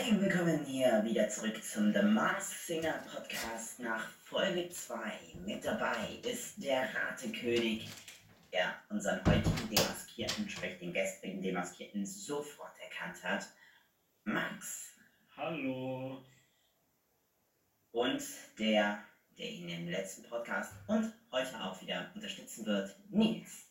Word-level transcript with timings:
Hey, 0.00 0.14
willkommen 0.20 0.64
hier 0.64 1.02
wieder 1.04 1.28
zurück 1.28 1.60
zum 1.60 1.92
The 1.92 2.02
Mars 2.02 2.68
Singer 2.68 3.02
Podcast 3.12 3.80
nach 3.80 4.08
Folge 4.22 4.70
2. 4.70 4.96
Mit 5.44 5.64
dabei 5.64 6.20
ist 6.22 6.62
der 6.62 6.88
Ratekönig, 6.94 7.88
der 8.52 8.76
unseren 8.90 9.18
heutigen 9.26 9.68
Demaskierten, 9.68 10.48
sprich 10.48 10.78
den 10.78 10.92
gestrigen 10.92 11.42
Demaskierten, 11.42 12.06
sofort 12.06 12.78
erkannt 12.78 13.24
hat. 13.24 13.48
Max. 14.22 14.94
Hallo. 15.36 16.24
Und 17.90 18.22
der, 18.56 19.02
der 19.36 19.50
ihn 19.50 19.68
im 19.68 19.88
letzten 19.88 20.22
Podcast 20.28 20.74
und 20.86 21.12
heute 21.32 21.60
auch 21.60 21.82
wieder 21.82 22.12
unterstützen 22.14 22.64
wird, 22.66 22.96
Nils. 23.10 23.66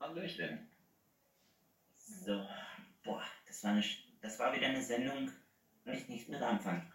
Hallöchen. 0.00 0.68
So, 1.94 2.46
boah, 3.02 3.22
das 3.46 3.64
war, 3.64 3.70
eine, 3.70 3.84
das 4.20 4.38
war 4.38 4.54
wieder 4.54 4.66
eine 4.66 4.82
Sendung, 4.82 5.30
und 5.86 5.94
ich 5.94 6.08
nichts 6.08 6.28
mit 6.28 6.42
anfangen. 6.42 6.92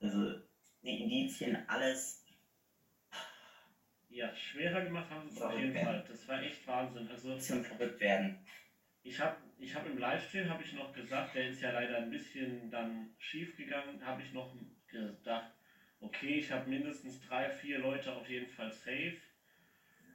Also, 0.00 0.34
die 0.82 1.02
Indizien, 1.02 1.56
alles. 1.68 2.24
Ja, 4.08 4.34
schwerer 4.34 4.84
gemacht 4.84 5.10
haben 5.10 5.28
sie 5.28 5.36
es 5.36 5.42
auf 5.42 5.58
jeden 5.58 5.74
werden. 5.74 5.86
Fall. 5.86 6.04
Das 6.06 6.28
war 6.28 6.42
echt 6.42 6.66
Wahnsinn. 6.66 7.08
Also 7.08 7.36
Zum 7.38 7.64
verrückt 7.64 8.00
werden. 8.00 8.38
ich 9.02 9.18
habe 9.18 9.36
ich 9.58 9.74
hab 9.74 9.86
im 9.86 9.98
Livestream 9.98 10.48
habe 10.48 10.62
ich 10.62 10.72
noch 10.74 10.92
gesagt, 10.92 11.34
der 11.34 11.48
ist 11.48 11.62
ja 11.62 11.72
leider 11.72 11.98
ein 11.98 12.10
bisschen 12.10 12.70
dann 12.70 13.14
schief 13.18 13.56
gegangen, 13.56 14.04
habe 14.04 14.22
ich 14.22 14.32
noch 14.32 14.54
gedacht, 14.88 15.52
okay, 16.00 16.38
ich 16.38 16.50
habe 16.52 16.68
mindestens 16.68 17.20
drei, 17.22 17.50
vier 17.50 17.78
Leute 17.78 18.14
auf 18.14 18.28
jeden 18.28 18.50
Fall 18.50 18.70
safe. 18.70 19.16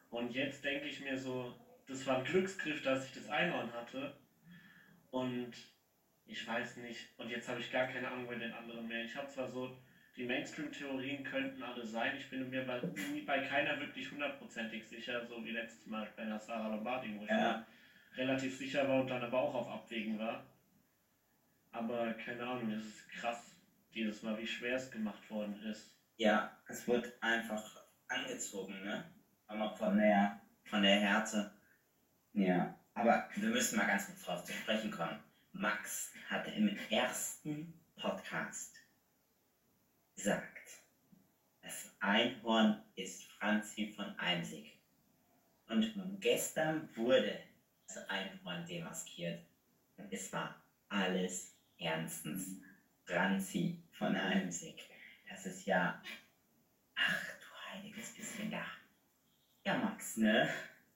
Und 0.10 0.34
jetzt 0.34 0.64
denke 0.64 0.88
ich 0.88 1.02
mir 1.02 1.18
so, 1.18 1.54
das 1.88 2.06
war 2.06 2.20
ein 2.20 2.26
Glücksgriff, 2.26 2.82
dass 2.84 3.06
ich 3.08 3.14
das 3.14 3.30
Einhorn 3.30 3.74
hatte. 3.74 4.18
Und 5.12 5.54
ich 6.30 6.48
weiß 6.48 6.78
nicht. 6.78 7.08
Und 7.18 7.30
jetzt 7.30 7.48
habe 7.50 7.60
ich 7.60 7.72
gar 7.72 7.88
keine 7.88 8.08
Ahnung 8.10 8.28
bei 8.28 8.36
den 8.36 8.54
anderen 8.54 8.88
mehr. 8.88 9.04
Ich 9.04 9.16
habe 9.16 9.28
zwar 9.28 9.50
so, 9.50 9.76
die 10.16 10.26
Mainstream-Theorien 10.26 11.24
könnten 11.24 11.62
alle 11.64 11.86
sein. 11.86 12.16
Ich 12.18 12.30
bin 12.30 12.50
mir 12.50 12.66
bei, 12.66 12.80
bei 13.26 13.40
keiner 13.46 13.80
wirklich 13.80 14.12
hundertprozentig 14.12 14.88
sicher, 14.88 15.26
so 15.26 15.44
wie 15.44 15.52
letztes 15.52 15.88
Mal 15.88 16.08
bei 16.16 16.26
der 16.26 16.40
Sarah 16.40 16.68
Lombardi, 16.76 17.16
wo 17.18 17.24
ich 17.24 17.30
Ja. 17.30 17.66
mir 18.16 18.18
relativ 18.18 18.58
sicher 18.58 18.88
war 18.88 19.02
und 19.02 19.08
dann 19.08 19.24
aber 19.24 19.40
auch 19.40 19.54
auf 19.54 19.68
Abwägen 19.68 20.18
war. 20.20 20.46
Aber 21.72 22.14
keine 22.14 22.46
Ahnung, 22.46 22.72
es 22.72 22.86
ist 22.86 23.10
krass, 23.10 23.56
dieses 23.94 24.22
Mal, 24.24 24.38
wie 24.38 24.48
schwer 24.48 24.76
es 24.76 24.90
gemacht 24.92 25.30
worden 25.30 25.62
ist. 25.64 25.96
Ja, 26.18 26.56
es 26.68 26.88
wird 26.88 27.12
einfach 27.22 27.82
angezogen, 28.08 28.84
ne? 28.84 29.04
Aber 29.48 29.76
von 29.76 29.98
der, 29.98 30.42
von 30.66 30.82
der 30.82 31.00
Härte. 31.00 31.52
Ja, 32.34 32.78
aber 32.94 33.28
wir 33.36 33.50
müssen 33.50 33.78
mal 33.78 33.88
ganz 33.88 34.06
kurz 34.08 34.24
drauf 34.24 34.44
zu 34.44 34.54
sprechen 34.54 34.92
kommen. 34.92 35.18
Max 35.52 36.14
hatte 36.30 36.52
im 36.52 36.78
ersten 36.90 37.74
Podcast 37.96 38.76
gesagt, 40.16 40.70
das 41.62 41.92
Einhorn 42.00 42.84
ist 42.96 43.24
Franzi 43.32 43.94
von 43.96 44.18
Eimsig. 44.20 44.80
Und 45.68 46.18
gestern 46.20 46.90
wurde 46.96 47.40
das 47.88 48.10
Einhorn 48.10 48.66
demaskiert. 48.66 49.46
Und 49.98 50.12
es 50.12 50.32
war 50.34 50.62
alles 50.90 51.56
ernstens 51.78 52.62
Franzi 53.06 53.82
von 53.92 54.16
Eimsig. 54.16 54.90
Das 55.30 55.46
ist 55.46 55.66
ja. 55.66 56.02
Ach 56.96 57.26
du 57.40 57.74
heiliges 57.74 58.16
bisschen 58.16 58.52
da. 58.52 58.66
Ja, 59.66 59.78
Max, 59.78 60.18
ne? 60.18 60.50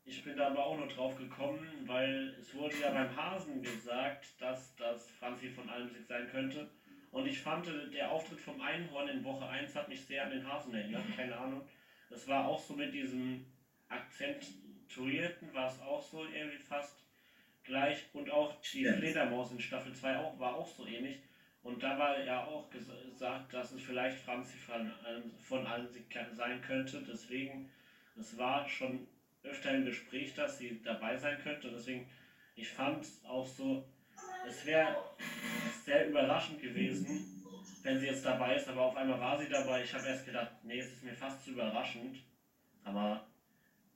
Ich 0.06 0.24
bin 0.24 0.36
da 0.38 0.48
aber 0.48 0.66
auch 0.66 0.78
noch 0.78 0.92
drauf 0.92 1.16
gekommen, 1.18 1.66
weil 1.86 2.36
es 2.40 2.54
wurde 2.54 2.76
ja 2.80 2.92
beim 2.92 3.16
Hasen 3.16 3.62
gesagt, 3.62 4.26
dass 4.40 4.76
das 4.76 5.10
Franzi 5.12 5.50
von 5.50 5.70
Almsig 5.70 6.06
sein 6.06 6.28
könnte. 6.30 6.70
Und 7.12 7.26
ich 7.26 7.40
fand, 7.40 7.68
der 7.94 8.12
Auftritt 8.12 8.40
vom 8.40 8.60
Einhorn 8.60 9.08
in 9.08 9.24
Woche 9.24 9.48
1 9.48 9.76
hat 9.76 9.88
mich 9.88 10.04
sehr 10.06 10.26
an 10.26 10.32
den 10.32 10.48
Hasen 10.48 10.74
erinnert, 10.74 11.04
keine 11.16 11.38
Ahnung. 11.38 11.62
Das 12.10 12.28
war 12.28 12.46
auch 12.48 12.60
so 12.60 12.74
mit 12.74 12.94
diesem 12.94 13.46
Akzentuierten, 13.88 15.54
war 15.54 15.68
es 15.68 15.80
auch 15.82 16.02
so 16.02 16.26
irgendwie 16.26 16.58
fast 16.58 17.04
gleich. 17.64 18.04
Und 18.14 18.30
auch 18.30 18.60
die. 18.62 18.84
Fledermaus 18.98 19.52
in 19.52 19.60
Staffel 19.60 19.94
2 19.94 20.18
auch, 20.18 20.38
war 20.40 20.56
auch 20.56 20.68
so 20.68 20.86
ähnlich. 20.86 21.20
Und 21.62 21.82
da 21.82 21.98
war 21.98 22.22
ja 22.24 22.44
auch 22.44 22.70
ges- 22.72 23.10
gesagt, 23.10 23.54
dass 23.54 23.72
es 23.72 23.82
vielleicht 23.82 24.18
Franzi 24.20 24.58
von, 24.58 24.92
von 25.40 25.66
Almsig 25.66 26.04
sein 26.36 26.62
könnte. 26.62 27.02
Deswegen, 27.08 27.70
es 28.20 28.38
war 28.38 28.68
schon 28.68 29.08
öfter 29.44 29.76
im 29.76 29.86
Gespräch, 29.86 30.34
dass 30.36 30.58
sie 30.58 30.82
dabei 30.84 31.18
sein 31.18 31.38
könnte. 31.44 31.70
Deswegen, 31.72 32.08
ich 32.56 32.70
fand 32.70 33.04
es 33.04 33.24
auch 33.26 33.46
so, 33.46 33.86
es 34.48 34.66
wäre 34.66 34.96
sehr 35.86 36.08
überraschend 36.08 36.62
gewesen, 36.62 37.44
wenn 37.84 38.00
sie 38.00 38.08
jetzt 38.08 38.26
dabei 38.26 38.56
ist, 38.56 38.68
aber 38.68 38.82
auf 38.82 38.96
einmal 38.96 39.20
war 39.20 39.38
sie 39.38 39.50
dabei. 39.50 39.84
Ich 39.84 39.94
habe 39.94 40.08
erst 40.08 40.26
gedacht, 40.26 40.52
nee, 40.64 40.80
es 40.80 40.94
ist 40.94 41.04
mir 41.04 41.14
fast 41.14 41.44
zu 41.44 41.52
überraschend. 41.52 42.20
Aber 42.84 43.26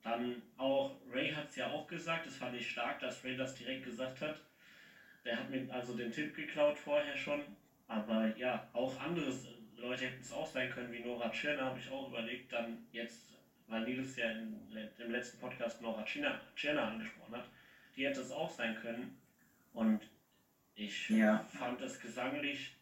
dann 0.02 0.42
auch, 0.56 0.96
Ray 1.10 1.32
hat 1.32 1.48
es 1.48 1.56
ja 1.56 1.70
auch 1.70 1.86
gesagt, 1.86 2.26
das 2.26 2.36
fand 2.36 2.56
ich 2.56 2.70
stark, 2.70 3.00
dass 3.00 3.24
Ray 3.24 3.36
das 3.36 3.54
direkt 3.54 3.84
gesagt 3.84 4.20
hat. 4.20 4.40
Der 5.24 5.38
hat 5.38 5.50
mir 5.50 5.66
also 5.72 5.94
den 5.94 6.12
Tipp 6.12 6.34
geklaut 6.34 6.78
vorher 6.78 7.16
schon. 7.16 7.42
Aber 7.86 8.34
ja, 8.36 8.68
auch 8.72 8.98
andere 9.00 9.32
Leute 9.76 10.06
hätten 10.06 10.22
es 10.22 10.32
auch 10.32 10.46
sein 10.46 10.70
können, 10.70 10.92
wie 10.92 11.00
Nora 11.00 11.30
Tschirner, 11.30 11.66
habe 11.66 11.78
ich 11.78 11.90
auch 11.90 12.08
überlegt. 12.08 12.52
Dann 12.52 12.86
jetzt, 12.92 13.37
weil 13.68 13.82
Nils 13.82 14.16
ja 14.16 14.30
in, 14.30 14.60
im 14.98 15.10
letzten 15.10 15.38
Podcast 15.40 15.80
Nora 15.80 16.02
Tschirner, 16.04 16.40
Tschirner 16.56 16.82
angesprochen 16.88 17.36
hat, 17.36 17.44
die 17.96 18.06
hätte 18.06 18.20
es 18.20 18.30
auch 18.30 18.50
sein 18.50 18.76
können. 18.80 19.18
Und 19.72 20.00
ich 20.74 21.08
Ja. 21.10 21.44
fand 21.58 21.80
es 21.80 22.00
gesanglich 22.00 22.76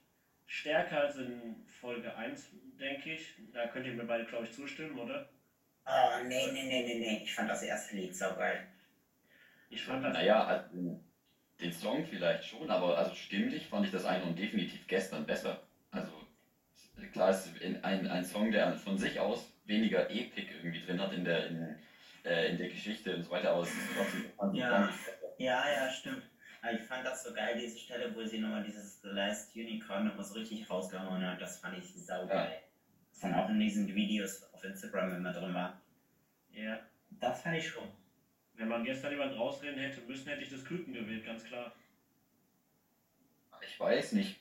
stärker 0.46 1.00
als 1.02 1.16
in 1.16 1.56
Folge 1.80 2.14
1, 2.16 2.48
denke 2.78 3.14
ich. 3.14 3.34
Da 3.52 3.66
könnt 3.66 3.86
ihr 3.86 3.94
mir 3.94 4.04
beide, 4.04 4.25
glaube 4.25 4.44
ich, 4.44 4.52
zustimmen, 4.52 4.98
oder? 4.98 5.28
Oh, 5.86 6.25
nee, 6.25 6.46
nee, 6.52 6.62
nee, 6.64 6.82
nee, 6.86 6.98
nee. 6.98 7.20
Ich 7.25 7.34
fand 7.34 7.48
das 7.50 7.62
erste 7.62 7.96
Lied 7.96 8.14
so 8.14 8.26
geil. 8.34 8.66
Ich 9.70 9.82
fand 9.84 10.04
das. 10.04 10.12
Naja, 10.14 10.44
also, 10.44 11.00
den 11.60 11.72
Song 11.72 12.04
vielleicht 12.06 12.44
schon, 12.44 12.69
aber 12.70 12.98
also 12.98 13.14
stimmlich 13.14 13.66
fand 13.66 13.86
ich 13.86 13.92
das 13.92 14.04
Einhorn 14.04 14.36
definitiv 14.36 14.86
gestern 14.86 15.25
besser. 15.26 15.62
Also 15.91 16.12
klar 17.12 17.30
ist 17.30 17.56
in- 17.60 17.82
ein, 17.82 18.06
ein 18.06 18.25
Song, 18.25 18.50
der 18.50 18.75
von 18.75 18.98
sich 18.98 19.19
aus 19.19 19.52
weniger 19.66 20.10
Epik 20.10 20.50
irgendwie 20.56 20.84
drin 20.84 21.00
hat 21.00 21.12
in 21.12 21.25
der, 21.25 21.47
in, 21.47 21.77
äh, 22.25 22.50
in 22.50 22.59
der 22.59 22.69
Geschichte 22.69 23.15
und 23.15 23.22
so 23.22 23.31
weiter, 23.31 23.50
aber 23.50 23.62
es 23.62 23.69
ist 23.71 23.78
trotzdem 23.97 24.54
Ja. 24.54 24.91
Ja, 25.38 25.65
ja, 25.71 25.91
stimmt. 25.91 26.22
Aber 26.62 26.72
ich 26.72 26.82
fand 26.82 27.06
das 27.06 27.22
so 27.22 27.34
geil, 27.34 27.59
diese 27.60 27.78
Stelle, 27.78 28.15
wo 28.15 28.25
sie 28.25 28.38
nochmal 28.38 28.65
dieses 28.65 29.00
The 29.03 29.09
Last 29.09 29.55
Unicorn 29.55 30.09
nochmal 30.09 30.25
so 30.25 30.34
richtig 30.34 30.69
rausgehauen 30.69 31.25
hat. 31.25 31.41
Das 31.41 31.60
fand 31.60 31.78
ich 31.78 31.94
saugeil. 31.94 32.60
Das 33.10 33.21
dann 33.21 33.34
auch 33.34 33.49
in 33.49 33.60
diesen 33.60 33.94
Videos 33.94 34.43
auf 34.53 34.65
Instagram 34.65 35.15
immer 35.15 35.32
drin 35.32 35.55
war. 35.55 35.81
Ja. 36.53 36.81
Das 37.21 37.43
fand 37.43 37.59
ich 37.59 37.69
schon. 37.69 37.88
Wenn 38.55 38.69
man 38.69 38.84
gestern 38.84 39.12
jemand 39.12 39.37
rausreden 39.37 39.78
hätte 39.78 40.00
müssen, 40.03 40.28
hätte 40.28 40.43
ich 40.43 40.50
das 40.50 40.65
Küken 40.65 40.93
gewählt, 40.93 41.25
ganz 41.25 41.44
klar. 41.44 41.72
Ich 43.62 43.78
weiß 43.78 44.12
nicht. 44.12 44.41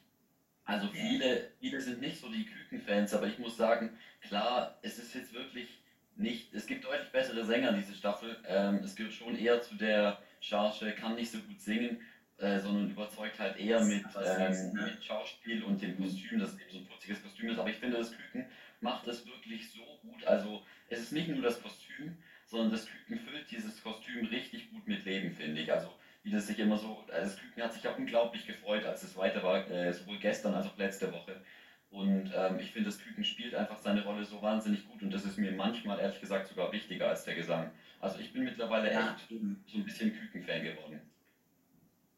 Also 0.66 0.88
viele, 0.88 1.52
viele 1.60 1.80
sind 1.80 2.02
nicht 2.02 2.20
so 2.20 2.30
die 2.30 2.46
Küken-Fans, 2.46 3.14
aber 3.14 3.28
ich 3.28 3.38
muss 3.38 3.56
sagen, 3.56 3.96
klar, 4.22 4.78
es 4.82 4.98
ist 4.98 5.14
jetzt 5.14 5.34
wirklich 5.34 5.68
nicht, 6.16 6.54
es 6.54 6.66
gibt 6.66 6.86
deutlich 6.86 7.12
bessere 7.12 7.46
Sänger 7.46 7.74
diese 7.74 7.94
Staffel. 7.94 8.36
Ähm, 8.48 8.78
es 8.84 8.96
gehört 8.96 9.14
schon 9.14 9.38
eher 9.38 9.62
zu 9.62 9.76
der 9.76 10.20
Charge, 10.40 10.92
kann 10.94 11.16
nicht 11.16 11.32
so 11.32 11.38
gut 11.40 11.60
singen, 11.62 12.02
äh, 12.38 12.60
sondern 12.60 12.90
überzeugt 12.90 13.40
halt 13.40 13.58
eher 13.58 13.80
Das 13.80 13.88
mit, 13.88 14.04
ähm, 14.26 14.74
ne? 14.74 14.92
mit 14.92 15.04
Schauspiel 15.04 15.64
und 15.64 15.82
dem 15.82 15.98
Kostüm, 15.98 16.40
das 16.40 16.54
eben 16.60 16.72
so 16.72 16.78
ein 16.80 16.86
putziges 16.86 17.22
Kostüm 17.22 17.50
ist. 17.50 17.60
Aber 17.60 17.70
ich 17.70 17.78
finde, 17.78 17.98
das 17.98 18.12
Küken 18.12 18.46
macht 18.82 19.08
es 19.08 19.26
wirklich 19.28 19.70
so 19.70 19.82
gut. 20.02 20.26
Also 20.26 20.64
es 20.90 21.00
ist 21.00 21.12
nicht 21.12 21.28
nur 21.28 21.44
das 21.44 21.62
Kostüm, 21.62 22.18
sondern 22.46 22.72
das 22.72 22.88
Küken 22.88 23.20
füllt 23.20 23.52
dieses 23.52 23.84
Kostüm 23.84 24.26
richtig 24.26 24.72
gut 24.72 24.88
mit 24.88 25.06
Leben, 25.06 25.32
finde 25.32 25.62
ich. 25.62 25.72
Also 25.72 25.94
wie 26.26 26.32
das 26.32 26.48
sich 26.48 26.60
immer 26.60 26.78
so, 26.78 27.00
also 27.12 27.32
das 27.32 27.38
Küken 27.40 27.64
hat 27.64 27.74
sich 27.74 27.84
ja 27.84 27.94
unglaublich 27.96 28.48
gefreut, 28.48 28.86
als 28.86 29.04
es 29.04 29.18
weiter 29.18 29.44
war, 29.44 29.70
äh, 29.72 29.94
sowohl 29.94 30.20
gestern 30.20 30.56
als 30.56 30.68
auch 30.68 30.78
letzte 30.78 31.14
Woche. 31.14 31.44
Und 31.92 32.32
ähm, 32.36 32.60
ich 32.60 32.72
finde, 32.74 32.90
das 32.90 33.00
Küken 33.00 33.26
spielt 33.26 33.56
einfach 33.56 33.78
seine 33.78 34.04
Rolle 34.04 34.26
so 34.26 34.42
wahnsinnig 34.42 34.86
gut 34.90 35.04
und 35.04 35.12
das 35.12 35.26
ist 35.26 35.38
mir 35.40 35.54
manchmal 35.54 36.00
ehrlich 36.00 36.22
gesagt 36.22 36.48
sogar 36.50 36.72
wichtiger 36.74 37.10
als 37.10 37.26
der 37.26 37.36
Gesang. 37.36 37.72
Also 38.02 38.20
ich 38.20 38.34
bin 38.34 38.44
mittlerweile 38.46 38.92
Ja, 38.92 39.16
echt 39.18 39.30
so 39.30 39.36
ein 39.80 39.86
bisschen 39.86 40.14
Küken-Fan 40.14 40.64
geworden. 40.64 41.02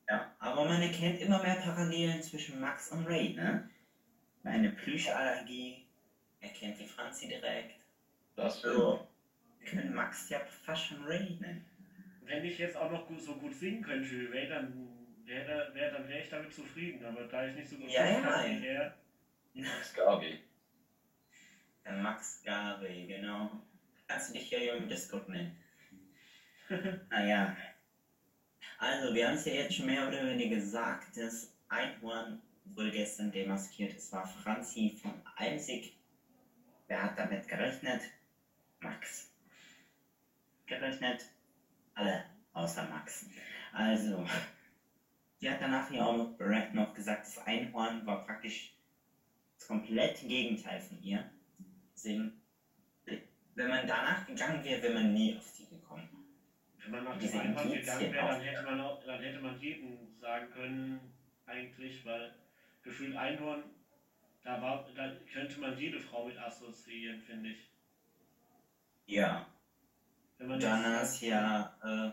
Ja, 0.09 0.35
aber 0.39 0.65
man 0.65 0.81
erkennt 0.81 1.19
immer 1.21 1.41
mehr 1.43 1.55
Parallelen 1.55 2.21
zwischen 2.21 2.59
Max 2.59 2.91
und 2.91 3.05
Ray, 3.07 3.33
ne? 3.35 3.69
Meine 4.43 4.71
Plüschallergie 4.71 5.87
erkennt 6.41 6.79
die 6.79 6.87
Franzi 6.87 7.27
direkt. 7.29 7.75
Das 8.35 8.61
So, 8.61 9.07
wir 9.59 9.67
können 9.67 9.93
Max 9.93 10.29
ja 10.29 10.39
fast 10.45 10.85
schon 10.87 11.03
Ray 11.03 11.37
nennen. 11.41 11.65
Wenn 12.27 12.43
ich 12.43 12.57
jetzt 12.57 12.75
auch 12.75 12.91
noch 12.91 13.07
gut, 13.07 13.21
so 13.21 13.35
gut 13.35 13.55
singen 13.55 13.81
könnte 13.81 14.29
Ray, 14.31 14.47
dann 14.47 14.87
wäre 15.23 15.73
wär, 15.73 15.91
dann 15.91 16.07
wär 16.07 16.21
ich 16.21 16.29
damit 16.29 16.53
zufrieden. 16.53 17.03
Aber 17.05 17.23
da 17.23 17.47
ich 17.47 17.55
nicht 17.55 17.69
so 17.69 17.77
gut 17.77 17.89
Ja, 17.89 18.05
singen 18.05 18.23
ja. 18.23 18.31
kann 18.31 18.61
wie 18.61 18.67
er, 18.67 18.97
Scarby. 19.83 20.39
Der 21.85 21.93
Max 21.93 22.41
Gabe, 22.43 22.89
genau. 23.07 23.49
Kannst 24.07 24.29
du 24.29 24.33
dich 24.33 24.49
ja 24.51 24.73
im 24.75 24.87
Discord 24.87 25.27
nennen. 25.29 25.55
naja. 27.09 27.55
Also, 28.77 29.13
wir 29.13 29.27
haben 29.27 29.35
es 29.35 29.45
ja 29.45 29.53
jetzt 29.53 29.75
schon 29.75 29.85
mehr 29.85 30.07
oder 30.07 30.27
weniger 30.27 30.55
gesagt, 30.55 31.15
das 31.17 31.51
Einhorn 31.69 32.41
wohl 32.65 32.91
gestern 32.91 33.31
demaskiert. 33.31 33.95
Es 33.95 34.11
war 34.11 34.25
Franzi 34.25 34.97
von 35.01 35.13
Einzig. 35.35 35.93
Wer 36.87 37.03
hat 37.03 37.17
damit 37.17 37.47
gerechnet? 37.47 38.01
Max. 38.79 39.31
Gerechnet? 40.65 41.25
Alle 41.97 42.23
außer 42.53 42.83
Max. 42.89 43.25
Also, 43.73 44.23
sie 45.39 45.49
hat 45.49 45.59
danach 45.59 45.89
ja 45.91 46.05
auch 46.05 46.15
noch, 46.15 46.37
Brad 46.37 46.73
noch 46.75 46.93
gesagt, 46.93 47.25
das 47.25 47.39
Einhorn 47.47 48.05
war 48.05 48.23
praktisch 48.23 48.73
das 49.57 49.67
komplette 49.67 50.27
Gegenteil 50.27 50.79
von 50.79 51.01
ihr. 51.01 51.27
Deswegen, 51.95 52.39
wenn 53.55 53.67
man 53.67 53.87
danach 53.87 54.27
gegangen 54.27 54.63
wäre, 54.63 54.83
wäre 54.83 54.93
man 54.93 55.13
nie 55.13 55.35
auf 55.35 55.43
sie 55.43 55.65
gekommen. 55.65 56.07
Wenn 56.77 56.91
man 56.91 57.03
nach 57.03 57.17
dem 57.17 57.41
Indizien 57.41 57.81
gegangen 57.81 58.13
wäre, 58.13 58.27
dann 58.27 58.41
hätte 58.41 58.63
man 58.63 58.81
auch, 58.81 59.03
dann 59.03 59.21
hätte 59.23 59.39
man 59.39 59.59
jeden 59.59 60.19
sagen 60.21 60.51
können, 60.51 60.99
eigentlich, 61.47 62.05
weil 62.05 62.35
gefühlt 62.83 63.15
Einhorn, 63.15 63.63
da 64.43 64.61
war, 64.61 64.87
da 64.95 65.15
könnte 65.33 65.59
man 65.59 65.75
jede 65.79 65.99
Frau 65.99 66.27
mit 66.27 66.37
assoziieren, 66.37 67.21
finde 67.23 67.49
ich. 67.49 67.71
Ja, 69.07 69.47
dann 70.39 70.85
hast 70.85 71.21
ja, 71.21 71.75
äh, 71.83 72.11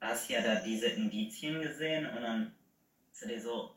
hast 0.00 0.28
ja 0.30 0.40
da 0.42 0.56
diese 0.56 0.86
Indizien 0.88 1.60
gesehen 1.62 2.06
und 2.06 2.22
dann 2.22 2.54
ist 3.12 3.24
dir 3.24 3.40
so, 3.40 3.74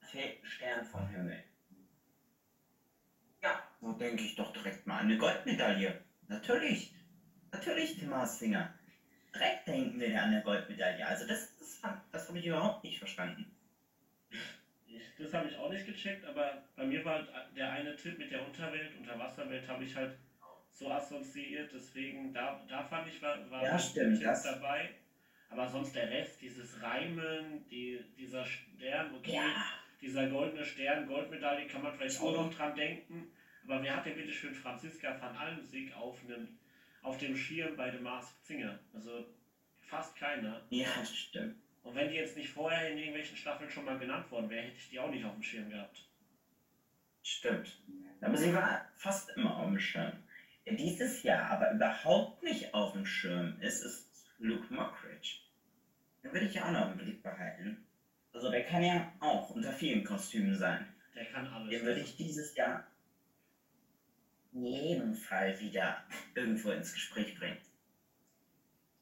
fällt 0.00 0.42
ein 0.42 0.46
Stern 0.46 0.84
vom 0.84 1.08
Himmel. 1.08 1.42
Ja, 3.42 3.62
so 3.80 3.92
denke 3.92 4.22
ich 4.22 4.34
doch 4.34 4.52
direkt 4.52 4.86
mal 4.86 4.98
an 4.98 5.06
eine 5.06 5.18
Goldmedaille. 5.18 6.00
Natürlich, 6.28 6.94
natürlich, 7.52 7.98
Tim 7.98 8.14
Harsfinger. 8.14 8.74
Direkt 9.34 9.68
denken 9.68 10.00
wir 10.00 10.08
an 10.22 10.30
eine 10.30 10.42
Goldmedaille. 10.42 11.06
Also 11.06 11.26
das, 11.26 11.56
das, 11.58 11.80
das 12.10 12.28
habe 12.28 12.38
ich 12.38 12.46
überhaupt 12.46 12.84
nicht 12.84 12.98
verstanden. 12.98 13.50
Das 15.18 15.34
habe 15.34 15.48
ich 15.48 15.56
auch 15.56 15.70
nicht 15.70 15.86
gecheckt, 15.86 16.24
aber 16.24 16.62
bei 16.76 16.84
mir 16.84 17.04
war 17.04 17.26
der 17.54 17.70
eine 17.72 17.94
Tipp 17.96 18.18
mit 18.18 18.30
der 18.30 18.44
Unterwelt, 18.44 18.96
Unterwasserwelt, 18.96 19.68
habe 19.68 19.84
ich 19.84 19.94
halt 19.94 20.16
so 20.80 20.90
assoziiert, 20.90 21.70
deswegen 21.74 22.32
da, 22.32 22.64
da 22.68 22.82
fand 22.82 23.06
ich 23.08 23.20
war, 23.20 23.38
war 23.50 23.62
Ja, 23.62 23.78
stimmt, 23.78 24.22
das- 24.24 24.42
dabei. 24.42 24.94
Aber 25.50 25.68
sonst 25.68 25.94
der 25.94 26.08
Rest, 26.08 26.40
dieses 26.40 26.80
Reimen, 26.80 27.66
die, 27.68 28.00
dieser 28.16 28.44
Stern, 28.46 29.14
okay, 29.16 29.34
Ja, 29.34 29.66
dieser 30.00 30.28
goldene 30.28 30.64
Stern, 30.64 31.06
Goldmedaille, 31.06 31.66
kann 31.66 31.82
man 31.82 31.92
vielleicht 31.92 32.20
auch 32.20 32.32
noch 32.32 32.54
dran 32.54 32.74
denken. 32.74 33.30
Aber 33.64 33.82
wer 33.82 33.96
hat 33.96 34.06
denn 34.06 34.14
bitte 34.16 34.32
schön 34.32 34.54
Franziska 34.54 35.20
van 35.20 35.36
Almsig 35.36 35.92
auf, 35.94 36.16
einem, 36.24 36.56
auf 37.02 37.18
dem 37.18 37.36
Schirm 37.36 37.76
bei 37.76 37.90
The 37.90 37.98
Masked 37.98 38.46
Singer? 38.46 38.78
Also 38.94 39.26
fast 39.82 40.16
keiner. 40.16 40.62
ja, 40.70 41.04
stimmt. 41.04 41.56
Und 41.82 41.94
wenn 41.94 42.08
die 42.10 42.16
jetzt 42.16 42.36
nicht 42.36 42.50
vorher 42.50 42.90
in 42.90 42.98
irgendwelchen 42.98 43.36
Staffeln 43.36 43.70
schon 43.70 43.84
mal 43.86 43.98
genannt 43.98 44.30
worden 44.30 44.48
wäre, 44.50 44.62
hätte 44.62 44.76
ich 44.76 44.90
die 44.90 45.00
auch 45.00 45.10
nicht 45.10 45.24
auf 45.24 45.32
dem 45.34 45.42
Schirm 45.42 45.68
gehabt. 45.68 46.04
Stimmt. 47.22 47.76
Aber 48.20 48.36
sie 48.36 48.54
war 48.54 48.86
fast 48.96 49.30
immer 49.36 49.56
auf 49.56 49.66
dem 49.66 49.78
Schirm. 49.80 50.12
Dieses 50.76 51.22
Jahr 51.22 51.50
aber 51.50 51.72
überhaupt 51.72 52.42
nicht 52.42 52.74
auf 52.74 52.92
dem 52.92 53.06
Schirm 53.06 53.60
ist, 53.60 53.82
ist 53.82 54.26
Luke 54.38 54.72
Mockridge. 54.72 55.38
Den 56.22 56.32
würde 56.32 56.46
ich 56.46 56.54
ja 56.54 56.66
auch 56.66 56.72
noch 56.72 56.92
im 56.92 56.98
Blick 56.98 57.22
behalten. 57.22 57.84
Also 58.32 58.50
der 58.50 58.64
kann 58.64 58.82
ja 58.82 59.12
auch 59.20 59.50
unter 59.50 59.72
vielen 59.72 60.04
Kostümen 60.04 60.56
sein. 60.56 60.86
Der 61.14 61.24
kann 61.26 61.46
alles. 61.48 61.70
Den 61.70 61.84
würde 61.84 62.00
ich 62.00 62.16
dieses 62.16 62.54
Jahr 62.56 62.86
in 64.52 64.64
jedem 64.64 65.14
Fall 65.14 65.58
wieder 65.60 66.04
irgendwo 66.34 66.70
ins 66.70 66.92
Gespräch 66.92 67.38
bringen. 67.38 67.58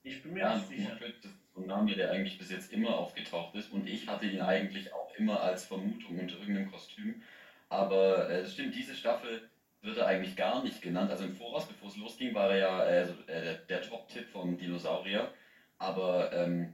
Ich 0.03 0.23
bin 0.23 0.33
mir 0.35 0.41
Ja, 0.41 0.55
nicht 0.57 0.69
sicher. 0.69 0.91
Mockridge, 0.91 1.19
das 1.23 1.33
ist 1.33 1.55
so 1.55 1.61
ein 1.61 1.67
Name, 1.67 1.95
der 1.95 2.11
eigentlich 2.11 2.39
bis 2.39 2.51
jetzt 2.51 2.73
immer 2.73 2.97
aufgetaucht 2.97 3.55
ist 3.55 3.71
und 3.73 3.87
ich 3.87 4.07
hatte 4.09 4.27
ihn 4.27 4.41
eigentlich 4.41 4.93
auch 4.93 5.15
immer 5.17 5.41
als 5.41 5.65
Vermutung 5.65 6.19
unter 6.19 6.37
irgendeinem 6.39 6.71
Kostüm. 6.71 7.23
Aber 7.69 8.31
äh, 8.31 8.43
das 8.43 8.55
stimmt, 8.55 8.75
diese 8.75 8.95
Staffel 8.95 9.49
wird 9.83 9.97
er 9.97 10.07
eigentlich 10.07 10.37
gar 10.37 10.63
nicht 10.63 10.83
genannt. 10.83 11.11
Also 11.11 11.25
im 11.25 11.33
Voraus, 11.35 11.67
bevor 11.67 11.89
es 11.89 11.97
losging, 11.97 12.35
war 12.35 12.51
er 12.51 12.57
ja 12.59 12.85
äh, 12.85 13.03
äh, 13.03 13.15
der, 13.27 13.55
der 13.55 13.83
Top-Tipp 13.83 14.29
vom 14.29 14.57
Dinosaurier. 14.57 15.33
Aber 15.79 16.33
ähm, 16.33 16.73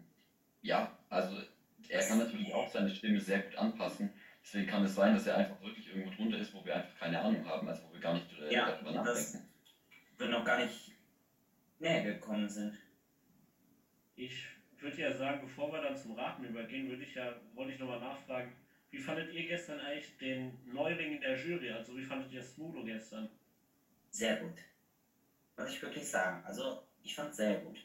ja, 0.62 0.96
also 1.10 1.38
er 1.88 2.02
kann 2.06 2.18
natürlich 2.18 2.52
auch 2.54 2.68
seine 2.68 2.88
Stimme 2.88 3.20
sehr 3.20 3.40
gut 3.40 3.56
anpassen. 3.56 4.10
Deswegen 4.42 4.66
kann 4.66 4.82
es 4.84 4.94
sein, 4.94 5.12
dass 5.12 5.26
er 5.26 5.36
einfach 5.36 5.60
wirklich 5.60 5.88
irgendwo 5.88 6.10
drunter 6.10 6.38
ist, 6.38 6.52
wo 6.54 6.64
wir 6.64 6.74
einfach 6.74 6.94
keine 6.98 7.18
Ahnung 7.20 7.44
haben, 7.44 7.68
also 7.68 7.82
wo 7.88 7.92
wir 7.92 8.00
gar 8.00 8.14
nicht 8.14 8.26
äh, 8.38 8.52
Ja, 8.52 8.66
darüber 8.70 8.92
das- 8.92 9.32
nachdenken. 9.32 9.48
Wir 10.16 10.28
noch 10.28 10.44
gar 10.44 10.58
nicht 10.64 10.92
näher 11.80 12.02
gekommen 12.02 12.48
sind. 12.48 12.72
Ich 14.16 14.44
würde 14.78 15.00
ja 15.00 15.12
sagen, 15.12 15.40
bevor 15.40 15.72
wir 15.72 15.80
dann 15.80 15.96
zum 15.96 16.12
Raten 16.12 16.44
übergehen, 16.44 16.88
würde 16.88 17.02
ich 17.02 17.14
ja, 17.14 17.34
wollte 17.54 17.72
ich 17.72 17.78
nochmal 17.80 17.98
nachfragen, 17.98 18.54
wie 18.94 18.99
fandet 19.00 19.32
ihr 19.32 19.49
gestern 19.49 19.81
eigentlich 19.81 20.17
den 20.19 20.56
Neuling 20.73 21.17
in 21.17 21.20
der 21.20 21.37
Jury? 21.37 21.69
Also 21.73 21.96
wie 21.96 22.05
fandet 22.05 22.31
ihr 22.32 22.43
Smudo 22.43 22.85
gestern? 22.85 23.29
Sehr 24.11 24.37
gut. 24.37 24.55
Muss 25.56 25.70
ich 25.70 25.82
wirklich 25.82 26.06
sagen. 26.08 26.44
Also 26.44 26.85
ich 27.02 27.12
fand 27.12 27.35
sehr 27.35 27.56
gut. 27.56 27.76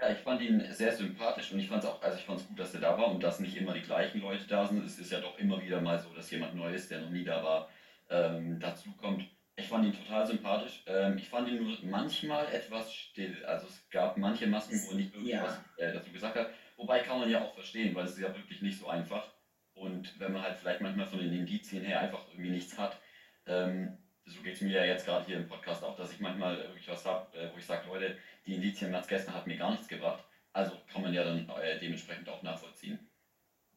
Ja, 0.00 0.10
ich 0.10 0.18
fand 0.18 0.40
ihn 0.40 0.72
sehr 0.72 0.92
sympathisch 0.92 1.52
und 1.52 1.58
ich 1.58 1.68
fand 1.68 1.84
es 1.84 1.90
auch, 1.90 2.00
also 2.00 2.18
ich 2.18 2.24
fand 2.24 2.40
es 2.40 2.48
gut, 2.48 2.58
dass 2.58 2.72
er 2.72 2.80
da 2.80 2.96
war 2.96 3.08
und 3.08 3.22
dass 3.22 3.40
nicht 3.40 3.56
immer 3.58 3.74
die 3.74 3.82
gleichen 3.82 4.22
Leute 4.22 4.46
da 4.46 4.66
sind. 4.66 4.82
Es 4.86 4.98
ist 4.98 5.12
ja 5.12 5.20
doch 5.20 5.38
immer 5.38 5.62
wieder 5.62 5.82
mal 5.82 5.98
so, 5.98 6.08
dass 6.14 6.30
jemand 6.30 6.54
Neues, 6.54 6.88
der 6.88 7.02
noch 7.02 7.10
nie 7.10 7.24
da 7.24 7.44
war, 7.44 7.68
ähm, 8.08 8.58
dazukommt. 8.58 9.28
Ich 9.56 9.68
fand 9.68 9.84
ihn 9.84 9.92
total 9.94 10.26
sympathisch. 10.26 10.82
Ähm, 10.86 11.18
ich 11.18 11.28
fand 11.28 11.48
ihn 11.48 11.62
nur 11.62 11.76
manchmal 11.82 12.46
etwas 12.54 12.92
still. 12.94 13.44
Also 13.44 13.66
es 13.66 13.86
gab 13.90 14.16
manche 14.16 14.46
Masken, 14.46 14.80
wo 14.86 14.90
er 14.92 14.96
nicht 14.96 15.12
wirklich 15.12 15.32
Ja. 15.34 15.44
was 15.44 15.60
äh, 15.76 15.92
dazu 15.92 16.10
gesagt 16.10 16.36
hat. 16.36 16.50
Wobei 16.76 17.00
kann 17.00 17.20
man 17.20 17.28
ja 17.30 17.42
auch 17.42 17.52
verstehen, 17.54 17.94
weil 17.94 18.04
es 18.06 18.12
ist 18.12 18.20
ja 18.20 18.34
wirklich 18.34 18.62
nicht 18.62 18.78
so 18.78 18.86
einfach. 18.88 19.35
Und 19.76 20.18
wenn 20.18 20.32
man 20.32 20.42
halt 20.42 20.56
vielleicht 20.56 20.80
manchmal 20.80 21.06
von 21.06 21.18
den 21.18 21.32
Indizien 21.32 21.84
her 21.84 22.00
einfach 22.00 22.26
irgendwie 22.28 22.50
nichts 22.50 22.78
hat, 22.78 22.98
ähm, 23.46 23.98
so 24.24 24.42
geht 24.42 24.54
es 24.54 24.62
mir 24.62 24.72
ja 24.72 24.84
jetzt 24.84 25.04
gerade 25.04 25.24
hier 25.26 25.36
im 25.36 25.46
Podcast 25.46 25.84
auch, 25.84 25.96
dass 25.96 26.12
ich 26.12 26.18
manchmal 26.18 26.56
wirklich 26.56 26.88
was 26.88 27.04
habe, 27.04 27.38
äh, 27.38 27.52
wo 27.52 27.58
ich 27.58 27.66
sage, 27.66 27.86
Leute, 27.86 28.18
die 28.46 28.54
Indizien 28.54 28.90
Mats 28.90 29.06
gestern 29.06 29.34
hat 29.34 29.46
mir 29.46 29.56
gar 29.56 29.70
nichts 29.70 29.86
gebracht. 29.86 30.24
Also 30.52 30.72
kann 30.90 31.02
man 31.02 31.12
ja 31.12 31.22
dann 31.22 31.48
äh, 31.60 31.78
dementsprechend 31.78 32.28
auch 32.28 32.42
nachvollziehen. 32.42 32.98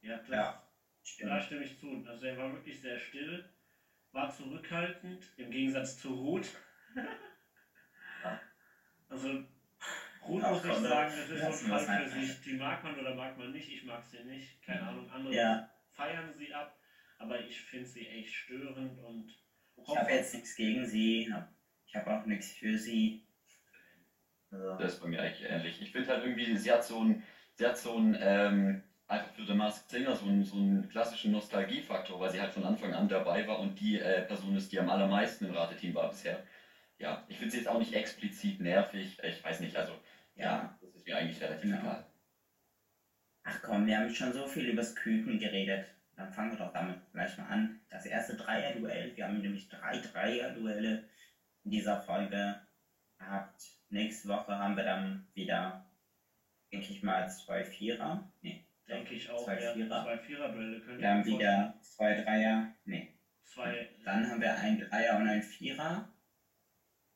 Ja, 0.01 0.18
das, 0.18 0.30
Ja, 0.30 0.63
da 1.19 1.42
stimme 1.42 1.66
ich 1.66 1.78
zu. 1.78 2.04
Also 2.07 2.25
er 2.25 2.38
war 2.38 2.54
wirklich 2.54 2.80
sehr 2.80 2.98
still, 2.98 3.44
war 4.13 4.31
zurückhaltend, 4.31 5.25
im 5.36 5.52
Gegensatz 5.52 6.00
zu 6.00 6.13
Ruth. 6.13 6.48
Ja. 8.24 8.42
Also 9.10 9.44
Ruth 10.28 10.42
muss 10.42 10.63
ich 10.63 10.72
komm, 10.72 10.84
sagen, 10.84 11.13
das 11.16 11.30
ist 11.30 11.66
so 11.68 11.74
ein 11.74 11.80
Fall 11.80 12.10
für 12.10 12.19
sich. 12.19 12.42
Die 12.42 12.54
mag 12.54 12.84
man 12.84 12.98
oder 12.98 13.16
mag 13.16 13.38
man 13.38 13.52
nicht. 13.52 13.69
Ich 13.69 13.84
mag 13.84 14.04
sie 14.06 14.24
nicht. 14.24 14.62
Keine 14.63 14.81
Ahnung, 14.81 15.10
andere 15.12 15.34
Ja, 15.34 15.69
feiern 16.00 16.34
sie 16.34 16.54
ab. 16.54 16.75
Aber 17.18 17.40
ich 17.42 17.60
finde 17.62 17.86
sie 17.86 18.07
echt 18.07 18.34
störend 18.34 18.97
und 19.04 19.30
ich 19.76 19.97
habe 19.97 20.12
jetzt 20.12 20.33
nichts 20.33 20.56
gegen 20.56 20.85
sie. 20.85 21.33
Ich 21.85 21.95
habe 21.95 22.12
auch 22.18 22.26
nichts 22.26 22.54
für 22.54 22.78
sie. 22.78 23.26
Also, 24.52 24.78
Das 24.78 24.94
ist 24.94 25.02
bei 25.02 25.09
mir 25.09 25.21
eigentlich 25.21 25.50
ähnlich. 25.50 25.81
Ich 25.81 25.92
finde 25.92 26.07
halt 26.09 26.24
irgendwie, 26.24 26.56
sie 26.57 26.71
hat 26.71 26.83
so 26.83 27.04
ein, 27.04 27.24
sie 27.56 27.66
hat 27.66 27.78
so 27.78 27.97
ein, 27.97 28.18
ähm, 28.19 28.83
einfach 29.07 29.31
für 29.33 29.45
The 29.45 29.54
Masked 29.54 29.90
Singer 29.90 30.16
so 30.16 30.26
einen, 30.26 30.44
so 30.45 30.56
einen 30.57 30.88
klassischen 30.90 31.31
Nostalgiefaktor, 31.33 32.19
weil 32.19 32.31
sie 32.31 32.40
halt 32.40 32.54
von 32.54 32.64
Anfang 32.64 32.94
an 32.94 33.09
dabei 33.09 33.45
war 33.47 33.59
und 33.59 33.80
die 33.80 34.00
äh, 34.00 34.21
Person 34.21 34.56
ist, 34.56 34.71
die 34.71 34.80
am 34.80 34.90
allermeisten 34.90 35.45
im 35.45 35.54
Rateteam 35.54 35.94
war 35.95 36.09
bisher. 36.09 36.45
Ja, 37.00 37.26
ich 37.28 37.38
finde 37.38 37.52
sie 37.52 37.57
jetzt 37.57 37.68
auch 37.68 37.80
nicht 37.80 37.94
explizit 37.94 38.59
nervig. 38.62 39.18
Ich 39.24 39.44
weiß 39.44 39.59
nicht, 39.62 39.76
also 39.76 39.94
ja, 40.35 40.45
ja. 40.45 40.80
das 40.81 40.95
ist 40.95 41.06
mir 41.06 41.18
eigentlich 41.18 41.42
relativ 41.42 41.64
Genau. 41.64 41.80
egal. 41.81 42.06
Ach 43.44 43.62
komm, 43.62 43.86
wir 43.88 43.98
haben 43.98 44.10
schon 44.10 44.34
so 44.34 44.46
viel 44.48 44.66
übers 44.69 44.96
Küken 44.96 45.40
geredet. 45.40 45.86
Dann 46.16 46.31
fangen 46.31 46.52
wir 46.52 46.58
doch 46.58 46.74
damit 46.74 47.00
gleich 47.12 47.38
mal 47.38 47.46
an. 47.48 47.80
Das 47.90 48.06
erste 48.06 48.36
Dreier-Duell. 48.36 49.16
Wir 49.16 49.26
haben 49.28 49.42
nämlich 49.42 49.69
drei 49.69 49.98
Dreier-Duelle 49.98 51.08
in 51.64 51.72
dieser 51.72 52.02
Folge 52.02 52.60
gehabt. 53.18 53.62
Nächste 53.90 54.28
Woche 54.30 54.58
haben 54.58 54.76
wir 54.76 54.84
dann 54.84 55.28
wieder, 55.34 55.90
denke 56.72 56.92
ich 56.92 57.02
mal, 57.02 57.28
zwei 57.30 57.64
Vierer. 57.64 58.31
Nee, 58.42 58.66
denke 58.88 59.16
ich 59.16 59.30
auch, 59.30 59.44
Zwei 59.46 59.62
ja, 59.62 59.74
Vierer. 59.74 60.04
zwei 60.04 60.18
Vierer-Duelle 60.19 60.80
können 60.81 61.00
wir 61.00 61.10
haben 61.10 61.26
wieder 61.26 61.80
zwei 61.81 62.22
Dreier. 62.22 62.76
Nee, 62.86 63.18
zwei 63.44 63.90
dann 64.04 64.30
haben 64.30 64.42
wir 64.42 64.56
ein 64.58 64.78
Dreier 64.80 65.18
und 65.18 65.28
ein 65.28 65.42
Vierer. 65.42 66.14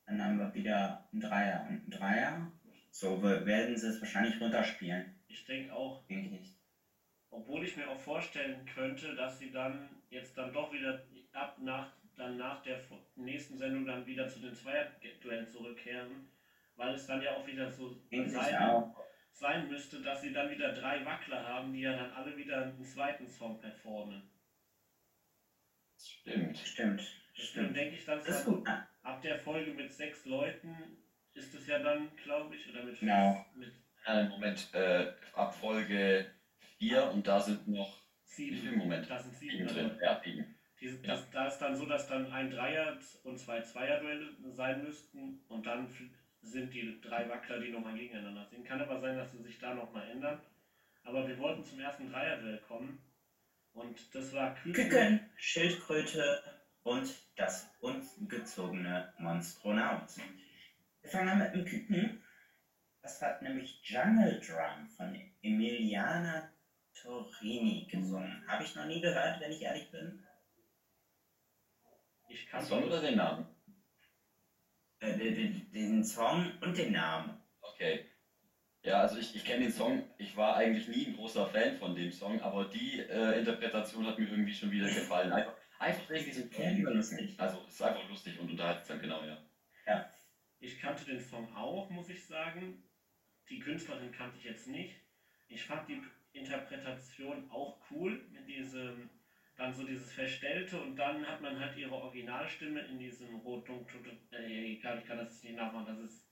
Dann 0.06 0.24
haben 0.24 0.38
wir 0.40 0.54
wieder 0.54 1.08
ein 1.14 1.20
Dreier 1.20 1.66
und 1.70 1.88
ein 1.88 1.92
Dreier. 1.92 2.52
So 2.92 3.22
wir- 3.22 3.46
werden 3.46 3.76
sie 3.78 3.88
es 3.88 4.02
wahrscheinlich 4.02 4.40
runterspielen, 4.42 5.13
Ich 5.34 5.46
denke 5.46 5.74
auch, 5.74 6.04
ich. 6.10 6.56
obwohl 7.32 7.66
ich 7.66 7.76
mir 7.76 7.90
auch 7.90 8.00
vorstellen 8.00 8.64
könnte, 8.68 9.16
dass 9.16 9.40
sie 9.40 9.50
dann 9.50 9.90
jetzt 10.12 10.38
dann 10.38 10.54
doch 10.54 10.72
wieder 10.72 11.04
ab 11.32 11.58
nach 11.60 11.92
dann 12.16 12.38
nach 12.38 12.62
der 12.62 12.80
nächsten 13.16 13.58
Sendung 13.58 13.88
dann 13.88 14.06
wieder 14.06 14.30
zu 14.30 14.40
den 14.40 14.54
Zweierduellen 14.54 15.48
zurückkehren, 15.48 16.30
weil 16.76 16.94
es 16.94 17.08
dann 17.08 17.20
ja 17.24 17.36
auch 17.36 17.48
wieder 17.48 17.72
so 17.72 18.00
ich 18.12 18.32
sein, 18.32 18.56
auch. 18.58 18.96
sein 19.32 19.68
müsste, 19.68 20.00
dass 20.02 20.22
sie 20.22 20.32
dann 20.32 20.52
wieder 20.52 20.72
drei 20.74 21.04
Wackler 21.04 21.44
haben, 21.44 21.74
die 21.74 21.82
ja 21.82 21.96
dann 21.96 22.12
alle 22.12 22.38
wieder 22.38 22.62
einen 22.62 22.86
zweiten 22.86 23.28
Song 23.28 23.60
performen. 23.60 24.22
Stimmt. 25.98 26.60
Stimmt. 26.60 27.02
Deswegen 27.36 27.48
Stimmt. 27.50 27.76
denke 27.76 27.96
ich, 27.96 28.06
dass 28.06 28.24
Das 28.24 28.46
dann 28.46 28.54
gut. 28.54 28.68
Ah, 28.68 28.88
ab 29.02 29.22
der 29.24 29.40
Folge 29.40 29.72
mit 29.72 29.92
sechs 29.92 30.26
Leuten 30.26 30.98
ist 31.34 31.56
es 31.56 31.66
ja 31.66 31.80
dann, 31.80 32.16
glaube 32.18 32.56
ich, 32.56 32.70
oder 32.70 32.84
mit, 32.84 33.00
Genau. 33.00 33.44
mit 33.56 33.83
Äh, 34.06 34.28
Moment, 34.30 34.70
äh, 34.74 35.14
ab 35.34 35.56
Folge 35.56 36.26
4 36.80 37.12
und 37.12 37.26
da 37.28 37.40
sind 37.40 37.68
noch, 37.68 38.02
wie 38.26 38.34
sieben. 38.34 38.58
viel 38.58 38.78
Moment? 38.78 39.10
Das 39.10 39.24
sind 39.24 39.36
sieben. 39.36 39.68
Sieben 39.70 39.98
dann 41.64 41.76
so, 41.78 41.86
dass 41.86 42.08
dann 42.08 42.32
ein 42.32 42.52
Dreier- 42.52 42.98
und 43.24 43.38
zwei 43.40 43.62
Zweier-Duelle 43.62 44.36
sein 44.52 44.84
müssten 44.84 45.40
und 45.48 45.66
dann 45.66 45.88
sind 46.42 46.74
die 46.74 47.00
drei 47.02 47.30
Wackler, 47.30 47.60
die 47.60 47.72
nochmal 47.72 47.96
gegeneinander 47.96 48.46
sind. 48.46 48.66
Kann 48.66 48.82
aber 48.82 49.00
sein, 49.00 49.18
dass 49.18 49.32
sie 49.32 49.42
sich 49.44 49.60
da 49.60 49.74
nochmal 49.74 50.10
ändern. 50.10 50.42
Aber 51.04 51.28
wir 51.28 51.38
wollten 51.40 51.64
zum 51.64 51.80
ersten 51.80 52.12
Dreier-Duell 52.12 52.60
kommen. 52.68 53.02
Und 53.74 54.14
das 54.14 54.34
war 54.34 54.54
Küken, 54.56 54.74
Küken 54.74 55.30
Schildkröte 55.38 56.44
und 56.84 57.10
das 57.36 57.72
ungezogene 57.80 59.14
Monstronaut. 59.18 60.10
Wir 61.02 61.10
fangen 61.10 61.30
an 61.30 61.40
mit 61.40 61.56
dem 61.56 61.66
Küken. 61.66 62.23
Das 63.04 63.22
hat 63.22 63.42
nämlich 63.42 63.82
Jungle 63.84 64.40
Drum 64.40 64.88
von 64.88 65.14
Emiliana 65.42 66.50
Torini 66.94 67.86
gesungen. 67.92 68.48
Habe 68.48 68.64
ich 68.64 68.76
noch 68.76 68.86
nie 68.86 69.02
gehört, 69.02 69.42
wenn 69.42 69.52
ich 69.52 69.62
ehrlich 69.62 69.92
bin. 69.92 70.26
Ich 72.30 72.48
kann 72.48 72.64
Song 72.64 72.86
oder 72.86 73.02
den 73.02 73.18
Namen? 73.18 73.46
Äh, 75.00 75.18
den, 75.18 75.70
den, 75.74 76.04
Song 76.06 76.50
und 76.62 76.78
den 76.78 76.94
Namen. 76.94 77.42
Okay. 77.62 78.10
Ja, 78.84 79.02
also 79.02 79.18
ich, 79.18 79.36
ich 79.36 79.44
kenne 79.44 79.66
den 79.66 79.74
Song. 79.74 80.10
Ich 80.18 80.38
war 80.38 80.56
eigentlich 80.56 80.88
nie 80.88 81.08
ein 81.08 81.16
großer 81.18 81.48
Fan 81.48 81.76
von 81.78 81.94
dem 81.96 82.12
Song, 82.12 82.42
aber 82.42 82.66
die 82.70 83.02
äh, 83.02 83.40
Interpretation 83.40 84.08
hat 84.08 84.18
mir 84.18 84.30
irgendwie 84.30 84.54
schon 84.54 84.72
wieder 84.72 84.88
gefallen. 84.88 85.34
Einfach, 85.34 85.56
einfach 85.78 86.10
wegen 86.10 86.26
diesem 86.26 86.86
lustig. 86.86 87.38
Also 87.38 87.62
es 87.68 87.74
ist 87.74 87.82
einfach 87.82 88.08
lustig 88.08 88.40
und 88.40 88.50
unterhaltsam, 88.52 89.02
genau, 89.02 89.22
ja. 89.26 89.46
Ja. 89.86 90.10
Ich 90.60 90.80
kannte 90.80 91.04
den 91.04 91.20
Song 91.20 91.54
auch, 91.54 91.90
muss 91.90 92.08
ich 92.08 92.26
sagen. 92.26 92.82
Die 93.54 93.60
Künstlerin 93.60 94.12
kannte 94.12 94.36
ich 94.40 94.46
jetzt 94.46 94.68
nicht. 94.68 94.96
Ich 95.48 95.64
fand 95.64 95.88
die 95.88 96.02
Interpretation 96.34 97.48
auch 97.52 97.78
cool 97.92 98.26
mit 98.32 98.48
diesem 98.48 99.12
dann 99.56 99.72
so 99.72 99.86
dieses 99.86 100.12
Verstellte 100.12 100.82
und 100.82 100.96
dann 100.96 101.28
hat 101.28 101.40
man 101.40 101.60
halt 101.60 101.78
ihre 101.78 101.94
Originalstimme 101.94 102.82
in 102.88 102.98
diesem 102.98 103.36
rot-dunkel, 103.36 104.18
äh, 104.32 104.74
egal, 104.74 104.98
ich 104.98 105.06
kann 105.06 105.20
das 105.20 105.44
nicht 105.44 105.56
nachmachen, 105.56 105.86
das 105.86 106.00
ist 106.00 106.28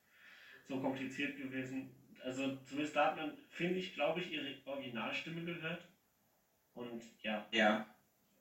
so 0.67 0.79
kompliziert 0.79 1.37
gewesen. 1.37 1.93
Also 2.23 2.55
zumindest 2.65 2.95
da 2.95 3.11
hat 3.11 3.17
man, 3.17 3.37
finde 3.51 3.77
ich, 3.77 3.93
glaube 3.93 4.21
ich, 4.21 4.31
ihre 4.31 4.55
Originalstimme 4.65 5.43
gehört. 5.43 5.87
Und 6.73 7.03
ja. 7.21 7.47
Ja. 7.51 7.85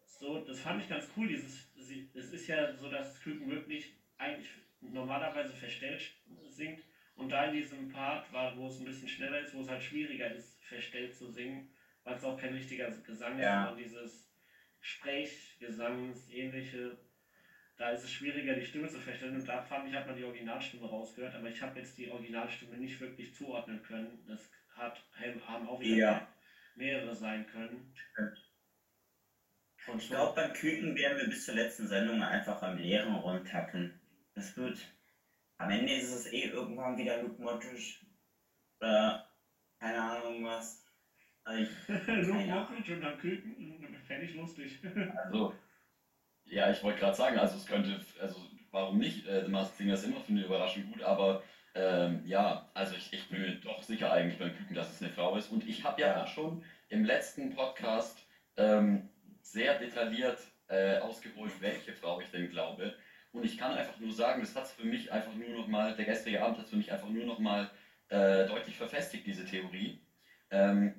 So, 0.06 0.42
das 0.42 0.60
fand 0.60 0.82
ich 0.82 0.88
ganz 0.88 1.06
cool. 1.14 1.28
Dieses, 1.28 1.68
es 2.14 2.32
ist 2.32 2.46
ja 2.46 2.75
so, 2.75 2.90
dass 2.90 3.20
Küken 3.20 3.50
wirklich 3.50 3.92
eigentlich 4.16 4.49
normalerweise 4.80 5.52
verstellt 5.52 6.10
singt. 6.49 6.82
Und 7.20 7.28
da 7.28 7.44
in 7.44 7.52
diesem 7.52 7.88
Part, 7.90 8.32
war, 8.32 8.56
wo 8.56 8.66
es 8.66 8.80
ein 8.80 8.86
bisschen 8.86 9.06
schneller 9.06 9.40
ist, 9.40 9.54
wo 9.54 9.60
es 9.60 9.68
halt 9.68 9.82
schwieriger 9.82 10.32
ist, 10.32 10.58
verstellt 10.64 11.14
zu 11.14 11.30
singen, 11.30 11.70
weil 12.02 12.16
es 12.16 12.24
auch 12.24 12.40
kein 12.40 12.54
richtiger 12.54 12.90
Gesang 12.90 13.38
ist, 13.38 13.44
sondern 13.44 13.76
dieses 13.76 14.32
Sprechgesangsähnliche, 14.80 16.96
da 17.76 17.90
ist 17.90 18.04
es 18.04 18.12
schwieriger, 18.12 18.54
die 18.54 18.64
Stimme 18.64 18.88
zu 18.88 18.98
verstehen. 18.98 19.34
Und 19.34 19.46
da 19.46 19.60
fand 19.60 19.86
ich, 19.86 19.94
hat 19.94 20.06
man 20.06 20.16
die 20.16 20.24
Originalstimme 20.24 20.88
rausgehört, 20.88 21.34
aber 21.34 21.50
ich 21.50 21.60
habe 21.60 21.78
jetzt 21.78 21.98
die 21.98 22.10
Originalstimme 22.10 22.78
nicht 22.78 22.98
wirklich 23.02 23.34
zuordnen 23.34 23.82
können. 23.82 24.24
Das 24.26 24.50
hat, 24.74 25.04
haben 25.46 25.68
auch 25.68 25.80
wieder 25.80 25.96
ja. 25.96 26.26
mehrere 26.74 27.14
sein 27.14 27.46
können. 27.48 27.94
Und 29.88 30.02
ich 30.02 30.08
glaube, 30.08 30.36
beim 30.36 30.54
Küken 30.54 30.96
werden 30.96 31.18
wir 31.18 31.26
bis 31.26 31.44
zur 31.44 31.54
letzten 31.54 31.86
Sendung 31.86 32.22
einfach 32.22 32.62
am 32.62 32.78
leeren 32.78 33.16
rumtacken. 33.16 34.00
Das 34.34 34.54
gut. 34.54 34.78
Am 35.61 35.71
Ende 35.71 35.93
ist 35.93 36.11
es 36.11 36.33
eh 36.33 36.45
irgendwann 36.45 36.97
wieder 36.97 37.23
lutmottisch. 37.23 38.02
Oder 38.81 39.29
keine 39.79 40.02
Ahnung 40.02 40.43
was. 40.43 40.87
Also 41.45 41.71
Luke 41.88 42.47
Mockridge 42.47 42.95
und 42.95 43.05
am 43.05 43.19
Küken, 43.19 43.95
fände 44.07 44.25
ich 44.25 44.35
lustig. 44.37 44.79
also, 45.25 45.55
ja, 46.45 46.71
ich 46.71 46.83
wollte 46.83 47.00
gerade 47.00 47.17
sagen, 47.17 47.38
also 47.38 47.59
es 47.59 47.67
könnte, 47.67 48.00
also 48.21 48.40
warum 48.71 48.99
nicht? 48.99 49.26
Äh, 49.26 49.45
The 49.45 49.50
Masked 49.50 49.76
Singer 49.76 49.95
ist 49.95 50.05
immer 50.05 50.21
für 50.21 50.33
eine 50.33 50.45
Überraschung 50.45 50.90
gut, 50.93 51.02
aber 51.02 51.43
ähm, 51.75 52.23
ja, 52.25 52.71
also 52.73 52.95
ich, 52.95 53.12
ich 53.12 53.29
bin 53.29 53.43
mir 53.43 53.55
doch 53.57 53.83
sicher 53.83 54.11
eigentlich 54.11 54.38
beim 54.38 54.57
Küken, 54.57 54.75
dass 54.75 54.90
es 54.90 55.02
eine 55.02 55.12
Frau 55.12 55.37
ist. 55.37 55.52
Und 55.52 55.69
ich 55.69 55.85
habe 55.85 56.00
ja, 56.00 56.09
ja 56.09 56.23
auch 56.25 56.29
schon 56.29 56.64
im 56.88 57.05
letzten 57.05 57.55
Podcast 57.55 58.19
ähm, 58.57 59.11
sehr 59.43 59.79
detailliert 59.79 60.38
äh, 60.69 61.00
ausgeholt, 61.00 61.52
welche 61.61 61.93
Frau 61.93 62.19
ich 62.23 62.31
denn 62.31 62.49
glaube. 62.49 62.95
Und 63.32 63.44
ich 63.44 63.56
kann 63.58 63.72
einfach 63.72 63.99
nur 63.99 64.12
sagen, 64.12 64.40
das 64.40 64.56
hat 64.56 64.64
es 64.64 64.72
für 64.72 64.87
mich 64.87 65.12
einfach 65.12 65.34
nur 65.34 65.49
noch 65.50 65.68
mal, 65.68 65.94
der 65.94 66.04
gestrige 66.04 66.42
Abend 66.42 66.58
hat 66.58 66.64
es 66.64 66.70
für 66.70 66.76
mich 66.76 66.90
einfach 66.90 67.08
nur 67.08 67.25
noch 67.25 67.38
mal 67.38 67.70
äh, 68.08 68.46
deutlich 68.46 68.76
verfestigt, 68.76 69.26
diese 69.26 69.44
Theorie. 69.44 70.00
Ähm, 70.50 70.94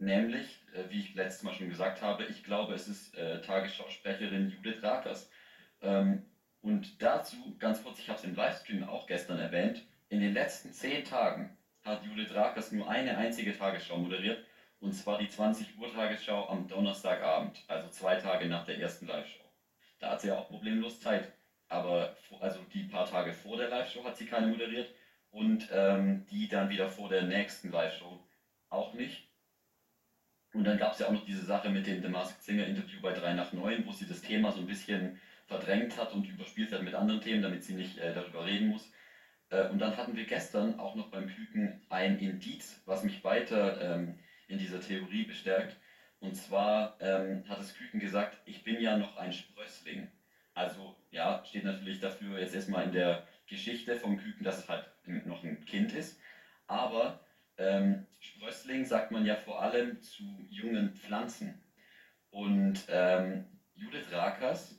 Nämlich, 0.00 0.62
äh, 0.72 0.90
wie 0.90 1.00
ich 1.00 1.14
letztes 1.14 1.42
Mal 1.42 1.52
schon 1.52 1.68
gesagt 1.68 2.00
habe, 2.00 2.24
ich 2.24 2.42
glaube, 2.42 2.72
es 2.72 2.88
ist 2.88 3.14
äh, 3.16 3.42
Tagesschausprecherin 3.42 4.48
Judith 4.48 4.82
Rakers. 4.82 5.30
Ähm, 5.82 6.24
und 6.62 7.02
dazu, 7.02 7.36
ganz 7.58 7.82
kurz, 7.82 7.98
ich 7.98 8.08
habe 8.08 8.18
es 8.18 8.24
im 8.24 8.34
Livestream 8.34 8.82
auch 8.82 9.06
gestern 9.06 9.38
erwähnt, 9.38 9.84
in 10.08 10.20
den 10.20 10.32
letzten 10.32 10.72
zehn 10.72 11.04
Tagen 11.04 11.54
hat 11.84 12.02
Judith 12.02 12.34
Rakers 12.34 12.72
nur 12.72 12.88
eine 12.88 13.18
einzige 13.18 13.56
Tagesschau 13.56 13.98
moderiert, 13.98 14.42
und 14.80 14.94
zwar 14.94 15.18
die 15.18 15.28
20 15.28 15.78
Uhr 15.78 15.92
Tagesschau 15.92 16.48
am 16.48 16.66
Donnerstagabend, 16.66 17.62
also 17.68 17.90
zwei 17.90 18.16
Tage 18.16 18.46
nach 18.46 18.64
der 18.64 18.78
ersten 18.78 19.06
Live-Show. 19.06 19.44
Da 19.98 20.12
hat 20.12 20.22
sie 20.22 20.28
ja 20.28 20.38
auch 20.38 20.48
problemlos 20.48 20.98
Zeit, 21.00 21.30
aber 21.70 22.16
also 22.40 22.60
die 22.74 22.84
paar 22.84 23.06
Tage 23.06 23.32
vor 23.32 23.56
der 23.56 23.68
Live-Show 23.68 24.04
hat 24.04 24.16
sie 24.16 24.26
keine 24.26 24.48
moderiert 24.48 24.92
und 25.30 25.68
ähm, 25.72 26.26
die 26.30 26.48
dann 26.48 26.68
wieder 26.68 26.90
vor 26.90 27.08
der 27.08 27.22
nächsten 27.22 27.70
Live-Show 27.70 28.20
auch 28.68 28.92
nicht. 28.94 29.28
Und 30.52 30.64
dann 30.64 30.78
gab 30.78 30.92
es 30.92 30.98
ja 30.98 31.06
auch 31.06 31.12
noch 31.12 31.24
diese 31.24 31.44
Sache 31.44 31.70
mit 31.70 31.86
dem 31.86 32.02
The 32.02 32.08
Masked 32.08 32.42
Singer 32.42 32.66
Interview 32.66 33.00
bei 33.00 33.12
3 33.12 33.34
nach 33.34 33.52
9, 33.52 33.86
wo 33.86 33.92
sie 33.92 34.06
das 34.06 34.20
Thema 34.20 34.50
so 34.50 34.58
ein 34.58 34.66
bisschen 34.66 35.20
verdrängt 35.46 35.96
hat 35.96 36.12
und 36.12 36.28
überspielt 36.28 36.72
hat 36.72 36.82
mit 36.82 36.94
anderen 36.94 37.20
Themen, 37.20 37.42
damit 37.42 37.62
sie 37.62 37.74
nicht 37.74 37.98
äh, 37.98 38.12
darüber 38.12 38.44
reden 38.44 38.68
muss. 38.68 38.90
Äh, 39.50 39.68
und 39.68 39.78
dann 39.78 39.96
hatten 39.96 40.16
wir 40.16 40.24
gestern 40.24 40.80
auch 40.80 40.96
noch 40.96 41.10
beim 41.10 41.28
Küken 41.28 41.80
ein 41.88 42.18
Indiz, 42.18 42.82
was 42.84 43.04
mich 43.04 43.22
weiter 43.22 43.80
ähm, 43.80 44.18
in 44.48 44.58
dieser 44.58 44.80
Theorie 44.80 45.24
bestärkt. 45.24 45.76
Und 46.18 46.34
zwar 46.34 46.96
ähm, 47.00 47.44
hat 47.48 47.60
das 47.60 47.74
Küken 47.74 48.00
gesagt, 48.00 48.36
ich 48.44 48.64
bin 48.64 48.80
ja 48.80 48.96
noch 48.96 49.16
ein 49.16 49.32
Sprössling. 49.32 50.10
Also 50.60 50.94
ja, 51.10 51.42
steht 51.44 51.64
natürlich 51.64 52.00
dafür 52.00 52.38
jetzt 52.38 52.54
erstmal 52.54 52.84
in 52.84 52.92
der 52.92 53.26
Geschichte 53.46 53.96
vom 53.96 54.18
Küken, 54.18 54.44
dass 54.44 54.58
es 54.58 54.68
halt 54.68 54.84
noch 55.06 55.42
ein 55.42 55.64
Kind 55.64 55.94
ist. 55.94 56.20
Aber 56.66 57.18
ähm, 57.56 58.06
Sprössling 58.18 58.84
sagt 58.84 59.10
man 59.10 59.24
ja 59.24 59.36
vor 59.36 59.62
allem 59.62 60.02
zu 60.02 60.22
jungen 60.50 60.94
Pflanzen. 60.94 61.62
Und 62.30 62.84
ähm, 62.88 63.46
Judith 63.74 64.12
Rakers 64.12 64.78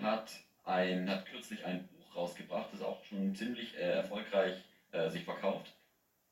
hat, 0.00 0.32
ein, 0.64 1.10
hat 1.10 1.26
kürzlich 1.26 1.62
ein 1.66 1.86
Buch 1.88 2.16
rausgebracht, 2.16 2.72
das 2.72 2.80
auch 2.80 3.04
schon 3.04 3.34
ziemlich 3.34 3.76
äh, 3.76 3.90
erfolgreich 3.90 4.64
äh, 4.92 5.10
sich 5.10 5.24
verkauft. 5.24 5.74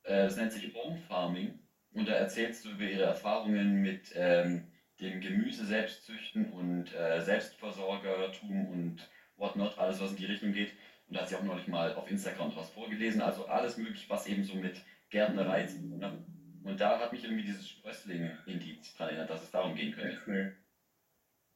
Äh, 0.04 0.24
das 0.24 0.36
nennt 0.36 0.52
sich 0.52 0.74
Home 0.74 0.98
Farming 1.06 1.58
und 1.92 2.08
da 2.08 2.14
erzählst 2.14 2.64
du 2.64 2.70
über 2.70 2.84
ihre 2.84 3.04
Erfahrungen 3.04 3.82
mit 3.82 4.10
ähm, 4.14 4.72
dem 5.04 5.20
Gemüse 5.20 5.64
selbst 5.64 6.04
züchten 6.04 6.50
und 6.52 6.94
äh, 6.94 7.20
Selbstversorgertum 7.20 8.66
und 8.68 9.10
whatnot, 9.36 9.78
alles 9.78 10.00
was 10.00 10.10
in 10.12 10.16
die 10.16 10.26
Richtung 10.26 10.52
geht. 10.52 10.72
Und 11.08 11.16
da 11.16 11.20
hat 11.20 11.28
sie 11.28 11.36
auch 11.36 11.42
neulich 11.42 11.68
mal 11.68 11.94
auf 11.94 12.10
Instagram 12.10 12.54
was 12.56 12.70
vorgelesen, 12.70 13.20
also 13.20 13.46
alles 13.46 13.76
mögliche, 13.76 14.08
was 14.08 14.26
eben 14.26 14.44
so 14.44 14.54
mit 14.54 14.82
Gärtnerei 15.10 15.66
zu 15.66 15.78
tun 15.80 16.04
haben. 16.04 16.24
Und 16.64 16.80
da 16.80 16.98
hat 16.98 17.12
mich 17.12 17.22
irgendwie 17.24 17.44
dieses 17.44 17.68
Sprössling-Indiz 17.68 18.96
dran 18.96 19.08
erinnert, 19.08 19.30
dass 19.30 19.42
es 19.42 19.50
darum 19.50 19.74
gehen 19.74 19.92
könnte. 19.92 20.18
Cool. 20.26 20.56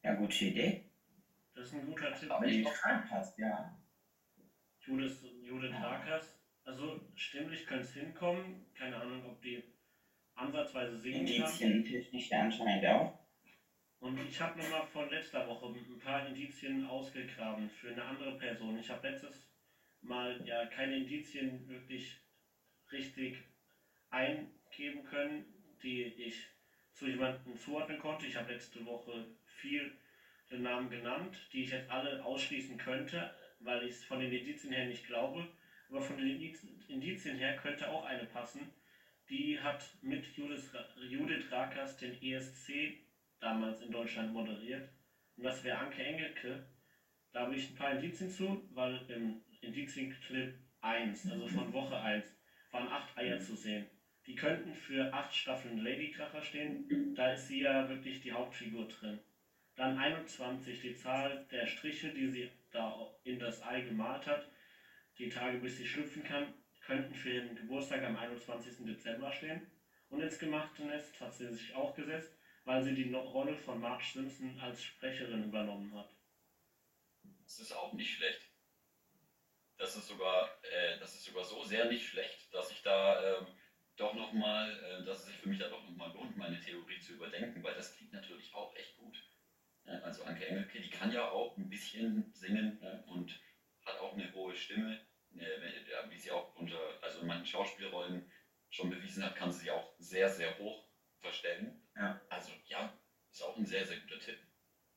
Ja, 0.02 0.14
gute 0.14 0.44
Idee. 0.44 0.84
Das 1.54 1.66
ist 1.66 1.74
ein 1.74 1.86
guter 1.86 2.12
Tipp. 2.12 2.30
Aber 2.30 2.46
die 2.46 2.62
passt, 2.62 3.38
ja. 3.38 3.76
Judith, 4.80 5.24
Judith 5.42 5.72
Rakers. 5.72 6.38
Also 6.64 7.00
stimmlich 7.14 7.66
könnte 7.66 7.84
es 7.84 7.94
hinkommen. 7.94 8.66
Keine 8.74 8.96
Ahnung, 8.96 9.24
ob 9.24 9.40
die 9.40 9.64
ansatzweise 10.34 10.98
singen 10.98 11.26
Indizien 11.26 11.84
technisch 11.84 12.30
anscheinend 12.32 12.86
auch. 12.86 13.17
Und 14.00 14.18
ich 14.20 14.40
habe 14.40 14.58
nochmal 14.58 14.86
von 14.86 15.10
letzter 15.10 15.46
Woche 15.48 15.66
ein 15.66 15.98
paar 15.98 16.26
Indizien 16.26 16.86
ausgegraben 16.86 17.68
für 17.68 17.90
eine 17.90 18.04
andere 18.04 18.38
Person. 18.38 18.78
Ich 18.78 18.88
habe 18.90 19.08
letztes 19.08 19.48
Mal 20.00 20.40
ja 20.46 20.66
keine 20.66 20.98
Indizien 20.98 21.66
wirklich 21.68 22.16
richtig 22.92 23.42
eingeben 24.10 25.02
können, 25.04 25.44
die 25.82 26.04
ich 26.04 26.46
zu 26.92 27.08
jemandem 27.08 27.56
zuordnen 27.56 27.98
konnte. 27.98 28.26
Ich 28.26 28.36
habe 28.36 28.52
letzte 28.52 28.84
Woche 28.86 29.26
viel 29.46 29.92
den 30.50 30.62
Namen 30.62 30.88
genannt, 30.88 31.36
die 31.52 31.64
ich 31.64 31.70
jetzt 31.70 31.90
alle 31.90 32.24
ausschließen 32.24 32.78
könnte, 32.78 33.34
weil 33.58 33.82
ich 33.82 33.90
es 33.90 34.04
von 34.04 34.20
den 34.20 34.32
Indizien 34.32 34.72
her 34.72 34.86
nicht 34.86 35.06
glaube. 35.06 35.46
Aber 35.88 36.00
von 36.00 36.16
den 36.16 36.40
Indizien 36.88 37.36
her 37.36 37.56
könnte 37.56 37.90
auch 37.90 38.04
eine 38.04 38.26
passen. 38.26 38.70
Die 39.28 39.58
hat 39.60 39.84
mit 40.02 40.24
Judith, 40.36 40.70
Judith 40.96 41.50
Rakers 41.50 41.96
den 41.96 42.22
ESC 42.22 43.07
damals 43.40 43.80
in 43.82 43.90
Deutschland 43.90 44.32
moderiert. 44.32 44.88
Und 45.36 45.44
das 45.44 45.62
wäre 45.64 45.78
Anke 45.78 46.02
Engelke. 46.02 46.66
Da 47.32 47.42
habe 47.42 47.54
ich 47.54 47.70
ein 47.70 47.76
paar 47.76 47.92
Indizien 47.92 48.30
zu, 48.30 48.66
weil 48.70 49.00
im 49.08 49.40
Indizienclip 49.60 50.54
1, 50.80 51.30
also 51.30 51.46
von 51.46 51.72
Woche 51.72 51.96
1, 51.96 52.24
waren 52.70 52.88
acht 52.88 53.16
Eier 53.16 53.38
zu 53.38 53.54
sehen. 53.54 53.86
Die 54.26 54.34
könnten 54.34 54.74
für 54.74 55.12
acht 55.12 55.34
Staffeln 55.34 55.78
Ladykracher 55.78 56.42
stehen. 56.42 57.14
Da 57.14 57.32
ist 57.32 57.48
sie 57.48 57.62
ja 57.62 57.88
wirklich 57.88 58.20
die 58.20 58.32
Hauptfigur 58.32 58.86
drin. 58.88 59.18
Dann 59.76 59.96
21, 59.96 60.80
die 60.80 60.94
Zahl 60.94 61.46
der 61.50 61.66
Striche, 61.66 62.12
die 62.12 62.28
sie 62.28 62.50
da 62.70 63.10
in 63.24 63.38
das 63.38 63.62
Ei 63.62 63.80
gemalt 63.82 64.26
hat, 64.26 64.50
die 65.18 65.28
Tage 65.28 65.58
bis 65.58 65.78
sie 65.78 65.86
schlüpfen 65.86 66.24
kann, 66.24 66.52
könnten 66.84 67.14
für 67.14 67.30
ihren 67.30 67.54
Geburtstag 67.54 68.02
am 68.02 68.16
21. 68.16 68.84
Dezember 68.86 69.32
stehen. 69.32 69.66
Und 70.10 70.20
ins 70.20 70.38
gemachte 70.38 70.84
Nest 70.84 71.20
hat 71.20 71.34
sie 71.34 71.48
sich 71.48 71.74
auch 71.74 71.94
gesetzt, 71.94 72.37
weil 72.68 72.82
sie 72.82 72.94
die 72.94 73.14
Rolle 73.14 73.56
von 73.56 73.80
Marge 73.80 74.04
Simpson 74.04 74.60
als 74.60 74.84
Sprecherin 74.84 75.44
übernommen 75.44 75.94
hat. 75.94 76.14
Das 77.42 77.60
ist 77.60 77.72
auch 77.72 77.94
nicht 77.94 78.14
schlecht. 78.14 78.42
Das 79.78 79.96
ist 79.96 80.06
sogar, 80.06 80.50
äh, 80.62 80.98
das 80.98 81.14
ist 81.14 81.24
sogar 81.24 81.44
so 81.44 81.64
sehr 81.64 81.86
nicht 81.86 82.06
schlecht, 82.06 82.52
dass 82.52 82.70
ich 82.70 82.82
da 82.82 83.38
ähm, 83.38 83.46
doch 83.96 84.12
nochmal, 84.12 84.70
äh, 84.84 85.04
dass 85.06 85.20
es 85.20 85.26
sich 85.28 85.36
für 85.36 85.48
mich 85.48 85.58
da 85.58 85.70
doch 85.70 85.82
nochmal 85.82 86.12
lohnt, 86.12 86.36
meine 86.36 86.60
Theorie 86.60 87.00
zu 87.00 87.14
überdenken, 87.14 87.62
weil 87.62 87.74
das 87.74 87.96
klingt 87.96 88.12
natürlich 88.12 88.54
auch 88.54 88.76
echt 88.76 88.98
gut. 88.98 89.16
Ja, 89.84 90.00
also 90.00 90.24
Anke 90.24 90.46
Engelke, 90.46 90.82
die 90.82 90.90
kann 90.90 91.10
ja 91.10 91.26
auch 91.30 91.56
ein 91.56 91.70
bisschen 91.70 92.30
singen 92.34 92.78
ja, 92.82 93.02
und 93.06 93.40
hat 93.86 93.98
auch 93.98 94.12
eine 94.12 94.30
hohe 94.34 94.54
Stimme, 94.54 95.00
äh, 95.38 96.10
wie 96.10 96.18
sie 96.18 96.32
auch 96.32 96.54
unter, 96.54 96.78
also 97.00 97.20
in 97.20 97.28
manchen 97.28 97.46
Schauspielrollen 97.46 98.30
schon 98.68 98.90
bewiesen 98.90 99.24
hat, 99.24 99.36
kann 99.36 99.50
sie 99.50 99.60
sich 99.60 99.70
auch 99.70 99.94
sehr, 99.98 100.28
sehr 100.28 100.58
hoch 100.58 100.86
verstellen. 101.20 101.87
Ja. 101.98 102.20
Also 102.28 102.52
ja, 102.66 102.92
ist 103.30 103.42
auch 103.42 103.56
ein 103.56 103.66
sehr, 103.66 103.84
sehr 103.84 103.98
guter 104.00 104.18
Tipp. 104.18 104.38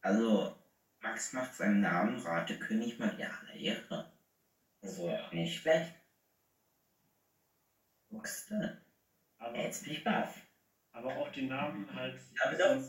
Also, 0.01 0.55
Max 1.00 1.34
macht 1.34 1.53
seinen 1.53 1.81
Namen 1.81 2.20
Ratekönig 2.20 3.00
mal 3.00 3.15
die 3.15 3.24
aller 3.24 3.53
Ehre. 3.53 4.12
Also, 4.81 5.10
Ja. 5.10 5.29
nicht 5.34 5.60
schlecht. 5.62 5.93
Guckst 8.10 8.51
du? 8.51 8.81
Aber, 9.38 9.58
Jetzt 9.58 9.84
bin 9.84 9.93
ich 9.93 10.03
baff. 10.03 10.36
aber 10.91 11.15
auch 11.17 11.31
die 11.31 11.43
Namen 11.48 11.91
halt, 11.96 12.20
Aber 12.43 12.58
doch. 12.58 12.81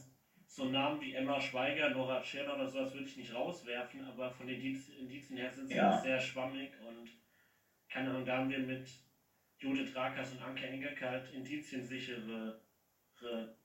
so, 0.47 0.65
Namen 0.67 1.01
wie 1.01 1.15
Emma 1.15 1.41
Schweiger, 1.41 1.91
Nora 1.91 2.21
Tschirner 2.23 2.55
oder 2.55 2.69
sowas 2.69 2.93
würde 2.93 3.07
ich 3.07 3.17
nicht 3.17 3.33
rauswerfen, 3.35 4.05
aber 4.05 4.31
von 4.33 4.47
den 4.47 4.57
Indiz, 4.61 4.89
Indizien 4.89 5.39
her 5.39 5.51
sind 5.53 5.69
sie 5.69 5.77
Ja. 5.77 5.97
auch 5.97 6.03
sehr 6.03 6.21
schwammig 6.21 6.73
und 6.81 7.09
keine 7.89 8.11
Ahnung, 8.11 8.27
da 8.27 8.39
haben 8.39 8.51
wir 8.51 8.59
mit 8.59 8.89
Judith 9.59 9.95
Rakers 9.95 10.33
und 10.33 10.43
Anke 10.43 10.67
Engelke 10.67 11.09
halt 11.09 11.31
indiziensichere 11.33 12.61
re- 13.21 13.57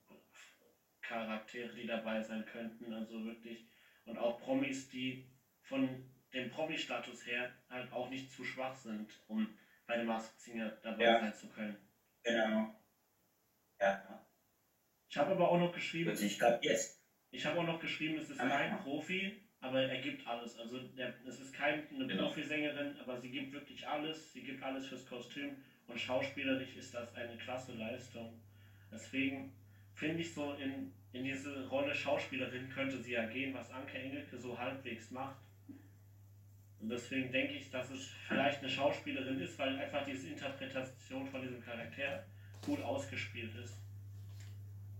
Charaktere, 1.08 1.74
die 1.74 1.86
dabei 1.86 2.20
sein 2.20 2.44
könnten, 2.44 2.92
also 2.92 3.24
wirklich 3.24 3.64
und 4.04 4.18
auch 4.18 4.38
Promis, 4.38 4.88
die 4.88 5.24
von 5.62 6.06
dem 6.34 6.50
Promi-Status 6.50 7.24
her 7.26 7.50
halt 7.70 7.90
auch 7.92 8.08
nicht 8.10 8.30
zu 8.30 8.44
schwach 8.44 8.74
sind, 8.74 9.18
um 9.26 9.48
bei 9.86 9.96
dem 9.96 10.06
Masked 10.06 10.38
Singer 10.40 10.70
dabei 10.82 11.04
Ja. 11.04 11.18
sein 11.20 11.34
zu 11.34 11.48
können. 11.48 11.76
Genau. 12.22 12.74
Ja, 13.80 14.22
Ich 15.08 15.16
habe 15.16 15.30
aber 15.32 15.48
auch 15.50 15.58
noch 15.58 15.72
geschrieben, 15.72 16.14
ich 16.20 16.38
glaube 16.38 16.58
jetzt. 16.62 17.00
ich 17.30 17.46
habe 17.46 17.58
auch 17.58 17.64
noch 17.66 17.80
geschrieben, 17.80 18.18
es 18.18 18.28
ist 18.28 18.40
Aber- 18.40 18.50
kein 18.50 18.76
Profi, 18.78 19.40
aber 19.60 19.80
er 19.82 19.98
gibt 20.00 20.26
alles. 20.26 20.56
Also 20.56 20.78
der, 20.78 21.14
es 21.26 21.38
ist 21.40 21.54
keine 21.54 21.82
Genau. 21.86 22.24
Profisängerin, 22.26 22.96
aber 22.98 23.18
sie 23.18 23.30
gibt 23.30 23.52
wirklich 23.52 23.86
alles. 23.88 24.32
Sie 24.32 24.42
gibt 24.42 24.62
alles 24.62 24.86
fürs 24.86 25.06
Kostüm 25.06 25.56
und 25.86 25.98
schauspielerisch 25.98 26.76
ist 26.76 26.92
das 26.92 27.14
eine 27.14 27.36
klasse 27.38 27.72
Leistung. 27.72 28.38
Deswegen 28.90 29.57
finde 29.98 30.22
ich 30.22 30.32
so 30.32 30.54
in, 30.54 30.92
in 31.12 31.24
diese 31.24 31.66
Rolle 31.68 31.94
Schauspielerin 31.94 32.70
könnte 32.70 32.98
sie 33.02 33.12
ja 33.12 33.26
gehen, 33.26 33.52
was 33.54 33.70
Anke 33.70 33.98
Engelke 33.98 34.38
so 34.38 34.56
halbwegs 34.56 35.10
macht. 35.10 35.36
Und 36.80 36.90
deswegen 36.90 37.32
denke 37.32 37.54
ich, 37.54 37.70
dass 37.70 37.90
es 37.90 38.08
vielleicht 38.28 38.60
eine 38.60 38.70
Schauspielerin 38.70 39.40
ist, 39.40 39.58
weil 39.58 39.76
einfach 39.76 40.04
diese 40.04 40.28
Interpretation 40.28 41.26
von 41.26 41.42
diesem 41.42 41.60
Charakter 41.64 42.24
gut 42.64 42.80
ausgespielt 42.82 43.52
ist. 43.56 43.74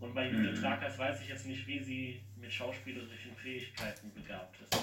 Und 0.01 0.13
bei 0.15 0.29
Judith 0.29 0.59
Mhm. 0.59 0.65
Rakers 0.65 0.99
weiß 0.99 1.21
ich 1.23 1.29
jetzt 1.29 1.47
nicht, 1.47 1.67
wie 1.69 1.79
sie 1.79 2.21
mit 2.37 2.53
schauspielerischen 2.53 3.35
Fähigkeiten 3.37 4.13
begabt 4.13 4.61
ist. 4.61 4.75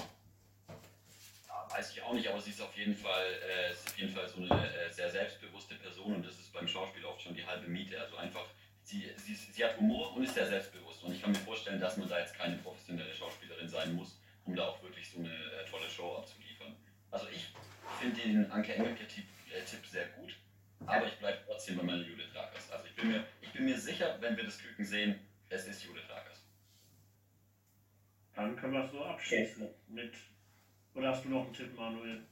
Ja, 1.48 1.66
weiß 1.70 1.92
ich 1.92 2.02
auch 2.02 2.14
nicht, 2.14 2.28
aber 2.28 2.40
sie 2.40 2.50
ist 2.50 2.60
auf 2.62 2.74
jeden 2.76 2.96
Fall, 2.96 3.26
äh, 3.46 3.72
ist 3.72 3.86
auf 3.88 3.98
jeden 3.98 4.12
Fall 4.12 4.28
so 4.28 4.42
eine 4.42 4.74
äh, 4.74 4.90
sehr 4.90 5.10
selbstbewusste 5.10 5.74
Person 5.74 6.16
und 6.16 6.26
das 6.26 6.34
ist 6.34 6.52
beim 6.52 6.68
Schauspiel 6.68 7.04
oft 7.04 7.20
schon 7.20 7.34
die 7.34 7.44
halbe 7.44 7.66
Miete. 7.68 8.00
Also 8.00 8.16
einfach, 8.16 8.46
sie, 8.86 9.10
sie, 9.16 9.34
sie 9.34 9.64
hat 9.64 9.76
Humor 9.78 10.14
und 10.14 10.22
ist 10.22 10.34
sehr 10.34 10.46
selbstbewusst. 10.46 11.02
Und 11.02 11.12
ich 11.12 11.20
kann 11.20 11.32
mir 11.32 11.38
vorstellen, 11.38 11.80
dass 11.80 11.96
man 11.96 12.08
da 12.08 12.20
jetzt 12.20 12.34
keine 12.34 12.56
professionelle 12.58 13.12
Schauspielerin 13.14 13.68
sein 13.68 13.94
muss, 13.94 14.20
um 14.44 14.54
da 14.54 14.68
auch 14.68 14.82
wirklich 14.82 15.10
so 15.10 15.18
eine 15.18 15.28
äh, 15.28 15.68
tolle 15.68 15.90
Show 15.90 16.16
abzuliefern. 16.16 16.74
Also 17.10 17.26
ich 17.28 17.52
finde 18.00 18.20
den 18.20 18.50
Anke 18.50 18.74
Engelke-Tipp 18.74 19.24
äh, 19.52 19.62
Tipp 19.64 19.84
sehr 19.86 20.06
gut, 20.10 20.36
aber 20.86 21.06
ich 21.06 21.14
bleibe 21.14 21.38
trotzdem 21.46 21.76
bei 21.76 21.82
meiner 21.82 22.02
Judith 22.02 22.34
Rakers. 22.34 22.70
Also 22.70 22.86
ich 22.86 22.94
bin, 22.94 23.08
mir, 23.08 23.24
ich 23.40 23.52
bin 23.52 23.64
mir 23.64 23.78
sicher, 23.78 24.16
wenn 24.20 24.36
wir 24.36 24.44
das 24.44 24.58
Küken 24.58 24.84
sehen, 24.84 25.18
es 25.48 25.66
ist 25.66 25.84
Judith 25.84 26.08
Rakers. 26.08 26.44
Dann 28.34 28.54
können 28.56 28.74
wir 28.74 28.84
es 28.84 28.92
so 28.92 29.04
abschließen. 29.04 29.68
Mit, 29.88 30.14
oder 30.94 31.08
hast 31.08 31.24
du 31.24 31.30
noch 31.30 31.44
einen 31.44 31.54
Tipp, 31.54 31.74
Manuel? 31.74 32.22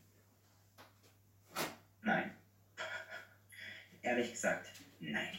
Nein. 2.02 2.36
Ehrlich 4.02 4.30
gesagt, 4.32 4.70
nein. 5.00 5.38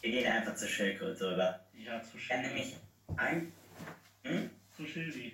Wir 0.00 0.10
gehen 0.10 0.30
einfach 0.30 0.54
zur 0.54 0.68
Schildkröte 0.68 1.32
rüber. 1.32 1.66
Ja, 1.72 2.02
zu 2.02 2.12
Dann 2.12 2.20
Schildi. 2.20 2.48
nämlich 2.48 2.76
ein. 3.16 3.52
Hm? 4.24 4.50
Zu 4.76 4.86
Schildi. 4.86 5.32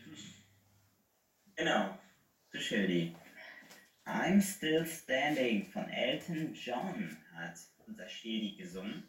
Genau, 1.56 1.98
zu 2.50 2.60
Schildi. 2.60 3.14
I'm 4.04 4.40
Still 4.40 4.86
Standing 4.86 5.70
von 5.70 5.88
Elton 5.88 6.54
John 6.54 7.16
hat 7.34 7.54
unser 7.86 8.08
Schildi 8.08 8.56
gesungen. 8.56 9.04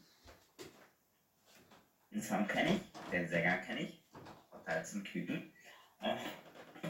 Den 2.12 2.22
Song 2.22 2.48
kenne 2.48 2.76
ich, 2.76 3.12
den 3.12 3.28
Sänger 3.28 3.58
kenne 3.58 3.82
ich, 3.82 4.04
Teil 4.66 4.86
zum 4.86 5.04
Küken. 5.04 5.52
Äh, 6.02 6.16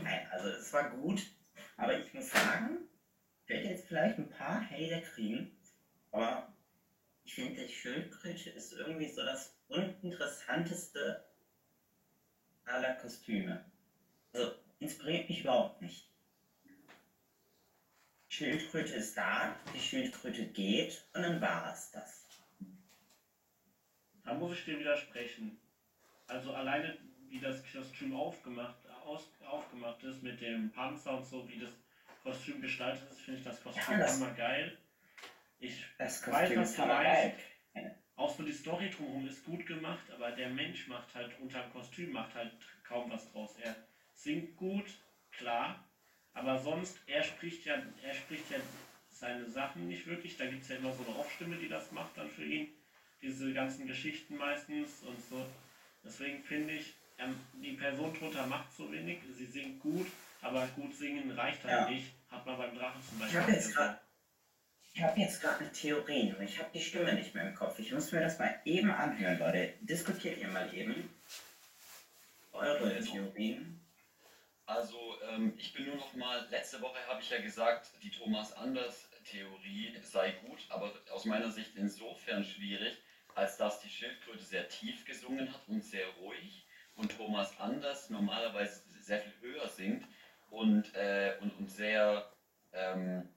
nein, 0.04 0.28
also 0.32 0.50
es 0.50 0.72
war 0.74 0.90
gut, 0.90 1.22
aber 1.78 1.98
ich 1.98 2.14
muss 2.14 2.30
sagen, 2.30 2.90
ich 3.44 3.50
werde 3.50 3.70
jetzt 3.70 3.88
vielleicht 3.88 4.18
ein 4.18 4.30
paar 4.30 4.62
Hater 4.70 5.02
kriegen, 5.02 5.58
aber 6.12 6.53
ich 7.26 7.34
finde, 7.36 7.66
die 7.66 7.74
Schildkröte 7.74 8.50
ist 8.52 8.74
irgendwie 8.74 9.10
so 9.10 9.24
das 9.24 9.56
uninteressanteste 9.68 11.24
aller 12.66 12.94
Kostüme. 12.96 13.64
Also, 14.34 14.54
inspiriert 14.80 15.30
mich 15.30 15.42
überhaupt 15.42 15.82
nicht. 15.82 16.10
Schildkröte 18.30 18.94
ist 18.96 19.16
da, 19.16 19.56
die 19.76 19.80
Schildkröte 19.80 20.48
geht 20.48 21.04
und 21.14 21.22
dann 21.22 21.40
war 21.40 21.72
es 21.72 21.92
das. 21.92 22.26
Da 24.24 24.34
muss 24.34 24.54
ich 24.58 24.66
dir 24.66 24.80
widersprechen. 24.80 25.60
Also 26.28 26.54
alleine 26.54 26.98
wie 27.30 27.40
das 27.40 27.62
Kostüm 27.72 28.16
aufgemacht, 28.16 28.78
aus, 29.06 29.30
aufgemacht 29.46 30.02
ist 30.04 30.24
mit 30.24 30.40
dem 30.42 30.72
Panzer 30.72 31.18
und 31.18 31.26
so, 31.26 31.48
wie 31.48 31.60
das 31.60 31.70
Kostüm 32.24 32.62
gestaltet 32.62 33.10
ist, 33.12 33.22
finde 33.22 33.40
ich 33.40 33.46
das 33.46 33.62
Kostüm 33.62 33.84
Ja, 33.92 33.98
das- 34.00 34.18
immer 34.18 34.32
geil. 34.32 34.78
Ich 35.64 35.86
Das 35.98 36.28
weiß, 36.28 36.56
was 36.58 36.76
du 36.76 36.86
meinst. 36.86 37.38
Auch 38.16 38.36
so 38.36 38.44
die 38.44 38.52
Story 38.54 38.90
drumherum 38.90 39.28
ist 39.28 39.44
gut 39.46 39.66
gemacht, 39.66 40.04
aber 40.12 40.32
der 40.32 40.50
Mensch 40.50 40.88
macht 40.88 41.16
halt 41.16 41.32
unterm 41.40 41.72
Kostüm 41.72 42.12
macht 42.12 42.36
halt 42.36 42.52
kaum 42.84 43.10
was 43.10 43.32
draus. 43.32 43.56
Er 43.62 43.76
singt 44.14 44.56
gut, 44.58 44.86
klar, 45.32 45.84
aber 46.34 46.60
sonst, 46.60 46.98
er 47.08 47.24
spricht 47.24 47.66
ja, 47.66 47.82
er 48.04 48.14
spricht 48.14 48.52
ja 48.52 48.58
seine 49.10 49.50
Sachen 49.50 49.88
nicht 49.88 50.06
wirklich. 50.06 50.38
Da 50.38 50.46
gibt 50.46 50.62
es 50.64 50.70
ja 50.70 50.76
immer 50.76 50.94
so 50.94 51.04
eine 51.06 51.16
Off-Stimme, 51.18 51.56
die 51.56 51.70
das 51.70 51.92
macht 51.92 52.16
dann 52.18 52.30
für 52.30 52.44
ihn. 52.46 52.68
Diese 53.22 53.52
ganzen 53.54 53.88
Geschichten 53.88 54.36
meistens 54.38 55.02
und 55.04 55.20
so. 55.30 55.44
Deswegen 56.04 56.44
finde 56.44 56.74
ich, 56.74 56.94
ähm, 57.18 57.36
die 57.54 57.72
Person 57.74 58.14
drunter 58.14 58.46
macht 58.48 58.72
so 58.74 58.92
wenig. 58.92 59.20
Sie 59.38 59.46
singt 59.46 59.80
gut, 59.80 60.08
aber 60.42 60.68
gut 60.76 60.94
singen 60.94 61.32
reicht 61.32 61.64
halt 61.64 61.74
Ja. 61.74 61.90
nicht. 61.90 62.08
Hat 62.30 62.46
man 62.46 62.58
beim 62.58 62.76
Drachen 62.76 63.02
zum 63.02 63.18
Ich 63.18 63.22
Beispiel. 63.24 63.42
habe 63.42 63.52
jetzt 63.54 63.74
gerade 63.74 64.00
ich 64.94 65.02
habe 65.02 65.20
jetzt 65.20 65.42
gerade 65.42 65.60
eine 65.60 65.72
Theorie, 65.72 66.32
nur 66.32 66.42
ich 66.42 66.60
habe 66.60 66.70
die 66.74 66.82
Stimme 66.82 67.14
nicht 67.14 67.34
mehr 67.34 67.48
im 67.48 67.56
Kopf. 67.56 67.80
Ich 67.80 67.92
muss 67.92 68.12
mir 68.12 68.22
das 68.22 68.38
mal 68.38 68.60
eben 68.64 68.92
anhören, 68.92 69.40
Leute. 69.40 69.74
Diskutiert 69.82 70.38
ihr 70.38 70.48
mal 70.50 70.74
eben 70.74 71.10
eure 72.52 73.00
Theorien. 73.00 73.80
Also, 74.66 74.98
ähm, 75.30 75.54
ich 75.58 75.74
bin 75.74 75.88
nur 75.88 75.96
noch 75.96 76.14
mal, 76.14 76.48
letzte 76.50 76.80
Woche 76.82 77.00
habe 77.08 77.22
ich 77.22 77.30
ja 77.30 77.42
gesagt, 77.42 77.92
die 78.02 78.12
Thomas 78.12 78.54
Anders 78.54 79.10
Theorie 79.26 79.94
sei 80.04 80.32
gut, 80.32 80.60
aber 80.70 80.94
aus 81.12 81.26
meiner 81.26 81.50
Sicht 81.50 81.76
insofern 81.76 82.44
schwierig, 82.44 82.98
als 83.36 83.58
dass 83.58 83.82
die 83.82 83.90
Schildkröte 83.90 84.44
sehr 84.44 84.70
tief 84.70 85.06
gesungen 85.06 85.52
hat 85.54 85.62
und 85.68 85.84
sehr 85.84 86.08
ruhig 86.22 86.66
und 86.96 87.18
Thomas 87.18 87.58
Anders 87.60 88.10
normalerweise 88.10 88.84
sehr 89.02 89.20
viel 89.20 89.34
höher 89.42 89.68
singt 89.68 90.06
und, 90.50 90.94
äh, 90.96 91.36
und, 91.42 91.58
und 91.58 91.70
sehr, 91.70 92.32
ähm, 92.74 93.30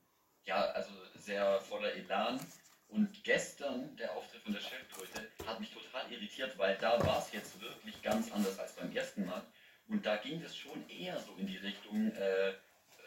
ja, 0.47 0.65
also 0.71 0.91
sehr 1.19 1.61
voller 1.61 1.93
Elan. 1.93 2.41
Und 2.89 3.23
gestern, 3.25 3.97
der 3.97 4.13
Auftritt 4.13 4.43
von 4.43 4.53
der 4.53 4.61
Schildkröte, 4.61 5.29
hat 5.45 5.59
mich 5.61 5.71
total 5.73 6.11
irritiert, 6.11 6.57
weil 6.57 6.77
da 6.79 7.05
war 7.05 7.19
es 7.19 7.33
jetzt 7.33 7.61
wirklich 7.61 8.01
ganz 8.03 8.31
anders 8.31 8.59
als 8.59 8.75
beim 8.77 8.95
ersten 8.95 9.27
Mal. 9.27 9.43
Und 9.89 10.07
da 10.07 10.17
ging 10.17 10.41
es 10.43 10.57
schon 10.57 10.89
eher 10.89 11.19
so 11.19 11.35
in 11.37 11.47
die 11.47 11.57
Richtung 11.59 12.13
äh, 12.13 12.53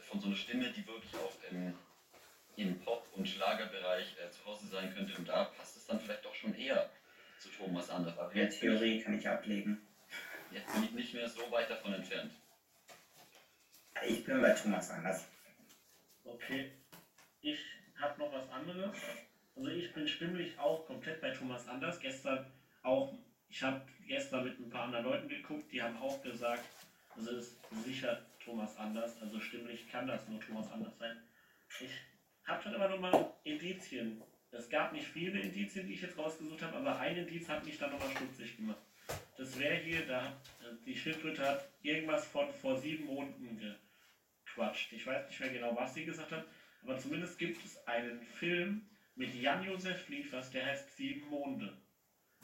von 0.09 0.19
so 0.19 0.27
einer 0.27 0.35
Stimme, 0.35 0.69
die 0.71 0.85
wirklich 0.85 1.13
auch 1.15 1.33
im, 1.49 1.77
im 2.57 2.79
Pop- 2.81 3.07
und 3.15 3.27
Schlagerbereich 3.27 4.15
äh, 4.19 4.29
zu 4.31 4.45
Hause 4.45 4.67
sein 4.67 4.93
könnte. 4.93 5.15
Und 5.17 5.27
da 5.27 5.45
passt 5.45 5.77
es 5.77 5.85
dann 5.87 5.99
vielleicht 5.99 6.25
doch 6.25 6.35
schon 6.35 6.53
eher 6.55 6.89
zu 7.39 7.49
Thomas 7.49 7.89
Anders. 7.89 8.17
Aber 8.17 8.33
Die 8.33 8.39
jetzt 8.39 8.59
bin 8.59 8.73
ich- 8.73 8.79
Theorie 8.79 9.01
kann 9.01 9.17
ich 9.17 9.27
ablegen. 9.27 9.81
jetzt 10.51 10.73
bin 10.73 10.83
ich 10.83 10.91
nicht 10.91 11.13
mehr 11.13 11.29
so 11.29 11.49
weit 11.51 11.69
davon 11.69 11.93
entfernt. 11.93 12.33
Ich 14.07 14.23
bin 14.25 14.41
bei 14.41 14.51
Thomas 14.51 14.89
Anders. 14.91 15.25
Okay. 16.25 16.71
Ich 17.41 17.59
habe 17.99 18.19
noch 18.19 18.33
was 18.33 18.49
anderes. 18.49 18.95
Also 19.55 19.69
ich 19.69 19.93
bin 19.93 20.07
stimmlich 20.07 20.57
auch 20.59 20.85
komplett 20.85 21.21
bei 21.21 21.31
Thomas 21.31 21.67
Anders. 21.67 21.99
Gestern 21.99 22.45
auch, 22.83 23.13
ich 23.47 23.61
habe 23.63 23.81
gestern 24.07 24.43
mit 24.43 24.59
ein 24.59 24.69
paar 24.69 24.83
anderen 24.83 25.05
Leuten 25.05 25.29
geguckt, 25.29 25.71
die 25.71 25.81
haben 25.81 25.97
auch 25.97 26.21
gesagt, 26.21 26.63
es 27.17 27.27
ist 27.27 27.59
sicher 27.83 28.25
Thomas 28.43 28.77
Anders. 28.77 29.21
Also 29.21 29.39
stimmlich 29.39 29.89
kann 29.89 30.07
das 30.07 30.27
nur 30.27 30.39
Thomas 30.41 30.71
Anders 30.71 30.97
sein. 30.97 31.17
Ich 31.79 31.91
habe 32.45 32.63
dann 32.63 32.75
aber 32.75 32.89
nochmal 32.89 33.33
Indizien. 33.43 34.21
Es 34.51 34.69
gab 34.69 34.93
nicht 34.93 35.07
viele 35.07 35.39
Indizien, 35.39 35.87
die 35.87 35.93
ich 35.93 36.01
jetzt 36.01 36.17
rausgesucht 36.17 36.61
habe, 36.63 36.77
aber 36.77 36.97
ein 36.99 37.17
Indiz 37.17 37.47
hat 37.47 37.63
mich 37.65 37.77
dann 37.77 37.91
nochmal 37.91 38.09
stutzig 38.09 38.57
gemacht. 38.57 38.79
Das 39.37 39.57
wäre 39.59 39.75
hier, 39.75 40.05
da 40.05 40.35
die 40.85 40.95
Schildkröte 40.95 41.47
hat 41.47 41.69
irgendwas 41.81 42.27
von 42.27 42.51
vor 42.51 42.77
sieben 42.77 43.05
Monaten 43.05 43.59
gequatscht. 44.45 44.91
Ich 44.93 45.05
weiß 45.05 45.27
nicht 45.27 45.39
mehr 45.39 45.49
genau, 45.49 45.75
was 45.75 45.93
sie 45.93 46.05
gesagt 46.05 46.31
hat, 46.31 46.45
aber 46.83 46.97
zumindest 46.97 47.37
gibt 47.37 47.63
es 47.63 47.85
einen 47.87 48.21
Film 48.21 48.85
mit 49.15 49.33
Jan-Josef 49.35 50.07
Liefers, 50.09 50.49
der 50.51 50.65
heißt 50.65 50.95
Sieben 50.95 51.29
Monde. 51.29 51.77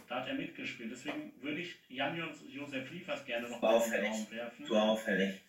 Da 0.08 0.22
hat 0.22 0.28
er 0.28 0.36
mitgespielt. 0.36 0.92
Deswegen 0.92 1.34
würde 1.42 1.62
ich 1.62 1.76
Jan-Josef 1.90 2.92
Liefers 2.92 3.26
gerne 3.26 3.50
noch 3.50 3.62
mal 3.62 3.82
in 3.82 3.92
den 3.92 4.06
Raum 4.06 4.32
werfen. 4.32 4.66
Du 4.66 4.76
auffällig. 4.76 5.42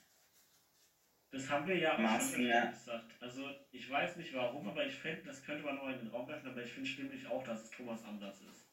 Das 1.30 1.50
haben 1.50 1.66
wir 1.66 1.76
ja 1.76 1.94
auch 1.94 2.20
schon 2.20 2.70
gesagt. 2.70 3.12
Also 3.20 3.50
ich 3.72 3.90
weiß 3.90 4.16
nicht 4.16 4.32
warum, 4.34 4.68
aber 4.68 4.86
ich 4.86 4.94
fände, 4.94 5.22
das 5.24 5.44
könnte 5.44 5.64
man 5.64 5.74
noch 5.76 5.88
in 5.88 5.98
den 5.98 6.08
Raum 6.08 6.26
werfen, 6.28 6.48
aber 6.48 6.62
ich 6.62 6.72
finde 6.72 6.88
stimmlich 6.88 7.26
auch, 7.26 7.42
dass 7.44 7.64
es 7.64 7.70
Thomas 7.70 8.02
Anders 8.04 8.40
ist. 8.40 8.64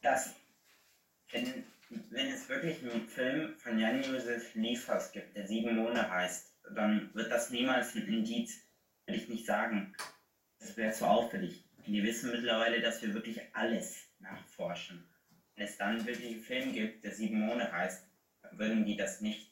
Das, 0.00 0.34
wenn, 1.32 1.64
wenn 2.10 2.28
es 2.28 2.48
wirklich 2.48 2.80
einen 2.82 3.06
Film 3.06 3.54
von 3.58 3.78
Jan-Josef 3.78 4.54
Liefers 4.54 5.12
gibt, 5.12 5.36
der 5.36 5.46
Sieben 5.46 5.76
Monde 5.76 6.08
heißt, 6.08 6.54
dann 6.74 7.12
wird 7.14 7.30
das 7.30 7.50
niemals 7.50 7.94
ein 7.94 8.06
Indiz, 8.06 8.62
will 9.08 9.16
ich 9.16 9.28
nicht 9.28 9.46
sagen. 9.46 9.94
Das 10.60 10.76
wäre 10.76 10.92
zu 10.92 11.06
auffällig. 11.06 11.64
Die 11.86 12.02
wissen 12.02 12.30
mittlerweile, 12.30 12.80
dass 12.80 13.00
wir 13.02 13.14
wirklich 13.14 13.40
alles 13.54 14.12
nachforschen. 14.18 15.08
Wenn 15.56 15.64
es 15.64 15.78
dann 15.78 16.06
wirklich 16.06 16.32
einen 16.34 16.42
Film 16.42 16.72
gibt, 16.72 17.02
der 17.02 17.12
Sieben 17.12 17.40
Monde 17.40 17.72
heißt, 17.72 18.06
dann 18.42 18.58
würden 18.58 18.84
die 18.84 18.96
das 18.96 19.20
nicht 19.20 19.50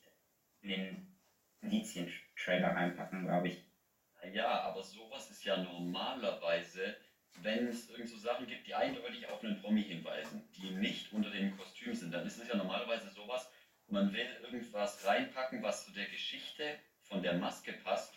in 0.61 0.69
den 0.69 1.17
Indizien-Trailer 1.63 2.69
reinpacken, 2.69 3.25
glaube 3.25 3.49
ich. 3.49 3.65
Ja, 4.33 4.61
aber 4.63 4.83
sowas 4.83 5.31
ist 5.31 5.45
ja 5.45 5.57
normalerweise, 5.57 6.97
wenn 7.41 7.69
es 7.69 7.89
irgend 7.91 8.09
so 8.09 8.19
Sachen 8.19 8.47
gibt, 8.47 8.67
die 8.67 8.75
eindeutig 8.75 9.27
auf 9.29 9.43
einen 9.43 9.61
Promi 9.61 9.83
hinweisen, 9.83 10.49
die 10.57 10.71
nicht 10.71 11.13
unter 11.13 11.31
dem 11.31 11.57
Kostüm 11.57 11.95
sind, 11.95 12.13
dann 12.13 12.27
ist 12.27 12.39
es 12.41 12.49
ja 12.49 12.57
normalerweise 12.57 13.09
sowas, 13.11 13.51
man 13.89 14.13
will 14.13 14.27
irgendwas 14.43 15.07
reinpacken, 15.07 15.63
was 15.63 15.87
zu 15.87 15.93
der 15.93 16.07
Geschichte 16.07 16.79
von 17.03 17.23
der 17.23 17.35
Maske 17.35 17.73
passt, 17.73 18.15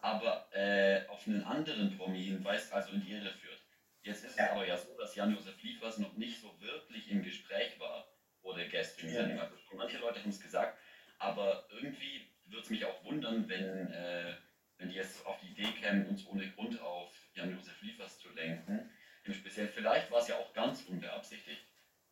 aber 0.00 0.48
äh, 0.52 1.06
auf 1.08 1.26
einen 1.26 1.42
anderen 1.42 1.96
Promi 1.96 2.24
hinweist, 2.24 2.72
also 2.72 2.92
in 2.92 3.02
die 3.02 3.12
Irre 3.12 3.32
führt. 3.32 3.62
Jetzt 4.02 4.24
ist 4.24 4.38
es 4.38 4.48
aber 4.48 4.66
ja 4.66 4.76
so, 4.76 4.96
dass 4.96 5.14
Jan-Josef 5.14 5.60
Liefers 5.62 5.98
noch 5.98 6.14
nicht 6.14 6.40
so 6.40 6.58
wirklich 6.60 7.10
im 7.10 7.22
Gespräch 7.22 7.78
war, 7.78 8.08
wurde 8.42 8.68
gestern. 8.68 9.12
Ja. 9.12 9.42
Also 9.42 9.56
manche 9.74 9.98
Leute 9.98 10.20
haben 10.20 10.30
es 10.30 10.40
gesagt, 10.40 10.78
aber 11.18 11.66
irgendwie 11.70 12.30
würde 12.46 12.62
es 12.62 12.70
mich 12.70 12.84
auch 12.84 13.04
wundern, 13.04 13.48
wenn, 13.48 13.92
äh, 13.92 14.34
wenn 14.78 14.88
die 14.88 14.94
jetzt 14.94 15.26
auf 15.26 15.38
die 15.40 15.48
Idee 15.48 15.72
kämen, 15.80 16.06
uns 16.06 16.26
ohne 16.26 16.48
Grund 16.52 16.80
auf 16.80 17.12
Jan-Josef 17.34 17.82
Liefers 17.82 18.18
zu 18.18 18.30
lenken. 18.32 18.90
Im 19.24 19.34
Speziellen, 19.34 19.70
vielleicht 19.74 20.10
war 20.10 20.20
es 20.20 20.28
ja 20.28 20.36
auch 20.36 20.54
ganz 20.54 20.82
unbeabsichtigt. 20.82 21.66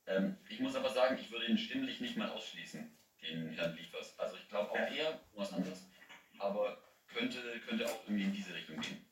Ähm, 0.06 0.36
ich 0.48 0.60
muss 0.60 0.76
aber 0.76 0.90
sagen, 0.90 1.16
ich 1.18 1.30
würde 1.30 1.46
ihn 1.46 1.56
stimmlich 1.56 2.00
nicht 2.00 2.16
mal 2.16 2.30
ausschließen, 2.30 2.98
den 3.22 3.48
Herrn 3.50 3.76
Liefers. 3.76 4.18
Also 4.18 4.36
ich 4.36 4.48
glaube 4.48 4.70
auch 4.72 4.90
eher 4.90 5.20
was 5.34 5.52
anderes, 5.52 5.88
aber 6.38 6.85
könnte, 7.16 7.38
könnte 7.66 7.86
auch 7.86 8.02
irgendwie 8.06 8.24
in 8.24 8.32
diese 8.32 8.54
Richtung 8.54 8.80
gehen. 8.80 9.04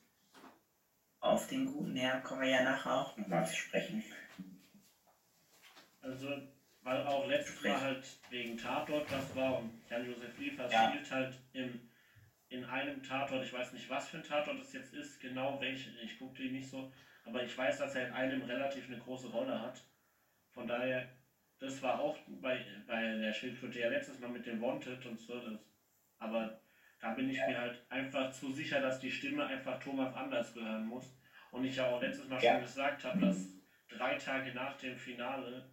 Auf 1.21 1.47
den 1.49 1.67
guten 1.67 1.97
Herrn 1.97 2.23
kommen 2.23 2.43
wir 2.43 2.51
ja 2.51 2.63
nachher 2.63 2.95
auch 2.95 3.17
nochmal 3.17 3.47
zu 3.47 3.57
sprechen. 3.57 4.05
Also 6.03 6.29
weil 6.85 7.07
auch 7.07 7.27
letztes 7.27 7.63
Mal 7.65 7.81
halt 7.81 8.05
wegen 8.29 8.59
Tatort 8.59 9.11
was 9.11 9.35
war 9.35 9.59
und 9.59 9.71
Jan-Josef 9.89 10.39
Liefers 10.39 10.71
ja. 10.71 10.91
spielt 10.91 11.11
halt 11.11 11.35
im, 11.55 11.81
in 12.51 12.65
einem 12.67 13.03
Tatort, 13.03 13.43
ich 13.43 13.53
weiß 13.53 13.73
nicht, 13.73 13.89
was 13.89 14.09
für 14.09 14.19
ein 14.19 14.23
Tatort 14.23 14.61
es 14.61 14.75
jetzt 14.75 14.93
ist, 14.93 15.19
genau 15.19 15.59
welche, 15.61 15.91
ich 16.03 16.19
gucke 16.19 16.43
die 16.43 16.51
nicht 16.51 16.69
so, 16.69 16.93
aber 17.25 17.43
ich 17.43 17.57
weiß, 17.57 17.79
dass 17.79 17.95
er 17.95 18.09
in 18.09 18.13
einem 18.13 18.43
relativ 18.43 18.87
eine 18.87 18.99
große 18.99 19.29
Rolle 19.29 19.59
hat. 19.59 19.83
Von 20.53 20.69
daher, 20.69 21.09
das 21.59 21.83
war 21.83 21.99
auch 22.01 22.19
bei, 22.43 22.63
bei 22.87 23.17
der 23.17 23.33
Schildkröte 23.33 23.81
ja 23.81 23.89
letztes 23.89 24.21
Mal 24.21 24.29
mit 24.29 24.45
dem 24.45 24.61
Wanted 24.61 25.07
und 25.07 25.19
so, 25.19 25.41
das, 25.41 25.59
aber 26.19 26.61
da 27.05 27.11
bin 27.11 27.29
ich 27.29 27.37
ja. 27.37 27.47
mir 27.47 27.59
halt 27.59 27.85
einfach 27.91 28.31
zu 28.31 28.51
sicher, 28.51 28.81
dass 28.81 28.99
die 28.99 29.11
Stimme 29.11 29.45
einfach 29.45 29.79
Thomas 29.79 30.15
anders 30.15 30.55
gehören 30.55 30.87
muss. 30.87 31.05
Und 31.51 31.67
ich 31.67 31.77
ja 31.77 31.87
auch 31.87 32.01
letztes 32.01 32.29
Mal 32.29 32.43
ja. 32.43 32.53
schon 32.53 32.63
gesagt 32.63 33.05
habe, 33.05 33.21
dass 33.21 33.47
drei 33.89 34.15
Tage 34.17 34.55
nach 34.55 34.79
dem 34.79 34.97
Finale 34.97 35.71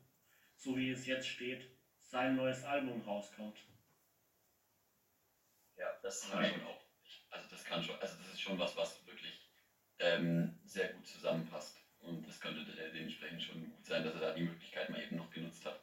so 0.58 0.78
wie 0.78 0.92
es 0.92 1.06
jetzt 1.06 1.28
steht, 1.28 1.72
sein 2.02 2.36
neues 2.36 2.66
Album 2.66 3.02
rauskommt. 3.02 3.58
Ja, 5.78 5.88
das 6.04 6.30
kann 6.30 6.46
schon 6.46 6.66
auch. 6.66 6.82
Also 7.30 7.50
das 7.50 7.64
kann 7.64 7.82
schon, 7.82 7.96
also 8.00 8.18
das 8.18 8.34
ist 8.34 8.42
schon 8.42 8.60
was, 8.60 8.76
was 8.76 9.08
wirklich 9.08 9.50
ähm, 10.00 10.60
sehr 10.66 10.90
gut 10.90 11.08
zusammenpasst. 11.08 11.78
Und 12.00 12.28
das 12.28 12.42
könnte 12.42 12.66
dementsprechend 12.92 13.42
schon 13.42 13.72
gut 13.72 13.86
sein, 13.86 14.04
dass 14.04 14.16
er 14.16 14.20
da 14.20 14.34
die 14.34 14.44
Möglichkeit 14.44 14.90
mal 14.90 15.02
eben 15.02 15.16
noch 15.16 15.32
genutzt 15.32 15.66
hat. 15.66 15.81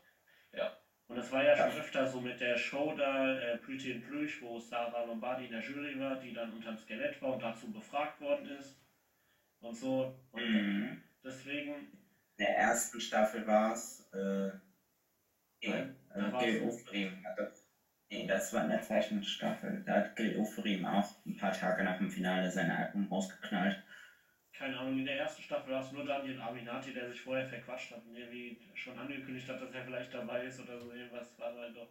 Und 1.08 1.16
das 1.16 1.32
war 1.32 1.42
ja 1.42 1.56
schon 1.56 1.80
öfter 1.80 2.06
so 2.06 2.20
mit 2.20 2.38
der 2.40 2.56
Show 2.56 2.94
da, 2.96 3.38
äh, 3.38 3.56
Pretty 3.58 3.92
in 3.92 4.02
Plüsch, 4.02 4.42
wo 4.42 4.58
Sarah 4.58 5.04
Lombardi 5.04 5.46
in 5.46 5.52
der 5.52 5.62
Jury 5.62 5.98
war, 5.98 6.16
die 6.16 6.34
dann 6.34 6.52
unterm 6.52 6.76
Skelett 6.76 7.20
war 7.22 7.34
und 7.34 7.42
dazu 7.42 7.72
befragt 7.72 8.20
worden 8.20 8.48
ist. 8.58 8.78
Und 9.60 9.74
so. 9.74 10.14
Und 10.30 10.42
mhm. 10.42 11.02
deswegen. 11.24 11.74
In 11.74 12.44
der 12.44 12.56
ersten 12.56 13.00
Staffel 13.00 13.46
war 13.46 13.72
es. 13.72 14.08
Äh 14.12 14.50
Nee, 15.60 15.88
Gil 16.38 16.62
Oferim 16.62 17.24
hatte. 17.24 17.52
Nee, 18.10 18.26
das 18.26 18.52
war 18.52 18.64
in 18.64 18.70
der 18.70 18.82
zweiten 18.82 19.22
Staffel. 19.22 19.82
Da 19.84 19.94
hat 19.94 20.16
Gil 20.16 20.38
Oferim 20.38 20.86
auch 20.86 21.14
ein 21.26 21.36
paar 21.36 21.52
Tage 21.52 21.84
nach 21.84 21.98
dem 21.98 22.10
Finale 22.10 22.50
sein 22.50 22.70
Album 22.70 23.08
rausgeknallt. 23.08 23.82
Keine 24.58 24.76
Ahnung, 24.76 24.98
in 24.98 25.04
der 25.04 25.18
ersten 25.18 25.42
Staffel 25.42 25.72
war 25.72 25.80
es 25.80 25.92
nur 25.92 26.04
Daniel 26.04 26.40
Aminati, 26.40 26.92
der 26.92 27.08
sich 27.08 27.20
vorher 27.20 27.48
verquatscht 27.48 27.92
hat 27.92 28.04
und 28.04 28.16
irgendwie 28.16 28.58
schon 28.74 28.98
angekündigt 28.98 29.48
hat, 29.48 29.62
dass 29.62 29.72
er 29.72 29.84
vielleicht 29.84 30.12
dabei 30.12 30.44
ist 30.46 30.58
oder 30.58 30.80
so. 30.80 30.90
Irgendwas 30.92 31.38
war 31.38 31.52
da 31.52 31.68
doch. 31.68 31.88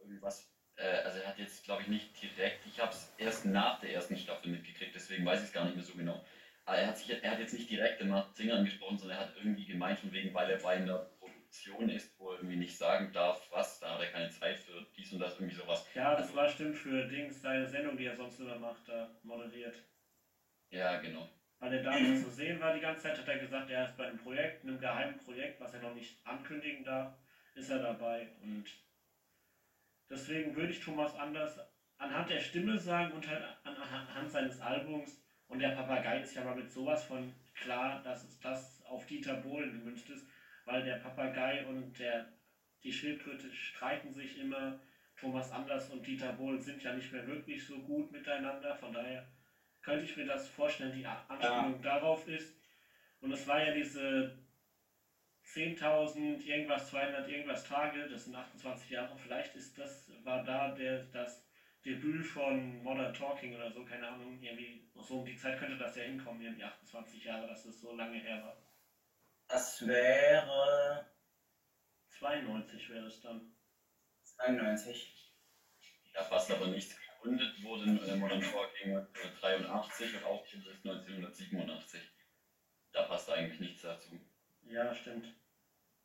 Irgendwas. 0.00 0.52
Äh, 0.74 1.02
also 1.04 1.20
er 1.20 1.28
hat 1.28 1.38
jetzt, 1.38 1.64
glaube 1.64 1.82
ich, 1.82 1.88
nicht 1.88 2.20
direkt. 2.20 2.66
Ich 2.66 2.80
habe 2.80 2.90
es 2.90 3.14
erst 3.16 3.46
nach 3.46 3.78
der 3.78 3.94
ersten 3.94 4.16
Staffel 4.16 4.50
mitgekriegt, 4.50 4.92
deswegen 4.92 5.24
weiß 5.24 5.38
ich 5.40 5.46
es 5.46 5.52
gar 5.52 5.64
nicht 5.66 5.76
mehr 5.76 5.84
so 5.84 5.94
genau. 5.94 6.24
Aber 6.64 6.78
er 6.78 6.88
hat, 6.88 6.98
sich, 6.98 7.10
er 7.10 7.30
hat 7.30 7.38
jetzt 7.38 7.54
nicht 7.54 7.70
direkt 7.70 8.00
immer 8.00 8.28
Singer 8.34 8.56
angesprochen, 8.56 8.98
sondern 8.98 9.18
er 9.18 9.26
hat 9.26 9.36
irgendwie 9.36 9.66
gemeint, 9.66 10.00
von 10.00 10.12
wegen, 10.12 10.34
weil 10.34 10.50
er 10.50 10.58
bei 10.58 10.76
einer 10.76 11.08
Situation 11.54 11.90
ist, 11.90 12.18
wo 12.18 12.30
er 12.30 12.38
irgendwie 12.38 12.56
nicht 12.56 12.76
sagen 12.76 13.12
darf, 13.12 13.46
was, 13.52 13.78
da 13.78 13.94
hat 13.94 14.00
er 14.00 14.10
keine 14.10 14.30
Zeit 14.30 14.58
für 14.58 14.84
dies 14.96 15.12
und 15.12 15.20
das, 15.20 15.34
irgendwie 15.34 15.54
sowas. 15.54 15.86
Ja, 15.94 16.16
das 16.16 16.22
also, 16.22 16.36
war 16.36 16.48
stimmt 16.48 16.76
für 16.76 17.06
Dings, 17.06 17.40
seine 17.40 17.68
Sendung, 17.68 17.96
die 17.96 18.06
er 18.06 18.16
sonst 18.16 18.40
immer 18.40 18.58
macht, 18.58 18.88
da 18.88 19.14
moderiert. 19.22 19.76
Ja, 20.74 20.96
genau. 20.96 21.28
Weil 21.58 21.72
er 21.74 21.82
da 21.82 21.98
nicht 21.98 22.20
zu 22.20 22.30
sehen 22.30 22.60
war 22.60 22.74
die 22.74 22.80
ganze 22.80 23.04
Zeit, 23.04 23.18
hat 23.18 23.28
er 23.28 23.38
gesagt, 23.38 23.70
er 23.70 23.84
ist 23.84 23.96
bei 23.96 24.06
einem 24.06 24.18
Projekt, 24.18 24.62
einem 24.64 24.78
geheimen 24.78 25.16
Projekt, 25.18 25.60
was 25.60 25.72
er 25.72 25.80
noch 25.80 25.94
nicht 25.94 26.14
ankündigen 26.26 26.84
darf, 26.84 27.16
ist 27.54 27.70
er 27.70 27.78
dabei 27.78 28.28
und 28.42 28.64
deswegen 30.10 30.54
würde 30.54 30.72
ich 30.72 30.80
Thomas 30.80 31.14
Anders 31.16 31.60
anhand 31.96 32.28
der 32.28 32.40
Stimme 32.40 32.78
sagen 32.78 33.12
und 33.12 33.26
halt 33.26 33.44
anhand 33.62 34.30
seines 34.30 34.60
Albums 34.60 35.22
und 35.46 35.60
der 35.60 35.70
Papagei 35.70 36.20
ist 36.20 36.34
ja 36.34 36.42
mal 36.42 36.56
mit 36.56 36.70
sowas 36.70 37.04
von 37.04 37.32
klar, 37.54 38.02
dass 38.02 38.24
es 38.24 38.40
das 38.40 38.82
auf 38.84 39.06
Dieter 39.06 39.36
Bohlen 39.36 39.72
gemünzt 39.72 40.10
ist 40.10 40.26
weil 40.64 40.82
der 40.82 40.96
Papagei 40.96 41.64
und 41.66 41.98
der, 41.98 42.26
die 42.82 42.92
Schildkröte 42.92 43.52
streiten 43.52 44.12
sich 44.12 44.38
immer. 44.38 44.80
Thomas 45.16 45.52
Anders 45.52 45.90
und 45.90 46.06
Dieter 46.06 46.32
Bohlen 46.32 46.60
sind 46.60 46.82
ja 46.82 46.92
nicht 46.92 47.12
mehr 47.12 47.26
wirklich 47.26 47.64
so 47.64 47.78
gut 47.80 48.10
miteinander, 48.10 48.74
von 48.74 48.92
daher 48.92 49.26
könnte 49.84 50.04
ich 50.04 50.16
mir 50.16 50.26
das 50.26 50.48
vorstellen, 50.48 50.96
die 50.96 51.06
Anspielung 51.06 51.82
ja. 51.82 51.82
darauf 51.82 52.26
ist. 52.26 52.56
Und 53.20 53.32
es 53.32 53.46
war 53.46 53.62
ja 53.62 53.74
diese 53.74 54.38
10.000 55.46 56.42
irgendwas, 56.42 56.90
200 56.90 57.28
irgendwas 57.28 57.64
Tage, 57.64 58.08
das 58.08 58.24
sind 58.24 58.34
28 58.34 58.90
Jahre, 58.90 59.16
vielleicht 59.16 59.54
ist 59.54 59.78
das, 59.78 60.10
war 60.24 60.42
da 60.42 60.74
der, 60.74 61.04
das 61.04 61.46
Debüt 61.84 62.26
von 62.26 62.82
Modern 62.82 63.12
Talking 63.12 63.54
oder 63.54 63.70
so, 63.70 63.84
keine 63.84 64.08
Ahnung, 64.08 64.42
irgendwie 64.42 64.90
so 64.94 65.20
um 65.20 65.26
die 65.26 65.36
Zeit 65.36 65.58
könnte 65.58 65.76
das 65.76 65.94
ja 65.96 66.02
hinkommen, 66.02 66.40
irgendwie 66.40 66.64
28 66.64 67.22
Jahre, 67.22 67.46
dass 67.46 67.64
es 67.66 67.80
so 67.80 67.94
lange 67.94 68.18
her 68.18 68.42
war. 68.42 68.56
Das 69.48 69.86
wäre. 69.86 71.06
92 72.18 72.88
wäre 72.88 73.06
es 73.06 73.20
dann. 73.20 73.54
92. 74.22 75.34
Ja, 76.14 76.22
fast 76.24 76.50
aber 76.50 76.68
nichts 76.68 77.03
gegründet 77.24 77.62
wurde 77.62 77.84
äh, 77.84 78.16
Modern 78.16 78.40
Talking 78.40 79.06
83 79.40 80.16
und 80.16 80.24
auch 80.24 80.44
1987. 80.44 82.00
Da 82.92 83.02
passt 83.02 83.30
eigentlich 83.30 83.60
nichts 83.60 83.82
dazu. 83.82 84.20
Ja, 84.62 84.94
stimmt. 84.94 85.34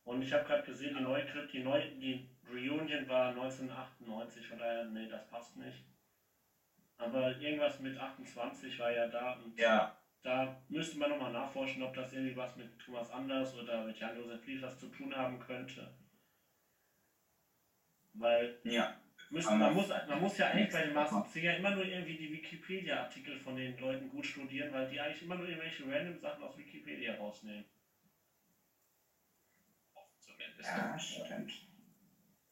Und 0.05 0.21
ich 0.21 0.33
habe 0.33 0.45
gerade 0.45 0.63
gesehen, 0.63 0.95
die 0.97 1.03
neue 1.03 1.25
Clip, 1.25 1.51
die 1.51 1.63
neue, 1.63 1.87
die 1.91 2.29
Reunion 2.49 3.07
war 3.07 3.29
1998, 3.29 4.47
von 4.47 4.57
daher, 4.57 4.85
nee, 4.85 5.07
das 5.07 5.27
passt 5.27 5.55
nicht. 5.57 5.85
Aber 6.97 7.37
irgendwas 7.37 7.79
mit 7.79 7.97
28 7.97 8.79
war 8.79 8.91
ja 8.91 9.07
da 9.07 9.33
und 9.33 9.57
Ja, 9.57 10.01
da 10.23 10.61
müsste 10.67 10.97
man 10.97 11.11
nochmal 11.11 11.31
nachforschen, 11.31 11.83
ob 11.83 11.93
das 11.93 12.11
irgendwie 12.11 12.35
was 12.35 12.55
mit 12.55 12.77
Thomas 12.79 13.09
Anders 13.11 13.55
oder 13.55 13.85
mit 13.85 13.97
Jan-Josef 13.97 14.45
Liefers 14.47 14.79
zu 14.79 14.87
tun 14.87 15.15
haben 15.15 15.39
könnte. 15.39 15.95
Weil 18.13 18.59
ja. 18.63 18.99
Müsste, 19.29 19.55
man, 19.55 19.73
muss, 19.73 19.87
man 19.89 20.21
muss 20.21 20.37
ja 20.37 20.47
eigentlich 20.49 20.71
bei 20.71 20.83
den 20.83 20.93
Masked 20.93 21.29
Singer 21.31 21.57
immer 21.57 21.71
nur 21.71 21.85
irgendwie 21.85 22.17
die 22.17 22.31
Wikipedia-Artikel 22.31 23.39
von 23.39 23.55
den 23.55 23.77
Leuten 23.77 24.09
gut 24.09 24.25
studieren, 24.25 24.73
weil 24.73 24.89
die 24.89 24.99
eigentlich 24.99 25.21
immer 25.21 25.35
nur 25.35 25.47
irgendwelche 25.47 25.83
random 25.83 26.19
Sachen 26.19 26.43
aus 26.43 26.57
Wikipedia 26.57 27.15
rausnehmen. 27.15 27.65
Zumindest. 30.19 30.69
Ja, 30.69 30.99
stimmt. 30.99 31.53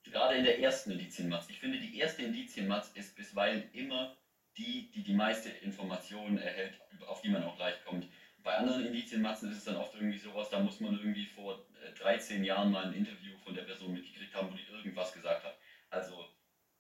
Gerade 0.03 0.35
in 0.35 0.45
der 0.45 0.59
ersten 0.59 0.91
Indizienmatz. 0.91 1.49
Ich 1.49 1.59
finde, 1.59 1.79
die 1.79 1.97
erste 1.97 2.23
Indizienmatz 2.23 2.91
ist 2.93 3.15
bisweilen 3.15 3.69
immer 3.73 4.15
die, 4.57 4.89
die 4.91 5.03
die 5.03 5.13
meiste 5.13 5.49
Information 5.49 6.37
erhält, 6.37 6.79
auf 7.07 7.21
die 7.21 7.29
man 7.29 7.43
auch 7.43 7.57
leicht 7.59 7.83
kommt. 7.85 8.07
Bei 8.43 8.55
anderen 8.55 8.85
Indizienmatzen 8.85 9.51
ist 9.51 9.57
es 9.57 9.65
dann 9.65 9.75
oft 9.75 9.93
irgendwie 9.95 10.17
sowas, 10.17 10.49
da 10.49 10.59
muss 10.59 10.79
man 10.79 10.93
irgendwie 10.93 11.25
vor 11.25 11.65
äh, 11.83 11.91
13 11.93 12.43
Jahren 12.43 12.71
mal 12.71 12.85
ein 12.85 12.93
Interview 12.93 13.37
von 13.43 13.53
der 13.53 13.63
Person 13.63 13.93
mitgekriegt 13.93 14.33
haben, 14.33 14.49
wo 14.49 14.55
die 14.55 14.63
irgendwas 14.71 15.11
gesagt 15.11 15.43
hat. 15.43 15.57
Also, 15.89 16.25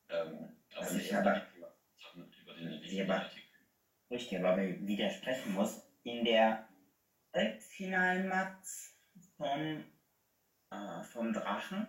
ähm, 0.09 0.55
aber 0.75 0.81
Also 0.81 0.93
habe- 1.13 1.29
Indizienmatz 1.29 2.37
über 2.41 2.53
den 2.53 2.63
Ja, 2.63 2.69
aber- 2.69 2.75
Indizienartikel. 2.75 3.43
Richtig, 4.09 4.39
aber 4.39 4.57
widersprechen 4.57 5.53
muss, 5.53 5.83
in 6.03 6.23
der 6.23 6.67
Halbfinalmatz 7.33 8.95
vom, 9.35 9.83
äh, 10.71 11.03
vom 11.03 11.33
Drachen, 11.33 11.87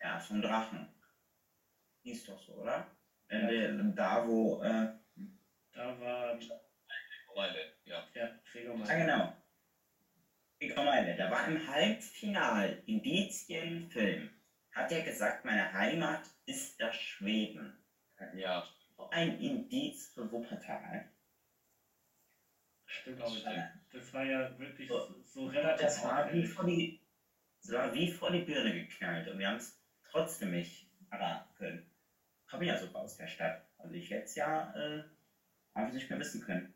ja, 0.00 0.18
vom 0.18 0.42
Drachen, 0.42 0.88
hieß 2.02 2.26
doch 2.26 2.40
so, 2.42 2.54
oder? 2.54 2.90
Ja. 3.30 3.72
Da, 3.94 4.26
wo, 4.26 4.62
äh, 4.62 4.92
Da 5.72 6.00
war 6.00 6.38
Weile, 7.34 7.74
ja. 7.84 8.06
der 8.14 8.40
Gregor 8.50 8.74
ah, 8.74 8.78
Meier. 8.78 8.98
genau, 8.98 9.36
ich 10.58 10.74
meine, 10.74 11.16
da 11.16 11.30
war 11.30 11.46
im 11.48 11.66
Halbfinal 11.68 12.82
Indizienfilm, 12.86 14.30
hat 14.76 14.92
er 14.92 15.02
gesagt, 15.02 15.44
meine 15.44 15.72
Heimat 15.72 16.20
ist 16.44 16.78
das 16.78 16.94
Schweben. 16.94 17.72
Ja, 18.34 18.62
ein 19.10 19.40
Indiz 19.40 20.12
für 20.12 20.30
Wuppertal. 20.30 21.10
Stimmt 22.84 23.22
auch 23.22 23.32
nicht. 23.32 23.46
Das 23.90 24.12
war 24.12 24.24
ja 24.24 24.58
wirklich 24.58 24.88
so, 24.88 25.14
so 25.22 25.46
relativ 25.46 25.86
Das 25.86 26.04
war 26.04 26.32
wie 26.32 26.44
vor 26.44 26.66
die, 26.66 27.00
das 27.62 27.72
war 27.72 27.94
wie 27.94 28.10
vor 28.12 28.30
die 28.30 28.42
Birne 28.42 28.72
geknallt 28.72 29.28
und 29.28 29.38
wir 29.38 29.48
haben 29.48 29.56
es 29.56 29.82
trotzdem 30.10 30.52
nicht 30.52 30.90
erraten 31.10 31.54
können. 31.54 31.90
Komme 32.48 32.66
ja 32.66 32.76
sogar 32.78 33.02
aus 33.02 33.16
der 33.16 33.26
Stadt. 33.26 33.66
Also 33.78 33.94
ich 33.94 34.10
hätte 34.10 34.24
es 34.24 34.34
ja 34.34 34.74
äh, 34.74 35.04
einfach 35.72 35.94
nicht 35.94 36.08
mehr 36.10 36.18
wissen 36.18 36.42
können. 36.42 36.74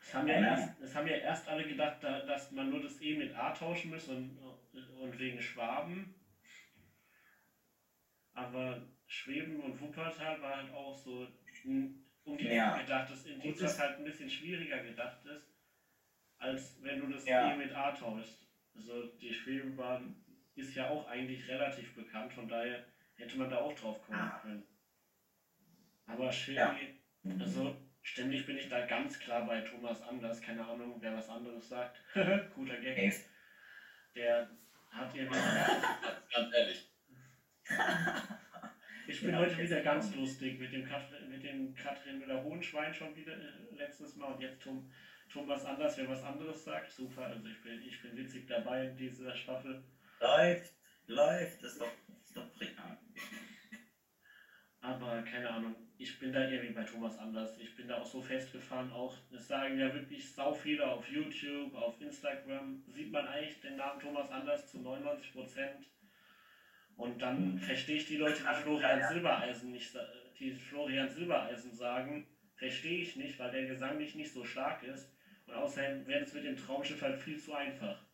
Es 0.00 0.14
haben, 0.14 0.28
ja 0.28 0.34
erst, 0.34 0.80
es 0.80 0.94
haben 0.94 1.06
ja 1.08 1.16
erst 1.16 1.48
alle 1.48 1.66
gedacht, 1.66 1.98
da, 2.02 2.20
dass 2.20 2.52
man 2.52 2.70
nur 2.70 2.82
das 2.82 3.00
E 3.00 3.16
mit 3.16 3.34
A 3.34 3.52
tauschen 3.52 3.90
muss 3.90 4.08
und, 4.08 4.38
und 4.38 5.18
wegen 5.18 5.42
Schwaben. 5.42 6.14
Aber 8.38 8.80
Schweben 9.08 9.58
und 9.60 9.80
Wuppertal 9.80 10.40
war 10.40 10.56
halt 10.58 10.70
auch 10.72 10.96
so 10.96 11.26
ein- 11.64 12.04
um 12.24 12.38
die 12.38 12.44
Ja. 12.46 12.74
Ecke 12.76 12.84
gedacht, 12.84 13.10
das 13.10 13.24
Indiz, 13.26 13.42
Gut 13.54 13.62
was 13.64 13.72
ist- 13.72 13.78
halt 13.80 13.98
ein 13.98 14.04
bisschen 14.04 14.30
schwieriger 14.30 14.78
gedacht 14.84 15.24
ist, 15.26 15.50
als 16.38 16.80
wenn 16.82 17.00
du 17.00 17.06
das 17.08 17.26
Ja. 17.26 17.52
E 17.52 17.56
mit 17.56 17.72
A 17.72 17.90
tauschst. 17.92 18.46
Also 18.74 19.06
die 19.16 19.32
Schwebebahn 19.34 20.14
ist 20.54 20.74
ja 20.76 20.88
auch 20.88 21.08
eigentlich 21.08 21.48
relativ 21.48 21.94
bekannt, 21.96 22.32
von 22.32 22.46
daher 22.46 22.84
hätte 23.16 23.36
man 23.38 23.50
da 23.50 23.56
auch 23.58 23.72
drauf 23.74 24.00
kommen 24.02 24.20
Ah. 24.20 24.38
können. 24.40 24.64
Aber 26.06 26.30
Schwebe, 26.30 26.60
Ja. 26.60 26.76
also 27.40 27.76
ständig 28.02 28.46
bin 28.46 28.56
ich 28.56 28.68
da 28.68 28.86
ganz 28.86 29.18
klar 29.18 29.46
bei 29.46 29.60
Thomas 29.62 30.00
Anders, 30.02 30.40
keine 30.40 30.64
Ahnung, 30.64 30.98
wer 31.00 31.12
was 31.14 31.28
anderes 31.28 31.68
sagt. 31.68 32.00
Guter 32.54 32.76
Gag. 32.78 33.12
Der 34.14 34.48
hat 34.90 35.14
irgendwie. 35.14 35.38
ganz 36.32 36.54
ehrlich. 36.54 36.84
Ich 39.06 39.22
bin 39.22 39.30
Ja, 39.30 39.38
heute 39.38 39.56
wieder 39.56 39.80
ganz 39.80 40.14
lustig 40.14 40.58
mit 40.60 40.70
dem 40.70 40.84
Katrin, 40.84 41.30
mit 41.30 41.42
dem 41.42 41.74
Katrin 41.74 42.22
oder 42.22 42.44
Hohenschwein 42.44 42.92
schon 42.92 43.16
wieder 43.16 43.32
äh, 43.32 43.74
letztes 43.74 44.16
Mal 44.16 44.34
und 44.34 44.40
jetzt 44.42 44.62
Tom, 44.62 44.90
Thomas 45.32 45.64
Anders, 45.64 45.96
wer 45.96 46.08
was 46.08 46.22
anderes 46.22 46.62
sagt. 46.62 46.92
Super, 46.92 47.24
also 47.24 47.48
ich 47.48 47.62
bin, 47.62 47.80
ich 47.80 48.02
bin 48.02 48.14
witzig 48.18 48.46
dabei 48.46 48.88
in 48.88 48.96
dieser 48.98 49.34
Staffel. 49.34 49.82
läuft, 50.20 50.74
läuft, 51.06 51.62
ist 51.62 51.80
doch, 51.80 51.90
ist 52.22 52.36
doch 52.36 52.52
prima. 52.52 52.98
Aber 54.82 55.22
keine 55.22 55.50
Ahnung, 55.50 55.74
ich 55.96 56.18
bin 56.18 56.32
da 56.32 56.48
irgendwie 56.48 56.74
bei 56.74 56.84
Thomas 56.84 57.18
Anders. 57.18 57.58
Ich 57.58 57.74
bin 57.76 57.88
da 57.88 58.00
auch 58.02 58.06
so 58.06 58.20
festgefahren, 58.20 58.92
auch, 58.92 59.16
das 59.30 59.48
sagen 59.48 59.78
ja 59.78 59.92
wirklich 59.92 60.34
sau 60.34 60.52
viele 60.52 60.86
auf 60.86 61.08
YouTube, 61.08 61.74
auf 61.74 61.98
Instagram, 62.00 62.84
sieht 62.86 63.10
man 63.10 63.26
eigentlich 63.26 63.60
den 63.62 63.76
Namen 63.76 64.00
Thomas 64.00 64.30
Anders 64.30 64.70
zu 64.70 64.80
99 64.80 65.32
Prozent. 65.32 65.86
Und 66.98 67.22
dann 67.22 67.60
verstehe 67.60 67.98
ich 67.98 68.06
die 68.06 68.16
Leute, 68.16 68.42
die 68.42 68.62
Florian 68.62 69.00
Silbereisen 69.08 69.70
nicht, 69.70 69.96
die 70.40 70.50
Florian 70.50 71.08
Silbereisen 71.08 71.72
sagen, 71.72 72.26
verstehe 72.56 73.02
ich 73.02 73.14
nicht, 73.14 73.38
weil 73.38 73.52
der 73.52 73.66
Gesang 73.66 73.98
nicht, 73.98 74.16
nicht 74.16 74.32
so 74.32 74.44
stark 74.44 74.82
ist. 74.82 75.08
Und 75.46 75.54
außerdem 75.54 76.08
wäre 76.08 76.24
es 76.24 76.32
mit 76.32 76.42
dem 76.42 76.56
Traumschiff 76.56 77.00
halt 77.00 77.20
viel 77.20 77.38
zu 77.38 77.54
einfach. 77.54 78.04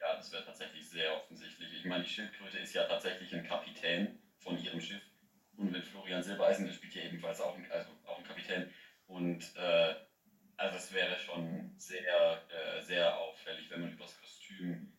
Ja, 0.00 0.14
das 0.14 0.30
wäre 0.30 0.44
tatsächlich 0.44 0.88
sehr 0.88 1.12
offensichtlich. 1.16 1.72
Ich 1.74 1.84
meine, 1.86 2.04
die 2.04 2.08
Schildkröte 2.08 2.58
ist 2.58 2.72
ja 2.72 2.84
tatsächlich 2.84 3.34
ein 3.34 3.42
Kapitän 3.42 4.16
von 4.38 4.56
ihrem 4.56 4.80
Schiff. 4.80 5.02
Und 5.56 5.72
mit 5.72 5.84
Florian 5.84 6.22
Silbereisen, 6.22 6.66
der 6.66 6.72
spielt 6.72 6.94
ja 6.94 7.02
ebenfalls 7.02 7.40
auch 7.40 7.58
ein, 7.58 7.68
also 7.68 7.90
auch 8.04 8.18
ein 8.18 8.24
Kapitän. 8.24 8.70
Und 9.06 9.56
äh, 9.56 9.94
also 10.56 10.76
es 10.76 10.92
wäre 10.92 11.18
schon 11.18 11.74
sehr, 11.78 12.42
äh, 12.48 12.80
sehr 12.80 13.16
auffällig, 13.18 13.68
wenn 13.70 13.80
man 13.80 13.92
übers 13.92 14.16
Kostüm 14.20 14.93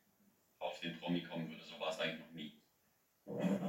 den 0.90 0.98
Promi 1.00 1.22
kommen 1.24 1.50
würde. 1.50 1.64
So 1.64 1.80
war 1.80 1.90
es 1.90 2.00
eigentlich 2.00 2.20
noch 2.20 2.32
nie. 2.32 2.62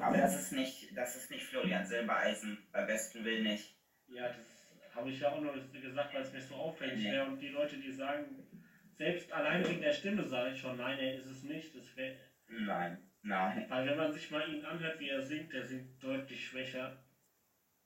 Aber 0.01 0.17
das 0.17 0.35
ist 0.41 0.53
nicht, 0.53 0.97
das 0.97 1.17
ist 1.17 1.31
nicht 1.31 1.45
Florian 1.45 1.85
Silbereisen, 1.85 2.59
bei 2.73 2.85
besten 2.85 3.25
Willen 3.25 3.45
nicht. 3.45 3.77
Ja, 4.09 4.29
das 4.29 4.73
habe 4.95 5.11
ich 5.11 5.21
ja 5.21 5.33
auch 5.33 5.41
nur 5.41 5.55
gesagt, 5.73 6.15
weil 6.15 6.23
es 6.23 6.33
mir 6.33 6.41
so 6.43 6.55
auffällig 6.55 7.03
Nee. 7.03 7.13
wäre. 7.13 7.27
Und 7.27 7.39
die 7.41 7.49
Leute, 7.49 7.79
die 7.79 7.91
sagen, 7.93 8.47
selbst 8.93 9.33
allein 9.33 9.67
wegen 9.67 9.81
der 9.81 9.93
Stimme 9.93 10.25
sage 10.27 10.53
ich 10.53 10.61
schon, 10.61 10.77
nein, 10.77 10.99
er 10.99 11.15
ist 11.15 11.27
es 11.27 11.43
nicht. 11.43 11.75
Das 11.75 11.97
wär, 11.97 12.17
Nein, 12.49 13.11
nein. 13.23 13.67
weil 13.69 13.87
wenn 13.87 13.97
man 13.97 14.13
sich 14.13 14.31
mal 14.31 14.49
ihn 14.55 14.65
anhört, 14.65 15.01
wie 15.01 15.09
er 15.09 15.23
singt, 15.23 15.53
der 15.53 15.67
singt 15.67 16.03
deutlich 16.03 16.47
schwächer. 16.47 17.03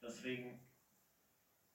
Deswegen. 0.03 0.61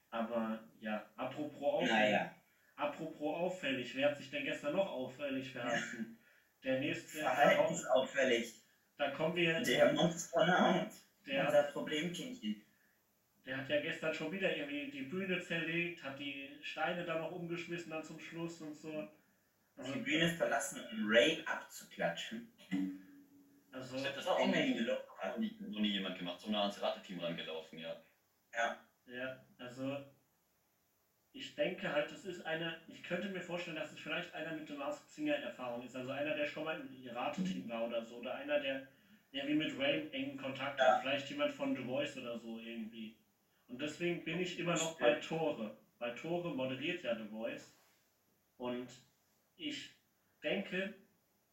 Aber 0.10 0.64
ja, 0.80 1.10
apropos 1.16 1.62
auffällig, 1.62 1.92
Naja, 1.92 2.36
apropos 2.76 3.36
auffällig, 3.36 3.96
wer 3.96 4.10
hat 4.10 4.18
sich 4.18 4.30
denn 4.30 4.46
gestern 4.46 4.74
noch 4.76 4.88
auffällig 4.90 5.52
verhalten? 5.52 6.18
Der 6.66 6.80
nächste, 6.80 7.20
verhaltensauffällig. 7.20 8.56
da 8.98 9.12
kommen 9.12 9.36
wir, 9.36 9.62
Der 9.62 9.94
Monsternaut, 9.94 10.90
der, 11.26 11.46
unser 11.46 11.64
Problemkindchen. 11.64 12.62
Der 13.46 13.58
hat 13.58 13.70
ja 13.70 13.80
gestern 13.82 14.14
schon 14.14 14.32
wieder 14.32 14.56
irgendwie 14.56 14.90
die 14.90 15.04
Bühne 15.04 15.40
zerlegt, 15.40 16.04
hat 16.04 16.20
die 16.20 16.50
Steine 16.64 17.06
da 17.06 17.20
noch 17.20 17.32
umgeschmissen 17.32 17.92
dann 17.92 18.04
zum 18.04 18.20
Schluss 18.20 18.60
und 18.62 18.76
so. 18.76 19.08
Also, 19.78 19.94
Die 19.94 20.00
Bühne 20.00 20.30
verlassen, 20.30 20.82
um 20.92 21.08
Ray 21.08 21.44
abzuklatschen. 21.46 22.52
also 23.72 23.98
Ich 23.98 24.04
hätte 24.04 24.16
das 24.16 24.28
auch 24.28 24.48
nie, 24.48 25.58
noch 25.60 25.80
nie 25.80 25.92
jemand 25.92 26.18
gemacht. 26.18 26.40
So 26.40 26.50
nah 26.50 26.62
ans 26.62 26.82
Rateteam 26.82 27.20
rangelaufen, 27.20 27.78
ja. 27.78 27.96
Ja, 28.54 28.80
ja, 29.06 29.46
also 29.60 30.04
ich 31.36 31.54
denke 31.54 31.92
halt, 31.92 32.10
das 32.10 32.24
ist 32.24 32.46
einer, 32.46 32.78
ich 32.88 33.04
könnte 33.04 33.28
mir 33.28 33.42
vorstellen, 33.42 33.76
dass 33.76 33.92
es 33.92 34.00
vielleicht 34.00 34.34
einer 34.34 34.54
mit 34.54 34.70
der 34.70 34.78
Masked 34.78 35.10
Singer 35.10 35.36
Erfahrung 35.36 35.84
ist, 35.84 35.96
also 35.96 36.10
einer, 36.10 36.34
der 36.34 36.48
schon 36.48 36.64
mal 36.64 36.80
im 36.80 37.04
Irateteam 37.04 37.70
war 37.70 37.86
oder 37.88 38.04
so, 38.06 38.16
oder 38.16 38.36
einer, 38.36 38.60
der 38.60 38.88
irgendwie 39.32 39.56
mit 39.56 39.78
Ray 39.78 40.08
engen 40.14 40.38
Kontakt 40.38 40.80
hat, 40.80 41.02
vielleicht 41.02 41.30
jemand 41.30 41.54
von 41.54 41.76
The 41.76 41.84
Voice 41.84 42.18
oder 42.18 42.40
so 42.40 42.58
irgendwie. 42.60 43.14
Und 43.68 43.82
deswegen 43.82 44.24
bin 44.24 44.40
ich 44.40 44.58
immer 44.60 44.76
noch 44.76 44.98
bei 44.98 45.16
Tore. 45.16 45.76
Bei 46.00 46.12
Tore 46.12 46.56
moderiert 46.56 47.04
ja 47.04 47.16
The 47.16 47.28
Voice. 47.28 47.76
Und 48.58 48.88
ich 49.58 49.90
denke, 50.42 50.94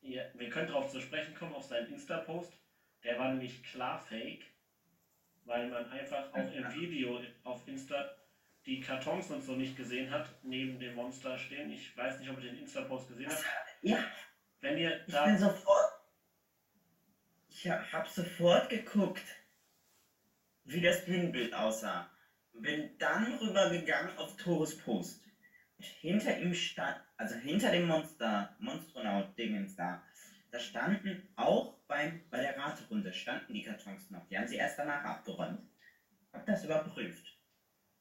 ja, 0.01 0.23
wir 0.35 0.49
können 0.49 0.69
darauf 0.69 0.91
zu 0.91 1.01
sprechen 1.01 1.35
kommen, 1.35 1.55
auf 1.55 1.65
seinen 1.65 1.93
Insta-Post. 1.93 2.53
Der 3.03 3.19
war 3.19 3.31
nämlich 3.33 3.65
klar 3.65 3.99
fake, 3.99 4.47
weil 5.45 5.69
man 5.69 5.91
einfach 5.91 6.33
auch 6.33 6.53
im 6.55 6.73
Video 6.81 7.21
auf 7.43 7.67
Insta 7.67 8.22
die 8.67 8.81
Kartons 8.81 9.31
und 9.31 9.43
so 9.43 9.57
nicht 9.57 9.77
gesehen 9.77 10.11
hat, 10.11 10.29
neben 10.43 10.79
dem 10.79 10.95
Monster 10.95 11.37
stehen. 11.37 11.71
Ich 11.71 11.97
weiß 11.97 12.19
nicht, 12.21 12.31
ob 12.31 12.37
ihr 12.43 12.51
den 12.51 12.59
Insta-Post 12.61 13.09
gesehen 13.09 13.31
habt. 13.31 13.45
ja 13.83 13.99
Wenn 14.61 14.79
ihr 14.79 15.01
ich 15.01 15.07
bin 15.07 15.15
da. 15.15 15.37
sofort. 15.37 15.93
Ich 17.49 17.69
hab 17.69 18.09
sofort 18.09 18.69
geguckt, 18.69 19.25
wie 20.65 20.81
das 20.81 21.05
Bühnenbild 21.05 21.55
aussah. 21.55 22.09
Bin 22.55 22.97
dann 22.99 23.35
rübergegangen 23.39 24.17
auf 24.19 24.37
Tores 24.37 24.77
Post. 24.77 25.23
Und 25.79 25.85
hinter 25.85 26.39
ihm 26.39 26.55
stand, 26.55 27.01
also 27.17 27.35
hinter 27.37 27.71
dem 27.71 27.87
Monster, 27.87 28.55
Monstronaut-Dingens 28.59 29.75
da, 29.75 30.03
da 30.51 30.59
standen 30.59 31.29
auch 31.35 31.79
beim, 31.89 32.23
bei 32.31 32.41
der 32.41 32.57
Raterunde 32.57 33.13
standen 33.13 33.55
die 33.55 33.63
Kartons 33.63 34.11
noch. 34.11 34.27
Die 34.29 34.37
haben 34.37 34.47
sie 34.47 34.57
erst 34.57 34.79
danach 34.79 35.03
abgeräumt. 35.03 35.61
Hab 36.33 36.47
das 36.47 36.65
überprüft. 36.65 37.32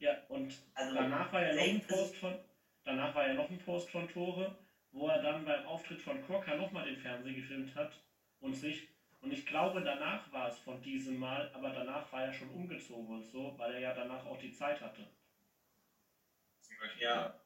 Ja, 0.02 0.18
und 0.30 0.52
Also 0.74 0.96
danach 0.96 1.32
war 1.32 1.44
ja 1.46 1.54
noch 1.54 1.62
ein 1.62 1.82
Post 1.88 2.16
von, 2.18 2.36
danach 2.84 3.14
war 3.14 3.28
ja 3.28 3.36
noch 3.36 3.50
ein 3.52 3.60
Post 3.60 3.88
von 3.92 4.10
Tore, 4.10 4.58
wo 4.92 5.08
er 5.08 5.22
dann 5.22 5.46
beim 5.46 5.64
Auftritt 5.66 6.02
von 6.02 6.20
Korka 6.24 6.56
nochmal 6.56 6.86
den 6.86 6.98
Fernseher 6.98 7.36
gefilmt 7.36 7.76
hat 7.76 8.02
und 8.40 8.56
sich, 8.56 8.88
und 9.22 9.32
ich 9.32 9.46
glaube 9.46 9.84
danach 9.84 10.32
war 10.32 10.48
es 10.48 10.58
von 10.58 10.82
diesem 10.82 11.20
Mal, 11.20 11.52
aber 11.54 11.70
danach 11.70 12.12
war 12.12 12.24
er 12.24 12.34
schon 12.34 12.50
umgezogen 12.50 13.10
und 13.10 13.24
so, 13.24 13.54
weil 13.58 13.74
er 13.74 13.80
ja 13.80 13.94
danach 13.94 14.26
auch 14.26 14.38
die 14.40 14.52
Zeit 14.52 14.82
hatte. 14.82 15.06
Ja. 17.00 17.40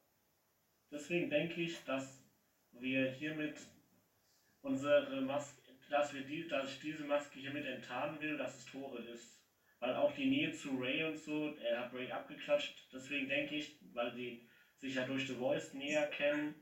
Deswegen 0.91 1.29
denke 1.29 1.59
ich, 1.61 1.83
dass 1.83 2.23
wir 2.71 3.11
hiermit 3.11 3.59
unsere 4.61 5.21
Maske, 5.21 5.61
dass 5.89 6.13
wir 6.13 6.23
die, 6.23 6.47
dass 6.47 6.71
ich 6.71 6.79
diese 6.79 7.03
Maske 7.03 7.37
hiermit 7.37 7.65
enttarnen 7.65 8.21
will, 8.21 8.37
dass 8.37 8.55
es 8.57 8.65
Tore 8.65 8.99
ist. 8.99 9.44
Weil 9.85 9.97
auch 9.97 10.11
die 10.13 10.25
Nähe 10.25 10.51
zu 10.51 10.77
Ray 10.79 11.03
und 11.03 11.15
so, 11.15 11.55
er 11.57 11.81
hat 11.81 11.93
Ray 11.93 12.11
abgeklatscht, 12.11 12.87
deswegen 12.91 13.29
denke 13.29 13.53
ich, 13.53 13.77
weil 13.93 14.11
die 14.13 14.41
sich 14.77 14.95
ja 14.95 15.05
durch 15.05 15.27
The 15.27 15.35
Voice 15.35 15.75
näher 15.75 16.07
kennen 16.07 16.55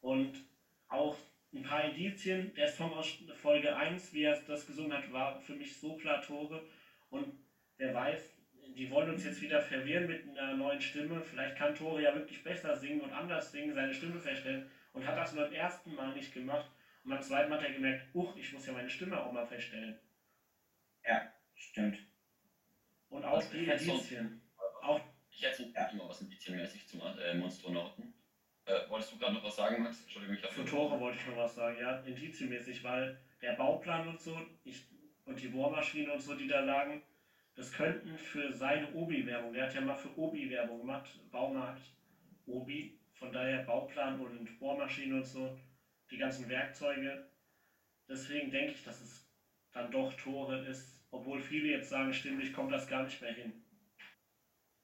und 0.00 0.42
auch 0.88 1.16
ein 1.54 1.62
paar 1.62 1.84
Indizien, 1.84 2.52
der 2.54 2.66
Song 2.66 2.92
aus 2.92 3.06
Folge 3.40 3.76
1, 3.76 4.12
wie 4.12 4.24
er 4.24 4.40
das 4.48 4.66
gesungen 4.66 4.92
hat, 4.92 5.12
war 5.12 5.40
für 5.42 5.52
mich 5.52 5.78
so 5.78 5.96
klar 5.96 6.20
Tore 6.22 6.66
und 7.08 7.38
wer 7.76 7.94
weiß, 7.94 8.36
die 8.74 8.90
wollen 8.90 9.10
uns 9.10 9.24
jetzt 9.24 9.40
wieder 9.42 9.60
verwirren 9.60 10.08
mit 10.08 10.28
einer 10.36 10.56
neuen 10.56 10.80
Stimme. 10.80 11.22
Vielleicht 11.22 11.56
kann 11.56 11.76
Tore 11.76 12.02
ja 12.02 12.16
wirklich 12.16 12.42
besser 12.42 12.74
singen 12.74 13.00
und 13.00 13.12
anders 13.12 13.52
singen, 13.52 13.74
seine 13.74 13.94
Stimme 13.94 14.18
verstellen 14.18 14.68
und 14.92 15.06
hat 15.06 15.16
das 15.16 15.36
beim 15.36 15.52
ersten 15.52 15.94
Mal 15.94 16.12
nicht 16.14 16.34
gemacht. 16.34 16.68
Und 17.04 17.10
beim 17.10 17.22
zweiten 17.22 17.48
Mal 17.48 17.60
hat 17.60 17.68
er 17.68 17.74
gemerkt, 17.74 18.12
uch, 18.12 18.36
ich 18.36 18.52
muss 18.52 18.66
ja 18.66 18.72
meine 18.72 18.90
Stimme 18.90 19.22
auch 19.22 19.30
mal 19.30 19.46
verstellen. 19.46 19.96
Ja, 21.06 21.32
stimmt. 21.54 21.98
Und 23.08 23.24
auch 23.24 23.34
Also 23.34 23.50
die 23.50 23.66
Indizien. 23.66 24.42
Auch 24.82 25.00
Ich 25.30 25.42
hätte 25.42 25.56
so 25.56 25.70
Ja. 25.74 25.88
mal 25.92 26.08
was 26.08 26.20
ein 26.20 26.28
bisschen 26.28 26.56
mäßig 26.56 26.86
zum 26.86 27.00
äh, 27.00 27.34
Monstronauten. 27.34 28.14
Äh, 28.64 28.88
wolltest 28.88 29.12
du 29.12 29.18
gerade 29.18 29.34
noch 29.34 29.44
was 29.44 29.56
sagen, 29.56 29.80
Max? 29.82 30.00
Entschuldigung, 30.02 30.36
ich 30.36 30.42
habe 30.42 30.52
für 30.52 30.64
Tore 30.64 30.98
wollte 30.98 31.18
ich 31.18 31.26
noch 31.26 31.36
was 31.36 31.54
sagen, 31.54 31.78
ja, 31.78 31.98
indizienmäßig, 31.98 32.82
weil 32.82 33.16
der 33.42 33.52
Bauplan 33.52 34.08
und 34.08 34.18
so 34.20 34.42
ich, 34.64 34.88
und 35.24 35.40
die 35.40 35.48
Bohrmaschine 35.48 36.10
und 36.12 36.20
so, 36.20 36.34
die 36.34 36.46
da 36.46 36.60
lagen, 36.60 37.00
das 37.54 37.70
könnten 37.70 38.18
für 38.18 38.52
seine 38.52 38.92
Obi-Werbung, 38.92 39.52
der 39.52 39.64
hat 39.64 39.74
ja 39.74 39.80
mal 39.80 39.94
für 39.94 40.16
Obi-Werbung 40.18 40.78
gemacht, 40.78 41.18
Baumarkt, 41.30 41.92
Obi, 42.46 42.98
von 43.12 43.30
daher 43.32 43.62
Bauplan 43.62 44.18
und 44.18 44.58
Bohrmaschine 44.58 45.16
und 45.16 45.24
so, 45.26 45.56
die 46.10 46.16
ganzen 46.18 46.48
Werkzeuge. 46.48 47.26
Deswegen 48.08 48.50
denke 48.50 48.72
ich, 48.72 48.82
dass 48.82 49.00
es 49.00 49.28
dann 49.72 49.90
doch 49.90 50.12
Tore 50.14 50.58
ist, 50.66 50.95
obwohl 51.10 51.40
viele 51.40 51.68
jetzt 51.68 51.88
sagen, 51.88 52.12
stimmlich 52.12 52.52
kommt 52.52 52.72
das 52.72 52.86
gar 52.86 53.02
nicht 53.04 53.20
mehr 53.20 53.32
hin. 53.32 53.52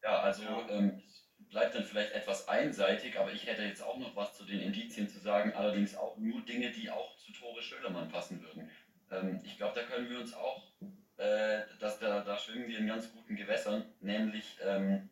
Ja, 0.02 0.20
also 0.20 0.42
Ja. 0.42 0.68
ähm, 0.68 1.02
bleibt 1.50 1.74
dann 1.74 1.84
vielleicht 1.84 2.12
etwas 2.12 2.48
einseitig, 2.48 3.18
aber 3.18 3.32
ich 3.32 3.46
hätte 3.46 3.62
jetzt 3.62 3.82
auch 3.82 3.96
noch 3.98 4.16
was 4.16 4.34
zu 4.34 4.44
den 4.44 4.60
Indizien 4.60 5.08
zu 5.08 5.18
sagen, 5.18 5.52
allerdings 5.54 5.94
auch 5.94 6.16
nur 6.16 6.40
Dinge, 6.44 6.70
die 6.70 6.90
auch 6.90 7.16
zu 7.16 7.32
Tore 7.32 7.62
Schölermann 7.62 8.08
passen 8.08 8.40
würden. 8.42 8.70
Ähm, 9.10 9.40
ich 9.44 9.56
glaube, 9.56 9.74
da 9.74 9.82
können 9.86 10.08
wir 10.10 10.18
uns 10.18 10.34
auch, 10.34 10.62
äh, 11.18 11.62
dass 11.78 11.98
da, 11.98 12.20
da 12.22 12.38
schwimmen 12.38 12.68
wir 12.68 12.78
in 12.78 12.86
ganz 12.86 13.12
guten 13.12 13.36
Gewässern, 13.36 13.84
nämlich 14.00 14.56
ähm, 14.62 15.08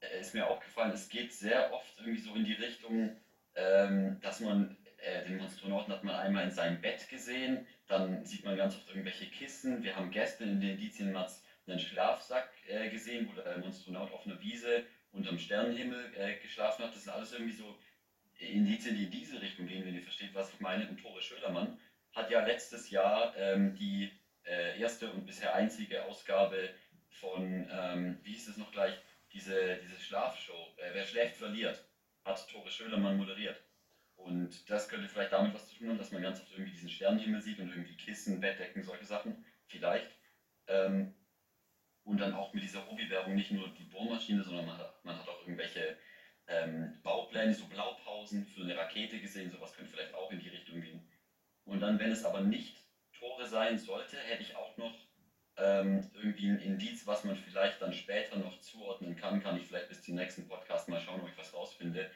äh, 0.00 0.20
ist 0.20 0.34
mir 0.34 0.46
aufgefallen, 0.46 0.92
es 0.92 1.08
geht 1.08 1.32
sehr 1.32 1.72
oft 1.72 1.98
irgendwie 1.98 2.20
so 2.20 2.34
in 2.34 2.44
die 2.44 2.54
Richtung, 2.54 3.16
ähm, 3.54 4.20
dass 4.20 4.40
man 4.40 4.76
äh, 4.98 5.24
den 5.24 5.36
Monstronauten 5.36 5.92
hat 5.92 6.04
man 6.04 6.14
einmal 6.14 6.44
in 6.44 6.50
seinem 6.50 6.80
Bett 6.80 7.08
gesehen, 7.08 7.66
dann 7.86 8.24
sieht 8.24 8.44
man 8.44 8.56
ganz 8.56 8.76
oft 8.76 8.88
irgendwelche 8.88 9.26
Kissen. 9.26 9.82
Wir 9.82 9.96
haben 9.96 10.10
gestern 10.10 10.48
in 10.48 10.60
den 10.60 10.70
Indizien 10.70 11.12
Mats 11.12 11.44
einen 11.66 11.78
Schlafsack 11.78 12.48
äh, 12.68 12.88
gesehen, 12.90 13.28
wo 13.28 13.40
der 13.40 13.58
Monstronaut 13.58 14.12
auf 14.12 14.26
einer 14.26 14.40
Wiese 14.40 14.84
unterm 15.12 15.38
Sternenhimmel 15.38 16.12
äh, 16.16 16.34
geschlafen 16.40 16.84
hat. 16.84 16.94
Das 16.94 17.04
sind 17.04 17.12
alles 17.12 17.32
irgendwie 17.32 17.54
so 17.54 17.78
Indizien, 18.38 18.96
die 18.96 19.04
in 19.04 19.10
diese 19.10 19.40
Richtung 19.40 19.66
gehen, 19.66 19.84
wenn 19.84 19.94
ihr 19.94 20.02
versteht, 20.02 20.34
was 20.34 20.52
ich 20.52 20.60
meine. 20.60 20.88
Und 20.88 20.98
Tore 20.98 21.22
Schölermann 21.22 21.78
hat 22.12 22.30
ja 22.30 22.44
letztes 22.44 22.90
Jahr 22.90 23.34
ähm, 23.36 23.74
die 23.74 24.10
äh, 24.44 24.78
erste 24.78 25.10
und 25.10 25.26
bisher 25.26 25.54
einzige 25.54 26.04
Ausgabe 26.04 26.70
von, 27.08 27.68
ähm, 27.70 28.18
wie 28.22 28.32
hieß 28.32 28.48
es 28.48 28.56
noch 28.56 28.70
gleich, 28.72 28.94
diese, 29.32 29.76
diese 29.76 30.00
Schlafshow, 30.00 30.74
äh, 30.78 30.90
Wer 30.92 31.04
schläft, 31.04 31.36
verliert, 31.36 31.84
hat 32.24 32.48
Tore 32.48 32.70
Schölermann 32.70 33.16
moderiert. 33.16 33.60
Und 34.16 34.68
das 34.70 34.88
könnte 34.88 35.08
vielleicht 35.08 35.32
damit 35.32 35.54
was 35.54 35.68
zu 35.68 35.76
tun 35.76 35.88
haben, 35.88 35.98
dass 35.98 36.10
man 36.10 36.22
ganz 36.22 36.40
oft 36.40 36.50
irgendwie 36.52 36.72
diesen 36.72 36.90
Sternenhimmel 36.90 37.40
sieht 37.40 37.58
und 37.60 37.68
irgendwie 37.68 37.96
Kissen, 37.96 38.40
Bettdecken, 38.40 38.82
solche 38.82 39.04
Sachen. 39.04 39.44
Vielleicht. 39.68 40.10
Ähm, 40.66 41.14
und 42.04 42.18
dann 42.18 42.34
auch 42.34 42.52
mit 42.52 42.62
dieser 42.62 42.86
Hobbywerbung 42.88 43.34
nicht 43.34 43.50
nur 43.50 43.68
die 43.68 43.84
Bohrmaschine, 43.84 44.42
sondern 44.42 44.66
man 44.66 44.78
hat, 44.78 45.04
man 45.04 45.18
hat 45.18 45.28
auch 45.28 45.40
irgendwelche 45.40 45.96
ähm, 46.46 46.98
Baupläne, 47.02 47.52
so 47.52 47.66
Blaupausen 47.66 48.46
für 48.46 48.62
eine 48.62 48.76
Rakete 48.76 49.20
gesehen. 49.20 49.50
Sowas 49.50 49.74
könnte 49.74 49.90
vielleicht 49.90 50.14
auch 50.14 50.30
in 50.30 50.40
die 50.40 50.48
Richtung 50.48 50.80
gehen. 50.80 51.06
Und 51.64 51.80
dann, 51.80 51.98
wenn 51.98 52.12
es 52.12 52.24
aber 52.24 52.40
nicht 52.40 52.84
Tore 53.12 53.46
sein 53.46 53.78
sollte, 53.78 54.16
hätte 54.18 54.42
ich 54.42 54.54
auch 54.54 54.76
noch 54.76 54.94
ähm, 55.56 56.08
irgendwie 56.14 56.48
ein 56.48 56.60
Indiz, 56.60 57.06
was 57.06 57.24
man 57.24 57.36
vielleicht 57.36 57.80
dann 57.82 57.92
später 57.92 58.36
noch 58.36 58.60
zuordnen 58.60 59.16
kann. 59.16 59.42
Kann 59.42 59.56
ich 59.56 59.66
vielleicht 59.66 59.88
bis 59.88 60.02
zum 60.02 60.14
nächsten 60.14 60.46
Podcast 60.46 60.88
mal 60.88 61.00
schauen, 61.00 61.20
ob 61.20 61.28
ich 61.28 61.38
was 61.38 61.52
rausfinde. 61.52 62.10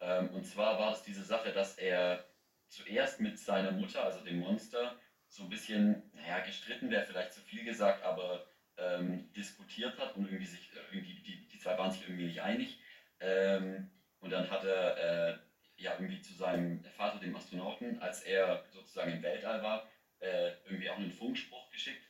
Ähm, 0.00 0.30
und 0.30 0.46
zwar 0.46 0.78
war 0.78 0.92
es 0.92 1.02
diese 1.02 1.22
Sache, 1.24 1.52
dass 1.52 1.74
er 1.74 2.24
zuerst 2.68 3.20
mit 3.20 3.38
seiner 3.38 3.72
Mutter, 3.72 4.04
also 4.04 4.20
dem 4.24 4.38
Monster, 4.38 4.98
so 5.28 5.44
ein 5.44 5.48
bisschen, 5.48 6.10
naja, 6.12 6.40
gestritten 6.40 6.90
wäre 6.90 7.04
vielleicht 7.04 7.32
zu 7.32 7.40
viel 7.40 7.64
gesagt, 7.64 8.02
aber 8.02 8.46
ähm, 8.76 9.32
diskutiert 9.32 9.98
hat 9.98 10.16
und 10.16 10.24
irgendwie 10.24 10.46
sich, 10.46 10.72
äh, 10.72 10.94
irgendwie, 10.94 11.14
die, 11.20 11.46
die 11.48 11.58
zwei 11.58 11.76
waren 11.76 11.90
sich 11.90 12.02
irgendwie 12.02 12.26
nicht 12.26 12.42
einig. 12.42 12.78
Ähm, 13.20 13.90
und 14.20 14.30
dann 14.30 14.48
hat 14.50 14.64
er 14.64 14.96
äh, 14.96 15.38
ja 15.76 15.94
irgendwie 15.94 16.20
zu 16.20 16.34
seinem 16.34 16.82
Vater, 16.96 17.18
dem 17.18 17.36
Astronauten, 17.36 17.98
als 18.00 18.22
er 18.22 18.64
sozusagen 18.70 19.12
im 19.12 19.22
Weltall 19.22 19.62
war, 19.62 19.88
äh, 20.20 20.52
irgendwie 20.64 20.90
auch 20.90 20.96
einen 20.96 21.12
Funkspruch 21.12 21.70
geschickt. 21.70 22.02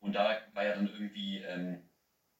Und 0.00 0.14
da 0.14 0.40
war 0.52 0.64
ja 0.64 0.74
dann 0.74 0.88
irgendwie 0.88 1.38
ähm, 1.38 1.88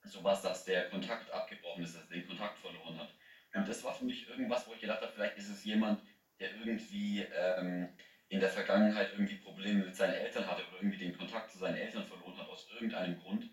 sowas, 0.05 0.43
dass 0.43 0.65
der 0.65 0.89
Kontakt 0.89 1.31
abgebrochen 1.31 1.83
ist, 1.83 1.97
dass 1.97 2.05
er 2.05 2.17
den 2.17 2.27
Kontakt 2.27 2.59
verloren 2.59 2.99
hat. 2.99 3.13
Und 3.55 3.69
das 3.69 3.83
war 3.85 3.95
für 3.95 4.05
mich 4.05 4.29
irgendwas, 4.29 4.67
wo 4.67 4.75
ich 4.75 4.81
gedacht 4.81 5.01
habe, 5.01 5.13
vielleicht 5.13 5.39
ist 5.39 5.49
es 5.49 5.65
jemand, 5.65 6.03
der 6.39 6.55
irgendwie 6.55 7.23
ähm, 7.23 7.89
in 8.29 8.41
der 8.41 8.51
Vergangenheit 8.51 9.13
irgendwie 9.13 9.37
Probleme 9.37 9.85
mit 9.85 9.97
seinen 9.97 10.15
Eltern 10.15 10.47
hatte 10.47 10.63
oder 10.69 10.77
irgendwie 10.79 10.99
den 10.99 11.17
Kontakt 11.17 11.51
zu 11.51 11.59
seinen 11.59 11.77
Eltern 11.77 12.05
verloren 12.05 12.37
hat 12.37 12.49
aus 12.49 12.71
irgendeinem 12.73 13.19
Grund. 13.19 13.51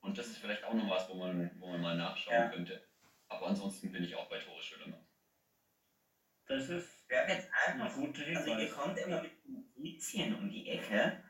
Und 0.00 0.16
das 0.16 0.28
ist 0.28 0.38
vielleicht 0.38 0.64
auch 0.64 0.74
noch 0.74 0.88
was, 0.88 1.08
wo 1.08 1.14
man, 1.14 1.50
wo 1.58 1.68
man 1.68 1.80
mal 1.80 1.96
nachschauen 1.96 2.36
Ja. 2.36 2.48
könnte. 2.48 2.82
Aber 3.28 3.46
ansonsten 3.46 3.90
bin 3.92 4.04
ich 4.04 4.14
auch 4.14 4.28
bei 4.28 4.38
Tore 4.38 4.62
Schölermann. 4.62 5.04
Das 6.46 6.68
ist 6.68 7.08
Wir 7.08 7.20
haben 7.20 7.28
jetzt 7.30 7.50
ein 7.66 7.80
einfach 7.80 7.96
guter 7.96 8.22
Also 8.34 8.56
ihr 8.56 8.70
kommt 8.70 8.98
immer 8.98 9.22
mit 9.22 9.32
Indizien 9.76 10.34
um 10.34 10.50
die 10.50 10.68
Ecke, 10.68 11.22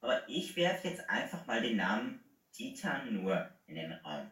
aber 0.00 0.28
ich 0.28 0.54
werfe 0.56 0.88
jetzt 0.88 1.08
einfach 1.08 1.46
mal 1.46 1.60
den 1.60 1.76
Namen 1.76 2.24
Dieter 2.56 3.04
Nur 3.04 3.50
in 3.66 3.74
den 3.74 3.92
Raum. 3.92 4.30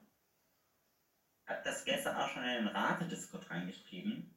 Hab 1.49 1.65
das 1.65 1.83
gestern 1.87 2.15
auch 2.17 2.29
schon 2.29 2.45
in 2.45 2.67
den 2.67 2.69
Ratediscord 2.69 3.51
reingeschrieben. 3.51 4.35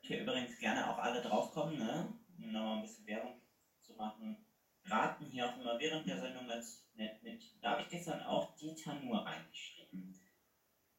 Hier 0.00 0.20
übrigens 0.20 0.58
gerne 0.58 0.90
auch 0.90 0.98
alle 0.98 1.22
draufkommen, 1.22 1.78
ne? 1.78 2.12
Um 2.36 2.52
nochmal 2.52 2.76
ein 2.76 2.82
bisschen 2.82 3.06
Werbung 3.06 3.40
zu 3.80 3.94
machen. 3.94 4.36
Raten 4.84 5.24
hier 5.26 5.48
auch 5.48 5.58
immer 5.58 5.78
während 5.78 6.06
der 6.06 6.20
Sendung 6.20 6.46
ganz 6.46 6.86
nett 6.94 7.22
mit. 7.22 7.42
Da 7.62 7.70
habe 7.70 7.82
ich 7.82 7.88
gestern 7.88 8.20
auch 8.22 8.54
Dieter 8.56 8.94
Nur 9.00 9.24
reingeschrieben. 9.24 10.20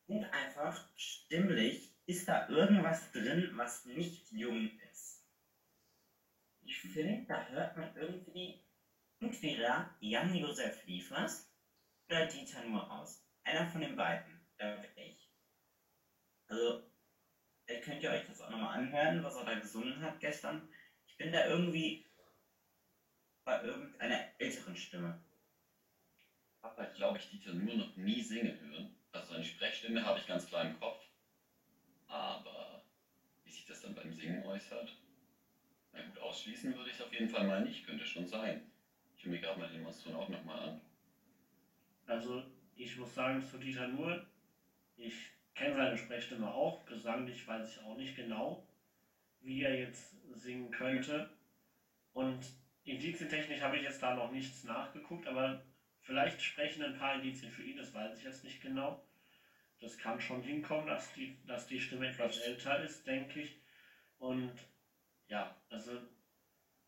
Und 0.07 0.25
einfach 0.25 0.89
stimmlich 0.95 1.93
ist 2.07 2.27
da 2.27 2.49
irgendwas 2.49 3.11
drin, 3.11 3.51
was 3.53 3.85
nicht 3.85 4.31
jung 4.31 4.71
ist. 4.91 5.23
Ich 6.63 6.79
finde, 6.79 7.25
da 7.27 7.45
hört 7.47 7.77
man 7.77 7.95
irgendwie 7.95 8.63
entweder 9.19 9.95
Jan-Josef 9.99 10.85
Liefers 10.87 11.47
oder 12.07 12.25
Dieter 12.25 12.63
nur 12.65 12.81
raus. 12.81 13.23
Einer 13.43 13.69
von 13.69 13.81
den 13.81 13.95
beiden, 13.95 14.30
bin 14.67 14.89
ich. 14.95 15.29
Also, 16.47 16.83
vielleicht 17.65 17.83
könnt 17.83 18.03
ihr 18.03 18.11
euch 18.11 18.25
das 18.25 18.41
auch 18.41 18.49
nochmal 18.49 18.77
anhören, 18.77 19.23
was 19.23 19.35
er 19.35 19.45
da 19.45 19.55
gesungen 19.55 20.01
hat 20.01 20.19
gestern. 20.19 20.67
Ich 21.07 21.17
bin 21.17 21.31
da 21.31 21.45
irgendwie 21.45 22.05
bei 23.43 23.61
irgendeiner 23.61 24.23
älteren 24.37 24.75
Stimme. 24.75 25.19
habe 26.61 26.77
halt, 26.77 26.95
glaube 26.95 27.17
ich, 27.17 27.29
Dieter 27.29 27.53
nur 27.53 27.75
noch 27.75 27.95
nie 27.95 28.21
singen 28.21 28.59
hören. 28.59 28.95
Also 29.11 29.33
seine 29.33 29.43
Sprechstimme 29.43 30.03
habe 30.03 30.19
ich 30.19 30.27
ganz 30.27 30.45
klar 30.45 30.63
im 30.63 30.79
Kopf. 30.79 31.03
Aber 32.07 32.83
wie 33.43 33.51
sich 33.51 33.65
das 33.65 33.81
dann 33.81 33.95
beim 33.95 34.13
Singen 34.13 34.45
äußert, 34.45 34.95
na 35.93 36.01
gut, 36.03 36.17
ausschließen 36.19 36.75
würde 36.75 36.89
ich 36.89 36.95
es 36.95 37.01
auf 37.01 37.11
jeden 37.11 37.29
Fall 37.29 37.45
mal 37.45 37.63
nicht. 37.63 37.85
Könnte 37.85 38.05
schon 38.05 38.27
sein. 38.27 38.71
Ich 39.17 39.23
höre 39.23 39.31
mir 39.31 39.39
gerade 39.39 39.59
mal 39.59 39.69
den 39.69 39.85
Astronaut 39.85 40.29
nochmal 40.29 40.59
an. 40.69 40.81
Also 42.05 42.43
ich 42.75 42.95
muss 42.97 43.13
sagen 43.13 43.45
zu 43.45 43.57
Dieter 43.57 43.87
Nuhr, 43.87 44.25
ich 45.01 45.31
kenne 45.55 45.75
seine 45.75 45.97
Sprechstimme 45.97 46.51
auch, 46.51 46.85
gesanglich 46.85 47.45
weiß 47.47 47.69
ich 47.69 47.83
auch 47.83 47.95
nicht 47.95 48.15
genau, 48.15 48.65
wie 49.41 49.63
er 49.63 49.77
jetzt 49.77 50.15
singen 50.33 50.71
könnte. 50.71 51.29
Und 52.13 52.45
Indizientechnisch 52.83 53.61
habe 53.61 53.77
ich 53.77 53.83
jetzt 53.83 54.01
da 54.01 54.15
noch 54.15 54.31
nichts 54.31 54.63
nachgeguckt, 54.63 55.27
aber 55.27 55.63
vielleicht 55.99 56.41
sprechen 56.41 56.81
ein 56.81 56.97
paar 56.97 57.15
Indizien 57.15 57.51
für 57.51 57.61
ihn, 57.61 57.77
das 57.77 57.93
weiß 57.93 58.17
ich 58.17 58.23
jetzt 58.23 58.43
nicht 58.43 58.61
genau. 58.61 59.03
Das 59.79 59.97
kann 59.97 60.19
schon 60.19 60.41
hinkommen, 60.41 60.87
dass 60.87 61.11
die, 61.13 61.37
dass 61.45 61.67
die 61.67 61.79
Stimme 61.79 62.07
etwas 62.07 62.37
älter 62.37 62.83
ist, 62.83 63.05
denke 63.05 63.41
ich. 63.41 63.59
Und 64.17 64.53
ja, 65.27 65.55
also 65.69 65.99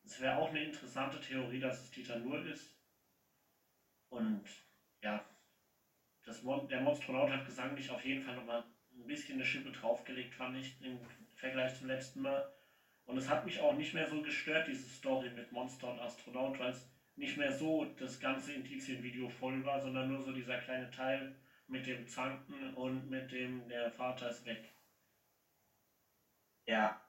es 0.04 0.20
wäre 0.20 0.38
auch 0.38 0.50
eine 0.50 0.64
interessante 0.64 1.20
Theorie, 1.20 1.60
dass 1.60 1.84
es 1.84 1.92
Dieter 1.92 2.18
Nuhr 2.18 2.46
ist. 2.46 2.76
Und 4.10 4.44
ja, 5.02 5.26
das 6.26 6.42
der 6.42 6.82
Monstronaut 6.82 7.32
hat 7.32 7.46
gesanglich 7.46 7.90
auf 7.90 8.04
jeden 8.04 8.24
Fall 8.24 8.36
nochmal 8.36 8.64
ein 8.96 9.08
bisschen 9.08 9.36
eine 9.36 9.46
Schippe 9.46 9.72
draufgelegt, 9.72 10.36
fand 10.36 10.58
ich, 10.58 10.80
im 10.82 11.00
Vergleich 11.36 11.76
zum 11.76 11.88
letzten 11.88 12.22
Mal. 12.22 12.52
Und 13.06 13.18
es 13.18 13.28
hat 13.28 13.46
mich 13.46 13.60
auch 13.60 13.74
nicht 13.74 13.94
mehr 13.94 14.08
so 14.08 14.22
gestört, 14.22 14.68
diese 14.68 14.88
Story 14.88 15.30
mit 15.30 15.52
Monster 15.52 15.92
und 15.92 16.00
Astronaut, 16.00 16.58
weil 16.60 16.72
es 16.72 16.90
nicht 17.16 17.38
mehr 17.38 17.52
so 17.52 17.86
das 17.86 18.20
ganze 18.20 18.54
Indizien-Video 18.54 19.30
voll 19.30 19.64
war, 19.66 19.82
sondern 19.82 20.08
nur 20.08 20.22
so 20.22 20.32
dieser 20.32 20.58
kleine 20.58 20.90
Teil 20.90 21.36
mit 21.68 21.86
dem 21.86 22.08
Zanken 22.08 22.74
und 22.74 23.10
mit 23.10 23.32
dem, 23.32 23.68
der 23.68 23.92
Vater 23.92 24.30
ist 24.30 24.46
weg. 24.46 24.74
Ja, 26.66 27.02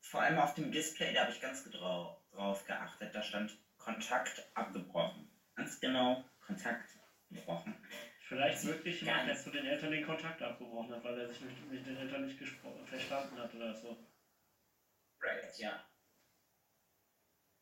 vor 0.00 0.22
allem 0.22 0.38
auf 0.38 0.54
dem 0.54 0.72
Display, 0.72 1.12
da 1.12 1.22
habe 1.22 1.30
ich 1.30 1.40
ganz 1.40 1.62
drauf, 1.70 2.16
drauf 2.32 2.64
geachtet, 2.64 3.14
da 3.14 3.22
stand 3.22 3.56
Kontakt 3.78 4.44
abgebrochen. 4.54 5.28
Ganz 5.54 5.78
genau, 5.78 6.24
Kontakt 6.40 6.98
gebrochen. 7.30 7.76
Vielleicht 8.30 8.64
wirklich 8.64 9.02
jemand, 9.02 9.26
der 9.26 9.34
zu 9.34 9.50
den 9.50 9.66
Eltern 9.66 9.90
den 9.90 10.06
Kontakt 10.06 10.40
abgebrochen 10.40 10.94
hat, 10.94 11.02
weil 11.02 11.18
er 11.18 11.26
sich 11.26 11.40
mit, 11.40 11.68
mit 11.68 11.84
den 11.84 11.96
Eltern 11.96 12.24
nicht 12.24 12.38
verstanden 12.38 13.36
hat 13.36 13.52
oder 13.52 13.74
so. 13.74 14.06
Right, 15.20 15.58
ja. 15.58 15.84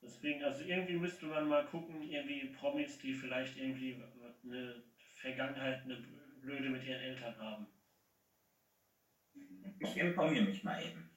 Deswegen, 0.03 0.45
also 0.45 0.63
irgendwie 0.65 0.99
müsste 0.99 1.25
man 1.25 1.49
mal 1.49 1.65
gucken, 1.65 2.03
irgendwie 2.03 2.51
Promis, 2.51 2.99
die 2.99 3.15
vielleicht 3.15 3.57
irgendwie 3.57 4.05
eine 4.45 4.85
Vergangenheit, 5.15 5.85
eine 5.85 6.07
Blöde 6.43 6.69
mit 6.69 6.85
ihren 6.85 7.01
Eltern 7.01 7.39
haben. 7.39 7.67
Ich 9.79 9.97
informiere 9.97 10.45
mich 10.45 10.63
mal 10.65 10.85
eben. 10.85 11.17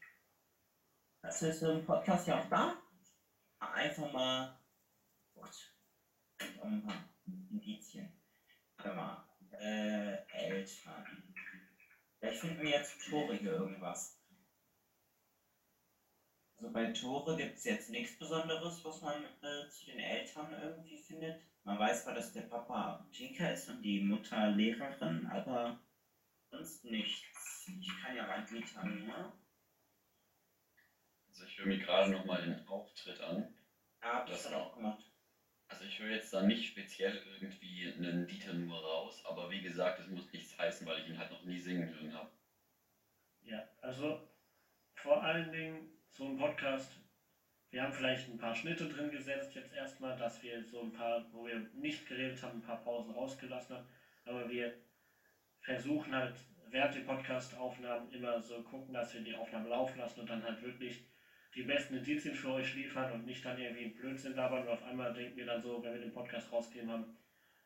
Das 1.23 1.41
ist 1.41 1.59
so 1.59 1.73
ein 1.73 1.85
Podcast 1.85 2.25
ja 2.25 2.39
auch 2.39 2.49
da. 2.49 2.81
Einfach 3.59 4.13
mal. 4.13 4.57
Gott. 5.33 5.75
ein 6.39 6.83
paar 6.83 7.09
Indizien. 7.25 8.13
Warte 8.77 8.95
mal. 8.95 9.30
Äh, 9.59 10.17
Eltern. 10.33 11.33
Vielleicht 12.19 12.39
finden 12.39 12.61
wir 12.61 12.69
jetzt 12.69 13.09
Torige 13.09 13.49
irgendwas. 13.49 14.17
Also 16.57 16.73
bei 16.73 16.91
Tore 16.91 17.35
gibt 17.35 17.57
es 17.57 17.63
jetzt 17.63 17.89
nichts 17.89 18.17
Besonderes, 18.19 18.85
was 18.85 19.01
man 19.01 19.23
äh, 19.41 19.67
zu 19.69 19.85
den 19.85 19.99
Eltern 19.99 20.53
irgendwie 20.61 20.97
findet. 20.97 21.41
Man 21.63 21.79
weiß 21.79 22.03
zwar, 22.03 22.13
dass 22.13 22.33
der 22.33 22.43
Papa 22.43 22.93
Apotheker 22.93 23.51
ist 23.51 23.69
und 23.69 23.81
die 23.81 24.01
Mutter 24.01 24.49
Lehrerin, 24.49 25.25
aber 25.27 25.79
sonst 26.51 26.83
nichts. 26.83 27.67
Ich 27.79 28.01
kann 28.01 28.15
ja 28.15 28.27
mal 28.27 28.43
ne? 28.43 29.33
Also 31.29 31.45
ich 31.45 31.57
höre 31.57 31.65
mir 31.65 31.79
gerade 31.79 32.11
nochmal 32.11 32.41
den 32.43 32.67
Auftritt 32.67 33.19
an. 33.21 33.55
Ja, 34.03 34.13
hab 34.13 34.27
das 34.27 34.43
dann 34.43 34.53
auch 34.53 34.75
gemacht. 34.75 35.10
Also 35.71 35.85
ich 35.85 35.99
höre 35.99 36.11
jetzt 36.11 36.33
da 36.33 36.41
nicht 36.41 36.67
speziell 36.67 37.15
irgendwie 37.15 37.93
einen 37.93 38.27
Dieter 38.27 38.51
nur 38.51 38.77
raus, 38.77 39.23
aber 39.25 39.49
wie 39.49 39.61
gesagt, 39.61 39.99
es 39.99 40.07
muss 40.07 40.31
nichts 40.33 40.57
heißen, 40.57 40.85
weil 40.85 40.99
ich 40.99 41.07
ihn 41.07 41.17
halt 41.17 41.31
noch 41.31 41.43
nie 41.45 41.57
singen 41.57 41.89
hören 41.89 42.13
habe. 42.13 42.29
Ja, 43.39 43.65
also 43.79 44.21
vor 44.95 45.23
allen 45.23 45.49
Dingen 45.51 45.89
so 46.09 46.25
ein 46.25 46.37
Podcast. 46.37 46.99
Wir 47.69 47.83
haben 47.83 47.93
vielleicht 47.93 48.27
ein 48.27 48.37
paar 48.37 48.53
Schnitte 48.53 48.89
drin 48.89 49.11
gesetzt 49.11 49.55
jetzt 49.55 49.73
erstmal, 49.73 50.17
dass 50.17 50.43
wir 50.43 50.61
so 50.65 50.81
ein 50.81 50.91
paar, 50.91 51.25
wo 51.31 51.47
wir 51.47 51.57
nicht 51.71 52.05
geredet 52.05 52.43
haben, 52.43 52.57
ein 52.57 52.61
paar 52.61 52.83
Pausen 52.83 53.13
rausgelassen 53.13 53.77
haben. 53.77 53.87
Aber 54.25 54.49
wir 54.49 54.77
versuchen 55.61 56.13
halt 56.13 56.35
während 56.69 56.95
der 56.95 57.01
Podcast-Aufnahmen 57.01 58.11
immer 58.11 58.41
so 58.41 58.61
gucken, 58.61 58.93
dass 58.93 59.13
wir 59.13 59.21
die 59.21 59.35
Aufnahmen 59.35 59.69
laufen 59.69 59.99
lassen 59.99 60.19
und 60.19 60.29
dann 60.29 60.43
halt 60.43 60.61
wirklich 60.61 61.05
die 61.55 61.63
besten 61.63 61.97
Indizien 61.97 62.35
für 62.35 62.53
euch 62.53 62.73
liefern 62.75 63.11
und 63.11 63.25
nicht 63.25 63.43
dann 63.43 63.59
irgendwie 63.59 63.89
Blödsinn 63.89 64.35
labern 64.35 64.63
und 64.63 64.69
auf 64.69 64.83
einmal 64.83 65.13
denken 65.13 65.35
wir 65.35 65.45
dann 65.45 65.61
so, 65.61 65.83
wenn 65.83 65.93
wir 65.93 66.01
den 66.01 66.13
Podcast 66.13 66.51
rausgehen 66.51 66.89
haben, 66.89 67.17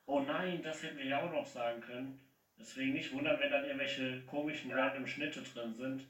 oh 0.05 0.21
nein, 0.21 0.61
das 0.63 0.83
hätten 0.83 0.97
wir 0.97 1.05
ja 1.05 1.21
auch 1.21 1.31
noch 1.31 1.45
sagen 1.45 1.81
können. 1.81 2.19
Deswegen 2.57 2.93
nicht 2.93 3.13
wundern, 3.13 3.39
wenn 3.39 3.51
dann 3.51 3.65
irgendwelche 3.65 4.21
komischen 4.25 4.71
random 4.71 5.05
Schnitte 5.05 5.41
drin 5.41 5.73
sind 5.73 6.07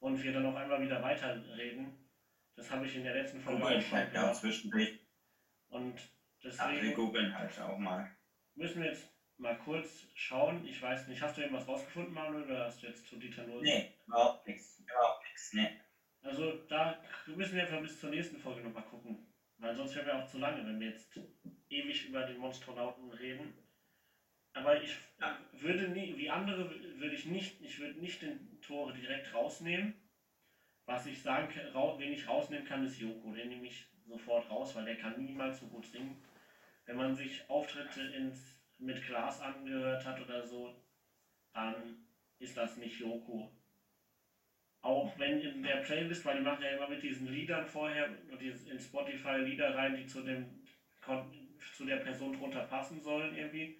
und 0.00 0.22
wir 0.22 0.32
dann 0.32 0.46
auf 0.46 0.56
einmal 0.56 0.82
wieder 0.82 1.02
weiterreden. 1.02 1.96
Das 2.56 2.70
habe 2.70 2.86
ich 2.86 2.96
in 2.96 3.04
der 3.04 3.14
letzten 3.14 3.40
Folge 3.40 3.64
auch 3.64 3.80
schon 3.80 3.98
halt 3.98 4.12
ja, 4.12 4.32
zwischendurch. 4.32 4.98
Und 5.68 5.94
deswegen. 6.42 6.78
Ach, 6.78 6.82
wir 6.82 6.94
googeln 6.94 7.38
halt 7.38 7.60
auch 7.60 7.78
mal. 7.78 8.10
Müssen 8.54 8.82
wir 8.82 8.90
jetzt 8.90 9.08
mal 9.36 9.56
kurz 9.58 10.06
schauen. 10.14 10.66
Ich 10.66 10.80
weiß 10.80 11.08
nicht, 11.08 11.20
hast 11.20 11.36
du 11.36 11.42
irgendwas 11.42 11.68
rausgefunden, 11.68 12.14
Manuel, 12.14 12.44
oder 12.44 12.64
hast 12.64 12.82
du 12.82 12.86
jetzt 12.88 13.06
zu 13.06 13.16
Dieter 13.16 13.46
nur. 13.46 13.62
Nee, 13.62 13.94
überhaupt 14.06 14.46
nichts. 14.46 14.80
Überhaupt 14.80 15.22
nichts, 15.24 15.52
nee. 15.52 15.80
Also 16.26 16.58
da 16.68 17.00
müssen 17.26 17.54
wir 17.54 17.62
einfach 17.62 17.80
bis 17.80 18.00
zur 18.00 18.10
nächsten 18.10 18.36
Folge 18.38 18.60
nochmal 18.60 18.84
gucken. 18.84 19.16
Weil 19.58 19.74
sonst 19.76 19.94
wären 19.94 20.06
wir 20.06 20.18
auch 20.18 20.26
zu 20.26 20.38
lange, 20.38 20.66
wenn 20.66 20.80
wir 20.80 20.88
jetzt 20.88 21.18
ewig 21.70 22.08
über 22.08 22.24
den 22.24 22.38
Monstronauten 22.38 23.12
reden. 23.12 23.54
Aber 24.52 24.82
ich 24.82 24.96
würde 25.52 25.88
nie, 25.88 26.16
wie 26.16 26.28
andere 26.28 26.68
würde 26.98 27.14
ich 27.14 27.26
nicht, 27.26 27.60
ich 27.60 27.78
würde 27.78 28.00
nicht 28.00 28.22
den 28.22 28.60
Tore 28.60 28.92
direkt 28.92 29.32
rausnehmen. 29.32 29.94
Was 30.84 31.06
ich 31.06 31.20
sagen 31.22 31.48
kann, 31.48 31.98
wen 31.98 32.12
ich 32.12 32.26
rausnehmen 32.26 32.66
kann, 32.66 32.84
ist 32.84 32.98
Joko. 32.98 33.32
Den 33.32 33.48
nehme 33.48 33.66
ich 33.66 33.86
sofort 34.04 34.48
raus, 34.50 34.74
weil 34.74 34.84
der 34.84 34.96
kann 34.96 35.22
niemals 35.22 35.60
so 35.60 35.66
gut 35.66 35.86
singen. 35.86 36.16
Wenn 36.86 36.96
man 36.96 37.14
sich 37.14 37.48
Auftritte 37.48 38.02
ins, 38.02 38.60
mit 38.78 39.04
Glas 39.04 39.40
angehört 39.40 40.04
hat 40.04 40.20
oder 40.20 40.42
so, 40.44 40.72
dann 41.52 42.04
ist 42.38 42.56
das 42.56 42.76
nicht 42.76 42.98
Joko. 42.98 43.55
Auch 44.86 45.12
wenn 45.18 45.40
in 45.40 45.62
der 45.62 45.78
Playlist, 45.78 46.24
weil 46.24 46.38
die 46.38 46.44
machen 46.44 46.62
ja 46.62 46.76
immer 46.76 46.88
mit 46.88 47.02
diesen 47.02 47.26
Liedern 47.26 47.66
vorher, 47.66 48.08
in 48.38 48.78
Spotify 48.78 49.38
Lieder 49.38 49.74
rein, 49.74 49.96
die 49.96 50.06
zu, 50.06 50.22
dem, 50.22 50.62
zu 51.74 51.84
der 51.84 51.96
Person 51.96 52.32
drunter 52.38 52.62
passen 52.62 53.02
sollen 53.02 53.36
irgendwie 53.36 53.76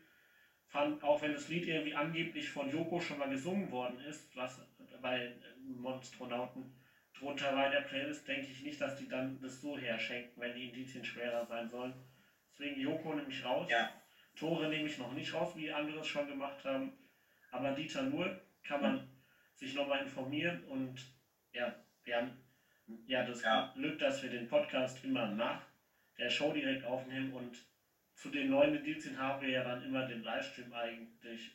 fand, 0.76 1.02
auch 1.02 1.22
wenn 1.22 1.32
das 1.32 1.48
Lied 1.48 1.66
irgendwie 1.66 1.94
angeblich 1.94 2.50
von 2.50 2.70
Joko 2.70 3.00
schon 3.00 3.18
mal 3.18 3.28
gesungen 3.28 3.70
worden 3.70 3.98
ist, 4.00 4.34
was 4.36 4.60
bei 5.00 5.32
Monstronauten 5.64 6.74
drunter 7.18 7.54
war 7.54 7.66
in 7.66 7.72
der 7.72 7.80
Playlist, 7.80 8.26
denke 8.28 8.50
ich 8.50 8.62
nicht, 8.62 8.80
dass 8.80 8.96
die 8.96 9.08
dann 9.08 9.40
das 9.40 9.60
so 9.60 9.78
herschenken, 9.78 10.32
wenn 10.36 10.54
die 10.54 10.66
Indizien 10.66 11.04
schwerer 11.04 11.46
sein 11.46 11.68
sollen. 11.70 11.94
Deswegen 12.52 12.80
Joko 12.80 13.14
nehme 13.14 13.28
ich 13.28 13.44
raus. 13.44 13.70
Ja. 13.70 13.90
Tore 14.34 14.68
nehme 14.68 14.86
ich 14.86 14.98
noch 14.98 15.12
nicht 15.12 15.32
raus, 15.32 15.56
wie 15.56 15.72
andere 15.72 16.00
es 16.00 16.06
schon 16.06 16.26
gemacht 16.26 16.62
haben. 16.64 16.92
Aber 17.50 17.70
Dieter 17.70 18.02
nur 18.02 18.38
kann 18.62 18.82
man 18.82 18.96
ja. 18.96 19.04
Sich 19.56 19.74
nochmal 19.74 20.02
informieren 20.02 20.64
und 20.64 20.94
ja, 21.52 21.74
wir 22.04 22.16
haben 22.16 22.38
ja 23.06 23.24
das 23.24 23.42
ja. 23.42 23.72
Glück, 23.74 23.98
dass 23.98 24.22
wir 24.22 24.30
den 24.30 24.46
Podcast 24.46 25.02
immer 25.04 25.28
nach 25.28 25.62
der 26.18 26.30
Show 26.30 26.52
direkt 26.52 26.84
aufnehmen 26.84 27.32
und 27.32 27.56
zu 28.14 28.30
den 28.30 28.50
neuen 28.50 28.74
Indizien 28.74 29.18
haben 29.18 29.42
wir 29.42 29.50
ja 29.50 29.64
dann 29.64 29.82
immer 29.82 30.06
den 30.06 30.22
Livestream 30.22 30.72
eigentlich. 30.72 31.50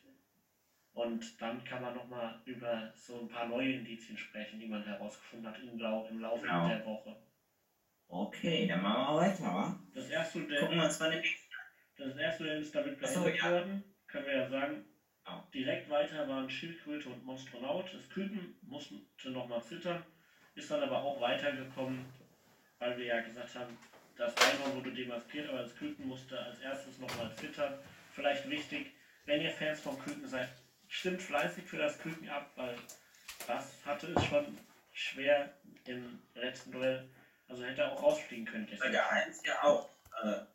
Und 0.94 1.42
dann 1.42 1.64
kann 1.64 1.82
man 1.82 1.96
nochmal 1.96 2.42
über 2.46 2.92
so 2.96 3.22
ein 3.22 3.30
paar 3.30 3.48
neue 3.48 3.74
Indizien 3.74 4.18
sprechen, 4.18 4.60
die 4.60 4.68
man 4.68 4.84
herausgefunden 4.84 5.48
hat 5.48 5.60
im, 5.60 5.80
Lau 5.80 6.06
im 6.08 6.20
Laufe 6.20 6.42
genau. 6.42 6.68
der 6.68 6.86
Woche. 6.86 7.16
Okay, 8.08 8.68
dann 8.68 8.82
machen 8.82 9.16
wir 9.16 9.22
weiter, 9.22 9.44
wa? 9.44 9.80
Das 9.94 10.10
erste, 10.10 10.42
der, 10.42 10.60
Gucken 10.60 10.78
wir 10.78 10.84
uns 10.84 11.00
mal 11.00 11.24
das 11.98 12.18
erste 12.18 12.44
der 12.44 12.58
ist 12.58 12.76
damit 12.76 13.00
beendet 13.00 13.24
so, 13.24 13.28
ja. 13.30 13.52
worden, 13.52 13.84
können 14.08 14.26
wir 14.26 14.34
ja 14.34 14.50
sagen. 14.50 14.86
Direkt 15.54 15.90
weiter 15.90 16.28
waren 16.28 16.50
Schildkröte 16.50 17.10
und 17.10 17.26
Monstronaut. 17.26 17.94
Das 17.94 18.10
Küken 18.10 18.56
musste 18.62 18.96
nochmal 19.26 19.62
zittern, 19.64 20.04
ist 20.56 20.72
dann 20.72 20.82
aber 20.82 21.04
auch 21.04 21.20
weitergekommen, 21.20 22.06
weil 22.80 22.98
wir 22.98 23.06
ja 23.06 23.22
gesagt 23.22 23.56
haben, 23.56 23.78
das 24.18 24.36
Einhorn 24.38 24.76
wurde 24.76 24.94
demaskiert, 24.94 25.50
aber 25.50 25.64
das 25.64 25.76
Küken 25.76 26.08
musste 26.08 26.40
als 26.40 26.60
erstes 26.60 27.00
nochmal 27.00 27.34
zittern. 27.36 27.80
Vielleicht 28.14 28.50
wichtig, 28.50 28.94
wenn 29.26 29.42
ihr 29.42 29.52
Fans 29.52 29.82
vom 29.82 30.00
Küken 30.00 30.28
seid, 30.28 30.50
stimmt 30.88 31.22
fleißig 31.22 31.66
für 31.66 31.78
das 31.78 31.98
Küken 32.00 32.30
ab, 32.30 32.50
weil 32.56 32.76
das 33.48 33.86
hatte 33.86 34.14
es 34.14 34.26
schon 34.26 34.58
schwer 34.94 35.54
im 35.86 36.22
letzten 36.36 36.72
Duell. 36.72 37.10
Also 37.48 37.64
hätte 37.64 37.82
er 37.82 37.92
auch 37.92 38.04
rausfliegen 38.04 38.46
können. 38.46 38.68
Bürger 38.68 39.10
1 39.10 39.46
ja 39.46 39.64
auch. 39.64 39.90
Äh, 40.24 40.46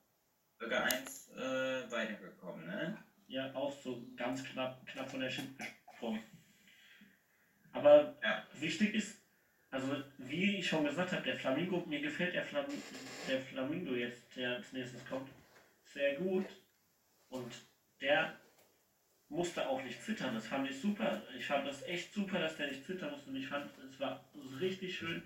Bürger 0.58 0.84
1 0.84 1.30
äh, 1.32 1.90
weitergekommen, 1.90 2.66
ne? 2.66 2.96
Ja, 3.28 3.52
auch 3.54 3.72
so 3.72 4.06
ganz 4.16 4.44
knapp, 4.44 4.86
knapp 4.86 5.10
von 5.10 5.20
der 5.20 5.30
Schippe 5.30 5.64
gesprungen. 5.86 6.22
Aber 7.72 8.16
ja. 8.22 8.46
wichtig 8.54 8.94
ist, 8.94 9.22
also, 9.70 10.02
wie 10.18 10.58
ich 10.58 10.68
schon 10.68 10.84
gesagt 10.84 11.12
habe, 11.12 11.22
der 11.22 11.36
Flamingo, 11.36 11.84
mir 11.86 12.00
gefällt 12.00 12.34
der, 12.34 12.44
Flam 12.44 12.64
der 13.28 13.40
Flamingo 13.40 13.94
jetzt, 13.94 14.36
der 14.36 14.56
als 14.56 14.72
nächstes 14.72 15.04
kommt, 15.04 15.28
sehr 15.84 16.14
gut. 16.16 16.46
Und 17.28 17.52
der 18.00 18.38
musste 19.28 19.68
auch 19.68 19.82
nicht 19.82 20.00
zittern. 20.00 20.34
Das 20.34 20.46
fand 20.46 20.70
ich 20.70 20.80
super. 20.80 21.22
Ich 21.36 21.46
fand 21.46 21.66
das 21.66 21.82
echt 21.82 22.12
super, 22.12 22.38
dass 22.38 22.56
der 22.56 22.68
nicht 22.68 22.84
zittern 22.84 23.10
musste. 23.10 23.30
Und 23.30 23.36
ich 23.36 23.48
fand, 23.48 23.70
es 23.78 23.98
war 23.98 24.24
richtig 24.60 24.96
schön 24.96 25.22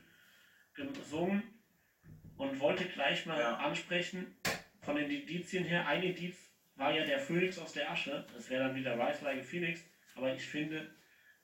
gesungen. 0.75 1.43
und 2.37 2.59
wollte 2.59 2.87
gleich 2.87 3.27
mal 3.27 3.39
Ja. 3.39 3.57
ansprechen, 3.59 4.35
von 4.81 4.97
den 4.97 5.11
Indizien 5.11 5.63
her, 5.65 5.87
ein 5.87 6.03
Indiz 6.03 6.50
war 6.81 6.93
ja 6.93 7.05
der 7.05 7.20
Phönix 7.20 7.59
aus 7.59 7.74
der 7.74 7.91
Asche, 7.91 8.24
das 8.35 8.49
wäre 8.49 8.64
dann 8.64 8.74
wieder 8.74 8.95
Rise 8.95 9.22
Like 9.22 9.41
a 9.41 9.43
Phoenix, 9.43 9.85
aber 10.16 10.35
ich 10.35 10.43
finde, 10.43 10.91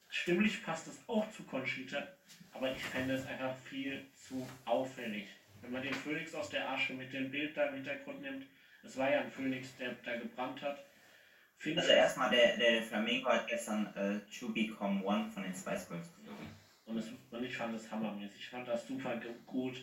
stimmlich 0.09 0.65
passt 0.65 0.89
es 0.89 0.99
auch 1.07 1.31
zu 1.31 1.45
Conchita, 1.45 2.09
aber 2.53 2.73
ich 2.73 2.83
fände 2.83 3.15
es 3.15 3.27
einfach 3.27 3.55
viel 3.55 4.03
zu 4.15 4.49
auffällig. 4.65 5.29
Wenn 5.61 5.73
man 5.73 5.83
den 5.83 5.93
Phönix 5.93 6.35
aus 6.35 6.49
der 6.49 6.69
Asche 6.71 6.95
mit 6.95 7.13
dem 7.13 7.31
Bild 7.31 7.55
da 7.55 7.67
im 7.67 7.75
Hintergrund 7.75 8.23
nimmt, 8.23 8.47
es 8.83 8.97
war 8.97 9.11
ja 9.11 9.21
ein 9.21 9.31
Phönix, 9.31 9.77
der 9.77 9.93
da 10.05 10.17
gebrannt 10.17 10.63
hat, 10.63 10.83
finde 11.59 11.83
Also 11.83 11.93
erstmal, 11.93 12.31
der, 12.31 12.57
der 12.57 12.83
Flamingo 12.83 13.29
hat 13.29 13.47
gestern 13.47 13.87
äh, 13.95 14.21
To 14.39 14.49
Become 14.49 15.05
One 15.05 15.31
von 15.31 15.43
den 15.43 15.55
Spice 15.55 15.89
Girls 15.89 16.15
geflogen. 16.17 16.47
Und, 16.87 16.97
es, 16.99 17.11
und 17.31 17.45
ich 17.45 17.57
fand 17.57 17.75
es 17.75 17.91
hammermäßig. 17.91 18.39
Ich 18.39 18.49
fand 18.49 18.67
das 18.69 18.87
super 18.87 19.21
gut. 19.45 19.77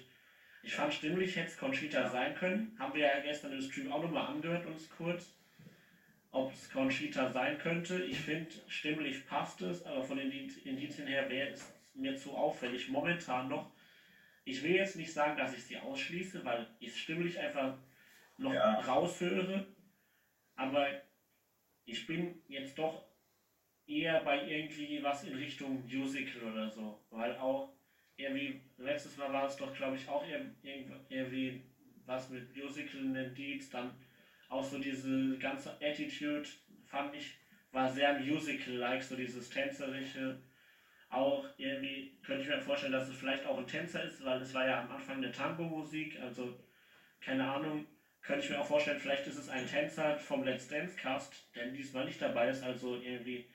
Ich 0.63 0.73
fand 0.73 0.93
stimmlich 0.93 1.35
hätte 1.35 1.49
es 1.49 1.57
Conchita 1.57 2.09
sein 2.09 2.33
können. 2.35 2.75
Haben 2.79 2.93
wir 2.93 3.01
ja 3.01 3.19
gestern 3.19 3.51
im 3.51 3.61
Stream 3.61 3.91
auch 3.91 4.01
nochmal 4.01 4.27
angehört, 4.27 4.65
uns 4.65 4.89
kurz. 4.89 5.33
Ob 6.33 6.51
es 6.51 6.67
Conchita 6.67 7.29
sein 7.31 7.59
könnte. 7.59 8.01
Ich 8.05 8.17
finde, 8.17 8.49
stimmlich 8.67 9.23
passt 9.27 9.61
es, 9.61 9.85
aber 9.85 10.01
von 10.03 10.17
den 10.17 10.31
Indiz- 10.31 10.65
Indizien 10.65 11.05
her 11.05 11.29
wäre 11.29 11.51
es 11.51 11.71
mir 11.93 12.15
zu 12.15 12.35
auffällig. 12.35 12.87
Momentan 12.87 13.47
noch. 13.49 13.71
Ich 14.43 14.63
will 14.63 14.71
jetzt 14.71 14.95
nicht 14.95 15.13
sagen, 15.13 15.37
dass 15.37 15.53
ich 15.53 15.63
sie 15.63 15.77
ausschließe, 15.77 16.43
weil 16.43 16.65
ich 16.79 16.99
stimmlich 16.99 17.37
einfach 17.39 17.75
noch 18.37 18.51
Ja. 18.51 18.79
raushöre. 18.79 19.67
Aber 20.55 20.87
ich 21.85 22.07
bin 22.07 22.41
jetzt 22.47 22.79
doch 22.79 23.03
eher 23.85 24.19
bei 24.21 24.43
irgendwie 24.43 25.03
was 25.03 25.23
in 25.23 25.35
Richtung 25.35 25.83
Musical 25.85 26.51
oder 26.51 26.67
so. 26.67 26.99
Weil 27.11 27.37
auch 27.37 27.69
irgendwie, 28.15 28.59
letztes 28.77 29.17
Mal 29.17 29.31
war 29.31 29.45
es 29.45 29.55
doch, 29.55 29.71
glaube 29.71 29.97
ich, 29.97 30.07
auch 30.07 30.25
ir- 30.25 30.49
irgend- 30.63 30.99
irgendwie 31.09 31.61
was 32.07 32.27
mit 32.29 32.55
Musical 32.55 33.01
in 33.01 33.13
den 33.13 33.35
Deeds, 33.35 33.69
dann 33.69 33.95
auch 34.53 34.63
so 34.63 34.77
diese 34.77 35.37
ganze 35.37 35.71
Attitude, 35.81 36.47
fand 36.85 37.15
ich, 37.15 37.35
war 37.71 37.89
sehr 37.89 38.19
Musical-like, 38.19 39.03
so 39.03 39.15
dieses 39.15 39.49
Tänzerische. 39.49 40.39
Auch 41.09 41.45
irgendwie 41.57 42.17
könnte 42.23 42.43
ich 42.43 42.49
mir 42.49 42.59
vorstellen, 42.59 42.91
dass 42.91 43.07
es 43.07 43.17
vielleicht 43.17 43.45
auch 43.45 43.57
ein 43.57 43.67
Tänzer 43.67 44.03
ist, 44.03 44.23
weil 44.23 44.41
es 44.41 44.53
war 44.53 44.65
ja 44.65 44.81
am 44.81 44.91
Anfang 44.91 45.17
eine 45.17 45.31
Tango-Musik, 45.31 46.19
also 46.21 46.57
keine 47.19 47.47
Ahnung, 47.47 47.85
könnte 48.21 48.45
ich 48.45 48.49
mir 48.51 48.59
auch 48.59 48.65
vorstellen, 48.65 48.99
vielleicht 48.99 49.27
ist 49.27 49.37
es 49.37 49.49
ein 49.49 49.67
Tänzer 49.67 50.17
vom 50.17 50.43
Let's 50.43 50.67
Dance 50.67 50.95
Cast, 50.95 51.55
der 51.55 51.67
diesmal 51.67 52.05
nicht 52.05 52.21
dabei 52.21 52.49
ist, 52.49 52.63
also 52.63 52.95
irgendwie 52.95 53.45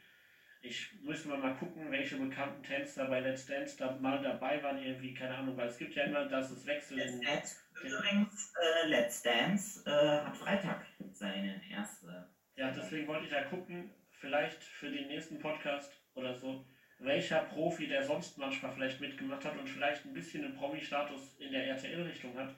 ich 0.61 0.93
müsste 1.03 1.29
mal, 1.29 1.39
mal 1.39 1.55
gucken, 1.55 1.91
welche 1.91 2.17
bekannten 2.17 2.63
Tänzer 2.63 3.07
bei 3.07 3.21
Let's 3.21 3.47
Dance 3.47 3.77
da 3.77 3.97
mal 4.01 4.21
dabei 4.21 4.63
waren, 4.63 4.83
irgendwie, 4.83 5.15
keine 5.15 5.37
Ahnung, 5.37 5.57
weil 5.57 5.69
es 5.69 5.79
gibt 5.79 5.95
ja 5.95 6.05
immer, 6.05 6.27
dass 6.27 6.51
es 6.51 6.67
wechselt. 6.67 6.99
Let's 6.99 7.21
Dance, 7.21 7.57
übrigens, 7.83 8.53
äh, 8.61 8.89
Let's 8.89 9.23
Dance 9.23 9.83
äh, 9.87 9.91
hat 10.25 10.37
Freitag 10.37 10.87
seine 11.13 11.61
erste. 11.71 12.29
Ja, 12.57 12.71
deswegen 12.71 13.07
wollte 13.07 13.27
ich 13.27 13.33
ja 13.33 13.45
gucken, 13.45 13.91
vielleicht 14.11 14.63
für 14.63 14.91
den 14.91 15.09
nächsten 15.09 15.39
Podcast 15.39 15.93
oder 16.15 16.35
so, 16.35 16.67
welcher 16.99 17.41
Profi, 17.45 17.87
der 17.87 18.03
sonst 18.03 18.39
manchmal 18.39 18.73
vielleicht 18.73 19.01
mitgemacht 19.01 19.45
hat 19.45 19.57
und 19.57 19.69
vielleicht 19.69 20.05
ein 20.05 20.13
bisschen 20.13 20.45
einen 20.45 20.57
Promi-Status 20.57 21.37
in 21.39 21.53
der 21.53 21.67
RTL-Richtung 21.69 22.37
hat, 22.37 22.55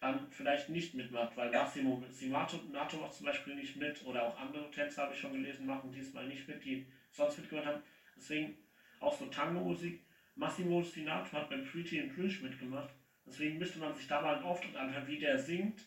dann 0.00 0.30
vielleicht 0.30 0.68
nicht 0.68 0.94
mitmacht, 0.94 1.36
weil 1.36 1.52
Ja. 1.52 1.62
Massimo 1.62 2.04
Simato 2.10 2.56
Nato 2.72 2.98
macht 2.98 3.14
zum 3.14 3.26
Beispiel 3.26 3.54
nicht 3.54 3.76
mit 3.76 4.04
oder 4.04 4.24
auch 4.24 4.38
andere 4.38 4.70
Tänzer 4.70 5.02
habe 5.02 5.14
ich 5.14 5.20
schon 5.20 5.32
gelesen, 5.32 5.66
machen 5.66 5.92
diesmal 5.92 6.26
nicht 6.26 6.46
mit, 6.48 6.64
die 6.64 6.86
sonst 7.10 7.38
mitgemacht 7.38 7.66
haben. 7.66 7.82
Deswegen 8.16 8.56
auch 9.00 9.16
so 9.16 9.26
Tango-Musik. 9.26 10.04
Massimo 10.36 10.82
Sinato 10.82 11.32
hat 11.32 11.50
beim 11.50 11.64
Pretty 11.64 11.98
in 11.98 12.12
Plüsch 12.12 12.42
mitgemacht. 12.42 12.90
Deswegen 13.28 13.58
müsste 13.58 13.78
man 13.78 13.94
sich 13.94 14.06
da 14.06 14.22
mal 14.22 14.36
einen 14.36 14.44
Auftritt 14.44 14.74
anhören, 14.76 15.06
wie 15.06 15.18
der 15.18 15.38
singt. 15.38 15.86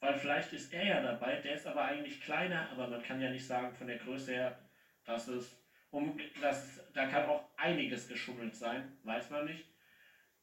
Weil 0.00 0.18
vielleicht 0.18 0.52
ist 0.52 0.72
er 0.74 0.84
ja 0.84 1.00
dabei, 1.00 1.36
der 1.38 1.54
ist 1.54 1.66
aber 1.66 1.82
eigentlich 1.84 2.20
kleiner, 2.20 2.68
aber 2.70 2.88
man 2.88 3.02
kann 3.02 3.20
ja 3.22 3.30
nicht 3.30 3.46
sagen 3.46 3.74
von 3.74 3.86
der 3.86 3.96
Größe 3.96 4.32
her, 4.32 4.58
dass 5.04 5.28
es 5.28 5.58
um 5.90 6.18
dass 6.40 6.84
da 6.92 7.06
kann 7.06 7.24
auch 7.24 7.42
einiges 7.56 8.06
geschummelt 8.06 8.54
sein, 8.54 8.98
weiß 9.04 9.30
man 9.30 9.46
nicht. 9.46 9.64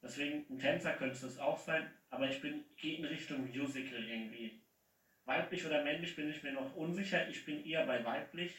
Deswegen 0.02 0.44
ein 0.50 0.58
Tänzer 0.58 0.94
könnte 0.94 1.26
es 1.26 1.38
auch 1.38 1.58
sein, 1.58 1.88
aber 2.10 2.28
ich 2.28 2.42
bin 2.42 2.64
gehe 2.78 2.98
in 2.98 3.06
Richtung 3.06 3.48
Musical 3.48 4.02
irgendwie. 4.02 4.60
Weiblich 5.26 5.64
oder 5.66 5.84
männlich 5.84 6.16
bin 6.16 6.28
ich 6.30 6.42
mir 6.42 6.54
noch 6.54 6.74
unsicher. 6.74 7.28
Ich 7.28 7.46
bin 7.46 7.64
eher 7.64 7.86
bei 7.86 8.04
weiblich. 8.04 8.56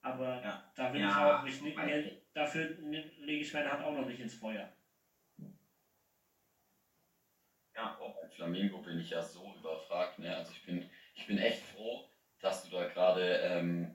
Aber 0.00 0.40
Ja. 0.42 0.72
da 0.74 0.92
will 0.92 1.00
Ja, 1.00 1.08
ich 1.08 1.16
auch 1.16 1.42
nicht, 1.44 1.62
mir, 1.62 2.20
dafür 2.32 2.74
ni- 2.80 3.10
lege 3.18 3.42
ich 3.42 3.52
meine 3.52 3.70
Hand 3.70 3.82
auch 3.82 3.94
noch 3.94 4.06
nicht 4.06 4.18
ins 4.20 4.34
Feuer. 4.34 4.68
Ja, 7.76 7.94
Auch 8.00 8.14
bei 8.22 8.28
Flamingo 8.28 8.78
bin 8.78 8.98
ich 8.98 9.10
ja 9.10 9.22
so 9.22 9.54
überfragt. 9.58 10.18
Ne? 10.18 10.34
Also 10.34 10.50
ich 10.52 10.64
bin, 10.64 10.88
ich 11.14 11.26
bin 11.26 11.38
echt 11.38 11.62
froh, 11.62 12.08
dass 12.40 12.64
du 12.64 12.70
da 12.70 12.88
gerade 12.88 13.36
ähm, 13.42 13.94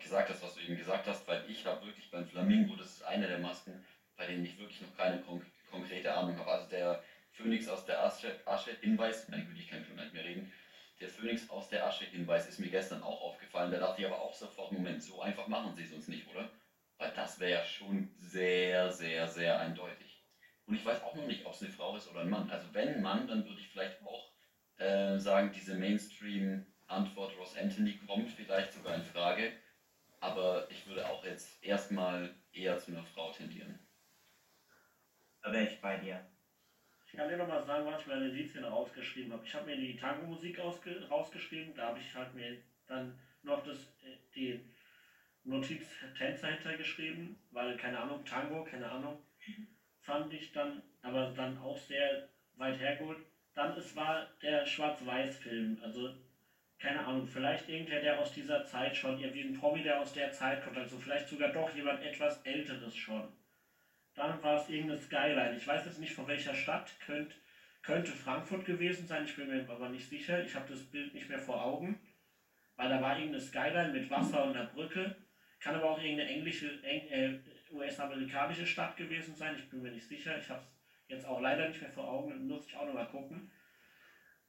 gesagt 0.00 0.30
hast, 0.30 0.42
was 0.42 0.54
du 0.54 0.60
eben 0.60 0.76
gesagt 0.76 1.06
hast, 1.06 1.26
weil 1.28 1.44
ich 1.50 1.66
habe 1.66 1.84
wirklich 1.84 2.10
beim 2.10 2.26
Flamingo, 2.26 2.74
das 2.76 2.94
ist 2.94 3.02
eine 3.04 3.26
der 3.28 3.38
Masken, 3.38 3.84
bei 4.16 4.26
denen 4.26 4.44
ich 4.44 4.58
wirklich 4.58 4.80
noch 4.80 4.96
keine 4.96 5.20
konk 5.20 5.44
konkrete 5.70 6.14
Ahnung 6.14 6.38
habe. 6.38 6.50
Also 6.50 6.68
der 6.68 7.02
Phönix 7.30 7.66
aus 7.68 7.86
der 7.86 8.02
Asche, 8.04 8.38
Asche 8.46 8.76
Hinweis, 8.80 9.28
meine 9.28 9.44
Güte, 9.46 9.60
ich 9.60 9.68
kann 9.68 9.84
schon 9.84 9.96
nicht 9.96 10.12
mehr 10.12 10.24
reden. 10.24 10.52
Der 11.00 11.08
Phönix 11.08 11.48
aus 11.48 11.68
der 11.70 11.86
Asche 11.86 12.04
Hinweis 12.04 12.46
ist 12.46 12.58
mir 12.60 12.68
gestern 12.70 13.02
auch 13.02 13.20
aufgefallen. 13.22 13.72
Da 13.72 13.78
dachte 13.78 14.02
ich 14.02 14.06
aber 14.06 14.20
auch 14.20 14.34
sofort, 14.34 14.72
Moment, 14.72 15.02
so 15.02 15.20
einfach 15.22 15.46
machen 15.46 15.74
sie 15.74 15.84
es 15.84 15.92
uns 15.92 16.08
nicht, 16.08 16.28
oder? 16.28 16.50
Weil 16.98 17.10
das 17.12 17.40
wäre 17.40 17.52
ja 17.52 17.64
schon 17.64 18.10
sehr, 18.16 18.92
sehr, 18.92 19.28
sehr 19.28 19.58
eindeutig. 19.58 20.11
Und 20.66 20.74
ich 20.74 20.84
weiß 20.84 21.02
auch 21.02 21.14
noch 21.14 21.26
nicht, 21.26 21.44
ob 21.44 21.52
es 21.54 21.62
eine 21.62 21.72
Frau 21.72 21.96
ist 21.96 22.08
oder 22.08 22.20
ein 22.20 22.30
Mann. 22.30 22.48
Also 22.50 22.72
wenn 22.72 23.02
Mann, 23.02 23.26
dann 23.26 23.44
würde 23.46 23.60
ich 23.60 23.68
vielleicht 23.68 24.00
auch 24.02 24.30
äh, 24.78 25.18
sagen, 25.18 25.52
diese 25.52 25.74
Mainstream-Antwort 25.74 27.36
Ross 27.36 27.56
Anthony 27.56 27.98
kommt 28.06 28.30
vielleicht 28.30 28.72
sogar 28.72 28.94
in 28.94 29.02
Frage. 29.02 29.52
Aber 30.20 30.70
ich 30.70 30.86
würde 30.86 31.08
auch 31.08 31.24
jetzt 31.24 31.62
erstmal 31.62 32.32
eher 32.52 32.78
zu 32.78 32.92
einer 32.92 33.02
Frau 33.02 33.32
tendieren. 33.32 33.78
da 35.42 35.52
wäre 35.52 35.66
ich 35.66 35.80
bei 35.80 35.96
dir. 35.96 36.24
Ich 37.06 37.12
kann 37.12 37.28
dir 37.28 37.36
noch 37.36 37.48
mal 37.48 37.62
sagen, 37.62 37.84
was 37.84 38.00
ich 38.00 38.06
meine 38.06 38.28
Indizien 38.28 38.64
rausgeschrieben 38.64 39.32
habe. 39.32 39.44
Ich 39.44 39.54
habe 39.54 39.66
mir 39.66 39.76
die 39.76 39.96
Tango-Musik 39.96 40.58
ausge- 40.60 41.06
rausgeschrieben, 41.08 41.74
da 41.74 41.88
habe 41.88 41.98
ich 41.98 42.14
halt 42.14 42.32
mir 42.34 42.56
dann 42.86 43.18
noch 43.42 43.62
das, 43.64 43.78
äh, 44.02 44.16
die 44.34 44.64
Notiz 45.44 45.84
Tänzer 46.16 46.48
hintergeschrieben, 46.52 47.36
weil, 47.50 47.76
keine 47.76 47.98
Ahnung, 47.98 48.24
Tango, 48.24 48.64
keine 48.64 48.88
Ahnung, 48.88 49.20
fand 50.02 50.32
ich 50.32 50.52
dann, 50.52 50.82
aber 51.02 51.32
dann 51.34 51.58
auch 51.58 51.78
sehr 51.78 52.28
weit 52.56 52.78
hergeholt. 52.78 53.18
Dann, 53.54 53.76
es 53.76 53.94
war 53.96 54.28
der 54.40 54.66
Schwarz-Weiß-Film, 54.66 55.78
also, 55.82 56.14
keine 56.78 57.04
Ahnung, 57.04 57.26
vielleicht 57.26 57.68
irgendwer, 57.68 58.00
der 58.00 58.18
aus 58.18 58.32
dieser 58.32 58.64
Zeit 58.64 58.96
schon, 58.96 59.20
irgendwie 59.20 59.42
ein 59.42 59.54
Promi, 59.58 59.82
der 59.82 60.00
aus 60.00 60.12
der 60.12 60.32
Zeit 60.32 60.62
kommt, 60.64 60.76
also 60.76 60.98
vielleicht 60.98 61.28
sogar 61.28 61.52
doch 61.52 61.74
jemand 61.74 62.02
etwas 62.02 62.42
Älteres 62.42 62.96
schon. 62.96 63.28
Dann 64.14 64.42
war 64.42 64.60
es 64.60 64.68
irgendeine 64.68 65.00
Skyline. 65.00 65.56
Ich 65.56 65.66
weiß 65.66 65.86
jetzt 65.86 66.00
nicht 66.00 66.12
von 66.12 66.26
welcher 66.28 66.54
Stadt. 66.54 66.92
Könnt, 67.06 67.34
könnte 67.82 68.12
Frankfurt 68.12 68.66
gewesen 68.66 69.06
sein. 69.06 69.24
Ich 69.24 69.36
bin 69.36 69.48
mir 69.48 69.66
aber 69.68 69.88
nicht 69.88 70.08
sicher. 70.08 70.44
Ich 70.44 70.54
habe 70.54 70.68
das 70.68 70.82
Bild 70.82 71.14
nicht 71.14 71.28
mehr 71.28 71.38
vor 71.38 71.64
Augen. 71.64 71.98
Weil 72.76 72.90
da 72.90 73.00
war 73.00 73.16
irgendeine 73.16 73.42
Skyline 73.42 73.92
mit 73.92 74.10
Wasser 74.10 74.44
und 74.44 74.56
einer 74.56 74.66
Brücke. 74.66 75.16
Kann 75.60 75.76
aber 75.76 75.90
auch 75.90 76.02
irgendeine 76.02 76.28
englische, 76.28 76.82
eng, 76.82 77.08
äh, 77.08 77.38
US-amerikanische 77.72 78.66
Stadt 78.66 78.96
gewesen 78.96 79.34
sein. 79.34 79.56
Ich 79.56 79.68
bin 79.68 79.82
mir 79.82 79.90
nicht 79.90 80.06
sicher. 80.06 80.38
Ich 80.38 80.48
habe 80.48 80.60
es 80.60 80.66
jetzt 81.08 81.26
auch 81.26 81.40
leider 81.40 81.68
nicht 81.68 81.80
mehr 81.80 81.90
vor 81.90 82.08
Augen. 82.08 82.46
Muss 82.46 82.66
ich 82.66 82.76
auch 82.76 82.86
nochmal 82.86 83.08
gucken. 83.08 83.50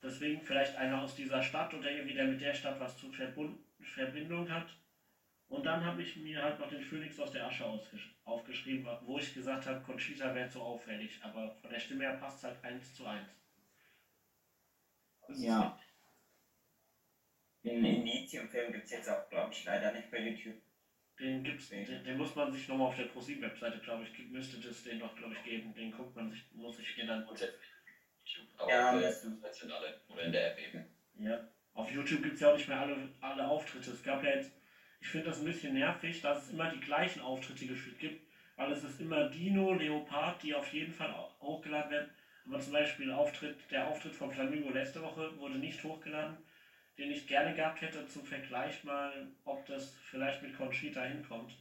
Deswegen 0.02 0.42
vielleicht 0.42 0.76
einer 0.76 1.02
aus 1.02 1.16
dieser 1.16 1.42
Stadt 1.42 1.74
oder 1.74 1.90
irgendwie 1.90 2.14
der 2.14 2.26
mit 2.26 2.42
der 2.42 2.54
Stadt 2.54 2.80
was 2.80 2.98
zu 2.98 3.12
Verbindung 3.80 4.52
hat. 4.52 4.76
Und 5.48 5.66
dann 5.66 5.86
habe 5.86 6.02
ich 6.02 6.16
mir 6.18 6.42
halt 6.42 6.60
noch 6.60 6.68
den 6.68 6.82
Phönix 6.82 7.20
aus 7.20 7.32
der 7.32 7.46
Asche 7.46 7.64
aufgeschrieben, 8.26 8.86
wo 9.02 9.20
ich 9.20 9.34
gesagt 9.34 9.66
habe, 9.66 9.82
Conchita 9.84 10.34
wäre 10.34 10.50
zu 10.50 10.60
auffällig, 10.62 11.20
aber 11.22 11.56
von 11.62 11.70
der 11.70 11.80
Stimme 11.80 12.06
her 12.06 12.18
passt 12.18 12.38
es 12.38 12.44
halt 12.44 12.64
1 12.64 12.96
zu 12.96 13.06
1. 13.06 13.28
Das 15.28 15.38
ist 15.38 15.44
Ja. 15.44 15.80
Den 17.64 17.86
Indizien-Film 17.86 18.74
gibt 18.74 18.86
es 18.86 18.92
jetzt 18.92 19.10
auch, 19.10 19.30
glaube 19.30 19.54
ich, 19.54 19.64
leider 19.64 19.94
nicht 19.94 20.12
bei 20.12 20.28
YouTube. 20.28 20.60
Den 21.20 21.44
gibt's, 21.44 21.70
den, 21.70 22.04
den 22.04 22.18
muss 22.18 22.36
man 22.36 22.52
sich 22.52 22.68
nochmal 22.68 22.88
auf 22.88 22.96
der 22.96 23.04
ProSieben-Webseite, 23.04 23.80
glaube 23.80 24.04
ich, 24.04 24.30
müsste 24.30 24.60
das 24.60 24.84
den 24.84 25.00
doch, 25.00 25.16
glaube 25.16 25.36
ich, 25.36 25.44
geben. 25.44 25.74
Den 25.74 25.92
guckt 25.92 26.16
man 26.16 26.30
sich, 26.32 26.44
muss 26.54 26.80
ich 26.80 26.98
mir 26.98 27.06
dann. 27.06 27.28
YouTube. 27.28 28.48
Aber 28.58 28.72
Ja, 28.72 29.12
sind 29.12 29.72
alle. 29.72 30.02
Oder 30.08 30.24
in 30.24 30.32
der 30.32 30.52
App 30.52 30.60
eben. 30.60 30.86
Ja. 31.20 31.48
Auf 31.74 31.92
YouTube 31.92 32.24
gibt 32.24 32.36
es 32.36 32.42
ja 32.42 32.52
auch 32.52 32.58
nicht 32.58 32.68
mehr 32.68 32.80
alle, 32.80 33.10
alle 33.22 33.48
Auftritte. 33.48 33.92
Es 33.92 34.04
gab 34.04 34.24
ja 34.24 34.36
jetzt, 34.36 34.52
ich 35.02 35.08
finde 35.08 35.28
das 35.28 35.40
ein 35.40 35.46
bisschen 35.46 35.74
nervig, 35.74 36.22
dass 36.22 36.46
es 36.46 36.50
immer 36.52 36.72
die 36.72 36.80
gleichen 36.80 37.22
Auftritte 37.22 37.68
gefühlt 37.68 38.00
gibt, 38.00 38.28
weil 38.56 38.72
es 38.72 38.84
ist 38.84 39.00
immer 39.00 39.30
Dino, 39.30 39.74
Leopard, 39.74 40.42
die 40.44 40.54
auf 40.54 40.72
jeden 40.74 40.94
Fall 40.94 41.14
hochgeladen 41.40 41.92
werden. 41.92 42.10
Aber 42.46 42.60
zum 42.60 42.74
Beispiel 42.74 43.12
Auftritt, 43.12 43.58
der 43.72 43.88
Auftritt 43.88 44.16
von 44.16 44.32
Flamingo 44.32 44.70
letzte 44.70 45.02
Woche 45.02 45.38
wurde 45.38 45.56
nicht 45.56 45.84
hochgeladen, 45.84 46.38
den 46.98 47.12
ich 47.12 47.28
gerne 47.28 47.56
gehabt 47.56 47.82
hätte 47.82 48.08
zum 48.08 48.26
Vergleich 48.26 48.84
mal, 48.84 49.28
ob 49.46 49.66
das 49.66 49.96
vielleicht 49.96 50.42
mit 50.42 50.56
Conchita 50.56 51.04
hinkommt. 51.04 51.58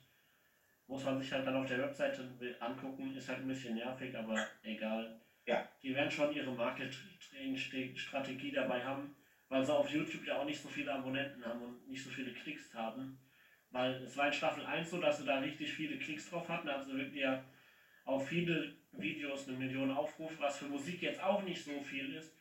Muss 0.86 1.04
man 1.04 1.20
sich 1.20 1.32
halt 1.32 1.46
dann 1.46 1.56
auf 1.56 1.66
der 1.66 1.78
Webseite 1.78 2.28
angucken, 2.60 3.14
ist 3.14 3.28
halt 3.28 3.40
ein 3.40 3.48
bisschen 3.48 3.76
nervig, 3.76 4.16
aber 4.16 4.46
egal. 4.62 5.20
Ja. 5.46 5.68
Die 5.82 5.94
werden 5.94 6.10
schon 6.10 6.32
ihre 6.32 6.52
Marketingstrategie 6.52 8.52
dabei 8.52 8.84
haben, 8.84 9.14
weil 9.48 9.64
sie 9.64 9.74
auf 9.74 9.88
YouTube 9.88 10.26
ja 10.26 10.38
auch 10.38 10.44
nicht 10.44 10.60
so 10.60 10.68
viele 10.68 10.92
Abonnenten 10.92 11.44
haben 11.44 11.62
und 11.62 11.88
nicht 11.88 12.04
so 12.04 12.10
viele 12.10 12.32
Klicks 12.32 12.74
haben. 12.74 13.18
Weil 13.70 13.94
es 14.02 14.16
war 14.16 14.26
in 14.26 14.32
Staffel 14.32 14.66
1 14.66 14.90
so, 14.90 15.00
dass 15.00 15.18
sie 15.18 15.24
da 15.24 15.38
richtig 15.38 15.72
viele 15.72 15.98
Klicks 15.98 16.28
drauf 16.28 16.48
hatten. 16.48 16.68
Also 16.68 16.94
wirklich 16.94 17.22
ja 17.22 17.42
auf 18.04 18.28
viele 18.28 18.76
Videos 18.92 19.48
eine 19.48 19.56
Million 19.56 19.90
Aufrufe, 19.90 20.38
was 20.38 20.58
für 20.58 20.66
Musik 20.66 21.00
jetzt 21.00 21.22
auch 21.22 21.42
nicht 21.42 21.64
so 21.64 21.80
viel 21.80 22.14
ist. 22.14 22.36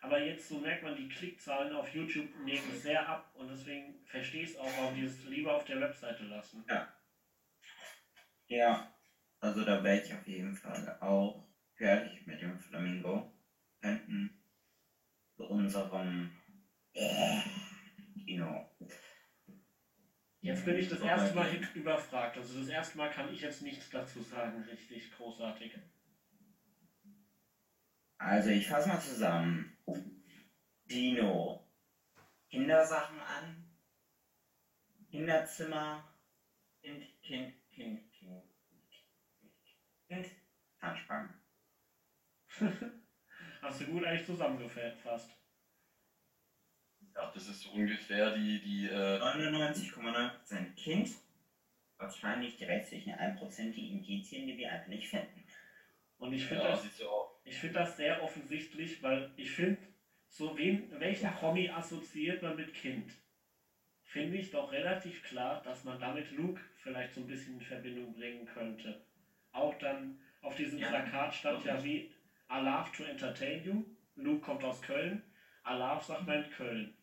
Aber 0.00 0.22
jetzt 0.22 0.48
so 0.48 0.58
merkt 0.58 0.82
man, 0.82 0.96
die 0.96 1.08
Klickzahlen 1.08 1.74
auf 1.74 1.92
YouTube 1.94 2.28
nehmen 2.44 2.70
sehr 2.76 3.08
ab 3.08 3.30
und 3.34 3.48
deswegen 3.48 4.04
verstehe 4.04 4.42
ich 4.42 4.50
es 4.50 4.56
auch, 4.56 4.70
warum 4.78 4.94
die 4.94 5.04
es 5.04 5.24
lieber 5.24 5.56
auf 5.56 5.64
der 5.64 5.80
Webseite 5.80 6.24
lassen. 6.24 6.64
Ja, 8.48 8.94
also 9.40 9.64
da 9.64 9.82
wäre 9.82 10.00
ich 10.00 10.12
auf 10.12 10.26
jeden 10.26 10.54
Fall 10.54 10.96
auch 11.00 11.46
fertig 11.74 12.26
mit 12.26 12.40
dem 12.40 12.58
Flamingo. 12.58 13.32
Könnten 13.80 14.42
zu 15.36 15.46
unserem 15.48 16.30
äh, 16.94 17.40
Kino. 18.24 18.70
Jetzt 20.40 20.64
bin 20.64 20.76
ich 20.76 20.88
das 20.88 21.00
erste 21.00 21.34
Mal 21.34 21.50
überfragt. 21.74 22.36
Also 22.38 22.60
das 22.60 22.68
erste 22.68 22.96
Mal 22.96 23.10
kann 23.10 23.32
ich 23.32 23.40
jetzt 23.40 23.62
nichts 23.62 23.90
dazu 23.90 24.22
sagen, 24.22 24.62
richtig 24.62 25.12
großartig. 25.12 25.76
Also 28.18 28.50
ich 28.50 28.66
fasse 28.66 28.88
mal 28.88 29.00
zusammen. 29.00 29.75
Dino. 30.90 31.66
Kindersachen 32.50 33.20
an. 33.20 33.64
Kinderzimmer. 35.10 36.04
Kind, 36.82 37.04
Kind, 37.22 37.54
Kind, 37.70 38.12
Kind. 38.12 38.44
Kind. 40.08 40.26
Zahnspangen. 40.78 41.34
Hast 43.62 43.80
du 43.80 43.86
gut 43.86 44.04
eigentlich 44.04 44.26
zusammengefasst. 44.26 45.30
Ja, 47.14 47.30
das 47.32 47.48
ist 47.48 47.62
so 47.62 47.70
ungefähr 47.70 48.34
die, 48.34 48.60
die 48.60 48.86
äh, 48.86 49.18
99,9% 49.18 50.74
Kind. 50.74 51.10
Wahrscheinlich 51.98 52.56
die 52.56 52.64
restlichen 52.64 53.12
1% 53.12 53.72
die 53.72 53.90
Indizien, 53.90 54.46
die 54.46 54.58
wir 54.58 54.70
einfach 54.70 54.88
nicht 54.88 55.08
finden. 55.08 55.44
Und 56.18 56.32
ich 56.34 56.44
finde 56.44 56.64
ja, 56.64 56.70
das, 56.70 56.82
sieht 56.82 56.92
so 56.92 57.08
aus. 57.08 57.35
Ich 57.46 57.58
find 57.58 57.76
das 57.76 57.96
sehr 57.96 58.22
offensichtlich, 58.22 59.02
weil 59.02 59.30
ich 59.36 59.50
finde, 59.52 59.78
so 60.28 60.56
wen, 60.58 60.90
welchen 61.00 61.30
Promi 61.30 61.70
assoziiert 61.70 62.42
man 62.42 62.56
mit 62.56 62.74
Kind? 62.74 63.12
Finde 64.02 64.36
ich 64.36 64.50
doch 64.50 64.70
relativ 64.72 65.22
klar, 65.22 65.62
dass 65.62 65.84
man 65.84 65.98
damit 65.98 66.30
Luke 66.32 66.60
vielleicht 66.76 67.14
so 67.14 67.20
ein 67.20 67.26
bisschen 67.26 67.54
in 67.54 67.60
Verbindung 67.60 68.14
bringen 68.14 68.46
könnte. 68.46 69.00
Auch 69.52 69.78
dann 69.78 70.18
auf 70.42 70.56
diesem 70.56 70.78
Ja, 70.78 70.88
Plakat 70.88 71.34
stand 71.34 71.64
ja 71.64 71.82
wie 71.82 72.10
I 72.50 72.60
love 72.60 72.90
to 72.96 73.04
entertain 73.04 73.64
you. 73.64 73.84
Luke 74.16 74.40
kommt 74.40 74.64
aus 74.64 74.82
Köln. 74.82 75.22
I 75.66 75.72
love 75.72 76.04
sagt 76.04 76.26
man 76.26 76.44
in 76.44 76.50
Köln. 76.50 76.94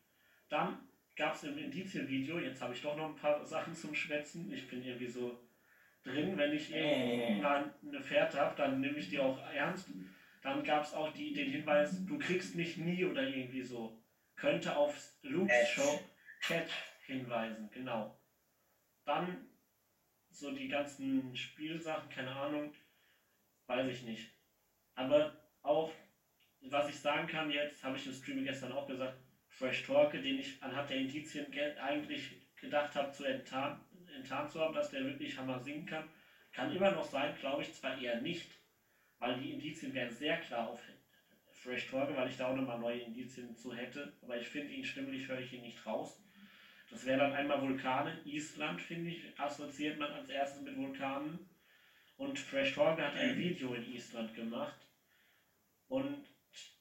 Dann 0.49 0.77
gab 1.15 1.35
es 1.35 1.43
im 1.43 1.57
Indizienvideo, 1.57 2.39
jetzt 2.39 2.61
habe 2.61 2.73
ich 2.73 2.81
doch 2.81 2.95
noch 2.95 3.09
ein 3.09 3.15
paar 3.15 3.45
Sachen 3.45 3.73
zum 3.73 3.93
Schwätzen. 3.95 4.51
Ich 4.51 4.67
bin 4.67 4.83
irgendwie 4.83 5.07
so 5.07 5.39
drin, 6.03 6.37
wenn 6.37 6.53
ich 6.53 6.73
irgendwo 6.73 7.41
mal 7.41 7.73
eine 7.85 8.01
Fährte 8.01 8.39
habe, 8.39 8.55
dann 8.55 8.81
nehme 8.81 8.97
ich 8.97 9.09
die 9.09 9.19
auch 9.19 9.37
ernst. 9.53 9.89
Dann 10.43 10.63
gab 10.63 10.83
es 10.83 10.93
auch 10.93 11.09
die, 11.09 11.31
den 11.33 11.49
Hinweis, 11.49 12.05
du 12.05 12.17
kriegst 12.17 12.53
mich 12.53 12.77
nie 12.77 13.05
oder 13.05 13.23
irgendwie 13.23 13.63
so. 13.63 13.97
Könnte 14.35 14.75
auf 14.75 15.09
Luke's. 15.21 15.69
Show 15.69 15.99
Catch 16.41 16.71
hinweisen, 17.05 17.69
genau. 17.71 18.13
Dann 19.05 19.47
so 20.29 20.51
die 20.51 20.67
ganzen 20.67 21.35
Spielsachen, 21.35 22.09
keine 22.09 22.33
Ahnung, 22.33 22.73
weiß 23.67 23.87
ich 23.87 24.01
nicht. 24.01 24.29
Aber 24.95 25.33
auch, 25.61 25.89
was 26.61 26.89
ich 26.89 26.99
sagen 26.99 27.27
kann 27.27 27.49
jetzt, 27.49 27.83
habe 27.83 27.95
ich 27.95 28.05
im 28.05 28.11
Stream 28.11 28.43
gestern 28.43 28.73
auch 28.73 28.85
gesagt, 28.85 29.15
Fresh 29.47 29.83
Torque, 29.83 30.19
den 30.19 30.37
ich 30.39 30.61
anhand 30.61 30.89
der 30.89 30.97
Indizien 30.97 31.51
ge- 31.51 31.77
eigentlich 31.77 32.35
gedacht 32.57 32.95
habe 32.95 33.11
zu 33.11 33.23
enttarnen, 33.23 33.77
enttarnt 34.13 34.49
zu 34.49 34.59
haben, 34.59 34.73
dass 34.73 34.89
der 34.89 35.05
wirklich 35.05 35.37
Hammer 35.37 35.59
singen 35.59 35.85
kann, 35.85 36.05
kann 36.51 36.71
immer 36.71 36.89
noch 36.89 37.03
sein, 37.05 37.33
glaube 37.35 37.61
ich 37.61 37.71
zwar 37.73 37.97
eher 37.97 38.15
nicht, 38.15 38.57
weil 39.23 39.39
die 39.39 39.51
Indizien 39.51 39.93
wären 39.93 40.13
sehr 40.13 40.35
klar 40.41 40.67
auf 40.67 40.81
Fresh 41.49 41.89
Torque, 41.89 42.13
weil 42.13 42.27
ich 42.27 42.35
da 42.35 42.47
auch 42.47 42.57
nochmal 42.57 42.79
neue 42.79 42.99
Indizien 42.99 43.55
zu 43.55 43.73
hätte, 43.73 44.11
aber 44.21 44.37
ich 44.37 44.45
finde 44.45 44.73
ihn 44.73 44.83
stimmlich, 44.83 45.29
höre 45.29 45.39
ich 45.39 45.53
ihn 45.53 45.61
nicht 45.61 45.85
raus. 45.85 46.21
Das 46.89 47.05
wäre 47.05 47.19
dann 47.19 47.31
einmal 47.31 47.61
Vulkane, 47.61 48.19
Island, 48.25 48.81
finde 48.81 49.11
ich, 49.11 49.39
assoziiert 49.39 49.97
man 49.97 50.11
als 50.11 50.27
erstes 50.27 50.61
mit 50.63 50.75
Vulkanen. 50.75 51.39
Und 52.17 52.37
Fresh 52.37 52.73
Torque 52.73 53.01
hat 53.01 53.15
ein 53.15 53.37
Video 53.37 53.73
in 53.73 53.93
Island 53.93 54.35
gemacht. 54.35 54.77
Und 55.87 56.25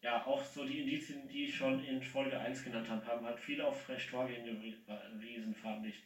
ja, 0.01 0.27
auch 0.27 0.43
so 0.43 0.65
die 0.65 0.81
Indizien, 0.81 1.29
die 1.29 1.45
ich 1.45 1.55
schon 1.55 1.85
in 1.85 2.03
Folge 2.03 2.37
1 2.41 2.65
genannt 2.65 2.89
habe, 2.89 3.07
haben 3.07 3.25
halt 3.25 3.39
viel 3.39 3.61
auf 3.61 3.81
Fresh 3.83 4.11
Torque 4.11 4.33
hingewiesen, 4.33 5.55
fand 5.55 5.87
ich. 5.87 6.03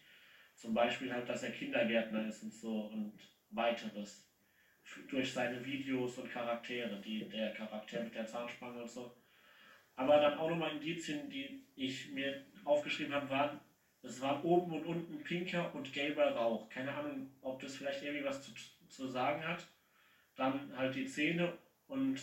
Zum 0.55 0.75
Beispiel 0.75 1.11
halt, 1.11 1.27
dass 1.31 1.43
er 1.43 1.53
Kindergärtner 1.53 2.29
ist 2.29 2.43
und 2.43 2.53
so 2.53 2.83
und 2.89 3.19
weiteres. 3.49 4.26
Durch 5.09 5.33
seine 5.33 5.65
Videos 5.65 6.19
und 6.19 6.31
Charaktere, 6.31 7.01
die, 7.01 7.29
der 7.29 7.53
Charakter 7.53 8.01
mit 8.01 8.15
der 8.15 8.27
Zahnspange 8.27 8.81
und 8.81 8.91
so. 8.91 9.13
Aber 9.97 10.19
dann 10.19 10.39
auch 10.39 10.49
nochmal 10.49 10.73
Indizien, 10.73 11.29
die 11.31 11.63
ich 11.75 12.11
mir 12.11 12.43
aufgeschrieben 12.65 13.13
habe, 13.15 13.29
waren, 13.29 13.61
es 14.03 14.21
waren 14.21 14.43
oben 14.43 14.71
und 14.71 14.85
unten 14.85 15.23
pinker 15.25 15.75
und 15.75 15.93
gelber 15.93 16.35
Rauch. 16.35 16.69
Keine 16.69 16.95
Ahnung, 16.95 17.27
ob 17.41 17.61
das 17.61 17.77
vielleicht 17.77 18.03
irgendwie 18.03 18.25
was 18.25 18.43
zu, 18.43 18.53
zu 18.89 19.07
sagen 19.09 19.45
hat. 19.45 19.67
Dann 20.37 20.77
halt 20.77 20.95
die 20.95 21.07
Zähne 21.07 21.57
und 21.87 22.23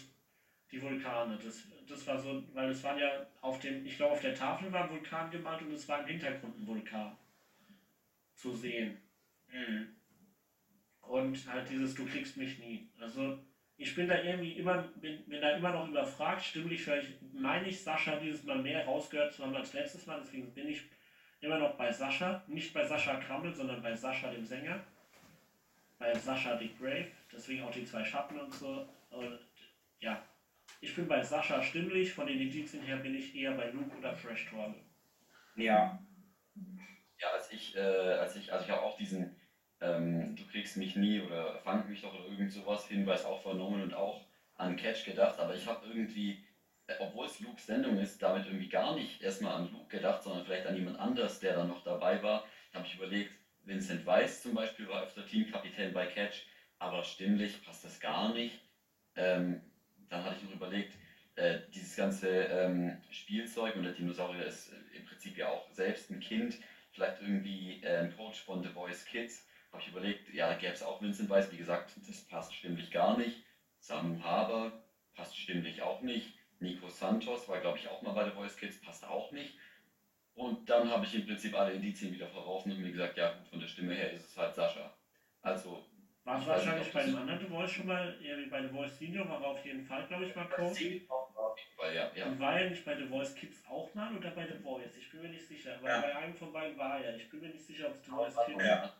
die 0.72 0.82
Vulkane. 0.82 1.38
Das, 1.38 1.68
das 1.88 2.05
war 2.07 2.18
so, 2.18 2.43
weil 2.53 2.70
es 2.70 2.84
waren 2.84 2.97
ja 2.97 3.26
auf 3.41 3.59
dem, 3.59 3.86
ich 3.86 3.97
glaube 3.97 4.14
auf 4.14 4.22
der 4.22 4.36
Tafel 4.36 4.72
war 4.72 4.84
ein 4.84 4.89
Vulkan 4.89 5.30
gemalt 5.32 5.61
und 5.61 5.72
es 5.72 5.88
war 5.88 5.99
im 5.99 6.07
Hintergrund 6.07 6.57
ein 6.57 6.68
Vulkan 6.68 7.16
zu 8.36 8.53
sehen. 8.53 8.97
Mhm. 9.51 9.88
Und 11.04 11.51
halt 11.51 11.70
dieses 11.70 11.95
Du 11.95 12.06
kriegst 12.06 12.38
mich 12.38 12.60
nie. 12.60 12.89
Also 12.99 13.39
ich 13.78 13.95
bin 13.95 14.08
da 14.08 14.22
irgendwie 14.22 14.54
immer, 14.54 14.84
bin, 14.95 15.24
bin 15.26 15.41
da 15.41 15.56
immer 15.56 15.72
noch 15.72 15.89
überfragt. 15.89 16.43
Stimmlich 16.43 16.88
ich, 16.88 17.16
meine 17.34 17.68
ich, 17.68 17.84
Sascha 17.84 18.20
dieses 18.20 18.43
Mal 18.43 18.60
mehr 18.60 18.86
rausgehört 18.86 19.34
zu 19.34 19.43
haben 19.43 19.56
als 19.56 19.74
letztes 19.74 20.06
Mal. 20.06 20.20
Deswegen 20.22 20.54
bin 20.54 20.70
ich 20.70 20.84
immer 21.41 21.60
noch 21.60 21.76
bei 21.76 21.91
Sascha. 21.91 22.43
Nicht 22.47 22.74
bei 22.74 22.86
Sascha 22.86 23.20
Krammel, 23.20 23.54
sondern 23.54 23.82
bei 23.82 23.93
Sascha 23.95 24.32
dem 24.32 24.45
Sänger. 24.45 24.84
Bei 25.99 26.14
Sascha 26.14 26.56
Dick 26.56 26.78
Brave. 26.80 27.12
Deswegen 27.32 27.64
auch 27.64 27.72
die 27.72 27.86
zwei 27.86 28.04
Schatten 28.04 28.39
und 28.39 28.54
so. 28.54 28.88
Und 29.10 29.39
ja, 29.99 30.24
ich 30.82 30.95
bin 30.95 31.08
bei 31.08 31.22
Sascha 31.22 31.62
stimmlich. 31.62 32.14
Von 32.14 32.28
den 32.28 32.39
Indizien 32.39 32.84
her 32.84 32.97
bin 32.97 33.16
ich 33.16 33.36
eher 33.36 33.51
bei 33.51 33.70
Luke 33.72 33.97
oder 33.97 34.16
Fresh 34.16 34.49
Torge. 34.49 34.80
Ja. 35.56 35.99
Ja, 37.20 37.30
als 37.32 37.51
ich, 37.51 37.76
äh, 37.76 37.80
als 37.80 38.36
ich, 38.36 38.51
also 38.51 38.66
ich 38.66 38.72
habe 38.72 38.82
auch 38.82 38.97
diesen 38.97 39.36
ähm, 39.84 40.36
Du 40.36 40.46
kriegst 40.48 40.78
mich 40.78 40.96
nie 40.96 41.20
oder 41.20 41.60
fang 41.60 41.88
mich 41.90 42.02
doch 42.02 42.14
oder 42.14 42.26
irgend 42.26 42.52
sowas 42.52 42.88
Hinweis 42.88 43.26
auch 43.26 43.42
vernommen 43.42 43.82
und 43.82 43.94
auch 43.94 44.26
an 44.56 44.76
Catch 44.76 45.06
gedacht, 45.06 45.40
aber 45.40 45.56
ich 45.56 45.66
habe 45.66 45.86
irgendwie, 45.88 46.44
äh, 46.88 46.96
obwohl 47.00 47.26
es 47.26 47.40
Lukes 47.40 47.66
Sendung 47.66 47.98
ist, 47.98 48.22
damit 48.22 48.46
irgendwie 48.46 48.70
gar 48.70 48.96
nicht 48.96 49.22
erstmal 49.22 49.56
an 49.56 49.72
Luke 49.72 49.90
gedacht, 49.90 50.24
sondern 50.24 50.46
vielleicht 50.46 50.68
an 50.68 50.76
jemand 50.76 51.00
anders, 51.00 51.40
der 51.40 51.56
dann 51.56 51.68
noch 51.68 51.84
dabei 51.84 52.22
war. 52.22 52.46
habe 52.74 52.86
ich 52.86 52.96
überlegt, 52.96 53.32
Vincent 53.64 54.06
Weiss 54.06 54.42
zum 54.42 54.54
Beispiel 54.54 54.88
war 54.88 55.04
öfter 55.04 55.26
Teamkapitän 55.26 55.94
bei 55.94 56.06
Catch, 56.06 56.46
aber 56.80 57.04
stimmlich 57.04 57.64
passt 57.66 57.84
das 57.84 58.00
gar 58.00 58.34
nicht. 58.34 58.60
Ähm, 59.16 59.62
dann 60.10 60.24
hatte 60.24 60.36
ich 60.38 60.44
noch 60.44 60.56
überlegt, 60.56 60.94
äh, 61.36 61.60
dieses 61.74 61.96
ganze 61.96 62.30
ähm, 62.30 63.02
Spielzeug 63.10 63.76
und 63.76 63.84
der 63.84 63.94
Dinosaurier 63.94 64.46
ist 64.46 64.72
äh, 64.72 64.98
im 64.98 65.06
Prinzip 65.06 65.38
ja 65.38 65.48
auch 65.48 65.72
selbst 65.72 66.12
ein 66.12 66.20
Kind, 66.20 66.60
vielleicht 66.92 67.22
irgendwie 67.22 67.82
äh, 67.84 68.00
ein 68.00 68.16
Coach 68.16 68.42
von 68.42 68.62
The 68.62 68.70
Voice 68.70 69.06
Kids. 69.06 69.48
Habe 69.74 69.82
ich 69.82 69.89
überlegt, 69.89 70.32
ja, 70.32 70.53
gäbe 70.53 70.74
es 70.74 70.84
auch 70.84 71.01
Vincent 71.01 71.30
Weiss, 71.32 71.51
wie 71.51 71.57
gesagt, 71.57 71.95
das 72.07 72.21
passt 72.28 72.53
stimmlich 72.53 72.91
gar 72.91 73.17
nicht. 73.17 73.43
Samu 73.80 74.21
Haber 74.21 74.71
passt 75.15 75.36
stimmlich 75.36 75.82
auch 75.82 76.01
nicht. 76.01 76.36
Nico 76.59 76.89
Santos 76.89 77.49
war, 77.49 77.59
glaube 77.59 77.80
ich, 77.80 77.88
auch 77.88 78.01
mal 78.03 78.13
bei 78.13 78.24
The 78.26 78.36
Voice 78.36 78.55
Kids, 78.55 78.80
passt 78.80 79.03
auch 79.03 79.32
nicht. 79.32 79.57
Und 80.36 80.69
dann 80.69 80.89
habe 80.91 81.05
ich 81.05 81.15
im 81.15 81.26
Prinzip 81.26 81.55
alle 81.55 81.74
Indizien 81.74 82.13
wieder 82.13 82.28
verworfen 82.28 82.71
und 82.71 82.82
mir 82.82 82.91
gesagt, 82.91 83.17
ja 83.17 83.34
gut, 83.34 83.47
von 83.47 83.59
der 83.59 83.67
Stimme 83.67 83.95
her 83.95 84.11
ist 84.11 84.26
es 84.30 84.38
halt 84.38 84.53
Sascha. 84.53 84.95
Also, 85.41 85.84
War 86.24 86.36
es 86.36 86.39
nicht, 86.41 86.49
wahrscheinlich 86.49 86.93
bei 86.93 87.03
dem 87.03 87.15
anderen 87.15 87.39
The 87.39 87.47
Voice 87.47 87.71
schon 87.71 87.88
mal, 87.88 88.15
irgendwie 88.21 88.49
bei 88.49 88.61
The 88.61 88.69
Voice 88.69 88.97
Senior 88.99 89.28
war 89.28 89.41
er 89.41 89.47
auf 89.47 89.65
jeden 89.65 89.84
Fall, 89.84 90.05
glaube 90.07 90.26
ich, 90.26 90.36
mal 90.36 90.47
Coach. 90.49 90.82
weil 91.78 91.95
ja, 91.95 92.11
ja. 92.15 92.28
Und 92.28 92.39
war 92.39 92.59
er 92.59 92.69
nicht 92.69 92.86
bei 92.86 92.95
The 92.95 93.05
Voice 93.07 93.34
Kids 93.34 93.65
auch 93.67 93.91
mal 93.95 94.15
oder 94.15 94.30
bei 94.32 94.47
The 94.47 94.59
Voice? 94.59 94.95
Ich 94.97 95.09
bin 95.09 95.24
mir 95.24 95.30
nicht 95.30 95.47
sicher. 95.47 95.76
Aber 95.78 95.89
Ja. 95.89 95.99
bei 96.01 96.15
einem 96.15 96.36
von 96.36 96.53
beiden 96.53 96.78
war 96.78 96.99
er. 96.99 97.15
Ich 97.17 97.28
bin 97.30 97.41
mir 97.41 97.49
nicht 97.49 97.65
sicher, 97.65 97.88
ob 97.88 97.95
es 97.95 98.05
The 98.05 98.11
Voice 98.11 98.36
Kids 98.45 98.63
Ja. 98.63 98.93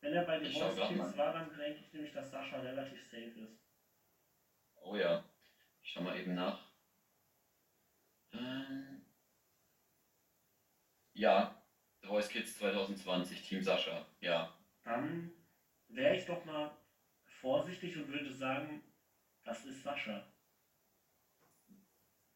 Wenn 0.00 0.14
er 0.14 0.24
bei 0.24 0.42
schau 0.50 0.70
Voice 0.70 0.88
Kids 0.88 1.16
war, 1.16 1.32
dann 1.32 1.56
denke 1.56 1.80
ich 1.80 1.92
nämlich, 1.92 2.12
dass 2.12 2.30
Sascha 2.30 2.58
relativ 2.58 3.02
safe 3.04 3.40
ist. 3.40 3.60
Oh 4.76 4.96
ja. 4.96 5.24
Ich 5.82 5.90
schau 5.90 6.00
mal 6.00 6.16
eben 6.16 6.34
nach. 6.34 6.70
Ähm, 8.32 9.04
ja, 11.12 11.62
The 12.00 12.08
Voice 12.08 12.28
Kids 12.28 12.56
2020, 12.56 13.42
Team 13.42 13.62
Sascha. 13.62 14.06
Ja. 14.20 14.56
Dann 14.82 15.30
wäre 15.88 16.16
ich 16.16 16.24
doch 16.24 16.44
mal 16.44 16.74
vorsichtig 17.40 17.96
und 17.96 18.08
würde 18.08 18.32
sagen, 18.32 18.82
das 19.44 19.64
ist 19.64 19.82
Sascha. 19.82 20.26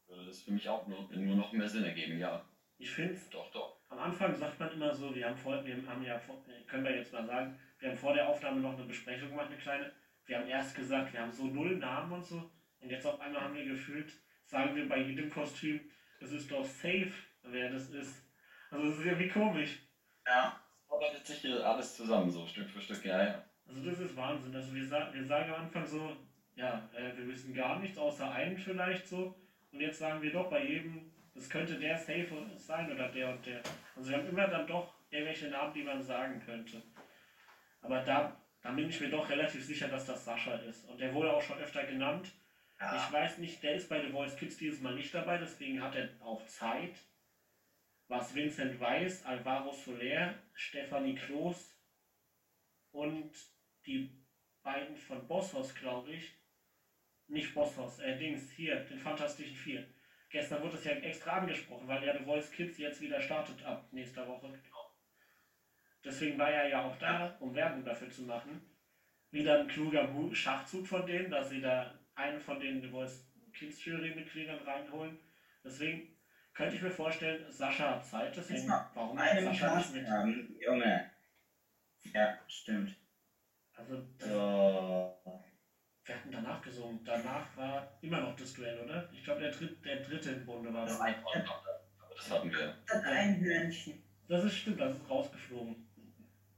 würde 0.07 0.27
das 0.27 0.43
für 0.43 0.53
mich 0.53 0.69
auch 0.69 0.87
nur, 0.87 1.11
nur 1.11 1.37
noch 1.37 1.53
mehr 1.53 1.69
Sinn 1.69 1.85
ergeben, 1.85 2.19
ja. 2.19 2.47
Ich 2.77 2.91
finde, 2.91 3.19
Doch, 3.31 3.51
doch. 3.53 3.74
Am 3.89 3.99
Anfang 3.99 4.35
sagt 4.35 4.59
man 4.59 4.73
immer 4.73 4.95
so, 4.95 5.15
wir 5.15 5.27
haben 5.27 5.37
vor, 5.37 5.65
wir 5.65 5.77
haben 5.87 6.03
ja, 6.03 6.19
vor, 6.19 6.45
können 6.67 6.85
wir 6.85 6.97
jetzt 6.97 7.13
mal 7.13 7.25
sagen, 7.27 7.59
wir 7.79 7.91
haben 7.91 7.99
vor 7.99 8.15
der 8.15 8.29
Aufnahme 8.29 8.61
noch 8.61 8.75
eine 8.75 8.85
Besprechung 8.85 9.31
gemacht, 9.31 9.49
eine 9.49 9.59
kleine. 9.59 9.93
Wir 10.27 10.39
haben 10.39 10.49
erst 10.49 10.75
gesagt, 10.75 11.13
wir 11.13 11.21
haben 11.21 11.33
so 11.33 11.47
null 11.47 11.77
Namen 11.77 12.13
und 12.13 12.25
so. 12.25 12.51
Und 12.81 12.91
jetzt 12.91 13.07
auf 13.07 13.21
einmal 13.21 13.43
haben 13.43 13.55
wir 13.55 13.65
gefühlt, 13.65 14.13
sagen 14.45 14.75
wir 14.75 14.89
bei 14.89 14.99
jedem 14.99 15.31
Kostüm, 15.31 15.81
es 16.21 16.33
ist 16.33 16.51
doch 16.51 16.65
safe, 16.65 17.13
wer 17.43 17.71
das 17.71 17.91
ist. 17.91 18.27
Also 18.71 18.87
das 18.89 18.99
ist 18.99 19.05
irgendwie 19.05 19.29
komisch. 19.29 19.81
Ja. 20.27 20.61
Arbeitet 20.89 21.27
sich 21.27 21.39
hier 21.39 21.65
alles 21.65 21.97
zusammen, 21.97 22.31
so 22.31 22.47
Stück 22.47 22.71
für 22.71 22.81
Stück, 22.81 23.05
ja, 23.05 23.23
ja. 23.23 23.45
Also 23.67 23.83
das 23.85 24.01
ist 24.01 24.17
Wahnsinn. 24.17 24.55
Also 24.55 24.75
wir, 24.75 24.87
sa 24.87 25.13
wir 25.13 25.25
sagen 25.25 25.53
am 25.53 25.63
Anfang 25.63 25.87
so, 25.87 26.17
ja, 26.57 26.89
äh, 26.95 27.17
wir 27.17 27.27
wissen 27.29 27.55
gar 27.55 27.79
nichts, 27.81 27.99
außer 27.99 28.31
einen 28.31 28.57
vielleicht 28.57 29.07
so. 29.07 29.35
Und 29.73 29.81
jetzt 29.81 29.99
sagen 29.99 30.23
wir 30.23 30.33
doch 30.33 30.51
bei 30.51 30.65
jedem, 30.65 31.11
es 31.35 31.51
könnte 31.51 31.79
der 31.79 31.99
Safe 31.99 32.27
sein 32.57 32.93
oder 32.93 33.09
der 33.09 33.31
und 33.31 33.45
der. 33.45 33.61
Also 33.97 34.11
wir 34.11 34.19
haben 34.19 34.29
immer 34.29 34.47
dann 34.47 34.67
doch 34.67 34.95
irgendwelche 35.11 35.49
Namen, 35.49 35.75
die 35.75 35.83
man 35.83 36.03
sagen 36.03 36.41
könnte. 36.45 36.83
Aber 37.83 38.01
da, 38.03 38.41
da 38.63 38.71
bin 38.71 38.89
ich 38.89 39.01
mir 39.01 39.11
doch 39.11 39.29
relativ 39.29 39.65
sicher, 39.65 39.89
dass 39.89 40.07
das 40.07 40.25
Sascha 40.25 40.55
ist. 40.57 40.85
Und 40.89 40.99
der 41.01 41.13
wurde 41.13 41.33
auch 41.33 41.43
schon 41.43 41.59
öfter 41.59 41.85
genannt. 41.85 42.33
ja. 42.81 42.97
Ich 42.97 43.13
weiß 43.13 43.39
nicht, 43.39 43.63
der 43.63 43.75
ist 43.75 43.89
bei 43.89 44.01
The 44.01 44.11
Voice 44.11 44.37
Kids 44.37 44.57
dieses 44.57 44.81
Mal 44.81 44.95
nicht 44.95 45.13
dabei, 45.13 45.39
deswegen 45.39 45.83
hat 45.83 45.95
er 45.97 46.09
auch 46.21 46.45
Zeit. 46.47 46.95
Was 48.09 48.35
Vincent 48.35 48.79
Weiss, 48.81 49.25
Alvaro 49.25 49.73
Soler, 49.73 50.35
Stefanie 50.53 51.15
Kloß 51.15 51.75
und 52.93 53.33
die 53.87 54.11
beiden 54.63 54.97
von 54.97 55.27
Bosshaus, 55.27 55.75
glaube 55.75 56.13
ich. 56.13 56.33
Nicht 57.27 57.55
Bosshaus, 57.55 57.99
äh, 58.01 58.17
Dings, 58.19 58.51
hier, 58.53 58.77
den 58.81 58.99
Fantastischen 58.99 59.57
Vier. 59.57 59.87
Gestern 60.35 60.63
wurde 60.63 60.77
es 60.77 60.83
ja 60.83 60.91
extra 60.95 61.39
angesprochen, 61.39 61.87
weil 61.87 62.05
ja 62.05 62.19
The 62.19 62.25
Voice 62.25 62.51
Kids 62.51 62.79
jetzt 62.79 63.01
wieder 63.01 63.21
startet 63.21 63.65
ab 63.65 63.87
nächster 63.93 64.27
Woche. 64.27 64.53
Deswegen 66.05 66.37
war 66.37 66.51
er 66.51 66.67
ja 66.67 66.83
auch 66.83 66.97
da, 66.99 67.37
um 67.39 67.55
Werbung 67.55 67.85
dafür 67.85 68.11
zu 68.11 68.23
machen. 68.23 68.61
Wieder 69.31 69.61
ein 69.61 69.69
kluger 69.69 70.09
Schachzug 70.35 70.89
von 70.89 71.07
denen, 71.07 71.31
dass 71.31 71.51
sie 71.51 71.61
da 71.61 71.95
einen 72.17 72.41
von 72.41 72.59
den 72.59 72.83
The 72.83 72.89
Voice 72.89 73.33
Kids 73.53 73.85
Jury-Mitgliedern 73.85 74.59
reinholen. 74.65 75.21
Deswegen 75.63 76.19
könnte 76.53 76.75
ich 76.75 76.83
mir 76.83 76.91
vorstellen, 76.91 77.49
Sascha 77.49 77.91
hat 77.91 78.05
Zeit, 78.05 78.37
deswegen 78.37 78.69
warum 78.69 79.17
Einen 79.17 79.45
Sascha 79.45 79.77
nicht 79.77 79.95
mit? 79.95 80.09
haben, 80.09 80.57
Junge. 80.61 81.11
Ja, 82.13 82.41
stimmt. 82.49 82.97
Also 83.73 84.03
das, 84.19 85.44
So. 86.05 86.09
wir 86.09 86.17
hatten 86.17 86.31
danach 86.33 86.61
gesungen. 86.63 87.01
Danach 87.05 87.57
war 87.57 87.91
immer 88.03 88.21
noch 88.21 88.37
das 88.37 88.53
Duell, 88.55 88.79
oder? 88.81 89.09
Ich 89.13 89.25
glaube 89.25 89.41
der, 89.41 89.51
dritt, 89.53 89.83
der 89.85 89.97
dritte 90.03 90.31
im 90.33 90.45
Bunde 90.47 90.73
war 90.73 90.85
Das 90.85 90.93
das. 90.99 91.01
Einhorn, 91.01 91.41
aber 91.43 91.81
das 92.17 92.31
hatten 92.31 92.51
wir. 92.51 92.77
Das 92.87 93.05
Einhörnchen. 93.05 94.03
Das 94.29 94.45
ist 94.45 94.57
stimmt, 94.57 94.81
das 94.81 94.97
ist 94.97 95.09
rausgeflogen. 95.09 95.77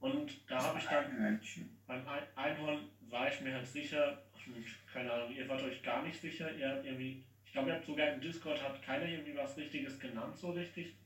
Und 0.01 0.51
da 0.51 0.63
habe 0.63 0.79
ich 0.79 0.85
dann 0.85 1.05
Einhörnchen. 1.07 1.77
beim 1.87 2.07
Ein- 2.07 2.27
Einhorn 2.37 2.89
war 3.09 3.29
ich 3.33 3.41
mir 3.41 3.55
halt 3.55 3.67
sicher, 3.67 4.23
und 4.47 4.65
keine 4.93 5.13
Ahnung, 5.13 5.33
ihr 5.33 5.49
wart 5.49 5.63
euch 5.63 5.83
gar 5.83 6.03
nicht 6.03 6.21
sicher, 6.21 6.53
ihr 6.53 6.69
habt 6.69 6.85
irgendwie, 6.85 7.25
ich 7.45 7.53
glaube, 7.53 7.71
ihr 7.71 7.77
habt 7.77 7.87
sogar 7.87 8.09
im 8.13 8.21
Discord 8.21 8.63
hat 8.63 8.83
keiner 8.83 9.07
irgendwie 9.07 9.37
was 9.37 9.57
Richtiges 9.57 9.99
genannt, 9.99 10.37
so 10.37 10.51
richtig, 10.51 10.97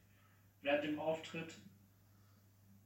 während 0.63 0.85
dem 0.85 0.99
Auftritt. 0.99 1.55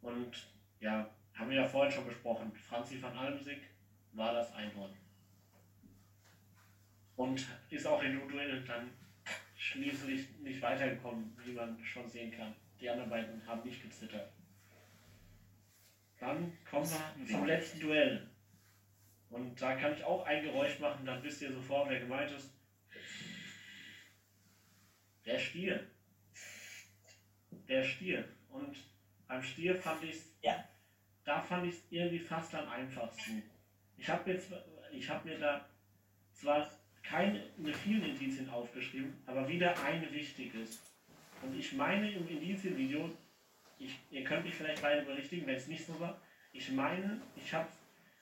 Und 0.03 0.49
ja, 0.81 1.09
haben 1.35 1.51
wir 1.51 1.57
ja 1.57 1.65
vorhin 1.67 1.93
schon 1.93 2.07
besprochen, 2.07 2.53
Franzi 2.55 3.01
van 3.03 3.17
Almsig 3.17 3.63
war 4.13 4.33
das 4.35 4.53
Einhorn. 4.53 4.93
Und 7.17 7.47
ist 7.71 7.87
auch 7.87 8.03
in 8.03 8.29
Duell 8.29 8.65
dann 8.65 8.91
schließlich 9.57 10.39
nicht 10.41 10.61
weitergekommen, 10.61 11.37
wie 11.45 11.53
man 11.53 11.83
schon 11.85 12.09
sehen 12.09 12.33
kann. 12.33 12.55
Die 12.81 12.89
anderen 12.89 13.11
beiden 13.11 13.47
haben 13.47 13.63
nicht 13.63 13.83
gezittert. 13.83 14.33
Dann 16.19 16.53
kommen 16.69 16.89
wir 17.17 17.27
zum 17.27 17.45
letzten 17.47 17.81
Duell. 17.81 18.31
Und 19.31 19.61
da 19.61 19.75
kann 19.77 19.95
ich 19.95 20.05
auch 20.05 20.25
ein 20.27 20.45
Geräusch 20.45 20.79
machen, 20.79 21.05
dann 21.05 21.23
wisst 21.23 21.43
ihr 21.43 21.53
sofort, 21.53 21.89
wer 21.91 22.01
gemeint 22.01 22.31
ist. 22.31 22.51
Der 25.25 25.39
Stier. 25.39 25.91
Der 27.51 27.83
Stier. 27.83 28.29
Und 28.49 28.77
beim 29.27 29.43
Stier 29.43 29.75
fand 29.75 30.05
ich 30.05 30.21
Ja. 30.43 30.69
da 31.25 31.41
fand 31.41 31.67
ich 31.67 31.75
es 31.75 31.83
irgendwie 31.91 32.19
fast 32.19 32.55
am 32.55 32.69
einfachsten. 32.69 33.43
Ich 33.97 34.09
habe 34.09 34.41
ich 34.93 35.09
habe 35.09 35.29
mir 35.29 35.39
da 35.39 35.69
zwar 36.33 36.71
keine 37.05 37.45
vielen 37.85 38.03
Indizien 38.03 38.49
aufgeschrieben, 38.51 39.15
aber 39.27 39.47
wieder 39.49 39.75
ein 39.85 40.11
wichtiges. 40.13 40.81
Und 41.43 41.57
ich 41.57 41.73
meine 41.75 42.11
im 42.11 42.27
Indizienvideo, 42.27 43.11
ich, 43.79 43.99
ihr 44.11 44.25
könnt 44.25 44.45
mich 44.45 44.55
vielleicht 44.55 44.83
beide 44.83 45.03
berichtigen, 45.03 45.47
wenn 45.47 45.57
es 45.57 45.69
nicht 45.69 45.87
so 45.87 45.99
war. 46.01 46.21
Ich 46.53 46.71
meine, 46.71 47.21
ich 47.37 47.53
habe 47.53 47.69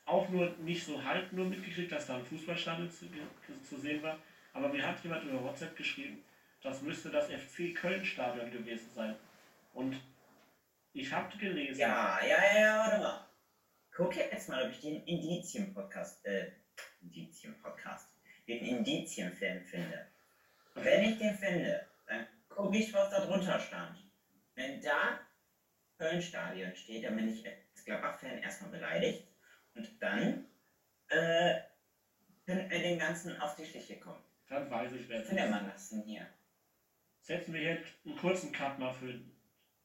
auch 0.05 0.29
nur 0.29 0.51
nicht 0.59 0.85
so 0.85 1.03
halb 1.03 1.33
nur 1.33 1.47
mitgekriegt, 1.47 1.93
dass 1.93 2.07
da 2.07 2.17
ein 2.17 2.25
Fußballstadion 2.25 2.91
zu, 2.91 3.07
zu 3.63 3.77
sehen 3.79 4.03
war. 4.03 4.19
Aber 4.53 4.69
mir 4.69 4.87
hat 4.87 5.03
jemand 5.03 5.25
über 5.25 5.43
WhatsApp 5.43 5.77
geschrieben, 5.77 6.23
das 6.63 6.83
müsste 6.83 7.11
das 7.11 7.31
FC 7.31 7.75
Köln-Stadion 7.75 8.51
gewesen 8.51 8.91
sein. 8.95 9.17
Und 9.73 10.01
ich 10.93 11.13
habe 11.13 11.37
gelesen, 11.39 11.81
Ja, 11.81 12.19
ja, 12.25 12.61
ja, 12.61 12.79
warte 12.79 13.03
mal. 13.03 13.29
Guck 13.95 14.17
jetzt 14.17 14.49
mal, 14.49 14.65
ob 14.65 14.71
ich 14.71 14.81
den 14.81 15.05
Indizien-Podcast, 15.05 16.25
äh, 16.25 16.53
Indizien-Podcast, 17.03 18.12
den 18.59 18.79
Indizien-Film 18.79 19.65
finde. 19.65 20.07
Wenn 20.75 21.05
ich 21.05 21.19
den 21.19 21.35
finde, 21.35 21.87
dann 22.07 22.27
gucke 22.49 22.77
ich, 22.77 22.93
was 22.93 23.11
da 23.11 23.25
drunter 23.25 23.59
stand. 23.59 23.99
Wenn 24.55 24.81
da 24.81 25.21
Köln-Stadion 25.99 26.75
steht, 26.75 27.05
dann 27.05 27.17
bin 27.17 27.33
ich 27.33 27.47
als 27.47 27.85
Gladbach-Fan 27.85 28.39
erstmal 28.39 28.71
beleidigt. 28.71 29.29
Und 29.75 29.89
dann, 30.01 30.47
äh, 31.09 31.61
könnten 32.47 32.71
wir 32.71 32.79
den 32.79 32.99
Ganzen 32.99 33.41
auf 33.41 33.55
die 33.57 33.65
Schliche 33.65 33.99
kommen. 34.01 34.23
dann 34.49 34.71
weiß 34.71 34.93
ich, 34.93 35.09
wer 35.09 35.21
es 35.21 35.29
findet 35.29 35.51
man 35.51 35.71
das 35.71 35.91
denn 35.91 36.03
hier? 36.03 36.27
Setzen 37.21 37.55
wir 37.55 37.63
jetzt 37.63 37.87
einen 38.05 38.17
kurzen 38.17 38.53
Cut 38.53 38.79
mal 38.79 38.93
für 38.93 39.19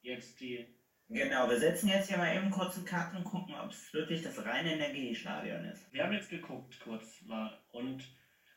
jetzt 0.02 0.40
die. 0.40 0.66
Genau, 1.08 1.48
wir 1.48 1.58
setzen 1.58 1.88
jetzt 1.88 2.08
hier 2.08 2.18
mal 2.18 2.36
eben 2.36 2.50
kurz 2.50 2.76
einen 2.76 2.84
Cut 2.84 3.14
und 3.14 3.24
gucken, 3.24 3.54
ob 3.54 3.70
es 3.70 3.94
wirklich 3.94 4.22
das 4.22 4.44
reine 4.44 4.74
Energiestadion 4.74 5.64
ist. 5.66 5.90
Wir 5.92 6.04
haben 6.04 6.12
jetzt 6.12 6.28
geguckt 6.28 6.78
kurz 6.80 7.22
mal 7.22 7.58
und 7.70 8.04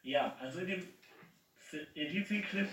ja, 0.02 0.36
also 0.40 0.60
in 0.60 0.68
dem 0.68 0.88
Edizien-Clip 1.96 2.68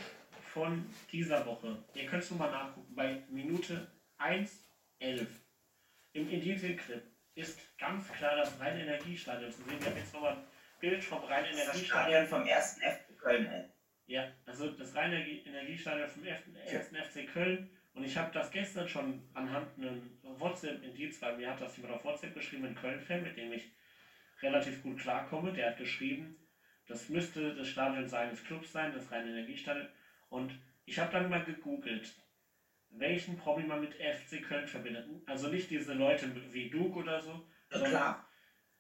von 0.53 0.85
dieser 1.13 1.45
Woche, 1.47 1.83
ihr 1.95 2.07
könnt 2.07 2.23
es 2.23 2.31
nochmal 2.31 2.51
nachgucken, 2.51 2.95
bei 2.95 3.23
Minute 3.29 3.91
1.11 4.19 5.27
im 6.13 6.29
Edizien-Clip 6.31 7.03
ist 7.35 7.79
ganz 7.79 8.11
klar 8.13 8.37
das 8.37 8.59
reine 8.59 8.83
Energiestadion 8.83 9.53
zu 9.53 9.63
sehen. 9.63 9.79
Wir 9.81 9.91
haben 9.91 9.97
jetzt 9.97 10.13
nochmal 10.13 10.33
ein 10.33 10.45
Bild 10.81 11.05
vom 11.05 11.21
das 11.21 11.31
Energiestadion. 11.39 11.85
Stadion 11.87 12.27
vom 12.27 12.47
ersten 12.47 12.81
FC 12.81 13.19
Köln. 13.19 13.47
ey. 13.47 13.65
Ja, 14.07 14.33
also 14.47 14.71
das 14.71 14.95
reine 14.95 15.17
Energie- 15.17 15.45
Energiestadion 15.47 16.09
vom 16.09 16.25
1. 16.25 16.89
FC 16.93 17.27
Köln. 17.33 17.71
Und 17.93 18.05
ich 18.05 18.17
habe 18.17 18.33
das 18.33 18.51
gestern 18.51 18.89
schon 18.89 19.29
anhand 19.35 19.77
einem 19.79 20.19
WhatsApp-Indiz, 20.23 21.21
weil 21.23 21.37
mir 21.37 21.51
hat 21.51 21.61
das 21.61 21.77
jemand 21.77 21.95
auf 21.95 22.05
WhatsApp 22.05 22.35
geschrieben, 22.35 22.65
ein 22.67 22.75
Köln-Fan, 22.75 23.23
mit 23.23 23.37
dem 23.37 23.53
ich 23.53 23.71
relativ 24.43 24.83
gut 24.83 24.99
klarkomme. 24.99 25.53
Der 25.53 25.71
hat 25.71 25.79
geschrieben, 25.79 26.37
das 26.89 27.09
müsste 27.09 27.55
das 27.55 27.69
Stadion 27.69 28.09
seines 28.09 28.43
Clubs 28.45 28.73
sein, 28.73 28.93
das 28.93 29.11
reine 29.13 29.31
Energiestadion. 29.31 29.89
Und 30.31 30.53
ich 30.87 30.99
habe 30.99 31.13
dann 31.13 31.31
mal 31.31 31.45
gegoogelt, 31.45 32.15
welchen 32.91 33.37
Promi 33.37 33.65
man 33.65 33.81
mit 33.81 33.95
FC 33.95 34.43
Köln 34.43 34.67
verbindet. 34.67 35.07
Also 35.27 35.49
nicht 35.49 35.71
diese 35.71 35.93
Leute 35.95 36.35
wie 36.53 36.71
Duke 36.71 36.99
oder 36.99 37.21
so. 37.21 37.47
Ja, 37.71 37.81
klar. 37.89 38.29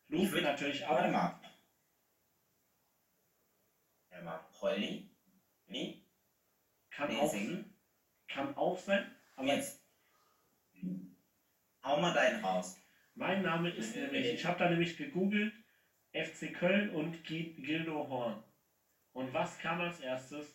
Luke 0.08 0.40
natürlich 0.40 0.80
Warte 0.82 1.08
auch. 1.08 1.12
mal. 1.12 1.40
Warte 4.10 4.24
mal. 4.24 4.40
Holly? 4.60 5.10
Nee? 5.66 6.02
Kann 6.90 7.14
auch, 7.16 7.34
kann 8.26 8.56
auch 8.56 8.78
sein. 8.78 9.14
Aber 9.36 9.46
Jetzt. 9.46 9.84
Hau 11.84 12.00
mal 12.00 12.12
deinen 12.14 12.44
raus. 12.44 12.80
Mein 13.14 13.42
Name 13.42 13.70
ist 13.70 13.94
Nee, 13.94 14.02
nämlich, 14.02 14.22
nee. 14.26 14.32
ich 14.32 14.44
habe 14.44 14.58
da 14.58 14.70
nämlich 14.70 14.96
gegoogelt, 14.96 15.52
FC 16.12 16.52
Köln 16.52 16.90
und 16.90 17.22
Gi- 17.24 17.54
Gildo 17.58 18.08
Horn. 18.08 18.42
Und 19.12 19.32
was 19.32 19.58
kam 19.58 19.80
als 19.80 20.00
erstes? 20.00 20.54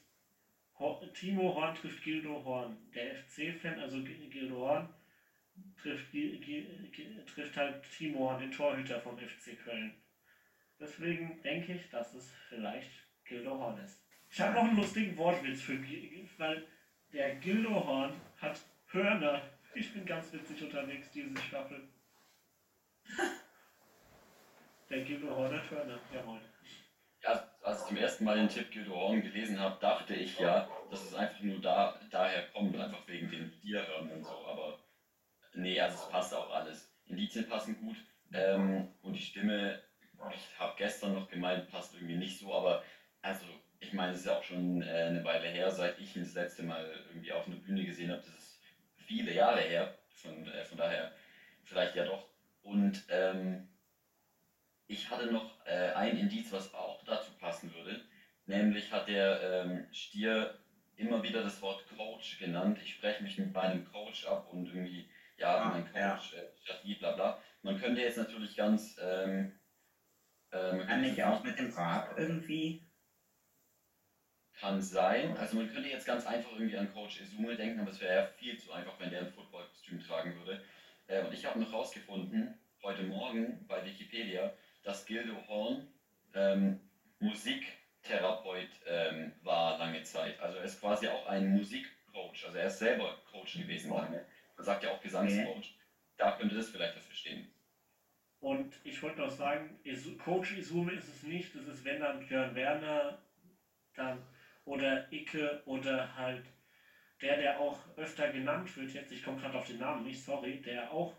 Timo 1.13 1.53
Horn 1.55 1.75
trifft 1.75 2.03
Gildo 2.03 2.43
Horn. 2.43 2.77
Der 2.93 3.15
FC-Fan, 3.15 3.79
also 3.79 4.03
Gildo 4.03 4.57
Horn, 4.59 4.93
trifft, 5.77 6.11
trifft 7.35 7.57
halt 7.57 7.83
Timo 7.91 8.19
Horn, 8.29 8.39
den 8.39 8.51
Torhüter 8.51 8.99
vom 8.99 9.17
FC 9.17 9.55
Köln. 9.63 9.93
Deswegen 10.79 11.41
denke 11.43 11.73
ich, 11.73 11.89
dass 11.89 12.13
es 12.13 12.31
vielleicht 12.49 12.89
Gildo 13.25 13.57
Horn 13.57 13.77
ist. 13.79 14.03
Ich 14.29 14.41
habe 14.41 14.53
noch 14.55 14.63
einen 14.63 14.75
lustigen 14.75 15.15
Wortwitz 15.17 15.61
für 15.61 15.77
Gi- 15.77 16.27
weil 16.37 16.67
der 17.13 17.35
Gildo 17.35 17.85
Horn 17.85 18.13
hat 18.37 18.59
Hörner. 18.91 19.47
Ich 19.75 19.93
bin 19.93 20.05
ganz 20.05 20.33
witzig 20.33 20.61
unterwegs 20.63 21.11
diese 21.11 21.37
Staffel. 21.37 21.87
Der 24.93 25.01
Gildo 25.01 25.35
Horn 25.35 25.51
hat 25.51 25.71
Hörner, 25.71 25.99
jawohl. 26.13 26.39
Ja, 27.23 27.49
als 27.63 27.81
ich 27.81 27.87
zum 27.87 27.97
ersten 27.97 28.25
Mal 28.25 28.37
den 28.37 28.47
Tipp 28.47 28.69
Gildo 28.69 28.93
Horn 28.93 29.23
gelesen 29.23 29.59
habe, 29.59 29.75
dachte 29.81 30.13
ich 30.13 30.37
ja, 30.37 30.69
dass 30.91 31.03
es 31.03 31.15
einfach 31.15 31.41
nur 31.41 31.59
da, 31.61 31.99
daher 32.11 32.43
kommt, 32.53 32.77
einfach 32.77 33.07
wegen 33.07 33.27
den 33.31 33.51
Tierhörnern 33.59 34.17
und 34.17 34.23
so. 34.23 34.45
Aber 34.45 34.77
nee, 35.55 35.81
also 35.81 35.95
es 35.95 36.09
passt 36.11 36.35
auch 36.35 36.53
alles. 36.53 36.93
Indizien 37.07 37.49
passen 37.49 37.75
gut 37.81 37.95
ähm, 38.33 38.87
und 39.01 39.13
die 39.13 39.21
Stimme, 39.23 39.81
ich 40.31 40.59
habe 40.59 40.75
gestern 40.77 41.15
noch 41.15 41.27
gemeint, 41.27 41.71
passt 41.71 41.95
irgendwie 41.95 42.17
nicht 42.17 42.37
so, 42.37 42.53
aber 42.53 42.83
also 43.23 43.45
ich 43.79 43.93
meine, 43.93 44.11
es 44.11 44.19
ist 44.19 44.25
ja 44.27 44.37
auch 44.37 44.43
schon 44.43 44.83
äh, 44.83 45.05
eine 45.05 45.23
Weile 45.23 45.47
her, 45.47 45.71
seit 45.71 45.97
ich 45.97 46.15
ihn 46.15 46.23
das 46.23 46.35
letzte 46.35 46.61
Mal 46.61 46.87
irgendwie 47.07 47.31
auf 47.31 47.47
einer 47.47 47.55
Bühne 47.55 47.83
gesehen 47.83 48.11
habe. 48.11 48.21
Das 48.21 48.29
ist 48.29 48.59
viele 48.97 49.33
Jahre 49.33 49.61
her, 49.61 49.97
von, 50.11 50.47
äh, 50.49 50.63
von 50.65 50.77
daher 50.77 51.11
vielleicht 51.63 51.95
ja 51.95 52.05
doch. 52.05 52.29
Und 52.61 53.03
ähm, 53.09 53.72
ich 54.87 55.09
hatte 55.09 55.31
noch 55.31 55.65
äh, 55.65 55.91
ein 55.93 56.17
Indiz, 56.17 56.51
was 56.51 56.73
auch 56.73 57.03
dazu 57.03 57.31
passen 57.39 57.73
würde. 57.73 58.01
Nämlich 58.45 58.91
hat 58.91 59.07
der 59.07 59.63
ähm, 59.65 59.87
Stier 59.93 60.59
immer 60.95 61.23
wieder 61.23 61.43
das 61.43 61.61
Wort 61.61 61.85
Coach 61.95 62.39
genannt. 62.39 62.77
Ich 62.83 62.95
spreche 62.95 63.23
mich 63.23 63.37
mit 63.37 63.53
meinem 63.53 63.85
Coach 63.91 64.27
ab 64.27 64.47
und 64.51 64.67
irgendwie, 64.67 65.09
ja, 65.37 65.57
Ah, 65.57 65.69
mein 65.69 65.89
ja. 65.95 66.15
Coach, 66.15 66.33
äh, 66.33 66.45
Strategie, 66.61 66.95
bla 66.95 67.11
bla. 67.13 67.41
Man 67.61 67.79
könnte 67.79 68.01
jetzt 68.01 68.17
natürlich 68.17 68.55
ganz. 68.55 68.97
Ähm, 69.01 69.53
äh, 70.51 70.73
man 70.73 70.85
Kann 70.87 71.03
ich 71.03 71.23
auch 71.23 71.43
mit 71.43 71.57
dem 71.57 71.73
Rap 71.73 72.15
irgendwie. 72.17 72.81
Kann 74.59 74.81
sein. 74.81 75.35
Also 75.37 75.55
man 75.57 75.71
könnte 75.71 75.89
jetzt 75.89 76.05
ganz 76.05 76.25
einfach 76.27 76.51
irgendwie 76.53 76.77
an 76.77 76.93
Coach 76.93 77.19
Izume 77.21 77.55
denken, 77.55 77.79
aber 77.79 77.89
es 77.89 77.99
wäre 77.99 78.15
ja 78.15 78.25
viel 78.27 78.57
zu 78.59 78.71
einfach, 78.71 78.99
wenn 78.99 79.09
der 79.09 79.21
ein 79.21 79.33
Footballkostüm 79.33 79.99
tragen 79.99 80.35
würde. 80.37 80.63
Äh, 81.07 81.23
und 81.23 81.33
ich 81.33 81.45
habe 81.45 81.59
noch 81.59 81.73
rausgefunden, 81.73 82.57
heute 82.83 83.03
Morgen 83.03 83.65
bei 83.67 83.83
Wikipedia, 83.83 84.53
dass 84.83 85.05
Gildo 85.05 85.35
Horn 85.47 85.87
ähm, 86.33 86.79
Musiktherapeut 87.19 88.69
ähm, 88.85 89.33
war 89.43 89.77
lange 89.77 90.03
Zeit. 90.03 90.39
Also 90.39 90.57
er 90.57 90.65
ist 90.65 90.79
quasi 90.79 91.07
auch 91.07 91.25
ein 91.27 91.55
Musikcoach. 91.55 92.45
Also 92.45 92.57
er 92.57 92.67
ist 92.67 92.79
selber 92.79 93.17
Coach 93.31 93.57
gewesen 93.57 93.91
lange. 93.91 94.25
Man 94.57 94.65
sagt 94.65 94.83
ja 94.83 94.91
auch 94.91 95.01
Gesangscoach. 95.01 95.75
Da 96.17 96.37
könnte 96.37 96.55
das 96.55 96.69
vielleicht 96.69 96.95
dafür 96.95 97.15
stehen. 97.15 97.47
Und 98.39 98.77
ich 98.83 99.01
wollte 99.01 99.21
noch 99.21 99.31
sagen, 99.31 99.79
Coach 100.23 100.57
Izume 100.57 100.91
ist 100.91 101.07
es 101.07 101.23
nicht, 101.23 101.55
das 101.55 101.65
ist 101.65 101.85
wenn 101.85 102.01
dann 102.01 102.27
Björn 102.27 102.53
Werner 102.53 103.17
dann 103.95 104.21
oder 104.65 105.11
Icke 105.13 105.61
oder 105.65 106.13
halt 106.15 106.43
der, 107.21 107.37
der 107.37 107.59
auch 107.59 107.79
öfter 107.95 108.29
genannt 108.31 108.75
wird, 108.75 108.91
jetzt, 108.91 109.13
ich 109.13 109.23
komme 109.23 109.39
gerade 109.39 109.57
auf 109.57 109.67
den 109.67 109.79
Namen 109.79 110.03
nicht, 110.03 110.21
sorry, 110.23 110.61
der 110.61 110.91
auch 110.91 111.13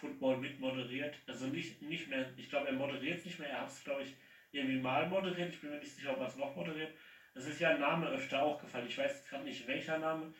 Football 0.00 0.38
mitmoderiert, 0.38 1.18
also 1.26 1.46
nicht, 1.46 1.82
nicht 1.82 2.08
mehr, 2.08 2.32
ich 2.36 2.48
glaube, 2.48 2.68
er 2.68 2.74
moderiert 2.74 3.18
es 3.18 3.24
nicht 3.24 3.38
mehr, 3.38 3.48
er 3.48 3.60
hat 3.60 3.68
es, 3.68 3.82
glaube 3.84 4.02
ich, 4.02 4.14
irgendwie 4.52 4.78
mal 4.78 5.06
moderiert, 5.08 5.50
ich 5.50 5.60
bin 5.60 5.70
mir 5.70 5.78
nicht 5.78 5.94
sicher, 5.94 6.12
ob 6.12 6.20
er 6.20 6.26
es 6.26 6.36
noch 6.36 6.54
moderiert. 6.54 6.94
Es 7.34 7.46
ist 7.46 7.60
ja 7.60 7.70
ein 7.70 7.78
Name 7.78 8.06
öfter 8.06 8.40
auch 8.40 8.58
gefallen, 8.58 8.86
ich 8.86 8.96
weiß 8.96 9.24
gerade 9.24 9.44
nicht 9.44 9.66
welcher 9.66 9.98
Name, 9.98 10.32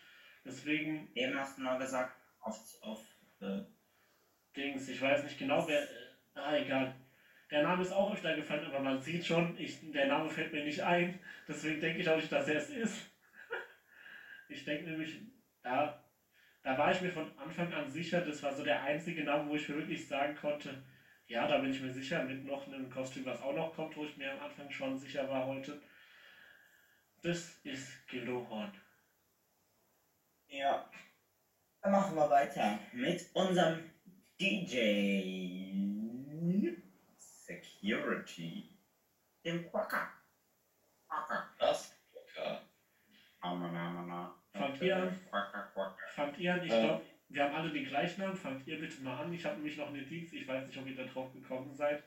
deswegen 0.45 1.11
Eben 1.15 1.37
hast 1.37 1.59
du 1.59 1.63
mal 1.63 1.77
gesagt, 1.77 2.17
auf, 2.41 2.59
auf 2.81 3.01
äh, 3.41 3.61
Dings, 4.57 4.89
ich 4.89 5.01
weiß 5.01 5.23
nicht 5.23 5.39
genau, 5.39 5.67
wer. 5.67 5.83
Äh, 5.83 6.07
ah, 6.35 6.55
egal. 6.57 6.93
Der 7.51 7.63
Name 7.63 7.83
ist 7.83 7.93
auch 7.93 8.13
öfter 8.13 8.35
gefallen, 8.35 8.65
aber 8.65 8.81
man 8.81 9.01
sieht 9.01 9.25
schon, 9.25 9.57
ich, 9.59 9.79
der 9.81 10.07
Name 10.07 10.29
fällt 10.29 10.53
mir 10.53 10.63
nicht 10.63 10.83
ein. 10.83 11.19
Deswegen 11.47 11.81
denke 11.81 12.01
ich 12.01 12.09
auch 12.09 12.17
nicht, 12.17 12.31
dass 12.31 12.49
er 12.49 12.57
es 12.57 12.69
ist. 12.71 13.07
ich 14.49 14.65
denke 14.65 14.85
nämlich, 14.85 15.17
da, 15.63 15.99
da 16.63 16.77
war 16.77 16.93
ich 16.93 17.01
mir 17.01 17.13
von 17.13 17.37
Anfang 17.39 17.73
an 17.73 17.91
sicher, 17.91 18.21
das 18.21 18.43
war 18.43 18.53
so 18.55 18.65
der 18.65 18.83
einzige 18.83 19.25
Name, 19.25 19.49
wo 19.49 19.57
ich 19.57 19.69
mir 19.69 19.77
wirklich 19.77 20.07
sagen 20.07 20.37
konnte, 20.37 20.83
ja, 21.27 21.47
da 21.47 21.59
bin 21.59 21.71
ich 21.71 21.81
mir 21.81 21.93
sicher, 21.93 22.23
mit 22.25 22.45
noch 22.45 22.67
einem 22.67 22.91
Kostüm, 22.91 23.25
was 23.27 23.41
auch 23.43 23.55
noch 23.55 23.75
kommt, 23.75 23.97
wo 23.97 24.05
ich 24.05 24.17
mir 24.17 24.33
am 24.33 24.41
Anfang 24.41 24.71
schon 24.71 24.97
sicher 24.97 25.29
war 25.29 25.47
heute. 25.47 25.81
Das 27.23 27.59
ist 27.65 28.07
Gildo 28.09 28.49
Horn. 28.49 28.73
Ja. 30.49 30.91
Dann 31.83 31.93
machen 31.93 32.17
wir 32.17 32.31
weiter 32.31 32.79
mit 32.93 33.29
unserem 33.35 33.91
DJ 34.41 35.83
Security, 37.17 38.69
dem 39.45 39.69
Quacker. 39.71 40.09
Quacker. 41.09 41.49
Das? 41.59 41.95
Ja. 42.37 42.63
Ah, 43.41 43.55
na, 43.55 43.71
na, 43.71 43.91
na, 43.91 44.03
na. 44.03 44.38
Fangt 44.53 44.81
ihr 44.83 44.97
an? 44.97 45.21
Quacker, 45.31 45.71
Quacker. 45.73 46.07
Fangt 46.15 46.39
ihr 46.39 46.55
an? 46.55 46.65
Ich 46.65 46.73
Ähm. 46.73 46.83
glaube, 46.87 47.05
wir 47.29 47.45
haben 47.45 47.55
alle 47.55 47.73
die 47.73 47.85
gleichen 47.85 48.21
Namen. 48.23 48.37
Fangt 48.37 48.67
ihr 48.67 48.81
bitte 48.81 49.03
mal 49.03 49.21
an. 49.25 49.33
Ich 49.33 49.45
habe 49.45 49.57
nämlich 49.57 49.77
noch 49.77 49.89
eine 49.89 50.03
Dienst. 50.03 50.33
Ich 50.33 50.47
weiß 50.49 50.67
nicht, 50.67 50.79
ob 50.79 50.87
ihr 50.87 50.97
da 50.97 51.05
drauf 51.05 51.33
gekommen 51.33 51.75
seid. 51.75 52.03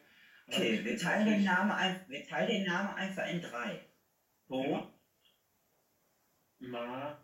Okay, 0.47 0.83
wir 0.83 0.97
teilen, 0.97 1.25
den 1.27 1.43
Namen 1.43 1.71
ein, 1.71 2.03
wir 2.09 2.25
teilen 2.25 2.47
den 2.49 2.65
Namen 2.65 2.95
einfach 2.95 3.27
in 3.27 3.41
drei. 3.41 3.85
So, 4.47 4.63
Ja. 4.65 4.93
Ma. 6.59 7.23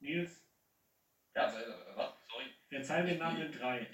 Nils, 0.00 0.44
Ja, 1.34 1.48
äh, 1.50 1.96
was? 1.96 2.12
Sorry. 2.28 2.44
wir 2.68 2.82
teilen 2.82 3.06
den 3.06 3.18
Namen 3.18 3.42
in 3.42 3.52
drei. 3.52 3.86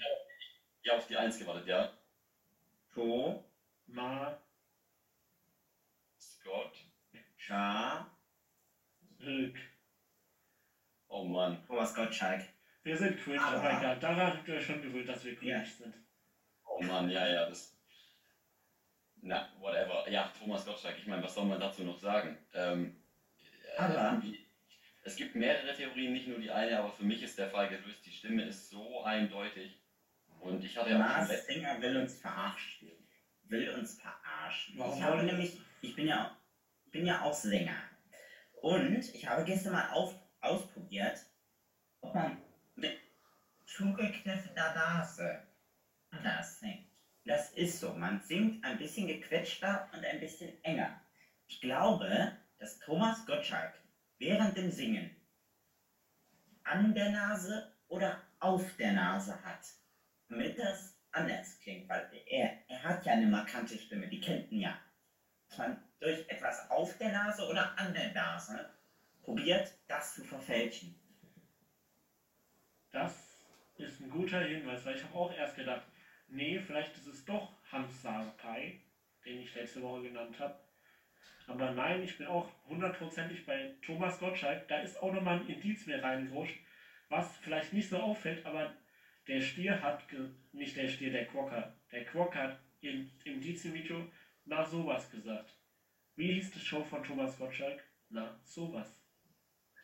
Ja, 0.83 0.97
auf 0.97 1.07
die 1.07 1.17
Eins 1.17 1.37
gewartet, 1.39 1.67
ja. 1.67 1.97
To, 2.93 3.43
Ma, 3.87 4.39
Scott. 6.19 6.77
Cha, 7.37 8.12
Rück. 9.25 9.55
Oh 11.07 11.23
Mann. 11.23 11.63
Thomas 11.67 11.93
Gottschalk. 11.93 12.43
Wir 12.83 12.97
sind 12.97 13.17
cringe, 13.19 13.41
Aber- 13.41 13.57
aber 13.57 13.77
egal. 13.79 13.99
Daran 13.99 14.33
habt 14.37 14.47
ihr 14.47 14.55
euch 14.55 14.65
schon 14.65 14.81
gewöhnt, 14.81 15.07
dass 15.07 15.23
wir 15.23 15.35
cringe 15.35 15.51
Ja. 15.53 15.65
sind. 15.65 15.93
Oh 16.65 16.81
Mann, 16.81 17.09
ja, 17.09 17.27
ja, 17.27 17.47
das. 17.49 17.77
Na, 19.21 19.47
whatever. 19.59 20.09
Ja, 20.09 20.31
Thomas 20.37 20.65
Gottschalk, 20.65 20.97
ich 20.97 21.07
meine, 21.07 21.23
was 21.23 21.33
soll 21.33 21.45
man 21.45 21.59
dazu 21.59 21.83
noch 21.83 21.97
sagen? 21.97 22.37
Ähm, 22.53 23.01
äh, 23.75 23.77
Aber- 23.77 23.93
irgendwie- 24.11 24.45
es 25.03 25.15
gibt 25.15 25.35
mehrere 25.35 25.73
Theorien, 25.75 26.11
nicht 26.13 26.27
nur 26.27 26.39
die 26.39 26.51
eine, 26.51 26.77
aber 26.79 26.91
für 26.91 27.03
mich 27.05 27.21
ist 27.23 27.37
der 27.37 27.49
Fall 27.49 27.69
gelöst. 27.69 28.05
Die 28.05 28.11
Stimme 28.11 28.43
ist 28.43 28.69
so 28.69 29.03
eindeutig. 29.03 29.79
Und 30.41 30.61
ich 30.63 30.75
hatte 30.77 30.89
ja 30.89 30.95
auch 30.97 30.99
schon 31.07 31.17
Mars 31.17 31.29
letzt- 31.29 31.45
Singer 31.47 31.81
will 31.81 31.97
uns 31.97 32.19
verarschen. 32.19 32.91
Will 33.43 33.69
uns 33.69 33.99
verarschen. 34.01 34.77
Warum 34.77 34.97
ich 34.97 35.03
habe 35.03 35.23
nämlich, 35.23 35.61
ich 35.81 35.95
bin 35.95 36.07
ja, 36.07 36.35
bin 36.91 37.05
ja 37.05 37.21
auch 37.21 37.33
Sänger. 37.33 37.77
Und 38.63 39.13
ich 39.13 39.27
habe 39.27 39.43
gestern 39.43 39.73
mal 39.73 39.89
auf, 39.89 40.15
ausprobiert, 40.39 41.19
ob 41.99 42.15
man 42.15 42.41
mit 42.75 42.97
zugekniffener 43.65 44.73
Nase 44.73 45.45
anders 46.11 46.61
singt. 46.61 46.87
Das 47.25 47.51
ist 47.51 47.81
so. 47.81 47.93
Man 47.93 48.21
singt 48.21 48.63
ein 48.63 48.77
bisschen 48.77 49.07
gequetschter 49.07 49.89
und 49.91 50.05
ein 50.05 50.21
bisschen 50.21 50.63
enger. 50.63 51.01
Ich 51.47 51.59
glaube, 51.59 52.37
dass 52.57 52.79
Thomas 52.79 53.25
Gottschalk 53.25 53.73
während 54.17 54.55
dem 54.55 54.71
Singen 54.71 55.13
an 56.63 56.93
der 56.93 57.09
Nase 57.09 57.75
oder 57.89 58.23
auf 58.39 58.77
der 58.77 58.93
Nase 58.93 59.43
hat 59.43 59.65
damit 60.29 60.57
das 60.57 60.97
anders 61.11 61.59
klingt, 61.59 61.89
weil 61.89 62.09
er, 62.27 62.57
er 62.67 62.83
hat 62.83 63.05
ja 63.05 63.11
eine 63.11 63.27
markante 63.27 63.77
Stimme, 63.77 64.07
die 64.07 64.21
kennt 64.21 64.51
ihn 64.51 64.61
ja. 64.61 64.79
Man 65.57 65.83
durch 66.03 66.27
etwas 66.27 66.69
auf 66.69 66.97
der 66.97 67.13
Nase 67.13 67.47
oder 67.47 67.79
an 67.79 67.93
der 67.93 68.11
Nase 68.11 68.69
probiert, 69.23 69.73
das 69.87 70.15
zu 70.15 70.23
verfälschen. 70.25 70.93
Das 72.91 73.45
ist 73.77 74.01
ein 74.01 74.09
guter 74.09 74.41
Hinweis, 74.41 74.85
weil 74.85 74.97
ich 74.97 75.03
habe 75.03 75.15
auch 75.15 75.33
erst 75.33 75.55
gedacht, 75.55 75.83
nee, 76.27 76.59
vielleicht 76.59 76.97
ist 76.97 77.07
es 77.07 77.23
doch 77.23 77.53
Hans 77.71 78.01
Sapai, 78.01 78.81
den 79.25 79.39
ich 79.39 79.55
letzte 79.55 79.81
Woche 79.81 80.03
genannt 80.03 80.37
habe. 80.39 80.59
Aber 81.47 81.71
nein, 81.71 82.03
ich 82.03 82.17
bin 82.17 82.27
auch 82.27 82.49
hundertprozentig 82.67 83.45
bei 83.45 83.73
Thomas 83.81 84.19
Gottschalk. 84.19 84.67
Da 84.67 84.79
ist 84.79 85.01
auch 85.01 85.13
nochmal 85.13 85.39
ein 85.39 85.47
Indiz 85.47 85.85
mehr 85.85 86.03
reingerutscht, 86.03 86.59
was 87.07 87.37
vielleicht 87.37 87.71
nicht 87.71 87.89
so 87.89 87.97
auffällt, 87.97 88.45
aber 88.45 88.73
der 89.27 89.39
Stier 89.39 89.81
hat, 89.81 90.03
nicht 90.51 90.75
der 90.75 90.89
Stier, 90.89 91.11
der 91.11 91.27
Quokka, 91.27 91.73
der 91.91 92.03
Quokka 92.03 92.39
hat 92.39 92.59
im 92.81 93.09
Indizien-Video 93.23 94.05
na 94.45 94.65
sowas 94.65 95.09
gesagt. 95.09 95.62
Wie 96.15 96.31
hieß 96.33 96.51
die 96.51 96.59
Show 96.59 96.83
von 96.83 97.03
Thomas 97.03 97.37
Gottschalk? 97.37 97.83
Na, 98.09 98.39
sowas. 98.43 98.99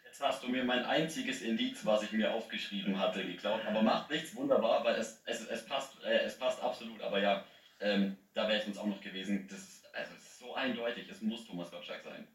Jetzt 0.06 0.22
hast 0.22 0.44
du 0.44 0.50
mir 0.50 0.64
mein 0.64 0.86
einziges 0.86 1.42
Indiz, 1.42 1.86
was 1.86 2.04
ich 2.04 2.12
mir 2.12 2.32
aufgeschrieben 2.32 3.00
hatte, 3.00 3.26
geklaut. 3.26 3.66
Aber 3.66 3.82
macht 3.82 4.10
nichts, 4.10 4.36
wunderbar, 4.36 4.84
weil 4.84 4.96
es, 4.96 5.22
es, 5.26 5.46
es, 5.48 5.66
passt, 5.66 6.04
äh, 6.04 6.22
es 6.22 6.38
passt 6.38 6.62
absolut. 6.62 7.02
Aber 7.02 7.20
ja, 7.20 7.44
ähm, 7.80 8.16
da 8.34 8.48
wäre 8.48 8.58
ich 8.58 8.64
sonst 8.64 8.78
auch 8.78 8.86
noch 8.88 9.02
gewesen. 9.02 9.48
Das 9.50 9.60
ist, 9.60 9.96
also, 9.96 10.14
es 10.14 10.22
ist 10.24 10.40
so 10.40 10.54
eindeutig, 10.54 11.10
es 11.10 11.22
muss 11.22 11.46
Thomas 11.46 11.72
Gottschalk 11.72 12.02
sein. 12.04 12.28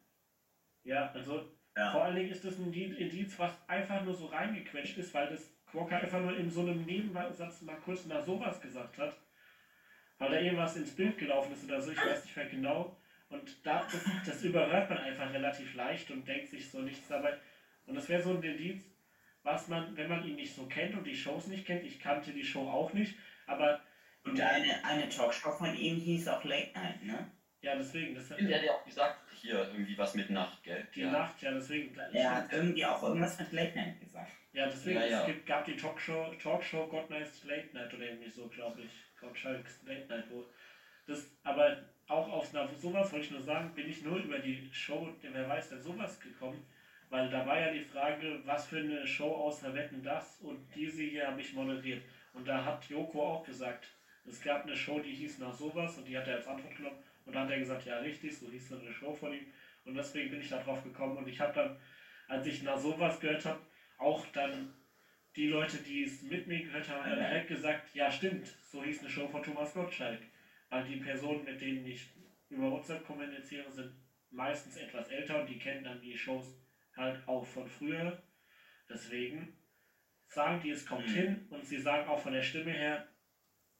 Ja, 0.85 1.11
also 1.13 1.49
Ja. 1.77 1.91
Vor 1.91 2.05
allen 2.05 2.15
Dingen 2.15 2.31
ist 2.31 2.45
das 2.45 2.57
ein 2.59 2.73
Indi- 2.73 2.95
Indiz, 2.97 3.37
was 3.39 3.53
einfach 3.69 4.05
nur 4.05 4.15
so 4.15 4.27
reingequetscht 4.27 4.97
ist, 4.97 5.13
weil 5.13 5.29
das 5.29 5.53
Quokka 5.67 5.97
einfach 5.97 6.21
nur 6.21 6.37
in 6.37 6.49
so 6.49 6.61
einem 6.61 6.85
Nebensatz 6.85 7.63
mal 7.63 7.77
kurz 7.77 8.07
nach 8.07 8.25
sowas 8.25 8.61
gesagt 8.61 8.99
hat. 8.99 9.17
Weil 10.19 10.31
da 10.31 10.39
irgendwas 10.39 10.77
ins 10.77 10.95
Bild 10.95 11.19
gelaufen 11.19 11.53
ist 11.53 11.65
oder 11.65 11.81
so, 11.81 11.91
ich 11.91 11.99
weiß 11.99 12.25
nicht 12.25 12.37
mehr 12.37 12.47
genau. 12.47 12.97
Und 13.35 13.67
da, 13.67 13.83
das, 13.83 14.05
das 14.27 14.43
überhört 14.45 14.89
man 14.89 14.99
einfach 14.99 15.33
relativ 15.33 15.75
leicht 15.75 16.11
und 16.11 16.27
denkt 16.27 16.51
sich 16.51 16.71
so 16.71 16.81
nichts 16.81 17.09
dabei. 17.09 17.37
Und 17.87 17.97
das 17.97 18.09
wäre 18.09 18.23
so 18.23 18.31
ein 18.31 18.43
Indiz, 18.43 18.83
was 19.43 19.69
man, 19.69 19.97
wenn 19.97 20.09
man 20.09 20.25
ihn 20.25 20.37
nicht 20.37 20.55
so 20.55 20.67
kennt 20.67 20.95
und 20.95 21.05
die 21.05 21.17
Shows 21.17 21.49
nicht 21.49 21.67
kennt, 21.67 21.85
ich 21.85 21.99
kannte 21.99 22.33
die 22.33 22.45
Show 22.45 22.67
auch 22.69 22.93
nicht, 22.93 23.15
aber 23.47 23.83
Und 24.25 24.41
eine, 24.41 24.83
eine 24.85 25.09
Talkshow 25.09 25.51
von 25.51 25.75
ihm 25.75 25.97
hieß 25.97 26.29
auch 26.29 26.45
Late 26.45 26.73
Night, 26.75 27.03
ne? 27.03 27.31
Ja, 27.61 27.75
deswegen. 27.77 28.15
Das, 28.15 28.29
Der 28.29 28.37
hat 28.39 28.65
ja 28.65 28.73
auch 28.73 28.85
gesagt, 28.85 29.19
hier 29.41 29.59
irgendwie 29.73 29.99
was 29.99 30.15
mit 30.15 30.31
Nacht, 30.31 30.63
gell? 30.63 30.87
die 30.95 31.01
ja. 31.01 31.11
Nacht, 31.11 31.43
ja, 31.43 31.51
deswegen. 31.53 31.95
Er 32.13 32.35
hat 32.35 32.53
irgendwie 32.53 32.85
auch 32.85 33.03
irgendwas 33.03 33.39
mit 33.39 33.53
Late 33.53 33.77
Night 33.77 34.01
gesagt. 34.01 34.33
Ja, 34.53 34.67
deswegen, 34.67 35.01
Ja, 35.01 35.07
ja. 35.07 35.21
es 35.21 35.27
gibt, 35.27 35.47
gab 35.47 35.65
die 35.65 35.77
Talkshow, 35.77 36.33
Talkshow 36.43 36.87
God 36.87 37.11
Night's 37.11 37.43
Late 37.45 37.69
Night 37.73 37.93
oder 37.93 38.05
irgendwie 38.05 38.31
so, 38.31 38.49
glaube 38.49 38.83
ich. 38.83 38.93
Gottschalks 39.21 39.83
Late 39.85 40.07
Night, 40.09 40.25
wo 40.31 40.47
das, 41.07 41.27
aber 41.43 41.85
auch 42.09 42.29
aus 42.29 42.55
einer, 42.55 42.69
sowas 42.75 43.13
wollte 43.13 43.27
ich 43.27 43.33
nur 43.33 43.43
sagen, 43.43 43.75
bin 43.75 43.89
ich 43.89 44.03
nur 44.03 44.19
über 44.19 44.39
die 44.39 44.69
Show, 44.73 45.09
wer 45.23 45.49
weiß 45.49 45.71
denn 45.71 45.83
sowas 45.83 46.21
gekommen, 46.21 46.65
weil 47.11 47.31
da 47.31 47.47
war 47.47 47.59
ja 47.59 47.71
die 47.73 47.85
Frage, 47.85 48.41
was 48.45 48.67
für 48.67 48.79
eine 48.79 49.07
Show 49.07 49.31
außer 49.31 49.75
Wetten 49.75 50.03
das 50.03 50.41
und 50.41 50.59
diese 50.75 51.03
hier 51.03 51.29
habe 51.29 51.41
ich 51.41 51.55
moderiert. 51.55 52.03
Und 52.33 52.47
da 52.49 52.65
hat 52.65 52.85
Joko 52.89 53.23
auch 53.23 53.45
gesagt, 53.45 53.89
es 54.27 54.43
gab 54.43 54.65
eine 54.65 54.77
Show, 54.77 54.99
die 54.99 55.15
hieß 55.15 55.39
nach 55.39 55.55
sowas 55.55 55.97
und 55.97 56.09
die 56.09 56.17
hat 56.17 56.27
er 56.27 56.37
als 56.37 56.47
Antwort 56.47 56.75
genommen 56.77 56.99
und 57.25 57.35
dann 57.35 57.45
hat 57.45 57.51
er 57.51 57.59
gesagt, 57.59 57.87
ja 57.87 57.99
richtig, 57.99 58.37
so 58.37 58.51
hieß 58.51 58.69
so 58.69 58.79
eine 58.79 58.93
Show 58.93 59.15
von 59.15 59.33
ihm 59.33 59.47
und 59.85 59.95
deswegen 59.95 60.31
bin 60.31 60.41
ich 60.41 60.49
da 60.49 60.63
drauf 60.63 60.83
gekommen 60.83 61.17
und 61.17 61.29
ich 61.29 61.41
habe 61.41 61.53
dann, 61.53 61.77
als 62.29 62.47
ich 62.47 62.63
nach 62.63 62.79
sowas 62.79 63.21
gehört 63.21 63.45
habe, 63.45 63.61
auch 63.99 64.27
dann 64.29 64.75
die 65.37 65.49
Leute, 65.49 65.79
die 65.79 66.05
es 66.05 66.23
mit 66.23 66.47
mir 66.47 66.65
gehört 66.65 66.89
haben, 66.89 67.05
haben 67.05 67.17
direkt 67.17 67.49
gesagt, 67.49 67.95
ja 67.95 68.11
stimmt, 68.11 68.47
so 68.63 68.83
hieß 68.83 69.01
eine 69.01 69.11
Show 69.11 69.29
von 69.29 69.43
Thomas 69.43 69.73
Gottschalk. 69.75 70.21
Weil 70.75 70.83
die 70.83 70.97
Personen, 70.97 71.45
mit 71.45 71.61
denen 71.61 71.87
ich 71.87 72.11
über 72.49 72.69
WhatsApp 72.69 73.07
kommuniziere, 73.07 73.71
sind 73.71 73.95
meistens 74.31 74.77
etwas 74.77 75.07
älter 75.07 75.41
und 75.41 75.47
die 75.49 75.61
kennen 75.61 75.85
dann 75.85 76.01
die 76.01 76.17
Shows 76.17 76.61
halt 76.97 77.29
auch 77.29 77.47
von 77.47 77.69
früher. 77.69 78.21
Deswegen 78.89 79.57
sagen 80.27 80.61
die, 80.61 80.71
es 80.71 80.85
kommt 80.85 81.07
Mhm. 81.07 81.13
hin 81.13 81.47
und 81.51 81.65
sie 81.65 81.79
sagen 81.79 82.09
auch 82.09 82.19
von 82.19 82.33
der 82.33 82.43
Stimme 82.43 82.73
her, 82.73 83.07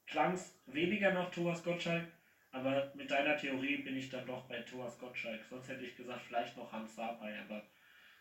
klang 0.07 0.35
es 0.35 0.63
weniger 0.67 1.13
nach 1.13 1.33
Thomas 1.33 1.65
Gottschalk, 1.65 2.07
aber 2.53 2.93
mit 2.95 3.11
deiner 3.11 3.37
Theorie 3.37 3.79
bin 3.79 3.97
ich 3.97 4.09
dann 4.09 4.25
doch 4.25 4.47
bei 4.47 4.61
Thomas 4.63 4.97
Gottschalk. 4.97 5.43
Sonst 5.45 5.69
hätte 5.69 5.85
ich 5.85 5.97
gesagt, 5.97 6.23
vielleicht 6.23 6.57
noch 6.57 6.71
Hans 6.71 6.95
Sapai, 6.95 7.37
aber 7.41 7.67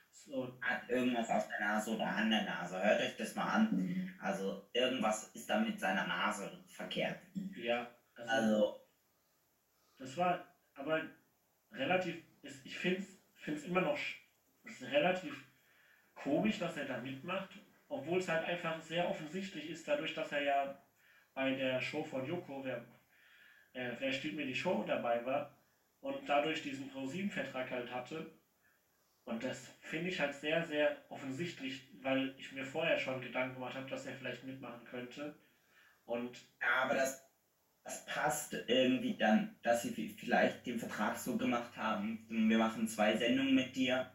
so, 0.10 0.58
Hat 0.62 0.90
irgendwas 0.90 1.30
auf 1.30 1.48
der 1.48 1.60
Nase 1.60 1.92
oder 1.92 2.08
an 2.08 2.32
der 2.32 2.44
Nase. 2.44 2.84
Hört 2.84 3.02
euch 3.02 3.18
das 3.18 3.36
mal 3.36 3.52
an. 3.52 4.16
Also 4.20 4.68
irgendwas 4.74 5.32
ist 5.36 5.48
da 5.48 5.60
mit 5.60 5.80
seiner 5.80 6.08
Nase 6.08 6.64
verkehrt. 6.70 7.20
ja. 7.56 7.88
Also, 8.16 8.32
Also, 8.32 8.80
das 9.98 10.18
war 10.18 10.46
aber 10.76 11.02
relativ, 11.72 12.22
ist- 12.42 12.66
ich 12.66 12.78
finde 12.78 13.04
es 13.48 13.64
immer 13.64 13.82
noch 13.82 13.98
relativ 14.82 15.46
komisch, 16.16 16.60
dass 16.60 16.78
er 16.78 16.86
da 16.86 17.00
mitmacht, 17.00 17.60
obwohl 17.90 18.20
es 18.20 18.28
halt 18.30 18.44
einfach 18.46 18.82
sehr 18.82 19.10
offensichtlich 19.10 19.70
ist, 19.70 19.88
dadurch, 19.88 20.14
dass 20.14 20.32
er 20.32 20.42
ja 20.44 20.80
bei 21.34 21.54
der 21.54 21.82
Show 21.82 22.04
von 22.04 22.26
Joko, 22.26 22.64
wer, 22.64 22.86
äh, 23.74 23.94
wer 24.00 24.14
stiehlt 24.14 24.36
mir 24.36 24.46
die 24.46 24.56
Show 24.56 24.84
dabei 24.84 25.26
war 25.26 25.56
und 26.02 26.28
dadurch 26.30 26.62
diesen 26.62 26.90
Pro-7-Vertrag 26.90 27.72
halt 27.72 27.92
hatte. 27.92 28.30
Und 29.26 29.44
das 29.44 29.68
finde 29.80 30.10
ich 30.10 30.20
halt 30.20 30.34
sehr, 30.34 30.64
sehr 30.66 30.98
offensichtlich, 31.10 31.82
weil 32.02 32.34
ich 32.38 32.52
mir 32.52 32.66
vorher 32.66 32.98
schon 32.98 33.22
Gedanken 33.22 33.56
gemacht 33.56 33.76
habe, 33.76 33.90
dass 33.90 34.06
er 34.06 34.14
vielleicht 34.14 34.44
mitmachen 34.44 34.84
könnte. 34.86 35.34
Und 36.06 36.42
ja, 36.62 36.84
aber 36.84 36.96
das, 36.96 37.24
das 37.84 38.06
passt 38.06 38.54
irgendwie 38.68 39.16
dann, 39.16 39.56
dass 39.62 39.84
sie 39.84 39.92
vielleicht 39.92 40.66
den 40.66 40.80
Vertrag 40.80 41.18
so 41.18 41.38
gemacht 41.38 41.76
haben. 41.76 42.26
Wir 42.30 42.58
machen 42.58 42.88
zwei 42.88 43.16
Sendungen 43.18 43.56
mit 43.56 43.76
dir. 43.76 44.10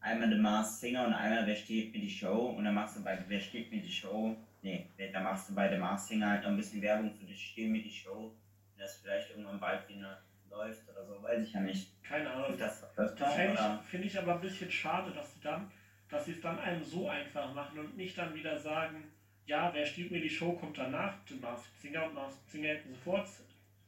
Einmal 0.00 0.30
The 0.30 0.36
Mars 0.36 0.80
Singer 0.80 1.06
und 1.06 1.12
einmal 1.12 1.46
Wer 1.46 1.54
steht 1.54 1.92
mir 1.92 2.00
die 2.00 2.10
Show. 2.10 2.48
Und 2.48 2.64
dann 2.64 2.74
machst 2.74 2.96
du 2.96 3.04
bei 3.04 3.22
Wer 3.28 3.40
steht 3.40 3.70
mir 3.70 3.82
die 3.82 3.92
Show. 3.92 4.36
Nee, 4.62 4.88
dann 5.12 5.24
machst 5.24 5.50
du 5.50 5.54
bei 5.54 5.68
The 5.70 5.76
Mars 5.76 6.08
Singer 6.08 6.30
halt 6.30 6.42
noch 6.42 6.50
ein 6.50 6.56
bisschen 6.56 6.80
Werbung 6.80 7.12
für 7.12 7.26
die 7.26 7.34
Steht 7.34 7.70
mir 7.70 7.82
die 7.82 7.92
Show. 7.92 8.34
Das 8.78 8.96
vielleicht 8.96 9.30
irgendwann 9.30 9.60
bald 9.60 9.88
wieder 9.88 10.22
läuft 10.50 10.88
oder 10.88 11.04
so, 11.04 11.22
weiß 11.22 11.46
ich 11.46 11.52
ja 11.52 11.60
nicht. 11.60 12.02
keine 12.02 12.30
Ahnung, 12.30 12.58
das 12.58 12.84
Das 12.96 13.34
finde 13.34 13.54
ich, 13.54 13.88
find 13.88 14.04
ich 14.04 14.18
aber 14.18 14.34
ein 14.34 14.40
bisschen 14.40 14.70
schade, 14.70 15.12
dass 15.12 15.34
sie 15.34 15.40
dann, 15.40 15.70
dass 16.08 16.24
sie 16.24 16.32
es 16.32 16.40
dann 16.40 16.58
einem 16.58 16.82
so 16.82 17.08
einfach 17.08 17.54
machen 17.54 17.78
und 17.78 17.96
nicht 17.96 18.18
dann 18.18 18.34
wieder 18.34 18.58
sagen, 18.58 19.04
ja, 19.46 19.70
wer 19.74 19.84
stiehlt 19.86 20.10
mir 20.10 20.20
die 20.20 20.30
Show, 20.30 20.52
kommt 20.52 20.78
danach, 20.78 21.14
du 21.26 21.34
Masked 21.36 21.78
Singer 21.80 22.06
und 22.06 22.14
Masked 22.14 22.48
Singer 22.50 22.68
hätten 22.68 22.90
sofort 22.90 23.28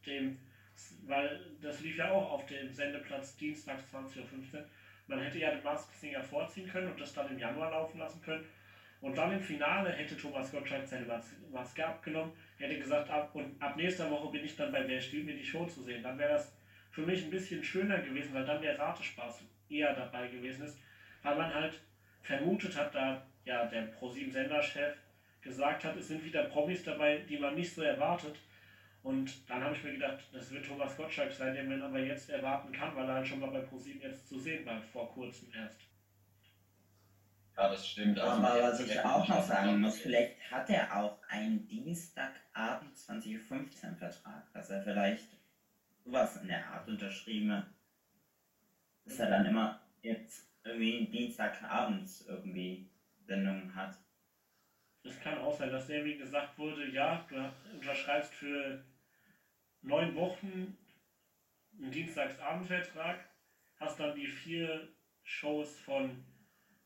dem, 0.06 0.38
weil 1.06 1.40
das 1.60 1.80
lief 1.80 1.96
ja 1.96 2.10
auch 2.10 2.32
auf 2.32 2.46
dem 2.46 2.72
Sendeplatz 2.72 3.36
dienstags 3.36 3.84
20.15 3.94 4.54
Uhr. 4.54 4.64
Man 5.06 5.20
hätte 5.20 5.38
ja 5.38 5.50
den 5.50 5.62
Masked 5.62 5.94
Singer 5.96 6.22
vorziehen 6.22 6.68
können 6.68 6.90
und 6.90 7.00
das 7.00 7.12
dann 7.12 7.30
im 7.30 7.38
Januar 7.38 7.70
laufen 7.70 7.98
lassen 7.98 8.20
können. 8.22 8.44
Und 9.00 9.18
dann 9.18 9.32
im 9.32 9.40
Finale 9.40 9.92
hätte 9.92 10.16
Thomas 10.16 10.50
Gottschalk 10.50 10.86
seine 10.86 11.04
Mas- 11.04 11.36
Maske 11.52 11.86
abgenommen, 11.86 12.32
hätte 12.56 12.78
gesagt, 12.78 13.10
ab, 13.10 13.34
und 13.34 13.60
ab 13.60 13.76
nächster 13.76 14.10
Woche 14.10 14.30
bin 14.30 14.44
ich 14.44 14.56
dann 14.56 14.72
bei 14.72 14.88
Wer 14.88 15.00
stiehlt 15.00 15.26
mir 15.26 15.36
die 15.36 15.44
Show 15.44 15.66
zu 15.66 15.82
sehen. 15.82 16.02
Dann 16.02 16.18
wäre 16.18 16.32
das 16.32 16.56
für 16.90 17.02
mich 17.02 17.22
ein 17.22 17.30
bisschen 17.30 17.62
schöner 17.62 17.98
gewesen, 17.98 18.32
weil 18.32 18.46
dann 18.46 18.62
der 18.62 18.78
Ratespaß 18.78 19.42
eher 19.68 19.92
dabei 19.94 20.28
gewesen 20.28 20.64
ist, 20.64 20.78
weil 21.22 21.36
man 21.36 21.52
halt 21.52 21.80
vermutet 22.22 22.76
hat, 22.76 22.94
da 22.94 23.26
ja 23.44 23.66
der 23.66 23.82
ProSieben-Senderchef 23.82 24.94
gesagt 25.44 25.84
hat, 25.84 25.96
es 25.96 26.08
sind 26.08 26.24
wieder 26.24 26.44
Promis 26.44 26.82
dabei, 26.82 27.18
die 27.18 27.38
man 27.38 27.54
nicht 27.54 27.72
so 27.72 27.82
erwartet. 27.82 28.36
Und 29.02 29.48
dann 29.48 29.62
habe 29.62 29.76
ich 29.76 29.84
mir 29.84 29.92
gedacht, 29.92 30.24
das 30.32 30.50
wird 30.50 30.64
Thomas 30.64 30.96
Gottschalk 30.96 31.30
sein, 31.30 31.54
den 31.54 31.68
man 31.68 31.82
aber 31.82 32.00
jetzt 32.00 32.30
erwarten 32.30 32.72
kann, 32.72 32.96
weil 32.96 33.06
er 33.06 33.16
halt 33.16 33.28
schon 33.28 33.38
mal 33.38 33.50
bei 33.50 33.60
ProSieben 33.60 34.00
jetzt 34.00 34.26
zu 34.26 34.38
sehen 34.38 34.64
war, 34.64 34.80
vor 34.80 35.12
kurzem 35.12 35.52
erst. 35.54 35.78
Ja, 37.56 37.68
das 37.68 37.86
stimmt. 37.86 38.18
Also, 38.18 38.42
Aber 38.42 38.62
was 38.62 38.80
ich 38.80 38.98
auch 39.00 39.28
noch 39.28 39.42
sagen 39.42 39.80
muss, 39.80 39.98
vielleicht 39.98 40.50
hat 40.50 40.70
er 40.70 40.96
auch 40.96 41.18
einen 41.28 41.68
Dienstagabend 41.68 42.96
2015 42.96 43.96
Vertrag, 43.96 44.50
dass 44.54 44.70
er 44.70 44.82
vielleicht 44.82 45.28
sowas 46.02 46.36
in 46.38 46.48
der 46.48 46.66
Art 46.66 46.88
unterschrieben 46.88 47.52
hat. 47.52 47.66
Dass 49.04 49.18
er 49.18 49.30
dann 49.30 49.46
immer 49.46 49.80
jetzt 50.02 50.48
irgendwie 50.64 51.06
Dienstagabends 51.06 52.26
irgendwie 52.26 52.90
Sendungen 53.26 53.74
hat. 53.74 53.96
Es 55.04 55.20
kann 55.20 55.38
auch 55.38 55.56
sein, 55.56 55.70
dass 55.70 55.86
der, 55.86 56.04
wie 56.04 56.16
gesagt 56.16 56.58
wurde, 56.58 56.88
ja, 56.88 57.24
du 57.28 57.36
unterschreibst 57.74 58.34
für 58.34 58.82
neun 59.82 60.14
Wochen 60.14 60.76
einen 61.78 61.90
Dienstagsabendvertrag, 61.90 63.20
hast 63.76 64.00
dann 64.00 64.14
die 64.14 64.26
vier 64.26 64.88
Shows 65.22 65.78
von 65.80 66.24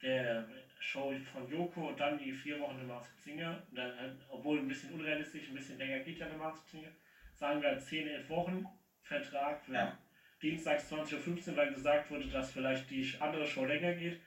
der 0.03 0.47
Show 0.81 1.13
von 1.33 1.49
Joko 1.49 1.89
und 1.89 2.01
dann 2.01 2.19
die 2.19 2.33
vier 2.33 2.59
Wochen 2.61 2.77
der 2.77 2.87
Masked 2.87 3.21
Singer. 3.21 3.63
Dann, 3.71 3.97
halt, 3.97 4.15
obwohl 4.29 4.59
ein 4.59 4.69
bisschen 4.69 4.93
unrealistisch, 4.93 5.49
ein 5.49 5.55
bisschen 5.55 5.79
länger 5.79 6.01
geht 6.01 6.19
ja 6.19 6.27
der 6.27 6.37
Masked 6.37 6.69
Singer. 6.69 6.91
Sagen 7.35 7.61
wir 7.61 7.79
10, 7.79 8.07
11 8.07 8.29
Wochen 8.29 8.65
Vertrag 9.03 9.63
für 9.65 9.75
Ja. 9.75 9.99
Dienstags 10.43 10.93
20.15 10.93 11.51
Uhr, 11.51 11.57
weil 11.57 11.73
gesagt 11.73 12.11
wurde, 12.11 12.29
dass 12.29 12.53
vielleicht 12.53 12.91
die 12.91 13.07
andere 13.19 13.47
Show 13.47 13.65
länger 13.65 13.93
geht. 13.93 14.21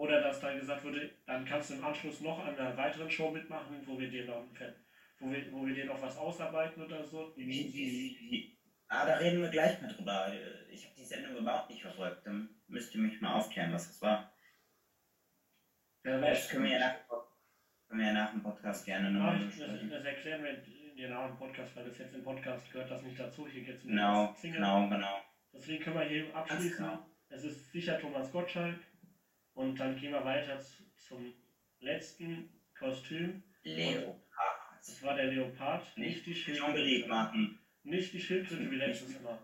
Oder 0.00 0.22
dass 0.22 0.40
dann 0.40 0.58
gesagt 0.58 0.82
wurde, 0.82 1.10
dann 1.26 1.44
kannst 1.44 1.68
du 1.68 1.74
im 1.74 1.84
Anschluss 1.84 2.22
noch 2.22 2.38
an 2.38 2.56
einer 2.58 2.74
weiteren 2.74 3.10
Show 3.10 3.30
mitmachen, 3.30 3.82
wo 3.84 3.98
wir 4.00 4.08
dir 4.08 4.24
noch, 4.24 4.42
wo 5.18 5.30
wir, 5.30 5.52
wo 5.52 5.66
wir 5.66 5.74
dir 5.74 5.84
noch 5.84 6.00
was 6.00 6.16
ausarbeiten 6.16 6.82
oder 6.82 7.04
so. 7.04 7.34
Wie, 7.36 7.46
wie, 7.46 7.74
wie. 7.74 8.58
Ah, 8.88 9.04
da 9.04 9.16
reden 9.16 9.42
wir 9.42 9.50
gleich 9.50 9.78
mal 9.82 9.92
drüber. 9.92 10.32
Ich 10.70 10.86
habe 10.86 10.94
die 10.96 11.04
Sendung 11.04 11.36
überhaupt 11.36 11.68
nicht 11.68 11.82
verfolgt. 11.82 12.26
Dann 12.26 12.48
müsst 12.68 12.94
ihr 12.94 13.02
mich 13.02 13.20
mal 13.20 13.34
aufklären, 13.34 13.74
was 13.74 13.88
das 13.88 14.00
war. 14.00 14.32
Ja, 16.04 16.18
Das 16.18 16.48
können 16.48 16.64
wir 16.64 16.70
ja 16.72 16.78
nach, 16.78 16.94
können 17.86 18.00
wir 18.00 18.06
ja 18.06 18.12
nach 18.14 18.30
dem 18.30 18.42
Podcast 18.42 18.86
gerne 18.86 19.08
Ja, 19.08 19.12
nochmal 19.12 19.42
ich, 19.48 19.58
das, 19.58 19.68
das 19.90 20.04
erklären 20.04 20.42
wir 20.44 20.54
dir 20.96 21.10
nach 21.10 21.26
dem 21.28 21.36
Podcast, 21.36 21.76
weil 21.76 21.84
das 21.84 21.98
jetzt 21.98 22.14
im 22.14 22.24
Podcast 22.24 22.72
gehört 22.72 22.90
das 22.90 23.02
nicht 23.02 23.20
dazu. 23.20 23.46
Hier 23.46 23.64
geht 23.64 23.76
es 23.76 23.84
um 23.84 23.90
Genau, 23.90 24.34
Single. 24.34 24.60
genau, 24.60 24.88
genau. 24.88 25.20
Deswegen 25.52 25.84
können 25.84 25.98
wir 25.98 26.06
hier 26.06 26.34
abschließen. 26.34 26.76
genau. 26.78 27.06
Es 27.28 27.44
ist 27.44 27.70
sicher 27.70 28.00
Thomas 28.00 28.32
Gottschalk. 28.32 28.76
Und 29.54 29.78
dann 29.78 29.96
gehen 29.96 30.12
wir 30.12 30.24
weiter 30.24 30.58
zu, 30.60 30.82
zum 30.96 31.32
letzten 31.80 32.48
Kostüm. 32.74 33.42
Leopard. 33.62 34.16
Das 34.78 35.02
war 35.02 35.14
der 35.14 35.26
Leopard, 35.26 35.96
nicht 35.98 36.24
die 36.24 36.30
Nicht 36.30 36.42
Schildkröte. 36.44 37.06
machen. 37.08 37.58
Nicht 37.82 38.12
die 38.14 38.20
Schildkröte 38.20 38.70
wie 38.70 38.76
letztes 38.76 39.20
Mal. 39.20 39.38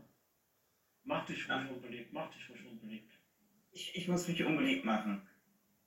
Mach 1.05 1.27
dich 1.27 1.37
ruhig 1.49 1.49
Ja. 1.49 1.69
unbeliebt, 1.69 2.13
mach 2.13 2.33
dich 2.33 2.49
ruhig 2.49 2.65
unbeliebt. 2.65 3.13
Ich, 3.73 3.95
ich 3.95 4.09
muss 4.09 4.27
mich 4.27 4.43
unbeliebt 4.43 4.85
machen. 4.85 5.27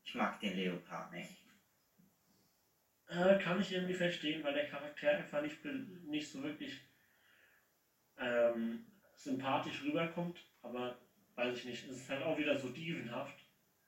Ich 0.04 0.14
mag 0.14 0.40
den 0.40 0.56
Leopard 0.56 1.12
nicht. 1.12 1.44
Äh, 3.08 3.40
kann 3.40 3.60
ich 3.60 3.72
irgendwie 3.72 3.96
verstehen, 3.96 4.44
weil 4.44 4.54
der 4.54 4.68
Charakter 4.68 5.10
einfach 5.18 5.42
nicht, 5.42 5.66
nicht 5.66 6.30
so 6.30 6.44
wirklich 6.44 6.80
ähm, 8.18 8.86
sympathisch 9.16 9.84
rüberkommt. 9.84 10.40
Aber 10.62 11.00
weiß 11.36 11.58
ich 11.58 11.66
nicht, 11.66 11.84
es 11.88 12.02
ist 12.02 12.10
halt 12.10 12.22
auch 12.22 12.38
wieder 12.38 12.56
so 12.60 12.70
dievenhaft. 12.70 13.39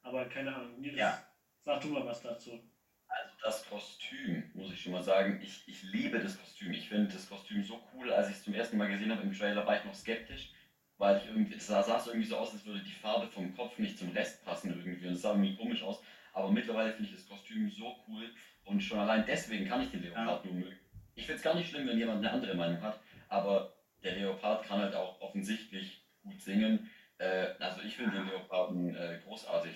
Aber 0.04 0.26
keine 0.26 0.56
Ahnung, 0.56 0.80
Nils, 0.80 0.97
Ja. 0.97 1.24
sag 1.64 1.82
du 1.82 1.89
mal 1.89 2.06
was 2.06 2.22
dazu. 2.22 2.60
Also 3.08 3.32
das 3.43 3.66
Kostüm, 3.66 4.49
muss 4.54 4.72
ich 4.72 4.82
schon 4.82 4.93
mal 4.93 5.04
sagen, 5.04 5.39
ich, 5.43 5.68
ich 5.68 5.84
liebe 5.84 6.20
das 6.20 6.39
Kostüm. 6.39 6.72
Ich 6.72 6.88
finde 6.88 7.14
das 7.14 7.28
Kostüm 7.28 7.64
so 7.64 7.82
cool. 7.93 8.12
Als 8.12 8.30
ich 8.30 8.36
es 8.36 8.43
zum 8.43 8.54
ersten 8.54 8.78
Mal 8.78 8.88
gesehen 8.88 9.12
habe 9.12 9.22
im 9.22 9.34
Trailer, 9.34 9.66
war 9.66 9.78
ich 9.78 9.84
noch 9.84 9.93
skeptisch, 9.93 10.52
weil 10.97 11.18
ich 11.18 11.26
irgendwie, 11.26 11.56
es 11.56 11.68
sah, 11.68 11.84
sah 11.84 11.99
so 11.99 12.12
irgendwie 12.12 12.28
so 12.28 12.38
aus, 12.38 12.54
als 12.54 12.66
würde 12.66 12.82
die 12.82 12.91
Farbe 12.91 13.28
vom 13.28 13.54
Kopf 13.56 13.78
nicht 13.80 13.97
zum 13.97 14.10
Rest 14.12 14.43
passen 14.45 14.76
irgendwie. 14.76 15.08
Und 15.08 15.14
es 15.14 15.22
sah 15.22 15.32
irgendwie 15.32 15.56
komisch 15.56 15.84
aus. 15.84 16.02
Aber 16.34 16.52
mittlerweile 16.52 16.93
finde 16.93 17.10
ich 17.10 17.16
das 17.16 17.28
Kostüm 17.28 17.70
so 17.70 17.93
cool 18.08 18.34
und 18.64 18.82
schon 18.82 18.99
allein 18.99 19.26
deswegen 19.26 19.68
kann 19.68 19.82
ich 19.82 19.89
den 19.91 20.04
Leopard 20.04 20.45
nur 20.45 20.54
mögen. 20.54 20.78
Ich 21.16 21.26
finde 21.26 21.38
es 21.38 21.43
gar 21.43 21.56
nicht 21.56 21.70
schlimm, 21.70 21.88
wenn 21.88 21.97
jemand 21.97 22.20
eine 22.20 22.32
andere 22.32 22.56
Meinung 22.56 22.82
hat, 22.82 22.99
aber 23.28 23.74
der 24.04 24.16
Leopard 24.16 24.64
kann 24.64 24.80
halt 24.80 24.95
auch 24.95 25.20
offensichtlich 25.20 26.06
gut 26.24 26.41
singen. 26.41 26.89
Äh, 27.18 27.47
also 27.60 27.82
ich 27.82 27.97
finde 27.97 28.18
den 28.18 28.28
Leoparden 28.28 28.95
äh, 28.95 29.20
großartig. 29.26 29.74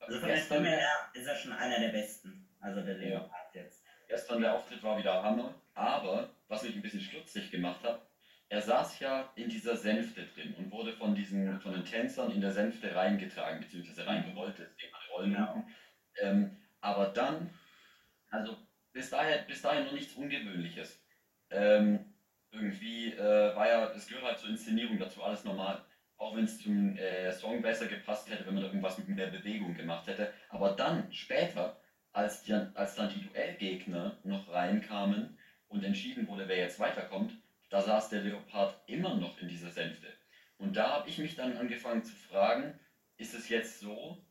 Also 0.00 0.20
von 0.20 0.28
der 0.28 0.36
Stimme 0.36 0.68
her 0.68 1.10
ist 1.12 1.26
er 1.26 1.36
schon 1.36 1.52
einer 1.52 1.78
der 1.78 1.88
besten. 1.88 2.48
Also 2.60 2.80
der 2.82 2.94
Leopard 2.94 3.54
ja. 3.54 3.62
jetzt. 3.62 3.84
Gestern 4.08 4.40
der 4.40 4.54
Auftritt 4.54 4.82
war 4.82 4.98
wieder 4.98 5.22
Hammer, 5.22 5.54
aber 5.74 6.30
was 6.48 6.62
mich 6.62 6.74
ein 6.74 6.82
bisschen 6.82 7.00
stutzig 7.00 7.50
gemacht 7.50 7.82
hat, 7.82 8.00
er 8.48 8.62
saß 8.62 9.00
ja 9.00 9.30
in 9.36 9.50
dieser 9.50 9.76
Sänfte 9.76 10.26
drin 10.34 10.54
und 10.54 10.70
wurde 10.70 10.94
von 10.94 11.14
diesen 11.14 11.60
von 11.60 11.72
den 11.72 11.84
Tänzern 11.84 12.32
in 12.32 12.40
der 12.40 12.52
Sänfte 12.52 12.94
reingetragen, 12.94 13.60
beziehungsweise 13.60 14.06
reingerollt, 14.06 14.54
deswegen 14.58 14.94
Rollen. 15.18 15.34
Genau. 15.34 15.64
Ähm, 16.20 16.56
aber 16.80 17.08
dann, 17.08 17.50
also 18.30 18.56
bis 18.92 19.10
dahin, 19.10 19.46
bis 19.46 19.62
dahin 19.62 19.84
noch 19.84 19.92
nichts 19.92 20.14
Ungewöhnliches. 20.14 21.02
Ähm, 21.50 22.14
irgendwie 22.50 23.12
äh, 23.12 23.54
war 23.54 23.68
ja, 23.68 23.90
es 23.90 24.06
gehört 24.06 24.24
halt 24.24 24.38
zur 24.38 24.50
Inszenierung 24.50 24.98
dazu, 24.98 25.22
alles 25.22 25.44
normal. 25.44 25.84
Auch 26.18 26.36
wenn 26.36 26.44
es 26.44 26.58
zum 26.58 26.96
äh, 26.96 27.32
Song 27.32 27.62
besser 27.62 27.86
gepasst 27.86 28.28
hätte, 28.30 28.44
wenn 28.46 28.54
man 28.54 28.62
da 28.62 28.68
irgendwas 28.68 28.98
mit 28.98 29.08
mehr 29.08 29.28
Bewegung 29.28 29.74
gemacht 29.74 30.06
hätte. 30.06 30.32
Aber 30.48 30.70
dann, 30.70 31.10
später, 31.12 31.80
als, 32.12 32.42
die, 32.42 32.52
als 32.52 32.96
dann 32.96 33.08
die 33.08 33.22
Duellgegner 33.22 34.18
noch 34.24 34.52
reinkamen 34.52 35.38
und 35.68 35.84
entschieden 35.84 36.26
wurde, 36.26 36.48
wer 36.48 36.58
jetzt 36.58 36.80
weiterkommt, 36.80 37.34
da 37.70 37.80
saß 37.80 38.08
der 38.08 38.22
Leopard 38.22 38.74
immer 38.86 39.14
noch 39.14 39.40
in 39.40 39.48
dieser 39.48 39.70
Sänfte. 39.70 40.12
Und 40.58 40.76
da 40.76 40.90
habe 40.90 41.08
ich 41.08 41.18
mich 41.18 41.36
dann 41.36 41.56
angefangen 41.56 42.02
zu 42.02 42.14
fragen, 42.14 42.78
ist 43.16 43.34
es 43.34 43.48
jetzt 43.48 43.80
so, 43.80 44.24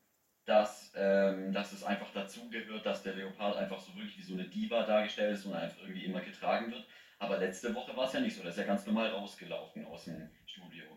dass, 0.46 0.94
ähm, 0.96 1.54
dass 1.54 1.72
es 1.72 1.84
einfach 1.84 2.12
dazugehört, 2.12 2.86
dass 2.86 3.04
der 3.04 3.14
Leopard 3.14 3.58
einfach 3.58 3.80
so 3.80 3.96
wirklich 3.96 4.18
wie 4.18 4.24
so 4.24 4.34
eine 4.34 4.46
Diva 4.46 4.84
dargestellt 4.84 5.34
ist 5.34 5.46
und 5.46 5.54
einfach 5.54 5.82
irgendwie 5.82 6.06
immer 6.06 6.22
getragen 6.22 6.72
wird? 6.72 6.86
Aber 7.20 7.38
letzte 7.38 7.74
Woche 7.74 7.96
war 7.96 8.08
es 8.08 8.14
ja 8.14 8.20
nicht 8.20 8.36
so, 8.36 8.44
da 8.44 8.50
ist 8.50 8.58
ja 8.58 8.64
ganz 8.64 8.86
normal 8.86 9.10
rausgelaufen 9.10 9.86
aus 9.86 10.06
dem 10.06 10.30
Studio. 10.46 10.97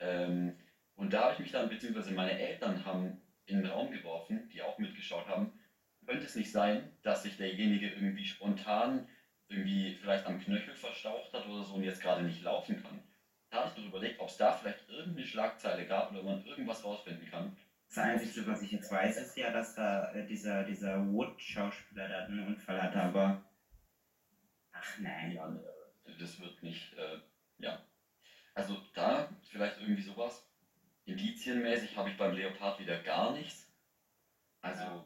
Ähm, 0.00 0.56
und 0.96 1.12
da 1.12 1.24
habe 1.24 1.32
ich 1.34 1.38
mich 1.38 1.52
dann, 1.52 1.68
beziehungsweise 1.68 2.12
meine 2.12 2.38
Eltern 2.38 2.84
haben 2.84 3.22
in 3.46 3.62
den 3.62 3.66
Raum 3.66 3.90
geworfen, 3.90 4.48
die 4.52 4.62
auch 4.62 4.78
mitgeschaut 4.78 5.26
haben, 5.26 5.52
könnte 6.06 6.24
es 6.24 6.34
nicht 6.34 6.50
sein, 6.50 6.92
dass 7.02 7.22
sich 7.22 7.36
derjenige 7.36 7.88
irgendwie 7.88 8.24
spontan 8.24 9.06
irgendwie 9.48 9.94
vielleicht 9.94 10.26
am 10.26 10.40
Knöchel 10.40 10.74
verstaucht 10.74 11.32
hat 11.32 11.46
oder 11.46 11.64
so 11.64 11.74
und 11.74 11.82
jetzt 11.82 12.02
gerade 12.02 12.22
nicht 12.22 12.42
laufen 12.42 12.82
kann. 12.82 13.00
Da 13.50 13.60
habe 13.60 13.70
ich 13.74 13.82
mir 13.82 13.88
überlegt, 13.88 14.20
ob 14.20 14.28
es 14.28 14.36
da 14.36 14.52
vielleicht 14.52 14.88
irgendeine 14.88 15.26
Schlagzeile 15.26 15.86
gab 15.86 16.10
oder 16.10 16.22
man 16.22 16.44
irgendwas 16.44 16.84
rausfinden 16.84 17.26
kann. 17.30 17.56
Das 17.88 17.98
Einzige, 17.98 18.46
was 18.46 18.60
ich 18.60 18.72
jetzt 18.72 18.92
weiß, 18.92 19.16
ist 19.16 19.36
ja, 19.36 19.50
dass 19.50 19.74
da 19.74 20.12
äh, 20.12 20.26
dieser, 20.26 20.64
dieser 20.64 21.02
Wood-Schauspieler 21.10 22.08
da 22.08 22.24
einen 22.26 22.46
Unfall 22.46 22.82
hatte, 22.82 23.00
aber. 23.00 23.42
Ach 24.72 24.98
nein. 24.98 25.32
Ja, 25.32 25.58
das 26.18 26.38
wird 26.38 26.62
nicht. 26.62 26.92
Äh, 26.98 27.18
ja. 27.56 27.82
Also 28.58 28.76
da 28.92 29.28
vielleicht 29.50 29.80
irgendwie 29.80 30.02
sowas. 30.02 30.44
Indizienmäßig 31.04 31.96
habe 31.96 32.10
ich 32.10 32.16
beim 32.16 32.34
Leopard 32.34 32.80
wieder 32.80 32.98
gar 32.98 33.32
nichts. 33.32 33.72
Also 34.60 34.82
ja. 34.82 35.04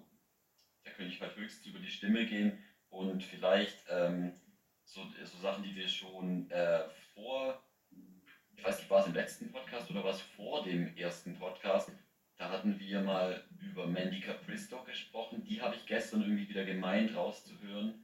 da 0.85 0.91
könnte 0.93 1.13
ich 1.13 1.21
halt 1.21 1.37
höchstens 1.37 1.67
über 1.67 1.79
die 1.79 1.91
Stimme 1.91 2.25
gehen 2.25 2.59
und 2.89 3.23
vielleicht 3.23 3.85
ähm, 3.91 4.33
so, 4.85 5.03
so 5.23 5.39
Sachen, 5.39 5.65
die 5.65 5.77
wir 5.77 5.87
schon 5.87 6.51
äh, 6.51 6.89
vor, 7.15 7.63
ich 8.57 8.65
weiß 8.65 8.79
nicht, 8.79 8.91
war 8.91 9.03
es 9.03 9.09
im 9.09 9.15
letzten 9.15 9.53
Podcast 9.53 9.91
oder 9.91 10.03
was 10.03 10.23
vor 10.23 10.65
dem 10.65 10.97
ersten 10.97 11.39
Podcast, 11.39 11.93
da 12.39 12.51
hatten 12.51 12.81
wir 12.81 13.03
mal 13.03 13.45
über 13.61 13.87
Mandy 13.87 14.21
Capristo 14.21 14.83
gesprochen. 14.85 15.45
Die 15.45 15.61
habe 15.61 15.75
ich 15.75 15.85
gestern 15.85 16.23
irgendwie 16.23 16.49
wieder 16.49 16.65
gemeint 16.65 17.15
rauszuhören. 17.15 18.03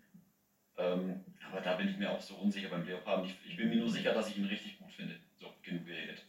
Ähm, 0.76 1.24
aber 1.50 1.62
da 1.62 1.76
bin 1.76 1.88
ich 1.88 1.96
mir 1.96 2.10
auch 2.10 2.20
so 2.20 2.34
unsicher 2.36 2.68
beim 2.68 2.86
Leoparden. 2.86 3.24
Ich, 3.24 3.34
ich, 3.46 3.56
bin 3.56 3.70
mir 3.70 3.76
nur 3.76 3.90
sicher, 3.90 4.12
dass 4.12 4.28
ich 4.28 4.36
ihn 4.36 4.44
richtig 4.44 4.78
gut 4.78 4.92
finde. 4.92 5.18
So, 5.38 5.52
geredet. 5.62 6.24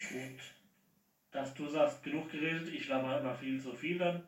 Gut. 0.00 0.40
Dass 1.30 1.54
du 1.54 1.68
sagst, 1.68 2.02
genug 2.02 2.30
geredet, 2.30 2.68
ich 2.68 2.88
laber 2.88 3.20
immer 3.20 3.34
viel 3.34 3.60
zu 3.60 3.72
viel 3.74 3.98
dann, 3.98 4.26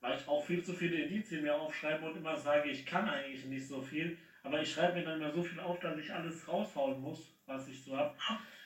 weil 0.00 0.16
ich 0.16 0.26
auch 0.26 0.44
viel 0.44 0.62
zu 0.62 0.72
viele 0.72 1.04
Indizien 1.04 1.42
mir 1.42 1.54
aufschreibe 1.54 2.04
und 2.06 2.16
immer 2.16 2.36
sage, 2.36 2.70
ich 2.70 2.86
kann 2.86 3.08
eigentlich 3.08 3.44
nicht 3.44 3.66
so 3.66 3.80
viel. 3.80 4.16
Aber 4.42 4.60
ich 4.60 4.72
schreibe 4.72 4.98
mir 4.98 5.04
dann 5.04 5.20
immer 5.20 5.30
so 5.30 5.42
viel 5.42 5.60
auf, 5.60 5.78
dass 5.80 5.98
ich 5.98 6.12
alles 6.12 6.48
raushauen 6.48 7.00
muss, 7.00 7.38
was 7.46 7.68
ich 7.68 7.82
so 7.82 7.96
habe 7.96 8.14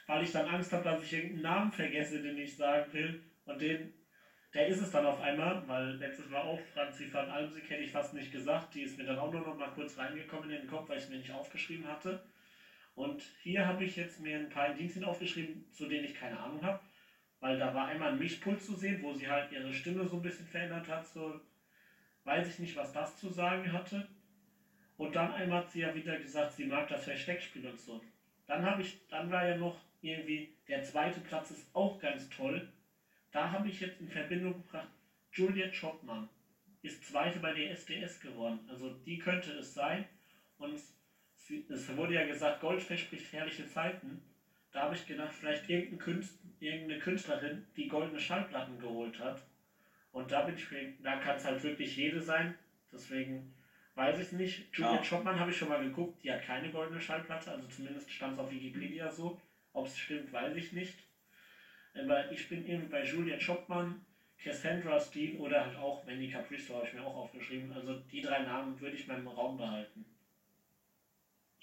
weil 0.06 0.22
ich 0.22 0.32
dann 0.32 0.48
Angst 0.48 0.72
habe, 0.72 0.84
dass 0.84 1.02
ich 1.02 1.12
irgendeinen 1.12 1.42
Namen 1.42 1.72
vergesse, 1.72 2.22
den 2.22 2.38
ich 2.38 2.56
sagen 2.56 2.92
will. 2.92 3.22
Und 3.46 3.60
den, 3.60 3.92
der 4.52 4.68
ist 4.68 4.80
es 4.80 4.90
dann 4.90 5.06
auf 5.06 5.20
einmal, 5.20 5.66
weil 5.66 5.96
letztes 5.96 6.28
Mal 6.28 6.42
auch 6.42 6.60
Franzi 6.72 7.12
van 7.12 7.30
Almsig 7.30 7.68
hätte 7.68 7.82
ich 7.82 7.90
fast 7.90 8.14
nicht 8.14 8.32
gesagt. 8.32 8.74
Die 8.74 8.82
ist 8.82 8.98
mir 8.98 9.04
dann 9.04 9.18
auch 9.18 9.32
nur 9.32 9.40
noch 9.40 9.56
mal 9.56 9.70
kurz 9.70 9.98
reingekommen 9.98 10.50
in 10.50 10.62
den 10.62 10.68
Kopf, 10.68 10.88
weil 10.88 10.98
ich 10.98 11.04
es 11.04 11.10
mir 11.10 11.18
nicht 11.18 11.32
aufgeschrieben 11.32 11.86
hatte. 11.86 12.22
Und 12.94 13.22
hier 13.42 13.66
habe 13.66 13.84
ich 13.84 13.96
jetzt 13.96 14.20
mir 14.20 14.38
ein 14.38 14.50
paar 14.50 14.70
Indizien 14.70 15.04
aufgeschrieben, 15.04 15.64
zu 15.72 15.86
denen 15.86 16.04
ich 16.04 16.14
keine 16.14 16.38
Ahnung 16.38 16.62
habe. 16.62 16.80
Weil 17.40 17.58
da 17.58 17.74
war 17.74 17.86
einmal 17.86 18.12
ein 18.12 18.18
Mischpult 18.18 18.62
zu 18.62 18.74
sehen, 18.74 19.02
wo 19.02 19.12
sie 19.12 19.28
halt 19.28 19.52
ihre 19.52 19.72
Stimme 19.74 20.06
so 20.06 20.16
ein 20.16 20.22
bisschen 20.22 20.46
verändert 20.46 20.88
hat. 20.88 21.06
So 21.06 21.40
weiß 22.24 22.48
ich 22.48 22.58
nicht, 22.58 22.76
was 22.76 22.92
das 22.92 23.18
zu 23.18 23.28
sagen 23.28 23.72
hatte. 23.72 24.08
Und 24.96 25.16
dann 25.16 25.32
einmal 25.32 25.64
hat 25.64 25.70
sie 25.70 25.80
ja 25.80 25.94
wieder 25.94 26.18
gesagt, 26.18 26.52
sie 26.52 26.66
mag 26.66 26.88
das 26.88 27.04
Versteckspiel 27.04 27.66
und 27.66 27.80
so. 27.80 28.00
Dann 28.46 28.64
habe 28.64 28.82
ich, 28.82 29.06
dann 29.08 29.30
war 29.30 29.46
ja 29.46 29.56
noch 29.56 29.76
irgendwie, 30.00 30.54
der 30.68 30.82
zweite 30.84 31.20
Platz 31.20 31.50
ist 31.50 31.74
auch 31.74 31.98
ganz 31.98 32.28
toll. 32.30 32.68
Da 33.32 33.50
habe 33.50 33.68
ich 33.68 33.80
jetzt 33.80 34.00
in 34.00 34.08
Verbindung 34.08 34.52
gebracht, 34.52 34.88
Julia 35.32 35.68
Chopman 35.68 36.28
ist 36.82 37.04
zweite 37.04 37.40
bei 37.40 37.52
der 37.52 37.72
SDS 37.72 38.20
geworden. 38.20 38.60
Also 38.68 38.90
die 39.06 39.18
könnte 39.18 39.52
es 39.52 39.74
sein. 39.74 40.04
Und 40.58 40.78
es 41.50 41.96
wurde 41.96 42.14
ja 42.14 42.26
gesagt, 42.26 42.60
Gold 42.60 42.82
verspricht 42.82 43.32
herrliche 43.32 43.66
Zeiten. 43.66 44.22
Da 44.72 44.82
habe 44.82 44.94
ich 44.94 45.06
gedacht, 45.06 45.32
vielleicht 45.32 45.68
irgendein 45.68 45.98
Künstler, 45.98 46.50
irgendeine 46.58 47.00
Künstlerin, 47.00 47.66
die 47.76 47.88
goldene 47.88 48.18
Schallplatten 48.18 48.78
geholt 48.78 49.18
hat. 49.18 49.42
Und 50.12 50.30
da 50.30 50.42
bin 50.42 50.56
ich, 50.56 50.66
da 51.02 51.16
kann 51.18 51.36
es 51.36 51.44
halt 51.44 51.62
wirklich 51.62 51.96
jede 51.96 52.20
sein. 52.20 52.54
Deswegen 52.92 53.54
weiß 53.94 54.18
ich 54.20 54.32
nicht. 54.32 54.76
Julia 54.76 54.96
ja. 54.96 55.02
Chopman 55.02 55.38
habe 55.38 55.50
ich 55.50 55.56
schon 55.56 55.68
mal 55.68 55.82
geguckt, 55.82 56.22
die 56.24 56.32
hat 56.32 56.42
keine 56.42 56.70
goldene 56.70 57.00
Schallplatte, 57.00 57.50
also 57.50 57.66
zumindest 57.68 58.10
stand 58.10 58.34
es 58.34 58.38
auf 58.38 58.50
Wikipedia 58.50 59.10
so. 59.10 59.40
Ob 59.72 59.86
es 59.86 59.98
stimmt, 59.98 60.32
weiß 60.32 60.56
ich 60.56 60.72
nicht. 60.72 60.98
Aber 61.94 62.30
ich 62.30 62.48
bin 62.48 62.66
eben 62.66 62.88
bei 62.88 63.04
Julia 63.04 63.38
Chopman, 63.38 64.04
Cassandra 64.38 64.98
Steen 64.98 65.38
oder 65.38 65.64
halt 65.64 65.76
auch 65.76 66.04
Mandy 66.04 66.30
Capristo 66.30 66.76
habe 66.76 66.86
ich 66.86 66.94
mir 66.94 67.04
auch 67.04 67.16
aufgeschrieben. 67.16 67.72
Also 67.72 67.94
die 68.00 68.20
drei 68.20 68.42
Namen 68.42 68.80
würde 68.80 68.96
ich 68.96 69.06
mal 69.06 69.18
im 69.18 69.28
Raum 69.28 69.56
behalten. 69.56 70.04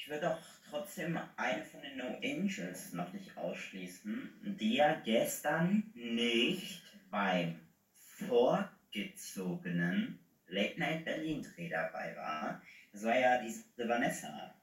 Ich 0.03 0.09
würde 0.09 0.33
auch 0.33 0.41
trotzdem 0.67 1.15
eine 1.37 1.63
von 1.63 1.79
den 1.83 1.97
No 1.97 2.17
Angels 2.23 2.91
noch 2.93 3.13
nicht 3.13 3.37
ausschließen, 3.37 4.57
die 4.59 4.77
ja 4.77 4.99
gestern 5.05 5.91
nicht 5.93 6.81
beim 7.11 7.59
vorgezogenen 7.93 10.17
Late 10.47 10.79
Night 10.79 11.05
Berlin 11.05 11.43
Dreh 11.43 11.69
dabei 11.69 12.15
war. 12.15 12.63
Das 12.91 13.03
war 13.03 13.15
ja 13.15 13.39
diese 13.43 13.63
Vanessa. 13.77 14.55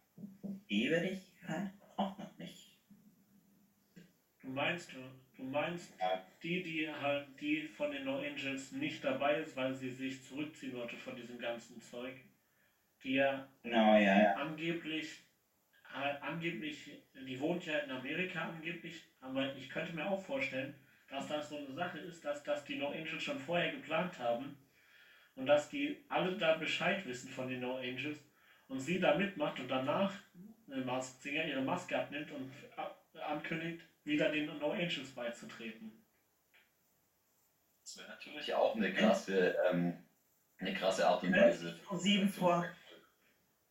Die 0.69 0.91
würde 0.91 1.11
ich 1.11 1.23
halt 1.47 1.71
auch 1.97 2.19
noch 2.19 2.37
nicht 2.37 2.77
Du 4.43 4.49
meinst, 4.49 4.93
du 5.37 5.45
meinst 5.45 5.93
die, 6.43 6.65
die 6.65 6.91
halt, 6.91 7.29
die 7.41 7.69
von 7.69 7.93
den 7.93 8.05
No 8.05 8.19
Angels 8.19 8.73
nicht 8.73 9.05
dabei 9.05 9.37
ist, 9.37 9.55
weil 9.55 9.73
sie 9.73 9.91
sich 9.91 10.21
zurückziehen 10.25 10.75
wollte 10.75 10.97
von 10.97 11.15
diesem 11.15 11.39
ganzen 11.39 11.81
Zeug. 11.81 12.17
Die 13.05 13.15
ja, 13.15 13.47
no, 13.63 13.97
ja, 13.97 14.23
ja. 14.23 14.35
angeblich, 14.35 15.28
angeblich, 15.93 16.91
die 17.15 17.41
wohnt 17.41 17.65
ja 17.67 17.79
in 17.79 17.91
Amerika 17.91 18.43
angeblich, 18.43 19.03
aber 19.21 19.55
ich 19.57 19.69
könnte 19.69 19.95
mir 19.95 20.07
auch 20.07 20.23
vorstellen, 20.25 20.75
dass 21.09 21.29
das 21.29 21.49
so 21.49 21.57
eine 21.57 21.73
Sache 21.73 21.99
ist, 21.99 22.25
dass, 22.25 22.43
dass 22.43 22.65
die 22.65 22.77
No 22.77 22.89
Angels 22.89 23.23
schon 23.23 23.39
vorher 23.39 23.73
geplant 23.73 24.19
haben 24.19 24.59
und 25.35 25.47
dass 25.47 25.69
die 25.69 26.05
alle 26.09 26.37
da 26.37 26.57
Bescheid 26.57 27.05
wissen 27.07 27.31
von 27.31 27.49
den 27.49 27.61
No 27.61 27.77
Angels 27.77 28.19
und 28.69 28.81
sie 28.81 29.01
da 29.01 29.17
mitmacht 29.17 29.59
und 29.59 29.69
danach 29.69 30.13
eine 30.71 30.85
Mask 30.85 31.21
Singer 31.23 31.47
ihre 31.47 31.63
Maske 31.63 31.99
abnimmt 31.99 32.31
und 32.33 32.53
ankündigt, 33.15 33.83
wieder 34.05 34.31
den 34.31 34.47
No 34.59 34.73
Angels 34.73 35.15
beizutreten. 35.15 36.05
Das 37.83 37.99
wäre 37.99 38.09
natürlich 38.09 38.53
auch 38.53 38.77
eine 38.77 38.93
krasse, 38.93 39.57
ähm, 39.71 40.05
eine 40.59 40.75
krasse 40.75 41.09
Art 41.09 41.23
und 41.23 41.33
Weise. 41.33 41.81
Sieben 41.95 42.29
vor. 42.29 42.67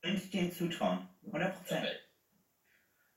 Wenn 0.01 0.15
ich 0.15 0.31
den 0.31 0.51
zutrauen. 0.51 1.07
100 1.25 1.55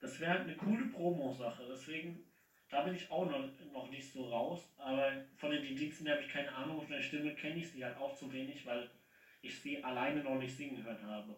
Das 0.01 0.18
wäre 0.18 0.32
halt 0.32 0.43
eine 0.43 0.56
coole 0.56 0.86
Promo-Sache. 0.86 1.66
Deswegen, 1.70 2.24
da 2.70 2.82
bin 2.82 2.94
ich 2.94 3.10
auch 3.10 3.27
noch, 3.27 3.48
noch 3.72 3.90
nicht 3.90 4.12
so 4.12 4.28
raus. 4.28 4.74
Aber 4.78 5.12
von 5.36 5.51
den 5.51 5.64
Indizien 5.64 6.09
habe 6.09 6.22
ich 6.22 6.28
keine 6.28 6.52
Ahnung. 6.55 6.81
Von 6.81 6.90
der 6.90 7.02
Stimme 7.02 7.35
kenne 7.35 7.56
ich 7.56 7.70
sie 7.70 7.85
halt 7.85 7.97
auch 7.97 8.16
zu 8.16 8.32
wenig, 8.32 8.64
weil 8.64 8.90
ich 9.43 9.60
sie 9.60 9.82
alleine 9.82 10.22
noch 10.22 10.36
nicht 10.36 10.56
singen 10.56 10.82
hören 10.82 11.06
habe. 11.06 11.36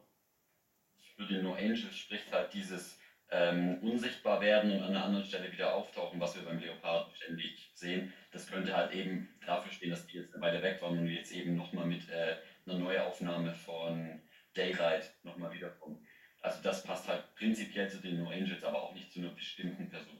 Für 1.17 1.27
den 1.27 1.43
No 1.43 1.55
Angels 1.55 1.97
spricht 1.97 2.33
halt 2.33 2.53
dieses 2.55 2.99
ähm, 3.31 3.79
unsichtbar 3.83 4.41
werden 4.41 4.73
und 4.73 4.83
an 4.83 4.91
einer 4.91 5.05
anderen 5.05 5.25
Stelle 5.25 5.51
wieder 5.51 5.75
auftauchen, 5.75 6.21
was 6.21 6.37
wir 6.37 6.45
beim 6.45 6.59
Leopard 6.59 7.15
ständig 7.17 7.71
sehen. 7.75 8.13
Das 8.31 8.47
könnte 8.47 8.77
halt 8.77 8.93
eben 8.93 9.29
dafür 9.47 9.73
stehen, 9.73 9.91
dass 9.91 10.07
die 10.07 10.19
jetzt 10.19 10.35
eine 10.35 10.63
weg 10.63 10.81
waren 10.83 10.99
und 10.99 11.07
jetzt 11.07 11.33
eben 11.33 11.57
nochmal 11.57 11.87
mit 11.87 12.09
äh, 12.11 12.37
einer 12.67 12.79
Neuaufnahme 12.79 13.55
von 13.55 14.21
Daylight 14.55 15.15
nochmal 15.23 15.53
wiederkommen. 15.53 16.07
Also 16.43 16.61
das 16.63 16.83
passt 16.83 17.07
halt 17.07 17.35
prinzipiell 17.37 17.89
zu 17.89 17.99
den 17.99 18.23
No 18.23 18.29
Angels, 18.29 18.65
aber 18.65 18.83
auch 18.83 18.93
nicht 18.95 19.13
zu 19.13 19.21
einer 19.21 19.31
bestimmten 19.31 19.89
Person. 19.89 20.19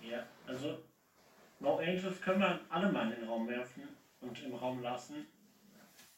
Ja, 0.00 0.24
also 0.46 0.78
No 1.58 1.78
Angels 1.78 2.20
können 2.20 2.40
wir 2.40 2.60
alle 2.68 2.90
mal 2.92 3.12
in 3.12 3.20
den 3.20 3.28
Raum 3.28 3.48
werfen 3.48 3.88
und 4.20 4.40
im 4.42 4.54
Raum 4.54 4.80
lassen. 4.80 5.26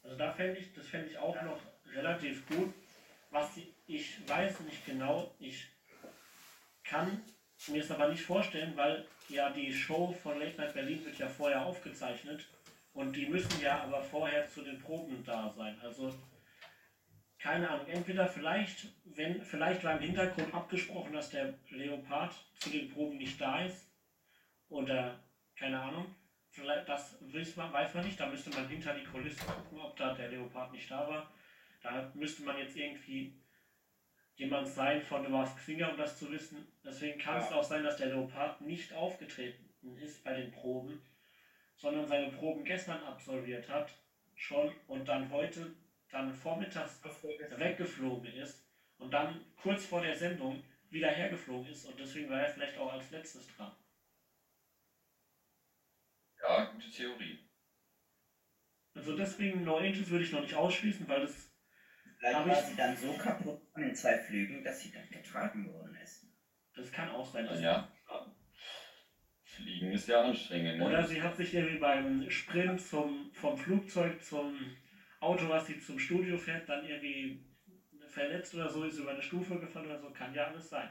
Also 0.03 0.17
da 0.17 0.31
fände 0.31 0.59
ich, 0.59 0.73
das 0.75 0.87
fände 0.87 1.09
ich 1.09 1.17
auch 1.17 1.41
noch 1.43 1.59
relativ 1.95 2.47
gut. 2.47 2.73
Was 3.31 3.57
ich 3.87 4.29
weiß 4.29 4.61
nicht 4.61 4.85
genau, 4.85 5.35
ich 5.39 5.67
kann 6.85 7.23
mir 7.69 7.83
es 7.83 7.91
aber 7.91 8.09
nicht 8.09 8.23
vorstellen, 8.23 8.77
weil 8.77 9.07
ja 9.29 9.51
die 9.51 9.73
Show 9.73 10.13
von 10.23 10.39
Late 10.39 10.57
Night 10.57 10.75
Berlin 10.75 11.05
wird 11.05 11.19
ja 11.19 11.29
vorher 11.29 11.65
aufgezeichnet 11.65 12.47
und 12.93 13.15
die 13.15 13.27
müssen 13.27 13.61
ja 13.63 13.83
aber 13.83 14.03
vorher 14.03 14.49
zu 14.49 14.63
den 14.63 14.81
Proben 14.81 15.25
da 15.25 15.49
sein. 15.57 15.79
Also 15.81 16.13
keine 17.41 17.71
Ahnung, 17.71 17.87
entweder 17.87 18.27
vielleicht, 18.27 18.89
wenn, 19.05 19.43
vielleicht 19.43 19.83
war 19.83 19.97
im 19.97 20.03
Hintergrund 20.03 20.53
abgesprochen, 20.53 21.15
dass 21.15 21.31
der 21.31 21.55
Leopard 21.71 22.35
zu 22.55 22.69
den 22.69 22.91
Proben 22.91 23.17
nicht 23.17 23.41
da 23.41 23.65
ist. 23.65 23.91
Oder 24.69 25.19
keine 25.57 25.81
Ahnung. 25.81 26.15
Vielleicht, 26.51 26.89
das 26.89 27.17
weiß 27.21 27.57
man, 27.57 27.73
weiß 27.73 27.95
man 27.95 28.05
nicht, 28.05 28.21
da 28.21 28.27
müsste 28.27 28.51
man 28.51 28.69
hinter 28.69 28.93
die 28.95 29.05
Kulissen 29.05 29.47
gucken, 29.47 29.81
ob 29.81 29.97
da 29.97 30.15
der 30.15 30.29
Leopard 30.29 30.73
nicht 30.73 30.91
da 30.91 31.09
war. 31.09 31.33
Da 31.83 32.13
müsste 32.15 32.43
man 32.43 32.59
jetzt 32.59 32.77
irgendwie 32.77 33.41
jemand 34.35 34.69
sein 34.69 35.01
von 35.01 35.25
The 35.25 35.31
Mask 35.31 35.59
Singer, 35.61 35.91
um 35.91 35.97
das 35.97 36.19
zu 36.19 36.31
wissen. 36.31 36.67
Deswegen 36.85 37.19
kann 37.19 37.37
ja. 37.37 37.47
es 37.47 37.53
auch 37.53 37.65
sein, 37.65 37.85
dass 37.85 37.97
der 37.97 38.09
Leopard 38.09 38.61
nicht 38.61 38.93
aufgetreten 38.93 39.71
ist 40.03 40.23
bei 40.25 40.35
den 40.35 40.51
Proben, 40.51 41.01
sondern 41.77 42.07
seine 42.07 42.31
Proben 42.33 42.65
gestern 42.65 43.03
absolviert 43.05 43.69
hat, 43.69 43.95
schon 44.35 44.71
und 44.89 45.09
dann 45.09 45.31
heute 45.31 45.75
dann 46.11 46.33
vormittags 46.33 47.01
weggeflogen 47.03 48.33
ist 48.35 48.67
und 48.99 49.13
dann 49.13 49.45
kurz 49.57 49.87
vor 49.87 50.03
der 50.03 50.17
Sendung 50.17 50.63
wieder 50.91 51.09
hergeflogen 51.09 51.71
ist 51.71 51.87
und 51.87 51.99
deswegen 51.99 52.29
war 52.31 52.41
er 52.41 52.53
vielleicht 52.53 52.77
auch 52.79 52.93
als 52.93 53.11
letztes 53.11 53.47
dran. 53.57 53.73
Ja, 56.43 56.65
gute 56.65 56.91
Theorie. 56.91 57.39
Also 58.95 59.17
deswegen 59.17 59.65
No 59.65 59.77
Angels 59.77 60.11
würde 60.11 60.25
ich 60.25 60.33
noch 60.33 60.43
nicht 60.43 60.55
ausschließen, 60.55 61.09
weil 61.09 61.21
das. 61.21 61.49
Vielleicht 62.19 62.47
war 62.47 62.63
sie 62.63 62.77
dann 62.77 62.97
so 62.97 63.13
kaputt 63.15 63.63
von 63.73 63.83
den 63.83 63.95
zwei 63.95 64.19
Flügen, 64.19 64.63
dass 64.63 64.81
sie 64.81 64.93
dann 64.93 65.09
getragen 65.09 65.73
worden 65.73 65.95
ist. 66.03 66.27
Das 66.75 66.93
kann 66.93 67.09
auch 67.09 67.25
sein. 67.25 67.47
Dass 67.47 67.61
ja. 67.61 67.91
Fliegen 69.43 69.93
ist 69.93 70.09
ja 70.09 70.23
anstrengend. 70.23 70.79
Ne? 70.79 70.87
Oder 70.87 71.07
sie 71.07 71.23
hat 71.23 71.37
sich 71.37 71.55
irgendwie 71.55 71.79
beim 71.79 72.31
Sprint 72.31 72.81
zum, 72.81 73.33
vom 73.33 73.57
Flugzeug 73.57 74.23
zum 74.23 74.55
Auto, 75.21 75.49
was 75.49 75.67
sie 75.67 75.79
zum 75.79 75.99
Studio 75.99 76.37
fährt, 76.39 76.69
dann 76.69 76.85
irgendwie 76.85 77.43
verletzt 78.09 78.55
oder 78.55 78.69
so, 78.69 78.85
ist 78.85 78.99
über 78.99 79.11
eine 79.11 79.23
Stufe 79.23 79.59
gefallen 79.59 79.87
oder 79.87 79.99
so, 79.99 80.11
kann 80.13 80.35
ja 80.35 80.47
alles 80.47 80.69
sein. 80.71 80.91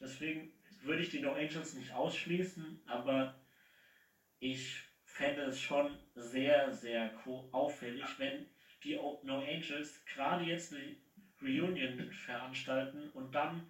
Deswegen 0.00 0.52
würde 0.82 1.02
ich 1.02 1.08
die 1.08 1.20
No 1.20 1.32
Angels 1.34 1.74
nicht 1.74 1.92
ausschließen, 1.92 2.82
aber 2.86 3.34
ich 4.40 4.82
fände 5.04 5.42
es 5.44 5.60
schon 5.60 5.96
sehr, 6.14 6.72
sehr 6.72 7.12
auffällig, 7.52 8.18
wenn 8.18 8.46
die 8.82 8.94
No 9.22 9.38
Angels 9.38 10.04
gerade 10.06 10.44
jetzt 10.44 10.72
eine 10.72 10.94
Reunion 11.40 12.10
veranstalten 12.12 13.08
und 13.12 13.34
dann 13.34 13.62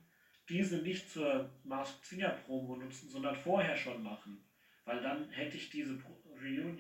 diese 0.49 0.79
nicht 0.79 1.09
zur 1.09 1.51
Masked 1.63 2.05
Singer 2.05 2.31
Promo 2.31 2.75
nutzen, 2.77 3.09
sondern 3.09 3.35
vorher 3.35 3.77
schon 3.77 4.03
machen. 4.03 4.43
Weil 4.85 5.01
dann 5.01 5.31
hätte 5.31 5.57
ich 5.57 5.71
diese 5.71 5.97
Reunion 6.27 6.77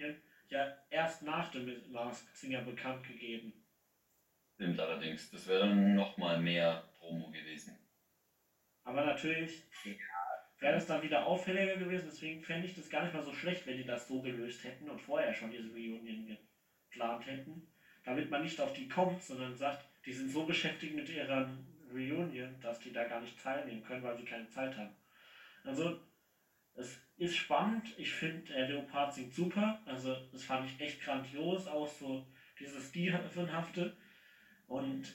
ja 0.51 0.77
erst 0.91 1.23
nach 1.23 1.51
dem 1.51 1.91
Masked 1.91 2.37
Singer 2.37 2.63
bekannt 2.63 3.07
gegeben. 3.07 3.53
Stimmt 4.55 4.79
allerdings, 4.79 5.31
das 5.31 5.49
wäre 5.49 5.61
dann 5.61 5.95
nochmal 5.95 6.41
mehr 6.41 6.85
Promo 6.99 7.31
gewesen. 7.31 7.79
Aber 8.85 9.05
natürlich 9.05 9.63
wäre 10.61 10.75
das 10.75 10.87
dann 10.87 11.03
wieder 11.03 11.27
auffälliger 11.27 11.77
gewesen, 11.77 12.09
deswegen 12.11 12.43
fände 12.43 12.67
ich 12.67 12.75
das 12.75 12.89
gar 12.89 13.03
nicht 13.03 13.15
mal 13.15 13.23
so 13.23 13.33
schlecht, 13.33 13.67
wenn 13.67 13.79
die 13.79 13.85
das 13.85 14.07
so 14.07 14.23
gelöst 14.23 14.63
hätten 14.65 14.89
und 14.89 15.01
vorher 15.01 15.35
schon 15.35 15.51
diese 15.51 15.71
Reunion 15.71 16.39
geplant 16.91 17.27
hätten. 17.27 17.67
Damit 18.05 18.31
man 18.31 18.43
nicht 18.43 18.61
auf 18.61 18.75
die 18.75 18.89
kommt, 18.89 19.23
sondern 19.23 19.57
sagt, 19.57 19.85
die 20.05 20.13
sind 20.13 20.31
so 20.31 20.45
beschäftigt 20.45 20.95
mit 20.95 21.09
ihrer 21.09 21.51
Reunion, 21.91 22.61
dass 22.61 22.79
die 22.81 22.93
da 22.93 23.05
gar 23.05 23.21
nicht 23.21 23.43
teilnehmen 23.43 23.83
können, 23.83 24.03
weil 24.03 24.17
sie 24.17 24.25
keine 24.25 24.49
Zeit 24.49 24.77
haben. 24.77 24.95
Also 25.65 26.01
es 26.77 27.01
ist 27.17 27.37
spannend. 27.37 27.95
Ich 27.97 28.13
finde, 28.13 28.53
der 28.53 28.69
Leopard 28.69 29.15
singt 29.15 29.33
super. 29.33 29.81
Also, 29.87 30.17
das 30.33 30.45
fand 30.45 30.67
ich 30.67 30.81
echt 30.81 31.03
grandios. 31.03 31.67
Auch 31.67 31.89
so 31.89 32.27
dieses 32.59 32.89
Stilhafte. 32.89 33.97
Und 34.67 35.15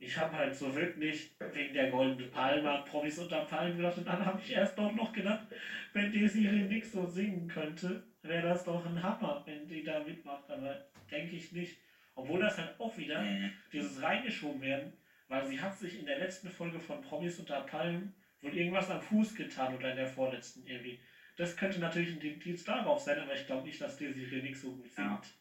ich 0.00 0.16
habe 0.16 0.36
halt 0.36 0.54
so 0.54 0.74
wirklich 0.74 1.32
wegen 1.52 1.74
der 1.74 1.90
goldenen 1.90 2.30
Palme 2.30 2.84
Promis 2.88 3.18
unter 3.18 3.44
Palmen 3.44 3.76
gedacht. 3.76 3.98
Und 3.98 4.06
dann 4.06 4.24
habe 4.24 4.40
ich 4.40 4.52
erst 4.52 4.78
doch 4.78 4.92
noch 4.94 5.12
gedacht, 5.12 5.46
wenn 5.92 6.12
die 6.12 6.28
Serie 6.28 6.64
nicht 6.64 6.86
so 6.86 7.06
singen 7.06 7.48
könnte, 7.48 8.04
wäre 8.22 8.48
das 8.48 8.64
doch 8.64 8.84
ein 8.86 9.02
Hammer, 9.02 9.42
wenn 9.46 9.66
die 9.66 9.82
da 9.82 10.00
mitmacht. 10.00 10.48
Aber 10.50 10.86
denke 11.10 11.36
ich 11.36 11.52
nicht. 11.52 11.78
Obwohl 12.14 12.40
das 12.40 12.58
halt 12.58 12.78
auch 12.80 12.96
wieder 12.96 13.24
dieses 13.72 14.02
reingeschoben 14.02 14.60
werden, 14.60 14.92
weil 15.28 15.46
sie 15.46 15.60
hat 15.60 15.78
sich 15.78 16.00
in 16.00 16.06
der 16.06 16.18
letzten 16.18 16.48
Folge 16.48 16.80
von 16.80 17.00
Promis 17.00 17.38
unter 17.38 17.60
Palmen 17.60 18.12
wohl 18.40 18.56
irgendwas 18.56 18.90
am 18.90 19.00
Fuß 19.00 19.34
getan 19.34 19.74
oder 19.74 19.90
in 19.90 19.96
der 19.96 20.06
vorletzten 20.06 20.66
irgendwie. 20.66 21.00
Das 21.36 21.56
könnte 21.56 21.78
natürlich 21.78 22.14
ein 22.14 22.20
Indiz 22.20 22.64
darauf 22.64 23.00
sein, 23.00 23.18
aber 23.18 23.34
ich 23.34 23.46
glaube 23.46 23.64
nicht, 23.64 23.80
dass 23.80 23.96
die 23.96 24.12
Serie 24.12 24.42
nicht 24.42 24.58
so 24.58 24.74
gut 24.74 24.92
singt. 24.92 25.34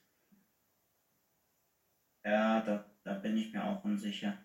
Ja, 2.24 2.32
ja 2.32 2.62
da, 2.62 2.86
da 3.04 3.14
bin 3.14 3.38
ich 3.38 3.52
mir 3.52 3.64
auch 3.64 3.84
unsicher. 3.84 4.38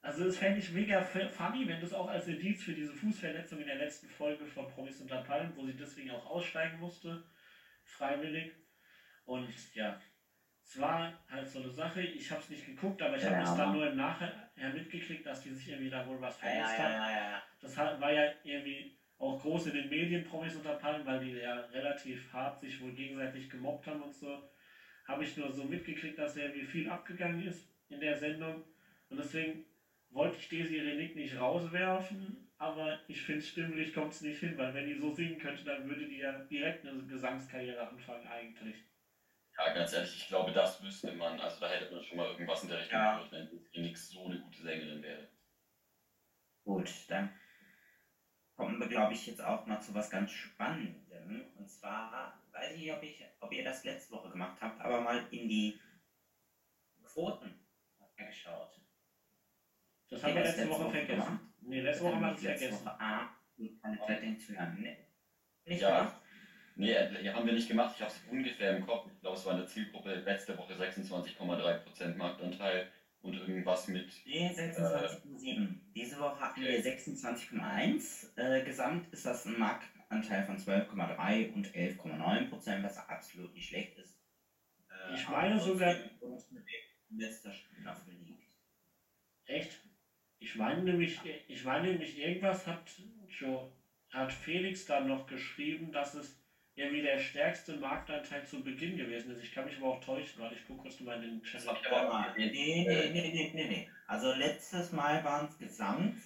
Also 0.00 0.24
das 0.24 0.36
fände 0.36 0.58
ich 0.58 0.70
mega 0.70 1.00
funny, 1.02 1.66
wenn 1.66 1.80
das 1.80 1.92
auch 1.92 2.08
als 2.08 2.28
Indiz 2.28 2.62
für 2.62 2.72
diese 2.72 2.94
Fußverletzung 2.94 3.58
in 3.60 3.66
der 3.66 3.76
letzten 3.76 4.08
Folge 4.08 4.46
von 4.46 4.68
Promis 4.68 5.00
unter 5.00 5.22
Palmen, 5.22 5.56
wo 5.56 5.66
sie 5.66 5.76
deswegen 5.76 6.10
auch 6.12 6.26
aussteigen 6.26 6.78
musste, 6.78 7.24
freiwillig. 7.82 8.52
Und 9.24 9.74
ja, 9.74 10.00
es 10.62 10.78
war 10.78 11.18
halt 11.28 11.48
so 11.48 11.60
eine 11.60 11.70
Sache, 11.70 12.02
ich 12.02 12.30
habe 12.30 12.40
es 12.40 12.50
nicht 12.50 12.66
geguckt, 12.66 13.02
aber 13.02 13.16
ich 13.16 13.22
ja, 13.22 13.30
habe 13.30 13.42
es 13.42 13.54
dann 13.54 13.72
nur 13.72 13.88
im 13.88 13.96
Nachhinein 13.96 14.74
mitgekriegt, 14.74 15.26
dass 15.26 15.40
die 15.40 15.50
sich 15.50 15.68
irgendwie 15.68 15.90
da 15.90 16.06
wohl 16.06 16.20
was 16.20 16.36
verletzt 16.36 16.78
ja, 16.78 16.90
ja, 16.90 17.10
ja, 17.10 17.42
Das 17.60 17.76
war 17.76 18.12
ja 18.12 18.32
irgendwie 18.44 18.98
auch 19.18 19.40
groß 19.40 19.66
in 19.66 19.74
den 19.74 19.88
Medien, 19.88 20.24
Promis 20.24 20.54
unter 20.54 20.74
Palmen, 20.74 21.06
weil 21.06 21.20
die 21.20 21.32
ja 21.32 21.60
relativ 21.72 22.32
hart 22.32 22.60
sich 22.60 22.80
wohl 22.80 22.92
gegenseitig 22.92 23.50
gemobbt 23.50 23.86
haben 23.86 24.02
und 24.02 24.14
so. 24.14 24.48
Habe 25.06 25.24
ich 25.24 25.36
nur 25.36 25.52
so 25.52 25.64
mitgekriegt, 25.64 26.18
dass 26.18 26.36
irgendwie 26.36 26.64
viel 26.64 26.88
abgegangen 26.88 27.46
ist 27.46 27.68
in 27.88 28.00
der 28.00 28.16
Sendung. 28.16 28.64
Und 29.10 29.18
deswegen 29.18 29.64
wollte 30.10 30.38
ich 30.38 30.48
Desi 30.48 30.78
Renick 30.78 31.16
nicht 31.16 31.38
rauswerfen, 31.38 32.48
aber 32.58 32.98
ich 33.08 33.22
finde, 33.22 33.42
stimmlich 33.42 33.92
kommt 33.92 34.12
es 34.12 34.20
nicht 34.20 34.40
hin, 34.40 34.56
weil 34.56 34.74
wenn 34.74 34.86
die 34.86 34.98
so 34.98 35.12
singen 35.12 35.38
könnte, 35.38 35.64
dann 35.64 35.88
würde 35.88 36.06
die 36.06 36.18
ja 36.18 36.38
direkt 36.44 36.86
eine 36.86 37.02
Gesangskarriere 37.04 37.88
anfangen 37.88 38.26
eigentlich. 38.26 38.76
Ja, 39.56 39.74
ganz 39.74 39.92
ehrlich, 39.92 40.16
ich 40.16 40.28
glaube, 40.28 40.52
das 40.52 40.82
wüsste 40.82 41.12
man. 41.12 41.40
Also 41.40 41.60
da 41.60 41.68
hätte 41.68 41.92
man 41.92 42.04
schon 42.04 42.18
mal 42.18 42.30
irgendwas 42.30 42.62
in 42.62 42.68
der 42.68 42.78
Richtung 42.78 42.98
ja. 42.98 43.16
gehört, 43.16 43.32
wenn 43.32 43.60
Phoenix 43.72 44.10
so 44.10 44.26
eine 44.26 44.38
gute 44.38 44.62
Sängerin 44.62 45.02
wäre. 45.02 45.28
Gut, 46.64 46.90
dann 47.08 47.30
kommen 48.58 48.80
wir, 48.80 48.88
glaube 48.88 49.14
ich, 49.14 49.26
jetzt 49.28 49.42
auch 49.42 49.64
mal 49.66 49.80
zu 49.80 49.94
was 49.94 50.10
ganz 50.10 50.32
Spannendem. 50.32 51.44
Und 51.56 51.70
zwar, 51.70 52.42
weiß 52.50 52.72
ich 52.72 52.80
nicht, 52.80 52.92
ob, 52.92 53.02
ich, 53.02 53.24
ob 53.40 53.52
ihr 53.52 53.62
das 53.62 53.84
letzte 53.84 54.12
Woche 54.14 54.30
gemacht 54.30 54.60
habt, 54.60 54.80
aber 54.80 55.00
mal 55.00 55.24
in 55.30 55.48
die 55.48 55.80
Quoten 57.04 57.54
geschaut. 58.16 58.80
Das 60.10 60.24
haben 60.24 60.34
wir 60.34 60.42
letzte, 60.42 60.62
letzte 60.62 60.74
Woche, 60.74 60.90
vergessen. 60.90 61.20
Gemacht? 61.20 61.40
Nee, 61.60 61.80
letzte 61.80 62.04
Woche 62.04 62.14
haben 62.16 62.22
wir 62.22 62.32
es 62.32 62.40
vergessen. 62.40 62.84
Woche, 62.84 62.96
ah, 62.98 63.28
keine 63.80 63.98
Zeit, 64.00 64.22
den 64.22 64.40
zu 64.40 64.58
hören. 64.58 64.76
Nee. 64.80 64.96
Nicht 65.64 65.82
ja. 65.82 65.98
gemacht? 65.98 66.16
Nee, 66.74 66.92
äh, 66.92 67.32
haben 67.32 67.46
wir 67.46 67.52
nicht 67.52 67.68
gemacht. 67.68 67.94
Ich 67.94 68.02
habe 68.02 68.12
es 68.12 68.20
ungefähr 68.28 68.76
im 68.76 68.86
Kopf. 68.86 69.08
Ich 69.12 69.20
glaube, 69.20 69.36
es 69.36 69.46
war 69.46 69.54
eine 69.54 69.66
Zielgruppe 69.66 70.14
letzte 70.14 70.58
Woche 70.58 70.74
26,3% 70.74 72.16
Marktanteil 72.16 72.90
und 73.22 73.34
irgendwas 73.34 73.88
mit. 73.88 74.12
Nee, 74.24 74.48
26,7. 74.48 75.46
Äh, 75.46 75.68
Diese 75.94 76.18
Woche 76.18 76.40
hatten 76.40 76.60
okay. 76.60 76.82
wir 76.82 76.98
26,1. 76.98 78.36
Äh, 78.36 78.64
gesamt 78.64 79.12
ist 79.12 79.26
das 79.26 79.46
ein 79.46 79.58
Marktanteil 79.58 80.44
von 80.44 80.56
12,3 80.56 81.52
und 81.52 81.68
11,9%, 81.68 82.82
was 82.82 82.98
absolut 83.08 83.52
nicht 83.54 83.68
schlecht 83.68 83.98
ist. 83.98 84.18
Äh, 84.88 85.14
ich 85.14 85.28
meine 85.28 85.58
sogar. 85.58 85.94
Letzter 87.10 87.52
Staffel 87.52 88.14
liegt. 88.14 88.44
Echt? 89.46 89.80
Ich 90.40 90.54
meine 90.56 90.82
nämlich, 90.82 91.18
ich 91.48 91.64
meine 91.64 91.88
nämlich, 91.88 92.18
irgendwas 92.18 92.66
hat, 92.66 92.90
Joe, 93.28 93.72
hat 94.10 94.32
Felix 94.32 94.86
dann 94.86 95.08
noch 95.08 95.26
geschrieben, 95.26 95.90
dass 95.90 96.14
es 96.14 96.37
irgendwie 96.78 97.02
der 97.02 97.18
stärkste 97.18 97.76
Marktanteil 97.76 98.46
zu 98.46 98.62
Beginn 98.62 98.96
gewesen 98.96 99.32
ist. 99.32 99.42
Ich 99.42 99.52
kann 99.52 99.64
mich 99.64 99.76
aber 99.76 99.88
auch 99.88 100.04
täuschen, 100.04 100.42
weil 100.42 100.52
ich 100.52 100.66
gucke 100.66 100.82
kurz 100.82 101.00
mal 101.00 101.22
in 101.22 101.40
den 101.40 101.42
aber 101.66 102.08
mal. 102.08 102.34
Nee, 102.36 102.50
nee, 102.50 102.86
nee, 102.86 103.30
nee, 103.32 103.50
nee, 103.54 103.68
nee. 103.68 103.90
Also 104.06 104.32
letztes 104.32 104.92
Mal 104.92 105.24
waren 105.24 105.48
es 105.48 105.58
gesamt 105.58 106.20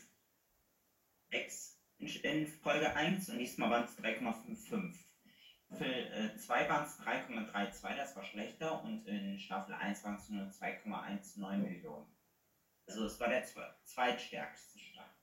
6 1.31 1.81
in, 1.99 2.47
Folge 2.47 2.95
1 2.95 3.31
und 3.31 3.39
diesmal 3.39 3.71
waren 3.71 3.85
es 3.85 3.99
3,55. 3.99 4.99
Für 5.79 6.37
2 6.37 6.69
waren 6.69 6.85
es 6.85 7.01
3,32, 7.01 7.97
das 7.97 8.17
war 8.17 8.25
schlechter, 8.25 8.83
und 8.83 9.07
in 9.07 9.39
Staffel 9.39 9.75
1 9.75 10.05
waren 10.05 10.17
es 10.17 10.29
nur 10.29 10.45
2,19 10.45 11.57
Millionen. 11.57 12.07
Also 12.87 13.07
es 13.07 13.19
war 13.21 13.29
der 13.29 13.43
zweitstärkste 13.85 14.79
Staffel. 14.79 15.17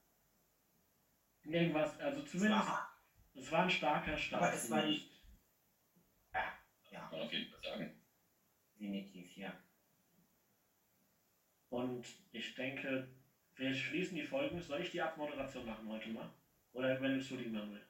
Irgendwas, 1.43 1.99
also 1.99 2.23
zumindest. 2.23 2.67
es 3.35 3.51
war 3.51 3.63
ein 3.63 3.69
starker 3.69 4.17
Start. 4.17 4.43
Aber 4.43 4.53
es 4.53 4.71
war 4.71 4.83
nicht. 4.83 5.18
Ja, 6.91 7.01
Kann 7.01 7.19
man 7.19 7.21
auf 7.27 7.33
jeden 7.33 7.49
Fall 7.49 7.61
sagen. 7.61 7.95
definitiv, 8.79 9.37
ja. 9.37 9.53
Und 11.69 12.05
ich 12.31 12.55
denke, 12.55 13.07
wir 13.55 13.73
schließen 13.73 14.15
die 14.15 14.23
Folgen. 14.23 14.59
Soll 14.59 14.81
ich 14.81 14.91
die 14.91 15.01
Abmoderation 15.01 15.65
machen 15.65 15.87
heute 15.87 16.09
mal? 16.09 16.31
Oder 16.71 16.97
übernimmst 16.97 17.29
du 17.29 17.37
die, 17.37 17.47
Manuel? 17.47 17.85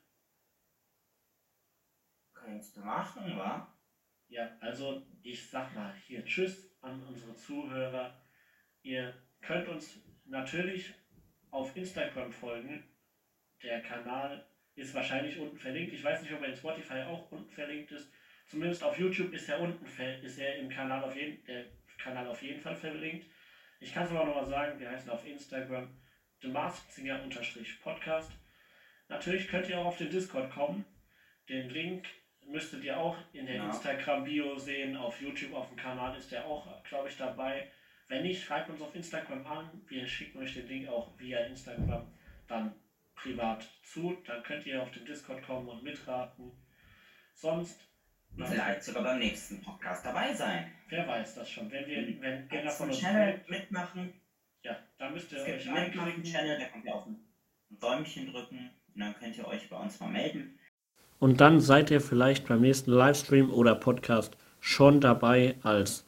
Kannst 2.34 2.76
du 2.76 2.82
machen, 2.82 3.36
wa? 3.38 3.74
Ja, 4.28 4.58
also 4.60 5.06
ich 5.22 5.50
sag 5.50 5.74
mal 5.74 5.94
hier 6.06 6.24
Tschüss 6.26 6.76
an 6.82 7.02
unsere 7.04 7.36
Zuhörer. 7.36 8.22
Ihr 8.82 9.14
könnt 9.42 9.68
uns 9.68 10.00
natürlich 10.26 10.94
auf 11.52 11.76
Instagram 11.76 12.32
folgen. 12.32 12.84
Der 13.64 13.82
Kanal 13.82 14.46
ist 14.76 14.94
wahrscheinlich 14.94 15.38
unten 15.38 15.58
verlinkt. 15.58 15.94
Ich 15.94 16.04
weiß 16.04 16.22
nicht, 16.22 16.32
ob 16.34 16.42
er 16.42 16.50
in 16.50 16.56
Spotify 16.56 17.02
auch 17.02 17.32
unten 17.32 17.50
verlinkt 17.52 17.92
ist. 17.92 18.12
Zumindest 18.50 18.84
auf 18.84 18.98
YouTube 18.98 19.32
ist 19.32 19.48
er 19.48 19.60
unten 19.60 19.86
ist 20.24 20.40
er 20.40 20.58
im 20.58 20.70
Kanal 20.70 21.04
auf 21.04 21.16
jeden 21.16 21.44
der 21.46 21.66
Kanal 22.00 22.28
auf 22.28 22.42
jeden 22.42 22.60
Fall 22.60 22.76
verlinkt. 22.76 23.28
Ich 23.80 23.94
kann 23.94 24.06
es 24.06 24.12
aber 24.12 24.26
nochmal 24.26 24.48
sagen, 24.48 24.80
wir 24.80 24.90
heißen 24.90 25.10
auf 25.12 25.26
Instagram 25.26 25.88
The 26.42 26.52
Podcast. 27.84 28.32
Natürlich 29.08 29.48
könnt 29.48 29.70
ihr 29.70 29.78
auch 29.78 29.86
auf 29.86 29.98
den 29.98 30.10
Discord 30.10 30.50
kommen. 30.50 30.84
Den 31.48 31.70
Link 31.70 32.08
müsstet 32.42 32.84
ihr 32.84 32.98
auch 32.98 33.16
in 33.34 33.46
der 33.46 33.56
Ja. 33.58 33.66
Instagram-Bio 33.68 34.58
sehen. 34.58 34.96
Auf 34.96 35.22
YouTube, 35.22 35.54
auf 35.54 35.68
dem 35.68 35.78
Kanal 35.78 36.18
ist 36.18 36.32
der 36.32 36.44
auch, 36.46 36.82
glaube 36.84 37.10
ich, 37.10 37.18
dabei. 37.18 37.70
Wenn 38.08 38.24
nicht, 38.24 38.42
schreibt 38.44 38.70
uns 38.70 38.82
auf 38.82 38.96
Instagram 38.96 39.46
an. 39.46 39.84
Wir 39.88 40.08
schicken 40.08 40.40
euch 40.40 40.54
den 40.56 40.68
Link 40.68 40.88
auch 40.88 41.18
via 41.20 41.40
Instagram 41.42 42.12
dann 42.48 42.74
privat 43.14 43.68
zu. 43.84 44.18
Dann 44.26 44.42
könnt 44.42 44.66
ihr 44.66 44.82
auf 44.82 44.90
den 44.90 45.06
Discord 45.06 45.44
kommen 45.44 45.68
und 45.68 45.84
mitraten. 45.84 46.52
Sonst, 47.36 47.88
vielleicht 48.36 48.84
sogar 48.84 49.04
beim 49.04 49.20
nächsten 49.20 49.62
Podcast 49.62 50.06
dabei 50.06 50.34
sein. 50.34 50.72
wer 50.90 51.08
weiß 51.08 51.36
das 51.36 51.50
schon. 51.50 51.70
Wenn, 51.72 51.88
wir, 51.88 52.22
wenn 52.22 52.48
Jetzt 52.52 52.78
von 52.78 52.90
uns 52.90 53.00
Channel 53.00 53.42
mitmachen. 53.48 54.14
ja, 54.64 54.78
da 54.98 55.10
müsst 55.10 55.32
ihr 55.32 55.40
euch 55.42 55.68
einen 55.70 55.86
mitmachen. 55.88 56.24
Channel, 56.24 56.60
da 56.60 56.66
könnt 56.66 56.86
ihr 56.86 56.96
auf 56.96 57.06
ein 57.06 57.20
Däumchen 57.70 58.32
drücken 58.32 58.70
und 58.94 59.02
dann 59.02 59.16
könnt 59.20 59.38
ihr 59.38 59.48
euch 59.48 59.70
bei 59.70 59.78
uns 59.78 60.00
mal 60.00 60.10
melden. 60.10 60.58
Und 61.20 61.42
dann 61.42 61.60
seid 61.60 61.92
ihr 61.92 62.02
vielleicht 62.02 62.48
beim 62.48 62.62
nächsten 62.62 62.92
Livestream 62.92 63.52
oder 63.52 63.76
Podcast 63.76 64.38
schon 64.62 65.02
dabei 65.02 65.56
als 65.64 66.06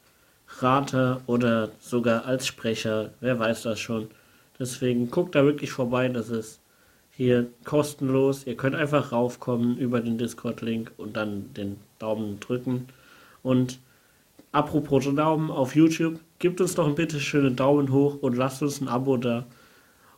Rater 0.59 1.21
oder 1.27 1.71
sogar 1.79 2.25
als 2.25 2.47
Sprecher. 2.47 3.13
Wer 3.19 3.37
weiß 3.39 3.63
das 3.63 3.79
schon. 3.79 4.09
Deswegen 4.59 5.09
guckt 5.11 5.35
da 5.35 5.43
wirklich 5.43 5.71
vorbei. 5.71 6.07
Das 6.09 6.29
ist 6.29 6.61
hier 7.21 7.51
kostenlos. 7.65 8.47
Ihr 8.47 8.57
könnt 8.57 8.75
einfach 8.75 9.11
raufkommen 9.11 9.77
über 9.77 10.01
den 10.01 10.17
Discord-Link 10.17 10.91
und 10.97 11.15
dann 11.15 11.53
den 11.53 11.77
Daumen 11.99 12.39
drücken. 12.39 12.87
Und 13.43 13.77
apropos 14.51 15.07
Daumen 15.15 15.51
auf 15.51 15.75
YouTube, 15.75 16.19
gebt 16.39 16.59
uns 16.61 16.73
doch 16.73 16.87
ein 16.87 16.95
bitte 16.95 17.19
schönen 17.19 17.55
Daumen 17.55 17.91
hoch 17.91 18.17
und 18.21 18.35
lasst 18.35 18.63
uns 18.63 18.81
ein 18.81 18.87
Abo 18.87 19.17
da. 19.17 19.45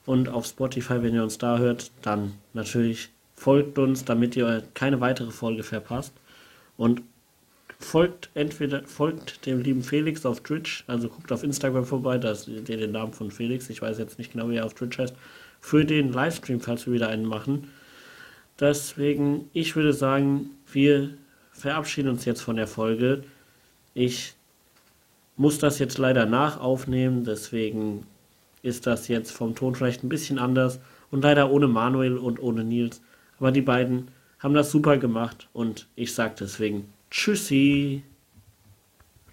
Und 0.06 0.30
auf 0.30 0.46
Spotify, 0.46 1.02
wenn 1.02 1.14
ihr 1.14 1.24
uns 1.24 1.38
da 1.38 1.58
hört, 1.58 1.92
dann 2.04 2.36
natürlich 2.54 3.10
folgt 3.36 3.78
uns, 3.80 4.06
damit 4.06 4.38
ihr 4.38 4.64
keine 4.74 5.02
weitere 5.02 5.32
Folge 5.32 5.64
verpasst. 5.64 6.14
Und 6.78 7.02
folgt 7.80 8.30
entweder 8.34 8.84
folgt 8.86 9.46
dem 9.46 9.60
lieben 9.60 9.84
Felix 9.84 10.26
auf 10.26 10.40
Twitch, 10.40 10.86
also 10.88 11.10
guckt 11.10 11.34
auf 11.34 11.44
Instagram 11.44 11.84
vorbei, 11.84 12.18
da 12.18 12.34
seht 12.34 12.70
ihr 12.70 12.78
den 12.78 12.94
Namen 12.94 13.12
von 13.12 13.30
Felix. 13.30 13.70
Ich 13.70 13.82
weiß 13.82 13.98
jetzt 13.98 14.18
nicht 14.18 14.32
genau, 14.32 14.50
wie 14.50 14.56
er 14.56 14.66
auf 14.66 14.74
Twitch 14.74 14.98
heißt. 14.98 15.14
Für 15.64 15.85
den 15.85 16.11
Livestream, 16.11 16.60
falls 16.60 16.85
wir 16.85 16.94
wieder 16.94 17.07
einen 17.07 17.23
machen. 17.23 17.69
Deswegen, 18.60 19.49
ich 19.53 19.77
würde 19.77 19.94
sagen, 19.94 20.49
wir 20.69 21.11
verabschieden 21.53 22.10
uns 22.10 22.26
jetzt 22.26 22.41
von 22.41 22.57
der 22.57 22.68
Folge. 22.68 23.23
Ich 23.94 24.34
muss 25.38 25.60
das 25.60 25.80
jetzt 25.80 25.98
leider 25.98 26.26
nachaufnehmen, 26.26 27.23
deswegen 27.23 28.06
ist 28.61 28.88
das 28.88 29.07
jetzt 29.07 29.31
vom 29.31 29.56
Ton 29.56 29.73
vielleicht 29.73 30.03
ein 30.03 30.10
bisschen 30.10 30.38
anders 30.38 30.81
und 31.11 31.23
leider 31.23 31.49
ohne 31.49 31.69
Manuel 31.69 32.18
und 32.18 32.44
ohne 32.44 32.65
Nils. 32.65 33.02
Aber 33.40 33.53
die 33.53 33.61
beiden 33.61 34.10
haben 34.40 34.53
das 34.53 34.69
super 34.69 34.98
gemacht 34.98 35.48
und 35.53 35.88
ich 35.95 36.14
sage 36.14 36.35
deswegen 36.41 36.91
Tschüssi. 37.10 38.03